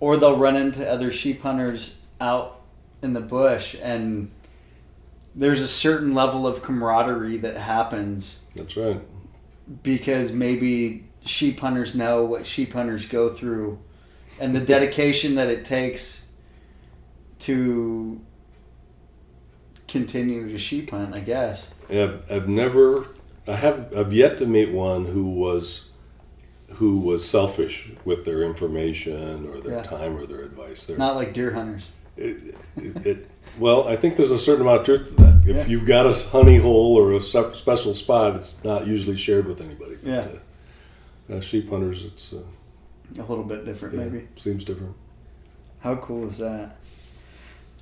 or 0.00 0.16
they'll 0.16 0.36
run 0.36 0.56
into 0.56 0.88
other 0.88 1.10
sheep 1.10 1.42
hunters 1.42 2.00
out 2.20 2.60
in 3.02 3.12
the 3.12 3.20
bush, 3.20 3.76
and 3.82 4.30
there's 5.34 5.60
a 5.60 5.68
certain 5.68 6.14
level 6.14 6.46
of 6.46 6.62
camaraderie 6.62 7.36
that 7.36 7.56
happens 7.56 8.40
that's 8.54 8.76
right. 8.76 9.00
because 9.82 10.32
maybe 10.32 11.04
sheep 11.24 11.60
hunters 11.60 11.94
know 11.94 12.24
what 12.24 12.46
sheep 12.46 12.72
hunters 12.72 13.06
go 13.06 13.28
through 13.28 13.78
and 14.40 14.54
the 14.54 14.60
dedication 14.60 15.34
that 15.36 15.48
it 15.48 15.64
takes 15.64 16.26
to 17.40 18.20
continue 19.88 20.48
to 20.50 20.58
sheep 20.58 20.90
hunt, 20.90 21.14
I 21.14 21.20
guess. 21.20 21.72
I've, 21.90 22.22
I've 22.30 22.48
never, 22.48 23.06
I 23.46 23.52
have, 23.56 23.92
I've 23.96 24.12
yet 24.12 24.38
to 24.38 24.46
meet 24.46 24.72
one 24.72 25.04
who 25.06 25.24
was, 25.30 25.90
who 26.74 26.98
was 27.00 27.28
selfish 27.28 27.90
with 28.04 28.24
their 28.24 28.42
information 28.42 29.48
or 29.48 29.60
their 29.60 29.76
Yeah. 29.76 29.82
time 29.82 30.16
or 30.16 30.26
their 30.26 30.42
advice. 30.42 30.86
They're, 30.86 30.98
Not 30.98 31.16
like 31.16 31.32
deer 31.32 31.52
hunters. 31.52 31.90
it, 32.16 32.54
it, 32.76 33.06
it, 33.06 33.30
well, 33.58 33.86
I 33.86 33.96
think 33.96 34.16
there's 34.16 34.30
a 34.32 34.38
certain 34.38 34.62
amount 34.62 34.80
of 34.80 34.84
truth 34.86 35.08
to 35.16 35.22
that. 35.22 35.48
If 35.48 35.56
Yeah. 35.56 35.66
you've 35.66 35.86
got 35.86 36.06
a 36.06 36.12
honey 36.30 36.56
hole 36.56 36.96
or 36.98 37.12
a 37.14 37.20
special 37.20 37.94
spot, 37.94 38.34
it's 38.36 38.62
not 38.64 38.86
usually 38.86 39.16
shared 39.16 39.46
with 39.46 39.60
anybody. 39.60 39.96
But, 40.02 40.08
Yeah. 40.10 40.26
uh, 41.30 41.34
uh, 41.36 41.40
sheep 41.40 41.70
hunters, 41.70 42.04
it's 42.04 42.32
uh, 42.32 42.38
A 43.18 43.22
little 43.22 43.44
bit 43.44 43.64
different, 43.64 43.94
yeah, 43.94 44.04
maybe. 44.04 44.28
seems 44.36 44.64
different. 44.64 44.94
How 45.80 45.96
cool 45.96 46.26
is 46.26 46.38
that? 46.38 46.76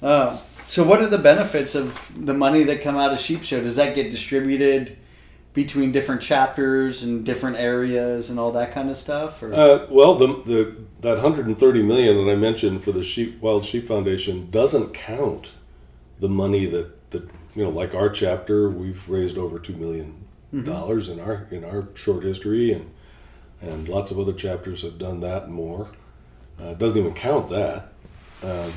Uh, 0.03 0.37
so, 0.67 0.85
what 0.85 1.01
are 1.01 1.07
the 1.07 1.19
benefits 1.19 1.75
of 1.75 2.13
the 2.17 2.35
money 2.35 2.63
that 2.65 2.83
come 2.83 2.97
out 2.97 3.13
of 3.13 3.19
Sheep 3.19 3.43
Show? 3.43 3.63
Does 3.63 3.77
that 3.77 3.95
get 3.95 4.11
distributed 4.11 4.97
between 5.55 5.93
different 5.93 6.21
chapters 6.21 7.03
and 7.03 7.25
different 7.25 7.57
areas 7.57 8.29
and 8.29 8.39
all 8.39 8.53
that 8.53 8.73
kind 8.73 8.91
of 8.91 8.97
stuff? 8.97 9.43
Or? 9.43 9.55
Uh, 9.55 9.87
well, 9.91 10.15
the, 10.17 10.27
the 10.45 10.77
that 11.01 11.23
130 11.23 11.83
million 11.83 12.25
that 12.25 12.31
I 12.31 12.37
mentioned 12.37 12.85
for 12.85 12.93
the 12.93 13.03
sheep 13.03 13.41
Wild 13.41 13.65
Sheep 13.65 13.89
Foundation 13.89 14.51
doesn't 14.51 14.93
count 14.93 15.53
the 16.19 16.29
money 16.29 16.67
that 16.67 17.11
that 17.13 17.31
you 17.55 17.65
know, 17.65 17.71
like 17.71 17.95
our 17.95 18.11
chapter, 18.11 18.69
we've 18.69 19.09
raised 19.09 19.39
over 19.39 19.59
two 19.59 19.75
million 19.75 20.27
dollars 20.65 21.09
in 21.09 21.19
our 21.19 21.47
in 21.51 21.65
our 21.65 21.89
short 21.95 22.25
history, 22.25 22.73
and 22.73 22.91
and 23.65 23.89
lots 23.89 24.11
of 24.11 24.19
other 24.19 24.33
chapters 24.33 24.83
have 24.83 24.99
done 24.99 25.21
that 25.21 25.49
more. 25.49 25.89
Uh, 26.61 26.69
it 26.69 26.79
doesn't 26.79 26.99
even 26.99 27.15
count 27.15 27.51
that. 27.51 27.93
Um, 28.43 28.73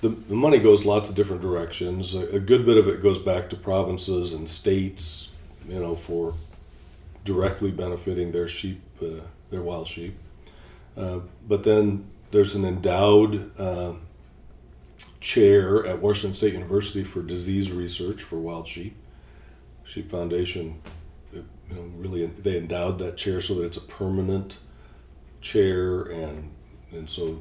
the, 0.00 0.08
the 0.08 0.34
money 0.34 0.58
goes 0.58 0.84
lots 0.84 1.10
of 1.10 1.16
different 1.16 1.42
directions. 1.42 2.14
A, 2.14 2.36
a 2.36 2.40
good 2.40 2.64
bit 2.64 2.76
of 2.76 2.88
it 2.88 3.02
goes 3.02 3.18
back 3.18 3.50
to 3.50 3.56
provinces 3.56 4.32
and 4.32 4.48
states, 4.48 5.30
you 5.68 5.78
know, 5.78 5.94
for 5.94 6.34
directly 7.24 7.70
benefiting 7.70 8.32
their 8.32 8.48
sheep, 8.48 8.80
uh, 9.02 9.22
their 9.50 9.62
wild 9.62 9.86
sheep. 9.86 10.16
Uh, 10.96 11.20
but 11.46 11.64
then 11.64 12.06
there's 12.30 12.54
an 12.54 12.64
endowed 12.64 13.58
uh, 13.58 13.92
chair 15.20 15.84
at 15.86 16.00
Washington 16.00 16.34
State 16.34 16.54
University 16.54 17.04
for 17.04 17.22
disease 17.22 17.72
research 17.72 18.22
for 18.22 18.38
wild 18.38 18.68
sheep. 18.68 18.96
Sheep 19.84 20.10
Foundation, 20.10 20.80
you 21.70 21.76
know, 21.76 21.82
really 21.96 22.26
they 22.26 22.56
endowed 22.58 22.98
that 22.98 23.16
chair 23.16 23.40
so 23.40 23.54
that 23.54 23.64
it's 23.64 23.76
a 23.76 23.82
permanent 23.82 24.58
chair, 25.40 26.02
and 26.02 26.50
and 26.92 27.08
so 27.08 27.40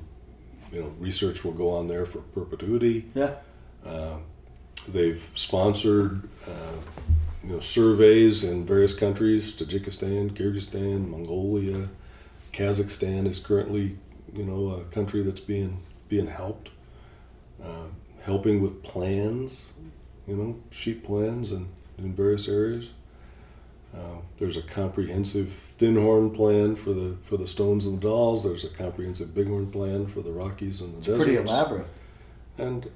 you 0.72 0.82
know 0.82 0.94
research 1.00 1.44
will 1.44 1.52
go 1.52 1.72
on 1.72 1.88
there 1.88 2.06
for 2.06 2.20
perpetuity. 2.20 3.06
Yeah. 3.16 3.36
Uh, 3.86 4.18
they've 4.88 5.30
sponsored 5.36 6.28
uh, 6.48 6.78
you 7.44 7.54
know 7.54 7.60
surveys 7.60 8.44
in 8.44 8.66
various 8.66 8.94
countries: 8.94 9.54
Tajikistan, 9.54 10.32
Kyrgyzstan, 10.32 11.10
Mongolia, 11.10 11.90
Kazakhstan 12.54 13.28
is 13.28 13.40
currently 13.40 13.98
you 14.34 14.46
know 14.46 14.70
a 14.70 14.84
country 14.86 15.24
that's 15.24 15.42
being 15.42 15.78
being 16.08 16.28
helped, 16.28 16.70
uh, 17.64 17.86
helping 18.22 18.62
with 18.62 18.84
plans, 18.84 19.68
you 20.28 20.36
know 20.36 20.60
sheep 20.70 21.04
plans 21.04 21.52
and 21.52 21.68
in 21.98 22.14
various 22.14 22.48
areas. 22.48 22.92
Uh, 23.94 24.20
there's 24.38 24.56
a 24.56 24.62
comprehensive 24.62 25.48
thinhorn 25.80 26.36
plan 26.36 26.76
for 26.76 26.94
the 26.94 27.18
for 27.22 27.38
the 27.38 27.48
stones 27.48 27.86
and 27.88 27.98
the 28.00 28.08
Dalls. 28.08 28.44
There's 28.44 28.64
a 28.64 28.70
comprehensive 28.70 29.34
bighorn 29.36 29.72
plan 29.72 30.08
for 30.08 30.22
the 30.22 30.32
Rockies 30.32 30.82
and 30.82 30.96
the 30.96 31.00
deserts. 31.00 31.24
Pretty 31.24 31.38
elaborate. 31.38 31.88
And 32.58 32.90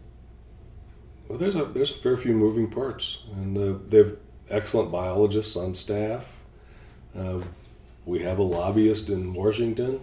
well, 1.27 1.37
there's 1.37 1.55
a 1.55 1.65
there's 1.65 1.91
a 1.91 1.95
fair 1.95 2.17
few 2.17 2.33
moving 2.33 2.69
parts, 2.69 3.23
and 3.31 3.57
uh, 3.57 3.79
they 3.89 3.97
have 3.97 4.17
excellent 4.49 4.91
biologists 4.91 5.55
on 5.55 5.73
staff. 5.73 6.31
Uh, 7.17 7.41
we 8.05 8.19
have 8.19 8.37
a 8.37 8.43
lobbyist 8.43 9.09
in 9.09 9.33
Washington, 9.33 9.99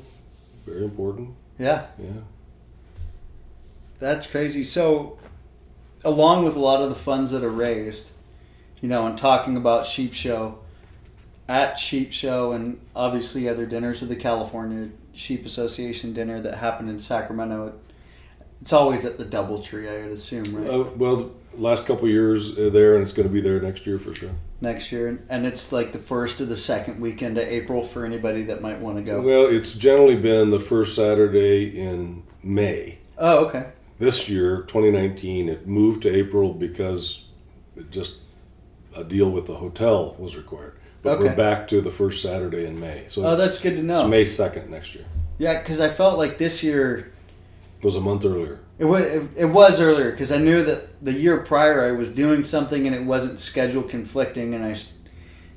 very 0.65 0.85
important. 0.85 1.35
Yeah. 1.59 1.87
Yeah. 1.99 2.23
That's 3.99 4.27
crazy. 4.27 4.65
So, 4.65 5.19
along 6.05 6.45
with 6.45 6.57
a 6.57 6.59
lot 6.59 6.81
of 6.83 6.89
the 6.89 6.95
funds 6.95 7.33
that 7.33 7.45
are 7.45 7.51
raised, 7.51 8.13
you 8.81 8.89
know, 8.89 9.07
and 9.07 9.19
talking 9.19 9.59
about 9.59 9.85
Sheep 9.85 10.15
Show, 10.15 10.60
at 11.51 11.81
Sheep 11.81 12.13
Show, 12.13 12.53
and 12.53 12.81
obviously 12.95 13.49
other 13.49 13.67
dinners 13.67 14.03
of 14.03 14.09
the 14.09 14.15
California 14.15 14.91
Sheep 15.13 15.45
Association 15.45 16.15
dinner 16.15 16.41
that 16.41 16.59
happened 16.59 16.89
in 16.89 17.01
Sacramento, 17.01 17.75
it's 18.61 18.73
always 18.73 19.05
at 19.05 19.19
the 19.19 19.25
DoubleTree, 19.25 19.89
I 19.89 20.03
would 20.05 20.13
assume, 20.13 20.45
right? 20.55 20.71
Uh, 20.71 20.85
well, 20.95 21.33
last 21.55 21.89
couple 21.89 22.07
years 22.07 22.57
uh, 22.57 22.71
there, 22.71 22.95
and 22.95 23.03
it's 23.03 23.13
going 23.13 23.27
to 23.27 23.33
be 23.33 23.41
there 23.41 23.61
next 23.61 23.85
year 23.85 23.99
for 23.99 24.15
sure. 24.15 24.31
Next 24.61 24.93
year, 24.93 25.19
and 25.29 25.45
it's 25.45 25.73
like 25.73 25.91
the 25.91 25.99
first 25.99 26.41
or 26.41 26.45
the 26.45 26.57
second 26.57 27.01
weekend 27.01 27.37
of 27.37 27.49
April 27.49 27.83
for 27.83 28.07
anybody 28.07 28.45
that 28.45 28.61
might 28.61 28.79
want 28.79 28.99
to 28.99 29.03
go. 29.03 29.21
Well, 29.21 29.47
it's 29.47 29.75
generally 29.75 30.17
been 30.17 30.51
the 30.51 30.61
first 30.61 30.95
Saturday 30.95 31.77
in 31.77 32.23
May. 32.45 33.01
Oh, 33.19 33.47
okay. 33.47 33.73
This 33.99 34.29
year, 34.29 34.63
2019, 34.63 35.49
it 35.49 35.67
moved 35.67 36.03
to 36.03 36.15
April 36.15 36.55
because 36.55 37.25
it 37.75 37.91
just 37.91 38.21
a 38.95 39.03
deal 39.03 39.31
with 39.31 39.47
the 39.47 39.57
hotel 39.57 40.15
was 40.17 40.37
required. 40.37 40.77
But 41.03 41.19
Okay. 41.19 41.29
we're 41.31 41.35
back 41.37 41.67
to 41.69 41.81
the 41.81 41.91
first 41.91 42.23
Saturday 42.23 42.67
in 42.67 42.79
May. 42.79 43.05
So 43.07 43.25
Oh, 43.27 43.37
that's 43.37 43.59
good 43.61 43.77
to 43.77 43.83
know. 43.83 44.01
it's 44.01 44.09
May 44.09 44.25
2nd 44.25 44.69
next 44.69 44.95
year. 44.95 45.05
Yeah, 45.39 45.59
because 45.61 45.81
I 45.81 45.89
felt 45.89 46.19
like 46.19 46.39
this 46.39 46.63
year 46.63 47.13
It 47.79 47.85
was 47.85 47.97
a 47.97 48.01
month 48.01 48.25
earlier. 48.27 48.61
It 48.79 48.85
was, 48.85 49.05
it, 49.05 49.23
it 49.37 49.45
was 49.47 49.81
earlier 49.81 50.11
because 50.11 50.31
I 50.31 50.37
knew 50.39 50.63
that 50.65 51.03
the 51.03 51.13
year 51.13 51.39
prior 51.39 51.87
I 51.89 51.93
was 51.93 52.09
doing 52.11 52.45
something 52.45 52.87
and 52.87 52.95
it 52.95 53.05
wasn't 53.05 53.39
schedule 53.39 53.83
conflicting, 53.83 54.55
and 54.55 54.63
I 54.65 54.77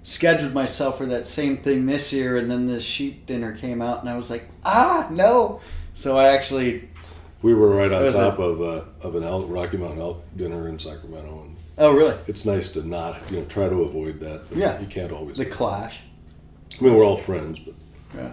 scheduled 0.04 0.54
myself 0.54 0.98
for 0.98 1.06
that 1.08 1.26
same 1.26 1.58
thing 1.58 1.86
this 1.86 2.12
year, 2.14 2.38
and 2.38 2.50
then 2.50 2.68
this 2.68 2.84
sheep 2.84 3.26
dinner 3.26 3.52
came 3.54 3.82
out, 3.82 4.02
and 4.02 4.10
I 4.10 4.16
was 4.16 4.30
like, 4.30 4.48
ah, 4.66 5.08
no. 5.12 5.60
So 5.94 6.18
I 6.18 6.28
actually, 6.34 6.90
We 7.42 7.54
were 7.54 7.70
right 7.76 7.92
on 7.92 8.10
top 8.12 8.40
of 8.40 8.62
uh, 8.62 8.84
of 9.02 9.16
an 9.18 9.24
elk, 9.24 9.46
Rocky 9.50 9.76
Mountain 9.78 10.00
elk 10.00 10.24
dinner 10.36 10.68
in 10.70 10.80
Sacramento, 10.80 11.43
oh 11.78 11.92
really? 11.94 12.16
it's 12.28 12.46
nice 12.46 12.70
to 12.74 12.88
not 12.88 13.20
you 13.32 13.38
know 13.40 13.46
try 13.46 13.68
to 13.70 13.82
avoid 13.84 14.20
that. 14.22 14.44
Yeah. 14.54 14.80
you 14.80 14.88
can't 14.88 15.12
always. 15.12 15.38
The 15.38 15.46
clash. 15.46 16.02
I 16.80 16.84
mean, 16.84 16.96
we're 16.96 17.06
all 17.06 17.18
friends, 17.18 17.60
but 17.60 17.74
Yeah. 18.16 18.32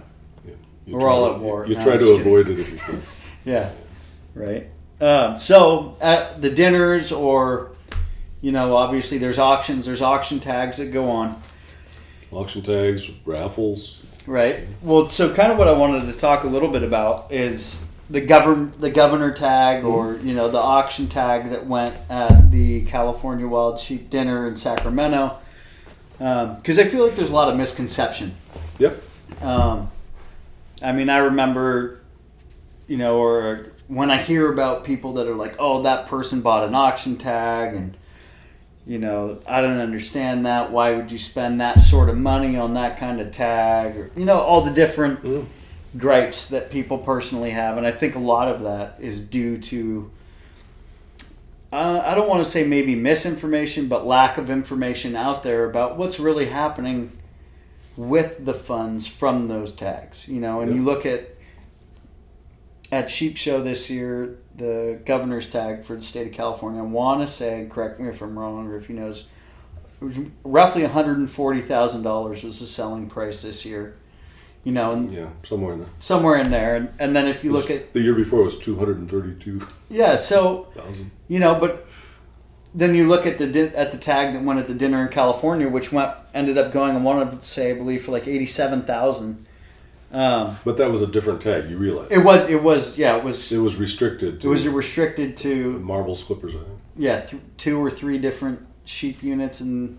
you 0.87 0.95
We're 0.95 1.01
try 1.01 1.11
all 1.13 1.29
to- 1.29 1.35
at 1.35 1.41
war. 1.41 1.65
You, 1.65 1.71
you 1.71 1.79
No, 1.79 1.85
try 1.85 1.93
I'm 1.95 1.99
to 1.99 2.05
just 2.07 2.19
kidding. 2.19 2.27
avoid 2.33 2.49
it 2.49 2.59
if 2.59 2.73
you 2.73 2.79
can. 2.79 3.03
Yeah. 3.45 3.71
Right. 4.35 4.67
Um, 5.01 5.39
so 5.39 5.97
at 6.01 6.43
the 6.43 6.51
dinners, 6.51 7.11
or 7.13 7.73
you 8.43 8.53
know, 8.53 8.77
obviously 8.77 9.19
there's 9.19 9.39
auctions, 9.39 9.87
there's 9.87 10.03
auction 10.03 10.41
tags 10.41 10.77
that 10.79 10.93
go 10.93 11.09
on. 11.11 11.41
Auction 12.33 12.63
tags, 12.63 13.11
raffles. 13.25 14.05
Right. 14.27 14.61
Well, 14.83 15.09
so 15.09 15.35
kind 15.35 15.51
of 15.51 15.59
what 15.59 15.69
I 15.69 15.73
wanted 15.73 16.13
to 16.13 16.19
talk 16.19 16.45
a 16.45 16.47
little 16.47 16.69
bit 16.69 16.83
about 16.83 17.33
is 17.33 17.79
the 18.11 18.21
govern 18.21 18.73
the 18.81 18.91
governor 18.91 19.33
tag 19.33 19.85
or 19.85 20.17
you 20.17 20.35
know 20.35 20.51
the 20.51 20.59
auction 20.59 21.07
tag 21.07 21.51
that 21.51 21.67
went 21.67 21.95
at 22.11 22.51
the 22.51 22.85
California 22.87 23.47
Wild 23.47 23.79
Sheep 23.79 24.11
Dinner 24.11 24.49
in 24.49 24.57
Sacramento. 24.57 25.37
Because 26.19 26.79
I 26.79 26.85
feel 26.85 27.07
like 27.07 27.17
there's 27.17 27.31
a 27.31 27.35
lot 27.35 27.49
of 27.49 27.57
misconception. 27.57 28.35
Yep. 28.79 29.03
Um, 29.41 29.91
I 30.83 30.93
mean, 30.93 31.09
I 31.09 31.19
remember, 31.19 32.01
you 32.89 32.99
know, 32.99 33.19
or 33.19 33.73
when 33.89 34.11
I 34.11 34.19
hear 34.19 34.53
about 34.53 34.85
people 34.85 35.15
that 35.15 35.27
are 35.27 35.35
like, 35.35 35.55
"Oh, 35.59 35.83
that 35.83 36.09
person 36.09 36.43
bought 36.43 36.65
an 36.65 36.75
auction 36.75 37.17
tag," 37.17 37.75
and 37.75 37.97
you 38.87 38.99
know, 38.99 39.39
I 39.47 39.61
don't 39.61 39.79
understand 39.79 40.45
that. 40.45 40.73
Why 40.73 40.93
would 40.93 41.11
you 41.11 41.19
spend 41.19 41.61
that 41.61 41.81
sort 41.81 42.11
of 42.11 42.19
money 42.19 42.57
on 42.57 42.75
that 42.75 42.99
kind 42.99 43.21
of 43.21 43.31
tag? 43.31 43.97
Or 43.97 44.11
you 44.17 44.25
know, 44.25 44.41
all 44.41 44.63
the 44.63 44.73
different 44.73 45.23
Mm. 45.23 45.47
Gripes 45.97 46.49
that 46.49 46.71
people 46.71 46.99
personally 46.99 47.51
have, 47.51 47.77
and 47.77 47.87
I 47.87 47.91
think 47.91 48.15
a 48.15 48.21
lot 48.21 48.49
of 48.49 48.63
that 48.63 48.97
is 49.01 49.23
due 49.23 49.59
to. 49.59 50.11
Uh, 51.73 52.03
I 52.05 52.15
don't 52.15 52.29
want 52.29 52.45
to 52.45 52.51
say 52.51 52.67
maybe 52.67 52.95
misinformation, 52.95 53.87
but 53.87 54.05
lack 54.07 54.39
of 54.39 54.51
information 54.51 55.15
out 55.15 55.43
there 55.43 55.69
about 55.69 55.97
what's 55.97 56.19
really 56.19 56.47
happening 56.47 57.13
with 57.97 58.45
the 58.45 58.55
funds 58.55 59.07
from 59.07 59.49
those 59.49 59.73
tags. 59.73 60.27
You 60.27 60.41
know, 60.41 60.61
and 60.61 60.75
you 60.75 60.83
look 60.83 61.07
at 61.07 61.31
at 62.93 63.09
Sheep 63.09 63.37
Show 63.37 63.61
this 63.61 63.89
year, 63.89 64.39
the 64.57 65.01
governor's 65.05 65.49
tag 65.49 65.85
for 65.85 65.95
the 65.95 66.03
state 66.03 66.27
of 66.27 66.33
California. 66.33 66.81
I 66.81 66.85
want 66.85 67.21
to 67.21 67.27
say, 67.29 67.69
correct 67.71 68.01
me 68.01 68.09
if 68.09 68.21
I'm 68.21 68.39
wrong, 68.39 68.67
or 68.67 68.77
if 68.77 68.87
he 68.87 68.95
knows, 68.95 69.29
roughly 70.45 70.83
one 70.83 70.91
hundred 70.91 71.19
and 71.19 71.31
forty 71.31 71.61
thousand 71.61 72.03
dollars 72.03 72.43
was 72.43 72.59
the 72.59 72.67
selling 72.67 73.09
price 73.09 73.43
this 73.43 73.65
year. 73.65 73.97
You 74.65 74.73
know, 74.73 74.93
and 74.93 75.11
Yeah, 75.13 75.29
somewhere 75.43 75.73
in 75.73 75.79
there. 75.81 75.89
somewhere 76.01 76.37
in 76.37 76.51
there, 76.51 76.77
and, 76.77 76.91
and 76.99 77.17
then 77.17 77.27
if 77.27 77.43
you 77.43 77.51
look 77.53 77.71
at 77.71 77.95
the 77.95 78.01
year 78.01 78.13
before 78.15 78.41
it 78.41 78.45
was 78.45 78.59
two 78.59 78.77
hundred 78.77 78.99
and 78.99 79.11
thirty-two 79.11 79.67
yeah, 79.89 80.17
so 80.17 80.69
thousand. 80.75 81.11
you 81.29 81.39
know, 81.39 81.55
but 81.59 81.87
then 82.75 82.95
you 82.95 83.09
look 83.09 83.27
at 83.27 83.39
the 83.39 83.47
di- 83.47 83.75
at 83.75 83.91
the 83.91 83.97
tag 83.97 84.35
that 84.35 84.43
went 84.43 84.59
at 84.61 84.69
the 84.69 84.75
dinner 84.75 85.01
in 85.03 85.09
California, 85.09 85.67
which 85.67 85.93
went 85.93 86.13
ended 86.35 86.59
up 86.59 86.73
going. 86.73 86.95
I 86.95 86.99
wanted 87.01 87.41
to 87.41 87.47
say, 87.47 87.71
I 87.71 87.75
believe, 87.75 88.05
for 88.05 88.13
like 88.13 88.29
eighty 88.29 88.45
seven 88.47 88.83
thousand. 88.83 89.47
Um, 90.13 90.57
But 90.65 90.77
that 90.77 90.91
was 90.91 91.01
a 91.03 91.07
different 91.07 91.41
tag. 91.41 91.71
You 91.71 91.79
realize 91.79 92.11
it 92.11 92.19
was 92.19 92.47
it 92.51 92.63
was 92.63 92.99
yeah 92.99 93.17
it 93.17 93.25
was 93.25 93.51
it 93.53 93.59
was 93.59 93.77
restricted 93.79 94.35
it 94.35 94.41
to 94.43 94.49
was 94.51 94.69
restricted 94.69 95.37
to 95.39 95.79
marble 95.79 96.15
slippers. 96.17 96.55
I 96.55 96.59
think. 96.59 96.79
yeah 96.99 97.21
th- 97.21 97.41
two 97.57 97.83
or 97.83 97.91
three 97.91 98.19
different 98.19 98.59
sheep 98.85 99.23
units 99.23 99.61
and 99.61 99.99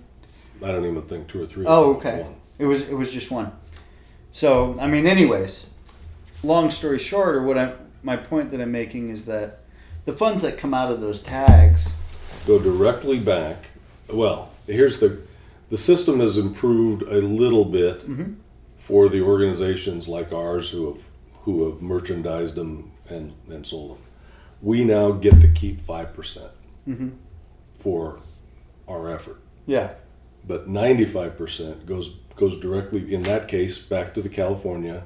I 0.61 0.71
don't 0.71 0.85
even 0.85 1.01
think 1.03 1.27
two 1.29 1.41
or 1.41 1.47
three. 1.47 1.65
Oh, 1.65 1.95
okay. 1.95 2.21
one. 2.21 2.35
It 2.59 2.65
was 2.65 2.87
it 2.89 2.93
was 2.93 3.11
just 3.11 3.31
one. 3.31 3.53
So 4.31 4.77
I 4.79 4.87
mean, 4.87 5.05
anyways, 5.07 5.67
long 6.43 6.69
story 6.69 6.99
short, 6.99 7.35
or 7.35 7.43
what 7.43 7.57
I 7.57 7.73
my 8.03 8.17
point 8.17 8.51
that 8.51 8.61
I'm 8.61 8.71
making 8.71 9.09
is 9.09 9.25
that 9.25 9.59
the 10.05 10.13
funds 10.13 10.41
that 10.41 10.57
come 10.57 10.73
out 10.73 10.91
of 10.91 11.01
those 11.01 11.21
tags, 11.21 11.93
Go 12.47 12.57
directly 12.57 13.19
back. 13.19 13.67
Well, 14.11 14.49
here's 14.65 14.99
the 14.99 15.19
the 15.69 15.77
system 15.77 16.19
has 16.19 16.37
improved 16.37 17.03
a 17.03 17.21
little 17.21 17.65
bit 17.65 18.01
Mhm. 18.09 18.35
for 18.77 19.07
the 19.09 19.21
organizations 19.21 20.07
like 20.07 20.31
ours 20.33 20.71
who 20.71 20.91
have 20.93 21.03
who 21.43 21.65
have 21.69 21.81
merchandised 21.81 22.55
them 22.55 22.91
and, 23.09 23.33
and 23.49 23.65
sold 23.65 23.91
them. 23.91 24.03
We 24.61 24.83
now 24.83 25.11
get 25.11 25.41
to 25.41 25.47
keep 25.47 25.79
five 25.81 26.13
percent 26.13 26.51
Mhm. 26.87 27.11
for 27.79 28.19
our 28.87 29.09
effort. 29.09 29.37
yeah, 29.67 29.91
but 30.47 30.67
95% 30.67 31.85
goes 31.85 32.15
goes 32.41 32.59
directly 32.59 33.13
in 33.13 33.21
that 33.23 33.47
case 33.47 33.77
back 33.77 34.13
to 34.15 34.21
the 34.21 34.27
California 34.27 35.03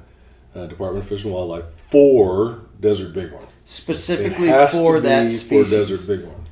uh, 0.54 0.66
Department 0.66 1.04
of 1.04 1.08
Fish 1.08 1.22
and 1.24 1.34
Wildlife 1.34 1.66
for 1.90 2.62
desert 2.80 3.14
bighorn. 3.14 3.44
Specifically 3.66 4.48
for 4.48 5.00
that 5.00 5.28
species, 5.28 5.68
for 5.70 5.76
desert 5.76 6.06
bighorn, 6.08 6.44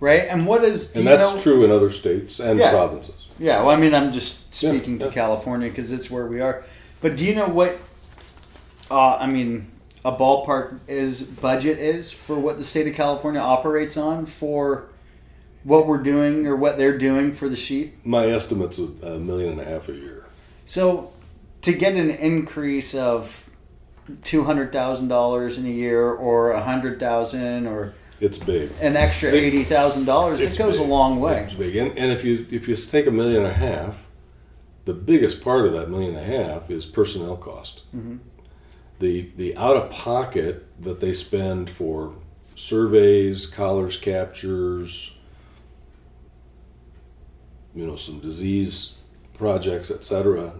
right? 0.00 0.22
And 0.28 0.46
what 0.46 0.64
is 0.64 0.96
and 0.96 1.06
that's 1.06 1.34
know- 1.36 1.42
true 1.42 1.64
in 1.64 1.70
other 1.70 1.90
states 1.90 2.40
and 2.40 2.58
Yeah. 2.58 2.70
provinces. 2.70 3.26
Yeah, 3.38 3.62
well, 3.62 3.70
I 3.70 3.76
mean, 3.76 3.94
I'm 3.94 4.12
just 4.12 4.62
Yeah, 4.62 4.70
speaking 4.72 4.98
to 5.00 5.06
yeah. 5.06 5.12
California 5.12 5.68
because 5.68 5.92
it's 5.92 6.10
where 6.10 6.26
we 6.26 6.40
are. 6.40 6.64
But 7.02 7.16
do 7.16 7.24
you 7.24 7.34
know 7.34 7.48
what? 7.48 7.76
Uh, 8.90 9.16
I 9.16 9.26
mean, 9.26 9.66
a 10.04 10.12
ballpark 10.12 10.78
is 10.88 11.20
budget 11.22 11.78
is 11.78 12.10
for 12.10 12.36
what 12.36 12.56
the 12.56 12.64
state 12.64 12.86
of 12.86 12.94
California 12.94 13.40
operates 13.40 13.96
on 13.98 14.24
for 14.26 14.84
what 15.64 15.86
we're 15.86 15.98
doing 16.02 16.46
or 16.46 16.56
what 16.56 16.78
they're 16.78 16.96
doing 16.98 17.32
for 17.32 17.48
the 17.48 17.56
sheep. 17.56 17.94
My 18.04 18.24
estimate's 18.26 18.78
a, 18.78 18.88
a 19.06 19.18
million 19.18 19.52
and 19.52 19.60
a 19.60 19.64
half 19.64 19.88
a 19.90 19.92
year. 19.92 20.19
So 20.70 21.10
to 21.62 21.72
get 21.72 21.94
an 21.94 22.10
increase 22.10 22.94
of 22.94 23.50
two 24.22 24.44
hundred 24.44 24.70
thousand 24.70 25.08
dollars 25.08 25.58
in 25.58 25.66
a 25.66 25.68
year, 25.68 26.08
or 26.08 26.52
a 26.52 26.62
hundred 26.62 27.00
thousand, 27.00 27.66
or 27.66 27.92
It's 28.20 28.38
big. 28.38 28.70
an 28.80 28.94
extra 28.94 29.32
Big. 29.32 29.42
eighty 29.42 29.64
thousand 29.64 30.04
dollars, 30.04 30.40
it 30.40 30.56
goes 30.56 30.78
a 30.78 30.84
long 30.84 31.18
way. 31.18 31.40
It's 31.40 31.54
big, 31.54 31.74
and, 31.74 31.98
and 31.98 32.12
if 32.12 32.22
you 32.22 32.46
if 32.52 32.68
you 32.68 32.76
take 32.76 33.08
a 33.08 33.10
million 33.10 33.38
and 33.38 33.48
a 33.48 33.52
half, 33.52 34.06
the 34.84 34.94
biggest 34.94 35.42
part 35.42 35.66
of 35.66 35.72
that 35.72 35.90
million 35.90 36.14
and 36.14 36.20
a 36.20 36.38
half 36.38 36.70
is 36.70 36.86
personnel 36.86 37.36
cost. 37.36 37.82
Mm-hmm. 37.92 38.18
The 39.00 39.28
the 39.36 39.56
out 39.56 39.76
of 39.76 39.90
pocket 39.90 40.68
that 40.84 41.00
they 41.00 41.12
spend 41.12 41.68
for 41.68 42.14
surveys, 42.54 43.44
collars 43.44 43.96
captures, 43.96 45.18
you 47.74 47.84
know, 47.84 47.96
some 47.96 48.20
disease 48.20 48.94
projects, 49.40 49.90
etc., 49.90 50.52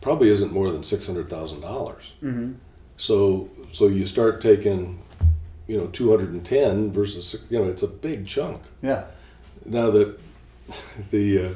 probably 0.00 0.30
isn't 0.30 0.52
more 0.52 0.70
than 0.70 0.82
six 0.82 1.06
hundred 1.06 1.28
thousand 1.28 1.60
dollars. 1.60 2.14
Mm-hmm. 2.22 2.52
So 2.96 3.50
so 3.72 3.88
you 3.88 4.06
start 4.06 4.40
taking, 4.40 5.02
you 5.66 5.76
know, 5.76 5.88
two 5.88 6.08
hundred 6.10 6.30
and 6.30 6.46
ten 6.46 6.92
versus 6.92 7.44
you 7.50 7.58
know, 7.58 7.68
it's 7.68 7.82
a 7.82 7.88
big 7.88 8.26
chunk. 8.26 8.62
Yeah, 8.80 9.04
Now 9.66 9.90
the 9.90 10.16
the 11.10 11.46
uh, 11.46 11.52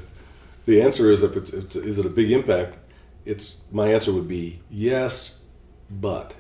the 0.66 0.82
answer 0.82 1.10
is 1.10 1.22
if 1.22 1.36
it's, 1.36 1.52
it's 1.52 1.76
is 1.76 1.98
it 1.98 2.04
a 2.04 2.10
big 2.10 2.30
impact? 2.30 2.78
It's 3.24 3.64
my 3.72 3.88
answer 3.94 4.12
would 4.12 4.28
be 4.28 4.60
yes, 4.70 5.44
but, 5.88 6.34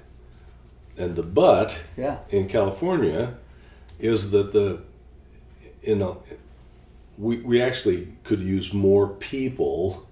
and 0.98 1.16
the 1.16 1.22
but 1.22 1.80
yeah, 1.96 2.18
in 2.28 2.48
California 2.48 3.34
is 3.98 4.32
that 4.32 4.52
the 4.52 4.82
you 5.82 5.96
know 5.96 6.22
we 7.18 7.38
we 7.38 7.60
actually 7.62 8.08
could 8.24 8.40
use 8.40 8.72
more 8.72 9.08
people 9.08 10.08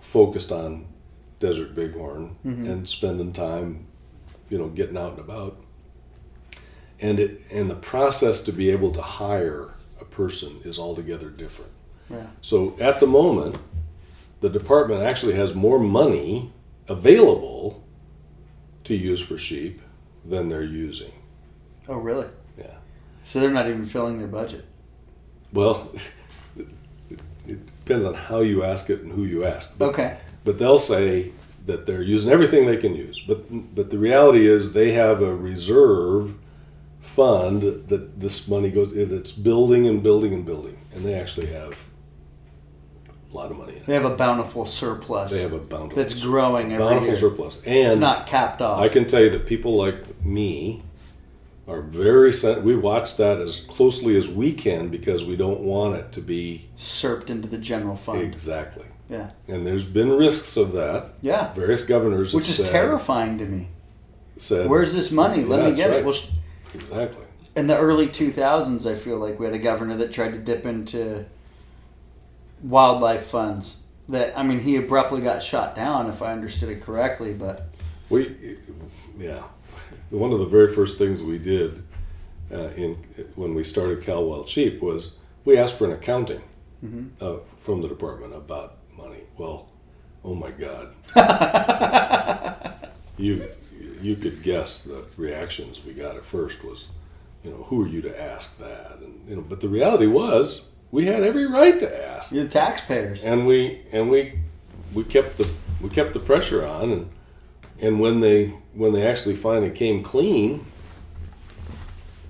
focused 0.00 0.52
on 0.52 0.86
desert 1.40 1.74
bighorn 1.74 2.36
mm-hmm. 2.44 2.66
and 2.66 2.88
spending 2.88 3.32
time 3.32 3.86
you 4.48 4.58
know 4.58 4.68
getting 4.68 4.96
out 4.96 5.10
and 5.12 5.18
about 5.18 5.56
and 7.00 7.18
it 7.18 7.40
and 7.50 7.70
the 7.70 7.74
process 7.74 8.42
to 8.42 8.52
be 8.52 8.70
able 8.70 8.92
to 8.92 9.02
hire 9.02 9.70
a 10.00 10.04
person 10.04 10.60
is 10.64 10.78
altogether 10.78 11.30
different 11.30 11.72
yeah. 12.10 12.26
so 12.40 12.76
at 12.80 13.00
the 13.00 13.06
moment 13.06 13.56
the 14.40 14.50
department 14.50 15.02
actually 15.02 15.34
has 15.34 15.54
more 15.54 15.78
money 15.78 16.52
available 16.88 17.82
to 18.84 18.94
use 18.94 19.20
for 19.20 19.38
sheep 19.38 19.80
than 20.24 20.48
they're 20.48 20.62
using 20.62 21.12
Oh, 21.88 21.96
really? 21.96 22.28
yeah 22.56 22.76
So 23.24 23.40
they're 23.40 23.50
not 23.50 23.68
even 23.68 23.84
filling 23.84 24.18
their 24.18 24.28
budget. 24.28 24.64
Well, 25.52 25.92
it 27.46 27.66
depends 27.84 28.04
on 28.04 28.14
how 28.14 28.40
you 28.40 28.62
ask 28.64 28.90
it 28.90 29.00
and 29.02 29.12
who 29.12 29.24
you 29.24 29.44
ask. 29.44 29.78
But, 29.78 29.90
Okay. 29.90 30.16
but 30.44 30.58
they'll 30.58 30.78
say 30.78 31.32
that 31.66 31.86
they're 31.86 32.02
using 32.02 32.32
everything 32.32 32.66
they 32.66 32.76
can 32.76 32.94
use. 32.94 33.20
But 33.20 33.74
but 33.74 33.90
the 33.90 33.98
reality 33.98 34.46
is 34.46 34.72
they 34.72 34.92
have 34.92 35.20
a 35.22 35.34
reserve 35.34 36.38
fund 37.00 37.62
that 37.88 38.20
this 38.20 38.48
money 38.48 38.70
goes. 38.70 38.92
It's 38.92 39.32
building 39.32 39.86
and 39.86 40.02
building 40.02 40.32
and 40.34 40.44
building, 40.44 40.78
and 40.94 41.04
they 41.04 41.14
actually 41.14 41.46
have 41.48 41.76
a 43.32 43.36
lot 43.36 43.50
of 43.50 43.58
money 43.58 43.72
in 43.72 43.78
it. 43.78 43.86
They 43.86 43.94
have 43.94 44.04
a 44.04 44.16
bountiful 44.16 44.66
surplus. 44.66 45.32
They 45.32 45.42
have 45.42 45.52
a 45.52 45.58
bountiful, 45.58 46.02
that's 46.02 46.20
growing 46.20 46.72
every 46.72 46.84
bountiful 46.84 47.08
year. 47.08 47.16
surplus, 47.16 47.62
and 47.64 47.74
it's 47.76 47.96
not 47.96 48.26
capped 48.26 48.60
off. 48.60 48.80
I 48.80 48.88
can 48.88 49.06
tell 49.06 49.20
you 49.22 49.30
that 49.30 49.46
people 49.46 49.76
like 49.76 50.22
me 50.24 50.82
are 51.68 51.80
very 51.80 52.32
sen- 52.32 52.64
we 52.64 52.74
watch 52.74 53.16
that 53.18 53.38
as 53.40 53.60
closely 53.60 54.16
as 54.16 54.28
we 54.28 54.52
can 54.52 54.88
because 54.88 55.24
we 55.24 55.36
don't 55.36 55.60
want 55.60 55.94
it 55.96 56.12
to 56.12 56.20
be 56.20 56.68
Serped 56.76 57.30
into 57.30 57.48
the 57.48 57.58
general 57.58 57.94
fund. 57.94 58.20
exactly. 58.22 58.84
Yeah. 59.08 59.30
And 59.46 59.66
there's 59.66 59.84
been 59.84 60.10
risks 60.10 60.56
of 60.56 60.72
that. 60.72 61.14
Yeah. 61.20 61.52
Various 61.54 61.84
governors 61.84 62.32
Which 62.34 62.48
is 62.48 62.56
said, 62.56 62.70
terrifying 62.72 63.38
to 63.38 63.44
me. 63.44 63.68
said 64.36 64.68
Where's 64.68 64.94
this 64.94 65.10
money? 65.12 65.44
Let 65.44 65.62
Yeah, 65.62 65.70
me 65.70 65.76
get 65.76 65.90
it. 65.90 66.04
Well, 66.04 66.14
sh- 66.14 66.30
exactly. 66.74 67.24
in 67.54 67.66
the 67.66 67.78
early 67.78 68.06
2000s, 68.08 68.90
I 68.90 68.94
feel 68.94 69.18
like 69.18 69.38
we 69.38 69.44
had 69.46 69.54
a 69.54 69.58
governor 69.58 69.96
that 69.96 70.12
tried 70.12 70.32
to 70.32 70.38
dip 70.38 70.64
into 70.66 71.26
wildlife 72.62 73.26
funds. 73.26 73.78
That 74.08 74.36
I 74.36 74.42
mean, 74.42 74.60
he 74.60 74.76
abruptly 74.76 75.20
got 75.20 75.42
shot 75.42 75.76
down, 75.76 76.08
if 76.08 76.22
I 76.22 76.32
understood 76.32 76.68
it 76.70 76.82
correctly. 76.82 77.32
But 77.34 77.68
We, 78.10 78.56
yeah, 79.18 79.42
one 80.18 80.32
of 80.32 80.38
the 80.38 80.46
very 80.46 80.72
first 80.72 80.98
things 80.98 81.22
we 81.22 81.38
did 81.38 81.82
uh, 82.52 82.68
in 82.76 82.94
when 83.34 83.54
we 83.54 83.64
started 83.64 84.02
Cal 84.02 84.24
Wild 84.24 84.48
Sheep 84.48 84.80
was 84.82 85.14
we 85.44 85.56
asked 85.58 85.76
for 85.78 85.84
an 85.86 85.92
accounting 85.92 86.42
Mm-hmm. 86.84 87.24
uh, 87.24 87.36
from 87.60 87.80
the 87.80 87.86
department 87.86 88.34
about 88.34 88.78
money. 88.96 89.20
Well, 89.38 89.68
oh 90.24 90.34
my 90.34 90.50
God, 90.50 90.92
you 93.16 93.48
you 94.00 94.16
could 94.16 94.42
guess 94.42 94.82
the 94.82 95.04
reactions 95.16 95.84
we 95.84 95.92
got 95.92 96.16
at 96.16 96.24
first 96.24 96.64
was, 96.64 96.86
you 97.44 97.50
know, 97.52 97.58
who 97.68 97.84
are 97.84 97.88
you 97.88 98.02
to 98.02 98.20
ask 98.20 98.58
that? 98.58 98.98
And 99.00 99.20
you 99.28 99.36
know, 99.36 99.42
but 99.42 99.60
the 99.60 99.68
reality 99.68 100.06
was 100.08 100.72
we 100.90 101.06
had 101.06 101.22
every 101.22 101.46
right 101.46 101.78
to 101.78 102.06
ask. 102.08 102.32
the 102.32 102.48
taxpayers. 102.48 103.22
and 103.22 103.46
we 103.46 103.82
and 103.92 104.10
we 104.10 104.40
we 104.92 105.04
kept 105.04 105.38
the 105.38 105.48
we 105.80 105.88
kept 105.88 106.14
the 106.14 106.18
pressure 106.20 106.66
on 106.66 106.90
and 106.90 107.10
and 107.82 108.00
when 108.00 108.20
they 108.20 108.46
when 108.74 108.92
they 108.92 109.06
actually 109.06 109.34
finally 109.34 109.70
came 109.70 110.02
clean 110.02 110.64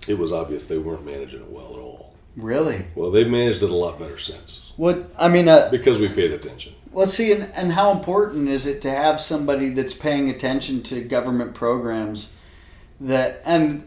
it 0.08 0.18
was 0.18 0.32
obvious 0.32 0.66
they 0.66 0.78
weren't 0.78 1.04
managing 1.04 1.40
it 1.40 1.50
well 1.50 1.66
at 1.74 1.78
all 1.78 2.14
Really? 2.36 2.86
well 2.96 3.10
they've 3.10 3.28
managed 3.28 3.62
it 3.62 3.70
a 3.70 3.74
lot 3.76 3.98
better 3.98 4.18
since 4.18 4.72
What 4.76 5.12
I 5.18 5.28
mean, 5.28 5.48
uh, 5.48 5.68
because 5.70 5.98
we 6.00 6.08
paid 6.08 6.32
attention 6.32 6.72
let's 6.94 7.14
see, 7.14 7.32
and, 7.32 7.44
and 7.54 7.72
how 7.72 7.90
important 7.92 8.48
is 8.48 8.66
it 8.66 8.82
to 8.82 8.90
have 8.90 9.20
somebody 9.20 9.70
that's 9.70 9.94
paying 9.94 10.28
attention 10.28 10.82
to 10.84 11.00
government 11.02 11.54
programs 11.54 12.30
that 13.00 13.40
and 13.44 13.86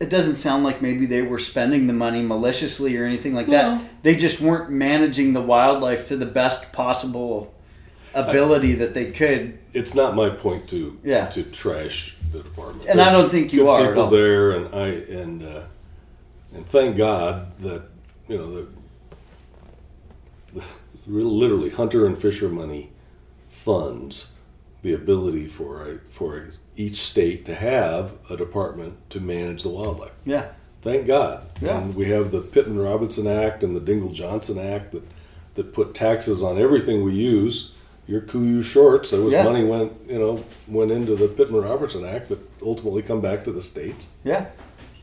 it 0.00 0.10
doesn't 0.10 0.34
sound 0.34 0.64
like 0.64 0.82
maybe 0.82 1.06
they 1.06 1.22
were 1.22 1.38
spending 1.38 1.86
the 1.86 1.92
money 1.92 2.20
maliciously 2.22 2.96
or 2.96 3.04
anything 3.04 3.32
like 3.32 3.46
No. 3.46 3.52
that. 3.78 4.02
They 4.02 4.16
just 4.16 4.40
weren't 4.40 4.68
managing 4.70 5.32
the 5.32 5.40
wildlife 5.40 6.08
to 6.08 6.16
the 6.16 6.26
best 6.26 6.72
possible 6.72 7.53
ability 8.14 8.74
that 8.74 8.94
they 8.94 9.10
could. 9.10 9.58
it's 9.72 9.94
not 9.94 10.14
my 10.14 10.28
point 10.28 10.68
to 10.68 10.98
Yeah. 11.04 11.26
to 11.28 11.42
trash 11.42 12.16
the 12.32 12.42
department 12.42 12.88
And 12.88 13.00
I 13.00 13.12
don't 13.12 13.30
think 13.30 13.52
you 13.52 13.68
are 13.68 13.88
people 13.88 14.08
there 14.08 14.52
and 14.52 14.74
i 14.74 14.88
and 14.88 15.42
uh, 15.42 15.62
and 16.54 16.66
thank 16.66 16.96
god 16.96 17.56
that 17.58 17.82
you 18.28 18.38
know 18.38 18.66
the 20.52 20.62
literally 21.06 21.70
hunter 21.70 22.06
and 22.06 22.16
fisher 22.18 22.48
money 22.48 22.90
funds 23.48 24.32
the 24.82 24.92
ability 24.92 25.46
for 25.48 25.82
a, 25.90 25.98
for 26.10 26.50
each 26.76 26.96
state 26.96 27.44
to 27.46 27.54
have 27.54 28.12
a 28.28 28.36
department 28.36 28.98
to 29.10 29.18
manage 29.20 29.62
the 29.62 29.68
wildlife. 29.70 30.12
Yeah, 30.26 30.48
Thank 30.82 31.06
God. 31.06 31.46
Yeah. 31.62 31.78
And 31.80 31.94
we 31.94 32.10
have 32.10 32.30
the 32.30 32.40
Pittman 32.42 32.78
Robertson 32.78 33.26
Act 33.26 33.62
and 33.62 33.74
the 33.74 33.80
Dingell 33.80 34.12
Johnson 34.12 34.58
Act 34.58 34.92
that, 34.92 35.02
that 35.54 35.72
put 35.72 35.94
taxes 35.94 36.42
on 36.42 36.58
everything 36.58 37.02
we 37.02 37.14
use. 37.14 37.72
Your 38.06 38.20
KUIU 38.20 38.62
shorts, 38.62 39.10
there 39.10 39.22
was 39.22 39.32
Yeah. 39.32 39.44
money 39.44 39.64
went 39.64 39.92
you 40.08 40.18
know 40.18 40.42
went 40.68 40.90
into 40.90 41.14
the 41.16 41.28
Pittman 41.28 41.62
Robertson 41.62 42.04
Act 42.04 42.28
that 42.28 42.38
ultimately 42.62 43.02
come 43.02 43.20
back 43.20 43.44
to 43.44 43.52
the 43.52 43.62
states. 43.62 44.08
yeah, 44.24 44.46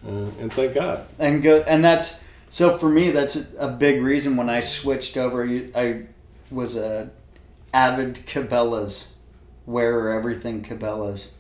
Uh, 0.08 0.30
and 0.40 0.52
thank 0.54 0.74
God. 0.76 1.06
and 1.20 1.42
go 1.42 1.64
and 1.68 1.84
that's 1.84 2.16
so 2.50 2.78
for 2.78 2.90
me 2.90 3.10
that's 3.12 3.38
a, 3.58 3.68
big 3.70 4.02
reason 4.02 4.36
when 4.36 4.50
I 4.50 4.60
switched 4.60 5.18
over. 5.18 5.44
I 5.76 6.04
was 6.52 6.76
a 6.76 7.10
avid 7.74 8.16
Cabela's 8.28 9.14
wearer, 9.66 10.12
everything 10.12 10.62
Cabela's. 10.64 11.32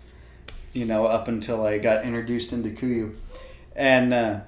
You 0.73 0.85
know, 0.85 1.05
up 1.05 1.27
until 1.27 1.65
I 1.65 1.79
got 1.79 2.05
introduced 2.05 2.53
into 2.53 2.69
KUIU, 2.69 3.11
and 3.75 4.13
uh, 4.13 4.39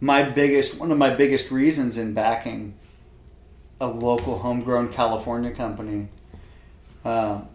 my 0.00 0.22
biggest 0.22 0.78
one 0.80 0.90
of 0.90 0.96
my 0.98 1.14
biggest 1.14 1.50
reasons 1.50 1.98
in 1.98 2.14
backing 2.14 2.74
a 3.80 3.86
local 3.86 4.38
homegrown 4.38 4.88
California 4.90 5.50
company. 5.50 6.08
Um, 7.04 7.48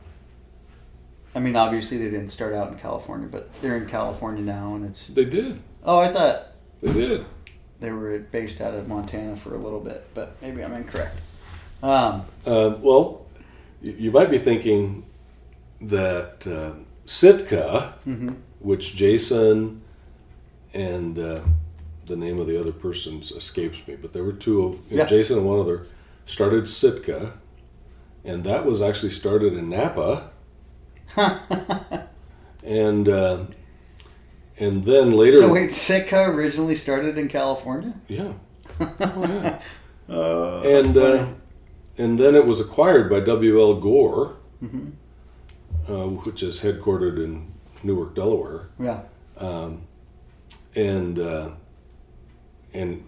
I 1.33 1.39
mean, 1.39 1.55
obviously 1.55 1.97
they 1.97 2.09
didn't 2.09 2.29
start 2.29 2.53
out 2.53 2.71
in 2.71 2.77
California, 2.77 3.27
but 3.29 3.49
they're 3.61 3.77
in 3.77 3.87
California 3.87 4.41
now, 4.43 4.75
and 4.75 4.85
it's 4.85 5.07
They 5.07 5.25
did. 5.25 5.59
oh, 5.83 5.99
I 5.99 6.11
thought 6.11 6.47
They 6.81 6.93
did. 6.93 7.25
they 7.79 7.91
were 7.91 8.17
based 8.19 8.61
out 8.61 8.73
of 8.73 8.87
Montana 8.87 9.35
for 9.35 9.53
a 9.53 9.57
little 9.57 9.81
bit, 9.81 10.07
but 10.13 10.35
maybe 10.41 10.63
I'm 10.63 10.73
incorrect. 10.73 11.19
Um, 11.83 12.23
Uh, 12.45 12.75
well, 12.79 13.25
you 13.81 14.11
might 14.11 14.31
be 14.31 14.37
thinking 14.39 15.05
that 15.81 16.47
uh, 16.47 16.79
Sitka, 17.05 17.95
mhm. 18.07 18.35
which 18.59 18.95
Jason 18.95 19.81
and 20.73 21.19
uh, 21.19 21.41
the 22.05 22.15
name 22.15 22.39
of 22.39 22.47
the 22.47 22.57
other 22.59 22.71
person 22.71 23.19
escapes 23.19 23.85
me, 23.87 23.95
but 23.95 24.13
there 24.13 24.23
were 24.23 24.33
two 24.33 24.63
of 24.63 24.73
you 24.89 24.97
know, 24.97 25.03
Yeah. 25.03 25.05
Jason 25.09 25.37
and 25.39 25.45
one 25.47 25.59
other 25.59 25.85
started 26.25 26.67
Sitka, 26.69 27.33
and 28.25 28.43
that 28.43 28.65
was 28.65 28.81
actually 28.81 29.11
started 29.11 29.53
in 29.53 29.69
Napa, 29.69 30.31
and 32.63 33.07
uh, 33.09 33.45
and 34.57 34.83
then 34.83 35.11
later, 35.11 35.37
so 35.37 35.51
wait, 35.53 35.71
Sitka 35.71 36.29
originally 36.29 36.75
started 36.75 37.17
in 37.17 37.27
California? 37.27 37.93
yeah, 38.07 38.33
oh, 38.79 38.91
yeah. 38.99 39.61
Uh, 40.09 40.61
and 40.61 40.97
uh, 40.97 41.27
and 41.97 42.19
then 42.19 42.35
it 42.35 42.45
was 42.45 42.59
acquired 42.59 43.09
by 43.09 43.19
W. 43.21 43.59
L. 43.61 43.75
Gore, 43.75 44.37
Mhm. 44.63 44.91
uh, 45.89 46.07
which 46.23 46.43
is 46.43 46.61
headquartered 46.61 47.23
in 47.23 47.51
Newark, 47.83 48.15
Delaware. 48.15 48.69
yeah, 48.79 49.01
Um, 49.39 49.81
and 50.75 51.19
uh, 51.19 51.49
and 52.73 53.03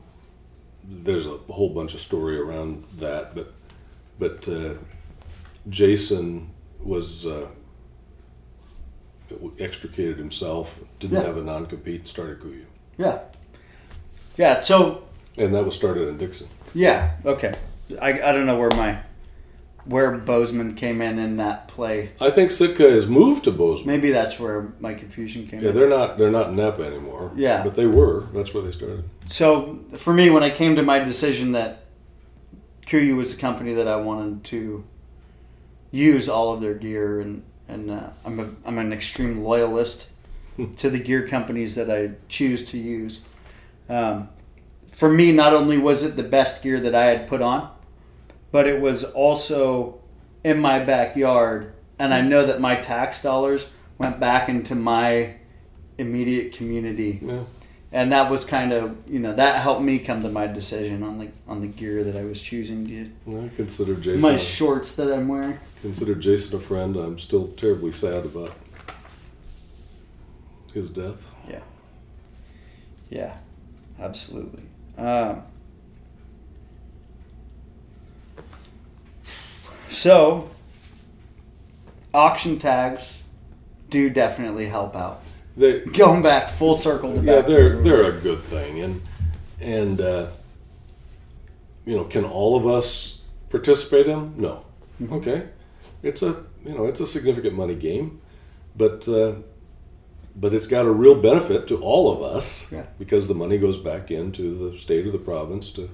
there's 0.84 1.26
a 1.26 1.38
whole 1.52 1.70
bunch 1.70 1.94
of 1.94 2.00
story 2.00 2.38
around 2.40 2.84
that, 3.00 3.36
but 3.36 3.54
but 4.20 4.48
uh, 4.48 4.74
Jason 5.70 6.52
was 6.84 7.26
uh, 7.26 7.48
extricated 9.60 10.18
himself, 10.18 10.80
didn't 11.00 11.18
Yeah. 11.22 11.24
have 11.28 11.38
a 11.38 11.42
non 11.44 11.66
compete, 11.66 12.08
started 12.08 12.40
KUIU, 12.40 12.66
Yeah. 12.98 13.20
Yeah. 14.38 14.62
So 14.62 15.04
and 15.38 15.54
that 15.54 15.66
was 15.66 15.76
started 15.76 16.08
in 16.08 16.18
Dixon. 16.18 16.48
yeah. 16.74 17.12
Okay. 17.26 17.54
I, 18.02 18.10
I 18.14 18.32
don't 18.32 18.46
know 18.46 18.58
where 18.60 18.70
my 18.76 19.00
where 19.86 20.12
Bozeman 20.12 20.76
came 20.76 21.02
in 21.02 21.18
in 21.18 21.38
that 21.38 21.70
play. 21.70 22.12
I 22.20 22.30
think 22.30 22.52
Sitka 22.52 22.90
has 22.92 23.08
moved 23.08 23.46
to 23.46 23.52
Bozeman. 23.52 23.96
Maybe 23.96 24.12
that's 24.12 24.38
where 24.38 24.74
my 24.82 24.94
confusion 24.94 25.48
came 25.48 25.62
Yeah, 25.62 25.70
in. 25.70 25.76
they're 25.76 25.90
not 25.90 26.18
they're 26.18 26.32
not 26.32 26.54
Napa 26.54 26.84
anymore. 26.84 27.32
Yeah. 27.36 27.64
but 27.64 27.76
they 27.76 27.86
were. 27.86 28.22
That's 28.34 28.54
where 28.54 28.64
they 28.64 28.72
started. 28.72 29.06
So 29.30 29.80
for 29.96 30.14
me, 30.14 30.30
when 30.30 30.44
I 30.44 30.50
came 30.50 30.76
to 30.76 30.84
my 30.84 31.00
decision 31.00 31.54
that 31.54 31.86
KUIU 32.86 33.16
was 33.18 33.34
the 33.36 33.40
company 33.42 33.74
that 33.74 33.88
I 33.88 33.96
wanted 33.98 34.44
to 34.46 34.84
use 35.92 36.28
all 36.30 36.54
of 36.54 36.62
their 36.62 36.74
gear, 36.74 37.20
and 37.20 37.44
and 37.68 37.92
uh, 37.92 38.10
I'm 38.26 38.40
a, 38.40 38.50
I'm 38.66 38.78
an 38.78 38.94
extreme 38.94 39.44
loyalist 39.44 40.08
to 40.78 40.90
the 40.90 41.00
gear 41.00 41.28
companies 41.28 41.76
that 41.76 41.92
I 41.92 42.16
choose 42.28 42.66
to 42.72 42.78
use. 42.78 43.24
Um, 43.90 44.30
for 44.90 45.12
me, 45.12 45.32
not 45.32 45.54
only 45.54 45.78
was 45.78 46.04
it 46.04 46.16
the 46.16 46.24
best 46.24 46.64
gear 46.64 46.80
that 46.80 46.96
I 46.96 47.06
had 47.06 47.28
put 47.28 47.42
on, 47.42 47.70
but 48.52 48.68
it 48.68 48.82
was 48.82 49.04
also 49.04 50.00
in 50.44 50.60
my 50.60 50.80
backyard, 50.80 51.74
and 52.00 52.14
I 52.14 52.22
know 52.22 52.46
that 52.46 52.60
my 52.60 52.76
tax 52.76 53.22
dollars 53.22 53.70
went 53.98 54.20
back 54.20 54.50
into 54.50 54.76
my 54.76 55.36
immediate 55.98 56.54
community 56.54 57.20
Yeah. 57.22 57.44
And 57.92 58.12
that 58.12 58.30
was 58.30 58.44
kind 58.44 58.74
of 58.74 58.96
you 59.10 59.20
know 59.20 59.34
that 59.34 59.62
helped 59.62 59.82
me 59.82 60.00
come 60.00 60.22
to 60.24 60.30
my 60.30 60.46
decision 60.48 61.04
on 61.04 61.20
the 61.20 61.30
on 61.48 61.62
the 61.62 61.68
gear 61.68 62.04
that 62.04 62.16
I 62.16 62.26
was 62.26 62.42
choosing 62.42 62.88
to 62.88 63.46
I 63.46 63.50
consider 63.56 63.96
Jason. 63.96 64.30
my 64.30 64.38
shorts 64.38 64.96
that 64.96 65.12
I'm 65.12 65.28
wearing. 65.28 65.58
consider 65.82 66.16
Jason 66.16 66.58
a 66.58 66.62
friend. 66.62 66.96
I'm 66.96 67.18
still 67.20 67.48
terribly 67.50 67.92
sad 67.92 68.26
about 68.26 68.54
his 70.74 70.90
death. 70.90 71.26
Yeah. 71.50 71.60
Yeah, 73.10 73.38
absolutely. 74.00 74.64
Um, 74.98 75.44
so 79.90 80.50
auction 82.14 82.60
tags 82.60 83.24
do 83.90 84.10
definitely 84.10 84.66
help 84.66 84.96
out. 84.96 85.22
They, 85.58 85.80
Going 85.82 86.22
back 86.22 86.52
full 86.52 86.76
circle 86.76 87.14
to 87.16 87.22
yeah, 87.22 87.42
they're 87.42 87.82
they're 87.82 88.04
a 88.04 88.12
good 88.22 88.40
thing, 88.44 88.80
and 88.80 89.02
and 89.60 90.00
uh, 90.00 90.28
you 91.86 91.96
know, 91.96 92.04
can 92.04 92.24
all 92.24 92.56
of 92.56 92.68
us 92.68 93.22
participate 93.50 94.06
in? 94.08 94.14
'em? 94.20 94.34
No. 94.38 94.66
Mm-hmm. 95.02 95.14
Okay, 95.16 95.48
it's 96.04 96.22
a 96.22 96.44
you 96.64 96.74
know 96.76 96.86
it's 96.86 97.00
a 97.00 97.08
significant 97.08 97.56
money 97.56 97.74
game, 97.76 98.22
but 98.76 99.08
uh, 99.08 99.34
but 100.36 100.54
it's 100.54 100.68
got 100.68 100.86
a 100.86 100.92
real 100.92 101.16
benefit 101.20 101.68
to 101.68 101.78
all 101.82 102.12
of 102.12 102.22
us 102.22 102.72
Yeah. 102.72 102.86
because 103.00 103.28
the 103.28 103.34
money 103.34 103.58
goes 103.58 103.80
back 103.80 104.12
into 104.12 104.54
the 104.72 104.78
state 104.78 105.08
or 105.08 105.12
the 105.12 105.18
province 105.18 105.72
to 105.72 105.90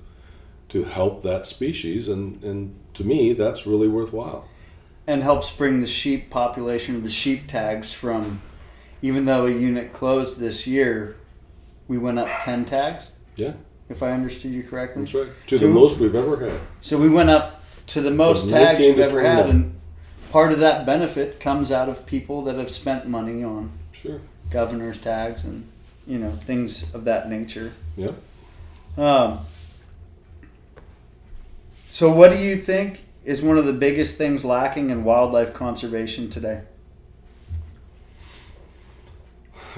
to 0.70 0.84
help 0.84 1.22
that 1.24 1.46
species, 1.46 2.10
and 2.10 2.44
and 2.44 2.76
to 2.96 3.06
me 3.06 3.32
that's 3.34 3.66
really 3.66 3.88
worthwhile. 3.88 4.50
and 5.08 5.22
helps 5.24 5.52
bring 5.52 5.80
the 5.82 5.88
sheep 5.88 6.30
population 6.30 7.04
the 7.04 7.10
sheep 7.10 7.48
tags 7.48 7.94
from 7.94 8.42
even 9.04 9.26
though 9.26 9.46
a 9.46 9.52
unit 9.52 9.94
closed 9.94 10.40
this 10.40 10.66
year 10.66 11.16
we 11.88 11.98
went 12.00 12.18
up 12.18 12.28
10 12.44 12.66
tags 12.66 13.12
Yeah, 13.36 13.54
if 13.90 14.02
i 14.02 14.12
understood 14.12 14.52
you 14.52 14.64
correctly 14.64 15.04
that's 15.04 15.14
right. 15.14 15.28
To 15.48 15.58
So- 15.60 15.68
the 15.68 15.72
most 15.74 16.00
we've 16.00 16.16
ever 16.16 16.38
had. 16.50 16.60
so 16.82 16.98
we 16.98 17.10
went 17.10 17.30
up 17.30 17.62
to 17.88 18.02
the 18.02 18.12
most 18.12 18.42
From 18.42 18.50
tags 18.50 18.80
19 18.80 18.88
we've 18.88 18.98
to 18.98 19.04
ever 19.04 19.22
had 19.22 19.44
29. 19.44 19.50
and 19.56 19.76
part 20.32 20.52
of 20.54 20.60
that 20.60 20.86
benefit 20.86 21.40
comes 21.40 21.72
out 21.72 21.90
of 21.90 22.06
people 22.08 22.42
that 22.44 22.56
have 22.56 22.72
spent 22.72 23.08
money 23.08 23.44
on 23.44 23.72
Sure. 23.92 24.20
governor's 24.50 25.00
tags 25.00 25.44
and 25.44 25.66
you 26.08 26.18
know 26.18 26.32
things 26.32 26.94
of 26.96 27.04
that 27.06 27.30
nature 27.30 27.74
Yeah. 27.98 28.12
um, 28.98 29.40
so 31.92 32.12
what 32.12 32.32
do 32.32 32.38
you 32.38 32.58
think 32.58 33.04
is 33.24 33.42
one 33.42 33.58
of 33.58 33.66
the 33.66 33.74
biggest 33.74 34.18
things 34.18 34.44
lacking 34.44 34.90
in 34.90 35.04
wildlife 35.04 35.54
conservation 35.54 36.30
today 36.30 36.62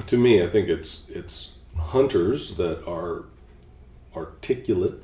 to 0.07 0.17
me, 0.17 0.41
I 0.43 0.47
think 0.47 0.67
it's 0.67 1.09
it's 1.09 1.53
hunters 1.77 2.57
that 2.57 2.85
are 2.87 3.25
articulate, 4.15 5.01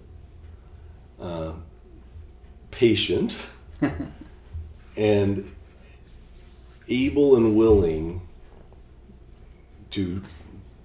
uh, 1.20 1.54
patient, 2.72 3.38
and 4.98 5.52
able 6.88 7.36
and 7.36 7.56
willing 7.56 8.22
to 9.92 10.22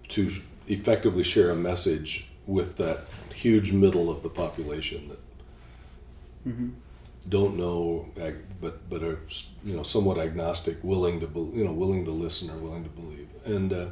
to 0.09 0.33
effectively 0.69 1.23
share 1.23 1.51
a 1.51 1.57
message 1.57 2.28
with 2.47 2.77
that 2.77 3.01
huge 3.35 3.73
middle 3.73 4.11
of 4.11 4.23
the 4.23 4.31
population 4.31 5.09
that 5.09 5.19
Mhm. 6.49 6.73
Don't 7.28 7.57
know, 7.57 8.09
but 8.61 8.89
but 8.89 9.03
are 9.03 9.19
you 9.65 9.77
know 9.77 9.82
somewhat 9.82 10.19
agnostic, 10.19 10.78
willing 10.82 11.20
to 11.20 11.27
you 11.55 11.65
know 11.65 11.73
willing 11.73 12.05
to 12.05 12.11
listen 12.11 12.51
or 12.51 12.57
willing 12.59 12.85
to 12.85 12.90
believe, 12.90 13.28
and 13.44 13.73
uh, 13.73 13.86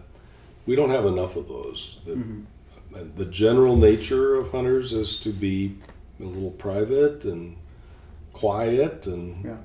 we 0.67 0.77
don't 0.77 0.91
have 0.91 1.07
enough 1.07 1.37
of 1.37 1.49
those. 1.49 2.01
The, 2.05 2.13
and 2.13 2.47
the 3.17 3.25
general 3.25 3.77
nature 3.77 4.37
of 4.37 4.53
hunters 4.53 4.93
is 4.93 5.17
to 5.19 5.31
be 5.33 5.77
a 6.21 6.25
little 6.25 6.53
private 6.53 7.25
and 7.25 7.57
quiet, 8.33 9.07
and 9.07 9.45
Yeah. 9.45 9.57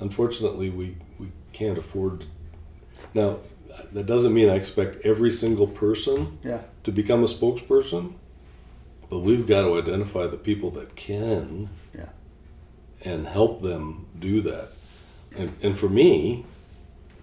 unfortunately, 0.00 0.70
we 0.70 0.96
we 1.18 1.28
can't 1.52 1.78
afford. 1.78 2.24
Now, 3.14 3.38
that 3.92 4.06
doesn't 4.06 4.34
mean 4.34 4.48
I 4.48 4.56
expect 4.56 5.04
every 5.06 5.30
single 5.30 5.66
person 5.68 6.38
Yeah. 6.44 6.62
to 6.82 6.90
become 6.90 7.22
a 7.22 7.26
spokesperson, 7.26 8.14
but 9.08 9.20
we've 9.20 9.46
got 9.46 9.62
to 9.62 9.78
identify 9.78 10.26
the 10.26 10.36
people 10.36 10.70
that 10.72 10.96
can. 10.96 11.68
And 13.04 13.26
help 13.26 13.60
them 13.62 14.06
do 14.18 14.40
that. 14.42 14.68
And, 15.36 15.52
and 15.62 15.78
for 15.78 15.88
me, 15.88 16.44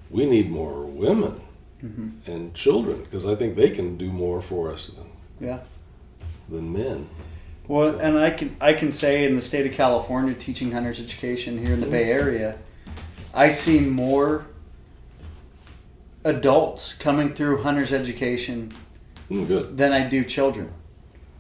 we 0.09 0.25
need 0.25 0.49
more 0.49 0.85
women 0.85 1.41
Mm-hmm. 1.83 2.31
and 2.31 2.53
children 2.53 3.01
because 3.01 3.25
I 3.25 3.33
think 3.33 3.55
they 3.55 3.71
can 3.71 3.97
do 3.97 4.11
more 4.11 4.39
for 4.39 4.71
us 4.71 4.89
than, 4.89 5.05
Yeah. 5.39 5.61
than 6.47 6.71
men. 6.71 7.09
Well, 7.67 7.99
and 7.99 8.19
I 8.19 8.29
can 8.29 8.55
I 8.61 8.73
can 8.73 8.91
say 8.91 9.25
in 9.25 9.33
the 9.33 9.41
state 9.41 9.65
of 9.65 9.71
California, 9.71 10.35
teaching 10.35 10.71
hunters 10.73 10.99
education 11.01 11.57
here 11.57 11.73
in 11.73 11.79
the 11.81 11.87
Bay 11.87 12.11
Area, 12.11 12.59
I 13.33 13.49
see 13.49 13.79
more 13.79 14.45
adults 16.23 16.93
coming 16.93 17.33
through 17.33 17.63
hunters 17.63 17.91
education 17.91 18.73
Mm, 19.31 19.47
good. 19.47 19.77
than 19.77 19.91
I 19.91 20.07
do 20.07 20.23
children. 20.23 20.71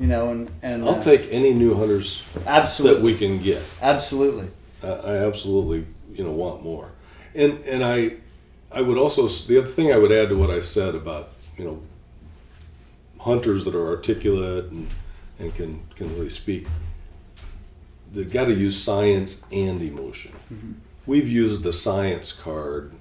You 0.01 0.07
know, 0.07 0.31
and 0.31 0.49
and 0.63 0.83
I'll 0.83 0.95
uh, 0.95 0.99
take 0.99 1.27
any 1.31 1.53
new 1.53 1.75
hunters 1.75 2.25
that 2.45 3.01
we 3.03 3.15
can 3.15 3.39
get. 3.39 3.61
absolutely, 3.83 4.47
I, 4.81 4.87
I 4.87 5.17
absolutely, 5.27 5.85
you 6.11 6.23
know, 6.23 6.31
want 6.31 6.63
more. 6.63 6.89
And 7.35 7.59
and 7.65 7.83
I, 7.83 8.17
I 8.71 8.81
would 8.81 8.97
also 8.97 9.27
the 9.27 9.59
other 9.59 9.67
thing 9.67 9.93
I 9.93 9.97
would 9.97 10.11
add 10.11 10.29
to 10.29 10.35
what 10.35 10.49
I 10.49 10.59
said 10.59 10.95
about 10.95 11.33
you 11.55 11.65
know, 11.67 11.83
hunters 13.19 13.63
that 13.65 13.75
are 13.75 13.87
articulate 13.87 14.71
and 14.71 14.89
and 15.37 15.53
can 15.53 15.81
can 15.95 16.09
really 16.15 16.29
speak. 16.29 16.65
They've 18.11 18.31
got 18.31 18.45
to 18.45 18.53
use 18.53 18.81
science 18.81 19.45
and 19.51 19.83
emotion. 19.83 20.33
We've 21.05 21.29
used 21.29 21.61
the 21.61 21.71
science 21.71 22.31
card 22.31 22.93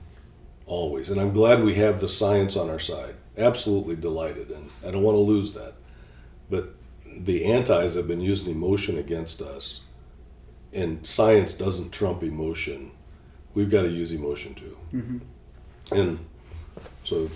always, 0.66 1.08
and 1.08 1.18
I'm 1.18 1.32
glad 1.32 1.64
we 1.64 1.76
have 1.76 2.00
the 2.00 2.08
science 2.08 2.56
on 2.58 2.68
our 2.68 2.78
side. 2.78 3.14
Absolutely 3.38 3.96
delighted, 3.96 4.50
and 4.50 4.70
I 4.86 4.90
don't 4.90 5.02
want 5.02 5.16
to 5.16 5.20
lose 5.20 5.54
that. 5.54 5.74
But 6.50 6.74
the 7.24 7.44
antis 7.44 7.94
have 7.94 8.08
been 8.08 8.20
using 8.20 8.52
emotion 8.52 8.98
against 8.98 9.40
us 9.42 9.82
and 10.72 11.06
science 11.06 11.52
doesn't 11.52 11.90
trump 11.92 12.22
emotion. 12.22 12.92
We've 13.54 13.70
got 13.70 13.82
to 13.82 13.88
use 13.88 14.12
emotion 14.12 14.54
too. 14.54 14.76
And 15.92 16.18
so, 17.04 17.28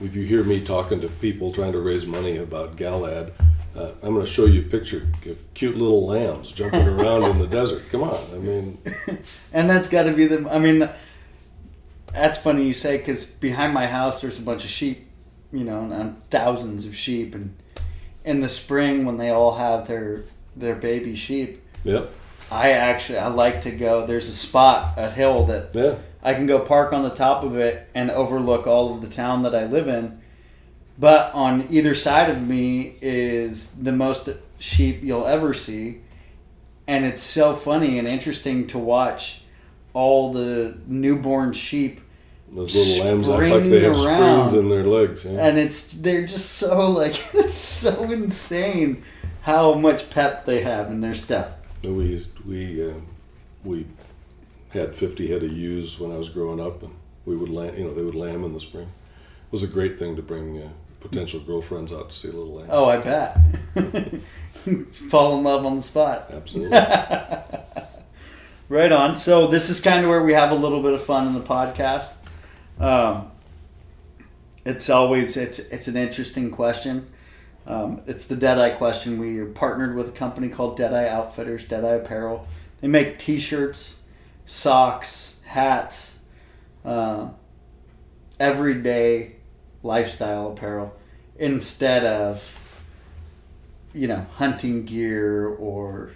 if 0.00 0.14
you 0.14 0.22
hear 0.22 0.42
me 0.42 0.62
talking 0.62 1.00
to 1.00 1.08
people 1.08 1.52
trying 1.52 1.72
to 1.72 1.80
raise 1.80 2.06
money 2.06 2.36
about 2.36 2.76
Galad, 2.76 3.32
uh, 3.74 3.92
I'm 4.02 4.14
going 4.14 4.24
to 4.24 4.30
show 4.30 4.44
you 4.44 4.60
a 4.60 4.64
picture 4.64 5.08
of 5.26 5.54
cute 5.54 5.76
little 5.76 6.06
lambs 6.06 6.52
jumping 6.52 6.86
around 7.00 7.24
in 7.24 7.38
the 7.38 7.46
desert. 7.46 7.82
Come 7.90 8.02
on, 8.02 8.22
I 8.34 8.38
mean, 8.38 8.78
and 9.52 9.68
that's 9.68 9.88
got 9.88 10.04
to 10.04 10.12
be 10.12 10.26
the. 10.26 10.48
I 10.50 10.58
mean, 10.58 10.88
that's 12.12 12.38
funny 12.38 12.66
you 12.66 12.72
say 12.72 12.98
because 12.98 13.26
behind 13.26 13.72
my 13.72 13.86
house 13.86 14.20
there's 14.20 14.38
a 14.38 14.42
bunch 14.42 14.64
of 14.64 14.70
sheep, 14.70 15.08
you 15.52 15.64
know, 15.64 15.80
and, 15.80 15.92
and 15.92 16.24
thousands 16.30 16.84
of 16.84 16.94
sheep, 16.94 17.34
and 17.34 17.56
in 18.26 18.40
the 18.40 18.48
spring 18.48 19.06
when 19.06 19.16
they 19.16 19.30
all 19.30 19.56
have 19.56 19.88
their 19.88 20.24
their 20.54 20.74
baby 20.74 21.16
sheep, 21.16 21.62
yep, 21.84 22.10
I 22.50 22.72
actually 22.72 23.18
I 23.18 23.28
like 23.28 23.62
to 23.62 23.70
go. 23.70 24.04
There's 24.04 24.28
a 24.28 24.34
spot, 24.34 24.94
a 24.98 25.10
hill 25.10 25.44
that 25.44 25.74
yeah, 25.74 25.94
I 26.22 26.34
can 26.34 26.46
go 26.46 26.58
park 26.58 26.92
on 26.92 27.04
the 27.04 27.14
top 27.14 27.44
of 27.44 27.56
it 27.56 27.88
and 27.94 28.10
overlook 28.10 28.66
all 28.66 28.94
of 28.94 29.00
the 29.00 29.08
town 29.08 29.42
that 29.42 29.54
I 29.54 29.64
live 29.64 29.88
in. 29.88 30.20
But 30.98 31.32
on 31.34 31.66
either 31.70 31.94
side 31.94 32.30
of 32.30 32.46
me 32.46 32.96
is 33.00 33.70
the 33.72 33.92
most 33.92 34.28
sheep 34.58 35.02
you'll 35.02 35.26
ever 35.26 35.54
see. 35.54 36.00
And 36.86 37.04
it's 37.04 37.22
so 37.22 37.54
funny 37.54 37.98
and 37.98 38.08
interesting 38.08 38.66
to 38.68 38.78
watch 38.78 39.42
all 39.92 40.32
the 40.32 40.76
newborn 40.86 41.52
sheep 41.52 42.00
Those 42.52 42.74
little 42.74 43.04
lambs 43.06 43.28
act 43.28 43.40
like 43.40 43.64
they 43.64 43.80
have 43.80 43.96
around. 43.96 44.46
springs 44.46 44.54
in 44.54 44.68
their 44.70 44.84
legs. 44.84 45.24
Yeah. 45.24 45.46
and 45.46 45.58
it's 45.58 45.92
they're 45.94 46.24
just 46.26 46.52
so 46.52 46.90
like 47.02 47.34
it's 47.34 47.54
so 47.54 48.10
insane 48.10 49.02
how 49.42 49.74
much 49.74 50.10
pep 50.10 50.44
they 50.46 50.62
have 50.62 50.90
in 50.90 51.00
their 51.00 51.14
step. 51.14 51.64
We 51.84 52.24
we 52.46 52.90
uh, 52.90 52.94
we 53.64 53.86
had 54.70 54.94
fifty 54.94 55.28
head 55.28 55.42
of 55.42 55.52
ewes 55.52 55.98
when 56.00 56.12
I 56.12 56.16
was 56.18 56.28
growing 56.28 56.60
up, 56.60 56.82
and 56.82 56.94
we 57.24 57.36
would 57.36 57.48
lamb. 57.50 57.76
You 57.76 57.84
know, 57.84 57.94
they 57.94 58.02
would 58.02 58.14
lamb 58.14 58.44
in 58.44 58.52
the 58.54 58.60
spring. 58.60 58.86
It 58.88 59.52
was 59.52 59.62
a 59.62 59.68
great 59.68 59.98
thing 59.98 60.16
to 60.16 60.22
bring 60.22 60.60
uh, 60.62 60.68
potential 61.00 61.40
girlfriends 61.40 61.92
out 61.92 62.10
to 62.10 62.16
see 62.16 62.28
little 62.28 62.54
lambs. 62.54 62.70
Oh, 62.72 62.88
I 62.88 62.96
bet. 62.98 63.38
Fall 65.10 65.36
in 65.38 65.44
love 65.44 65.64
on 65.66 65.76
the 65.76 65.82
spot. 65.82 66.30
absolutely. 66.32 66.78
Right 68.68 68.90
on. 68.90 69.16
So 69.16 69.46
this 69.46 69.70
is 69.70 69.80
kind 69.80 70.02
of 70.02 70.10
where 70.10 70.22
we 70.22 70.32
have 70.32 70.50
a 70.50 70.54
little 70.56 70.82
bit 70.82 70.92
of 70.92 71.00
fun 71.00 71.28
in 71.28 71.34
the 71.34 71.40
podcast. 71.40 72.10
Um, 72.78 73.30
it's 74.64 74.90
always 74.90 75.36
it's 75.36 75.58
it's 75.58 75.88
an 75.88 75.96
interesting 75.96 76.50
question. 76.50 77.08
Um, 77.66 78.02
it's 78.06 78.26
the 78.26 78.36
Deadeye 78.36 78.70
question. 78.70 79.18
We 79.18 79.38
are 79.38 79.46
partnered 79.46 79.96
with 79.96 80.08
a 80.08 80.12
company 80.12 80.48
called 80.48 80.76
Deadeye 80.76 81.08
Outfitters, 81.08 81.64
Deadeye 81.64 81.94
Apparel. 81.94 82.46
They 82.80 82.88
make 82.88 83.18
T-shirts, 83.18 83.96
socks, 84.44 85.36
hats, 85.44 86.18
uh, 86.84 87.30
everyday 88.38 89.36
lifestyle 89.82 90.52
apparel 90.52 90.94
instead 91.38 92.04
of 92.04 92.44
you 93.92 94.08
know 94.08 94.26
hunting 94.34 94.84
gear 94.84 95.46
or 95.46 96.10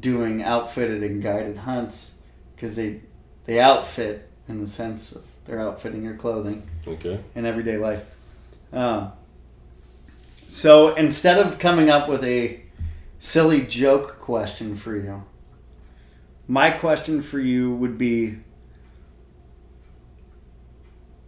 doing 0.00 0.42
outfitted 0.42 1.02
and 1.02 1.22
guided 1.22 1.58
hunts 1.58 2.16
because 2.54 2.76
they 2.76 3.00
they 3.44 3.60
outfit 3.60 4.28
in 4.48 4.60
the 4.60 4.66
sense 4.66 5.12
of 5.12 5.24
they're 5.44 5.60
outfitting 5.60 6.02
your 6.02 6.14
clothing 6.14 6.68
okay. 6.86 7.20
in 7.34 7.46
everyday 7.46 7.76
life. 7.76 8.16
Um, 8.72 9.12
so 10.48 10.94
instead 10.94 11.38
of 11.38 11.58
coming 11.58 11.90
up 11.90 12.08
with 12.08 12.24
a 12.24 12.62
silly 13.18 13.62
joke 13.62 14.20
question 14.20 14.74
for 14.76 14.96
you, 14.96 15.24
my 16.46 16.70
question 16.70 17.22
for 17.22 17.38
you 17.38 17.72
would 17.74 17.96
be 17.96 18.38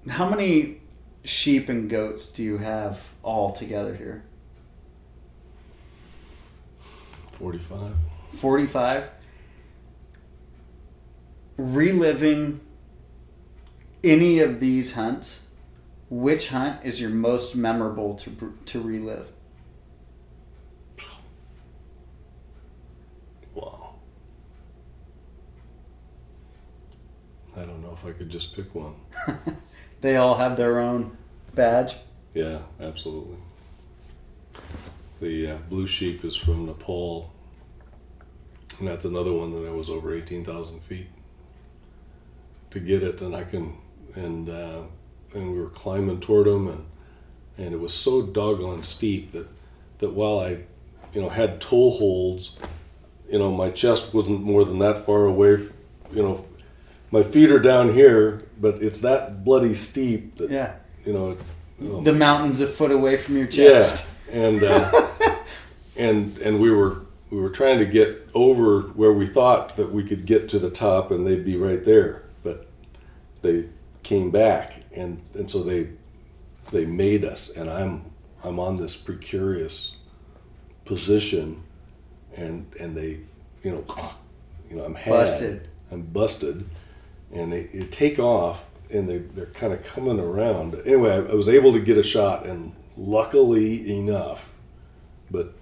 how 0.09 0.29
many 0.29 0.81
sheep 1.23 1.69
and 1.69 1.89
goats 1.89 2.29
do 2.29 2.43
you 2.43 2.59
have 2.59 3.09
all 3.23 3.51
together 3.53 3.95
here? 3.95 4.25
Forty-five. 7.33 7.95
45 8.35 9.09
reliving 11.57 12.61
any 14.05 14.39
of 14.39 14.61
these 14.61 14.95
hunts 14.95 15.41
which 16.11 16.51
hunt 16.51 16.79
is 16.85 17.01
your 17.01 17.11
most 17.11 17.57
memorable 17.57 18.15
to 18.15 18.55
to 18.67 18.81
relive 18.81 19.29
Wow. 23.55 23.95
I 27.57 27.61
don't 27.61 27.83
know 27.83 27.93
if 27.93 28.05
I 28.05 28.11
could 28.13 28.29
just 28.29 28.57
pick 28.57 28.75
one. 28.75 28.95
they 30.01 30.17
all 30.17 30.35
have 30.37 30.57
their 30.57 30.81
own 30.81 31.17
badge 31.55 31.95
Yeah, 32.33 32.59
absolutely. 32.81 33.37
The 35.21 35.53
uh, 35.53 35.57
blue 35.71 35.87
sheep 35.87 36.25
is 36.25 36.35
from 36.37 36.67
Nepal, 36.67 37.33
and 38.81 38.89
that's 38.89 39.05
another 39.05 39.33
one 39.33 39.53
that 39.53 39.69
I 39.69 39.73
was 39.73 39.89
over 39.89 40.15
eighteen 40.15 40.45
thousand 40.45 40.81
feet 40.81 41.07
to 42.71 42.81
get 42.81 43.03
it, 43.05 43.21
and 43.21 43.35
I 43.35 43.45
can 43.45 43.79
and 44.15 44.49
uh, 44.49 44.83
and 45.35 45.53
we 45.53 45.59
were 45.59 45.71
climbing 45.71 46.21
toward 46.21 46.47
them, 46.47 46.69
and 46.69 46.87
and 47.59 47.75
it 47.75 47.81
was 47.81 47.95
so 47.95 48.23
doggone 48.23 48.83
steep 48.83 49.33
that 49.33 49.49
that 49.99 50.11
while 50.11 50.41
I, 50.41 50.65
you 51.13 51.23
know, 51.23 51.29
had 51.29 51.61
toe 51.61 51.91
holds, 51.91 52.59
you 53.31 53.39
know, 53.39 53.51
my 53.51 53.71
chest 53.71 54.15
wasn't 54.15 54.43
more 54.43 54.65
than 54.65 54.79
that 54.81 55.07
far 55.07 55.25
away, 55.25 55.59
you 56.13 56.23
know. 56.23 56.45
My 57.11 57.23
feet 57.23 57.53
are 57.53 57.61
down 57.61 57.93
here, 57.93 58.43
but 58.61 58.83
it's 58.83 59.01
that 59.03 59.45
bloody 59.45 59.75
steep 59.75 60.37
that 60.39 60.51
yeah 60.51 60.75
you 61.05 61.13
know. 61.13 61.37
oh 61.83 62.01
the 62.03 62.13
mountains 62.13 62.61
a 62.61 62.67
foot 62.67 62.91
away 62.91 63.17
from 63.17 63.37
your 63.37 63.47
chest 63.47 64.09
yeah, 64.29 64.39
and 64.39 64.65
uh, 64.65 65.09
and 65.97 66.37
and 66.39 66.61
we 66.61 66.71
were 66.71 67.03
we 67.31 67.41
were 67.41 67.51
trying 67.51 67.79
to 67.79 67.87
get 67.87 68.29
over 68.35 68.83
where 68.83 69.13
we 69.13 69.27
thought 69.27 69.77
that 69.77 69.93
we 69.93 70.05
could 70.05 70.27
get 70.27 70.49
to 70.51 70.59
the 70.59 70.71
top, 70.71 71.11
and 71.11 71.27
they'd 71.27 71.45
be 71.45 71.57
right 71.57 71.85
there, 71.85 72.23
but 72.43 72.69
they 73.43 73.69
came 74.05 74.31
back, 74.31 74.75
and 74.95 75.21
and 75.35 75.51
so 75.51 75.63
they 75.63 75.89
they 76.71 76.85
made 76.85 77.25
us, 77.25 77.57
and 77.57 77.69
I'm 77.69 78.05
I'm 78.45 78.61
on 78.61 78.77
this 78.77 78.97
precarious 78.97 79.97
position, 80.85 81.63
and 82.37 82.67
and 82.79 82.97
they 82.97 83.21
you 83.63 83.73
know 83.73 83.85
you 84.71 84.77
know 84.77 84.85
I'm 84.85 84.95
had, 84.95 85.11
Busted. 85.11 85.69
I'm 85.91 86.03
busted, 86.03 86.69
and 87.33 87.53
they, 87.53 87.65
they 87.65 87.87
take 87.87 88.19
off 88.19 88.65
and 88.91 89.09
they, 89.09 89.19
they're 89.19 89.47
kind 89.47 89.73
of 89.73 89.85
coming 89.85 90.21
around. 90.21 90.75
Anyway, 90.85 91.11
I, 91.11 91.17
I 91.17 91.35
was 91.35 91.49
able 91.49 91.73
to 91.73 91.81
get 91.81 91.99
a 91.99 92.03
shot, 92.03 92.47
and 92.47 92.75
luckily 92.97 93.97
enough, 93.97 94.51
but 95.31 95.55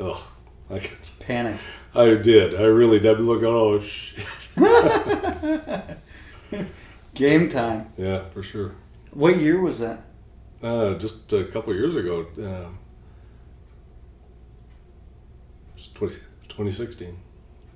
ugh, 0.00 0.20
I 0.70 0.78
guess 0.78 1.20
panic 1.24 1.56
I 1.94 2.14
did. 2.14 2.54
I 2.54 2.64
really 2.64 3.00
did. 3.00 3.20
Look, 3.20 3.42
oh 3.44 3.80
shit. 3.80 4.24
game 7.18 7.48
time 7.48 7.86
Yeah, 7.98 8.28
for 8.32 8.42
sure. 8.42 8.72
what 9.12 9.36
year 9.38 9.60
was 9.60 9.78
that 9.80 9.98
Uh, 10.62 10.94
just 10.94 11.32
a 11.32 11.44
couple 11.44 11.72
of 11.72 11.78
years 11.78 11.94
ago, 11.94 12.26
uh, 12.40 12.68
it's 15.74 15.88
20, 15.94 16.14
2016. 16.48 17.16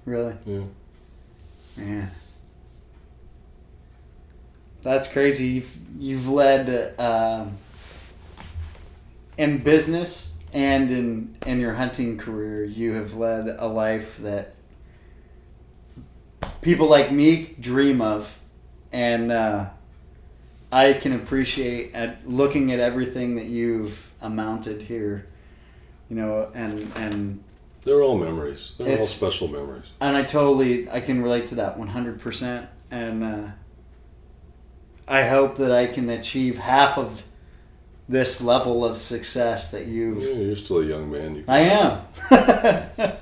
really 0.05 0.35
Yeah. 0.47 0.65
Yeah. 1.77 2.07
That's 4.83 5.07
crazy. 5.09 5.47
You've 5.47 5.77
you've 5.99 6.29
led 6.29 6.99
um, 6.99 7.57
in 9.39 9.59
business 9.59 10.33
and 10.53 10.91
in 10.91 11.37
in 11.47 11.61
your 11.61 11.75
hunting 11.75 12.19
career. 12.19 12.65
You 12.65 12.93
have 12.95 13.15
led 13.15 13.47
a 13.49 13.69
life 13.69 14.19
that 14.19 14.55
people 16.63 16.89
like 16.91 17.13
me 17.13 17.55
dream 17.61 18.01
of, 18.01 18.37
and 18.93 19.33
uh, 19.33 19.71
I 20.71 20.93
can 20.95 21.13
appreciate 21.13 21.95
at 21.95 22.29
looking 22.29 22.73
at 22.73 22.81
everything 22.81 23.37
that 23.37 23.47
you've 23.47 24.11
amounted 24.21 24.83
here. 24.83 25.27
You 26.09 26.17
know, 26.17 26.51
and 26.55 26.91
and 26.97 27.43
They're 27.83 28.03
all 28.03 28.19
memories. 28.19 28.73
They're 28.79 28.99
all 28.99 29.05
special 29.05 29.49
memories. 29.49 29.85
and 30.01 30.17
I 30.17 30.25
totally 30.25 30.91
I 30.91 31.01
can 31.01 31.23
relate 31.23 31.47
to 31.47 31.55
that 31.57 31.79
one 31.79 31.89
hundred 31.89 32.21
percent. 32.21 32.69
And 32.91 33.25
uh, 33.25 33.45
I 35.09 35.27
hope 35.27 35.57
that 35.57 35.73
I 35.73 35.87
can 35.87 36.11
achieve 36.11 36.59
half 36.59 36.99
of 36.99 37.23
this 38.09 38.43
level 38.43 38.85
of 38.85 38.99
success 38.99 39.71
that 39.71 39.87
you've. 39.87 40.23
you're 40.23 40.57
still 40.57 40.81
a 40.81 40.85
young 40.85 41.11
man. 41.11 41.37
You 41.37 41.45
I 41.49 41.61
am. 41.61 42.03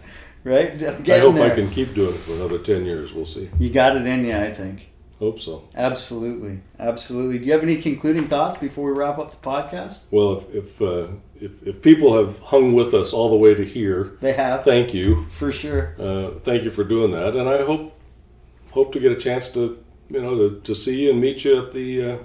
right. 0.45 0.83
I 0.83 1.19
hope 1.21 1.37
I 1.37 1.51
can 1.51 1.71
keep 1.71 1.95
doing 1.95 2.15
it 2.15 2.19
for 2.19 2.33
another 2.33 2.59
10 2.59 2.85
years. 2.85 3.13
We'll 3.13 3.25
see. 3.25 3.49
You 3.59 3.71
got 3.71 3.97
it 3.97 4.07
in 4.07 4.25
you, 4.25 4.37
I 4.37 4.51
think. 4.51 4.91
Hope 5.21 5.39
so. 5.39 5.69
Absolutely, 5.75 6.61
absolutely. 6.79 7.39
Do 7.39 7.45
you 7.45 7.53
have 7.53 7.63
any 7.63 7.77
concluding 7.77 8.27
thoughts 8.27 8.59
before 8.59 8.91
we 8.91 8.99
wrap 8.99 9.19
up 9.19 9.31
the 9.31 9.37
podcast? 9.37 10.01
Well, 10.11 10.39
if 10.39 10.55
if, 10.55 10.83
uh, 10.83 11.09
if 11.39 11.63
if 11.67 11.83
people 11.83 12.17
have 12.17 12.39
hung 12.39 12.73
with 12.73 12.95
us 12.95 13.13
all 13.13 13.29
the 13.31 13.37
way 13.37 13.55
to 13.55 13.63
here, 13.65 14.13
They 14.23 14.33
have, 14.33 14.65
thank 14.65 14.95
you. 14.95 15.27
for 15.29 15.53
sure. 15.53 15.95
Uh, 15.99 16.31
thank 16.41 16.65
you 16.65 16.71
for 16.71 16.85
doing 16.85 17.11
that, 17.13 17.37
and 17.37 17.49
I 17.49 17.65
hope 17.65 17.95
hope 18.71 18.93
to 18.95 18.99
get 19.01 19.13
a 19.13 19.17
chance 19.17 19.49
to 19.51 19.79
you 20.09 20.23
know 20.23 20.35
to, 20.37 20.61
to 20.61 20.75
see 20.75 21.05
you 21.05 21.11
and 21.11 21.21
meet 21.21 21.45
you 21.45 21.59
at 21.59 21.73
the 21.73 22.13
uh, 22.13 22.19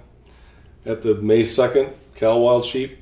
at 0.85 1.01
the 1.01 1.15
May 1.15 1.43
second 1.43 1.89
Cal 2.15 2.39
Wild 2.39 2.63
Sheep 2.63 2.97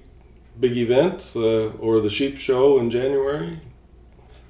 big 0.60 0.76
event 0.76 1.34
uh, 1.36 1.68
or 1.86 1.99
the 2.02 2.10
Sheep 2.10 2.40
Show 2.40 2.80
in 2.80 2.90
January. 2.90 3.60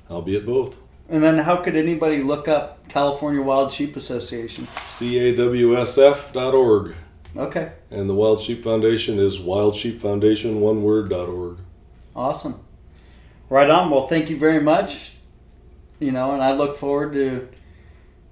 I'll 0.10 0.22
be 0.22 0.36
at 0.38 0.45
both. 0.45 0.80
And 1.09 1.21
then, 1.21 1.39
how 1.39 1.57
could 1.57 1.75
anybody 1.75 2.23
look 2.23 2.47
up 2.47 2.88
California 2.88 3.41
Wild 3.41 3.71
Sheep 3.71 3.95
Association? 3.95 4.67
CAWSF.org. 4.67 6.95
Okay, 7.35 7.71
And 7.89 8.07
the 8.07 8.13
Wild 8.13 8.39
Sheep 8.39 8.63
Foundation 8.63 9.17
is 9.17 9.39
Wild 9.39 9.75
Sheep 9.75 9.99
Foundation, 9.99 10.61
one 10.61 10.84
word.org. 10.84 11.57
Awesome. 12.15 12.59
Right 13.49 13.69
on. 13.69 13.89
Well, 13.89 14.05
thank 14.05 14.30
you 14.30 14.38
very 14.38 14.61
much. 14.61 15.13
You 15.99 16.11
know, 16.11 16.31
and 16.31 16.43
I 16.43 16.53
look 16.53 16.75
forward 16.75 17.13
to 17.13 17.47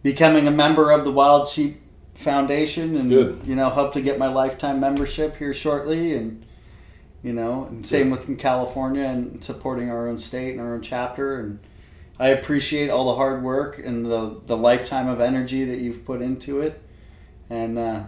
becoming 0.03 0.48
a 0.48 0.52
member 0.52 0.91
of 0.91 1.03
the 1.03 1.11
Wild 1.11 1.48
Sheep 1.48 1.81
Foundation 2.14 2.95
and 2.95 3.10
Good. 3.10 3.41
you 3.45 3.56
know, 3.56 3.69
hope 3.69 3.93
to 3.93 4.02
get 4.02 4.19
my 4.19 4.27
lifetime 4.27 4.80
membership 4.80 5.38
here 5.38 5.53
shortly 5.53 6.14
and 6.14 6.45
you 7.23 7.34
know, 7.34 7.65
and 7.65 7.85
same 7.85 8.10
with 8.10 8.27
in 8.27 8.35
California 8.35 9.03
and 9.03 9.43
supporting 9.43 9.89
our 9.89 10.07
own 10.07 10.18
state 10.18 10.52
and 10.52 10.61
our 10.61 10.73
own 10.73 10.81
chapter. 10.81 11.39
And 11.39 11.60
I 12.22 12.27
appreciate 12.27 12.89
all 12.91 13.06
the 13.06 13.15
hard 13.15 13.41
work 13.41 13.80
and 13.80 14.06
the, 14.06 14.39
the 14.45 14.56
lifetime 14.56 15.07
of 15.07 15.19
energy 15.19 15.65
that 15.65 15.80
you've 15.80 16.06
put 16.06 16.22
into 16.22 16.61
it. 16.61 16.80
And 17.49 17.80
uh, 17.80 18.03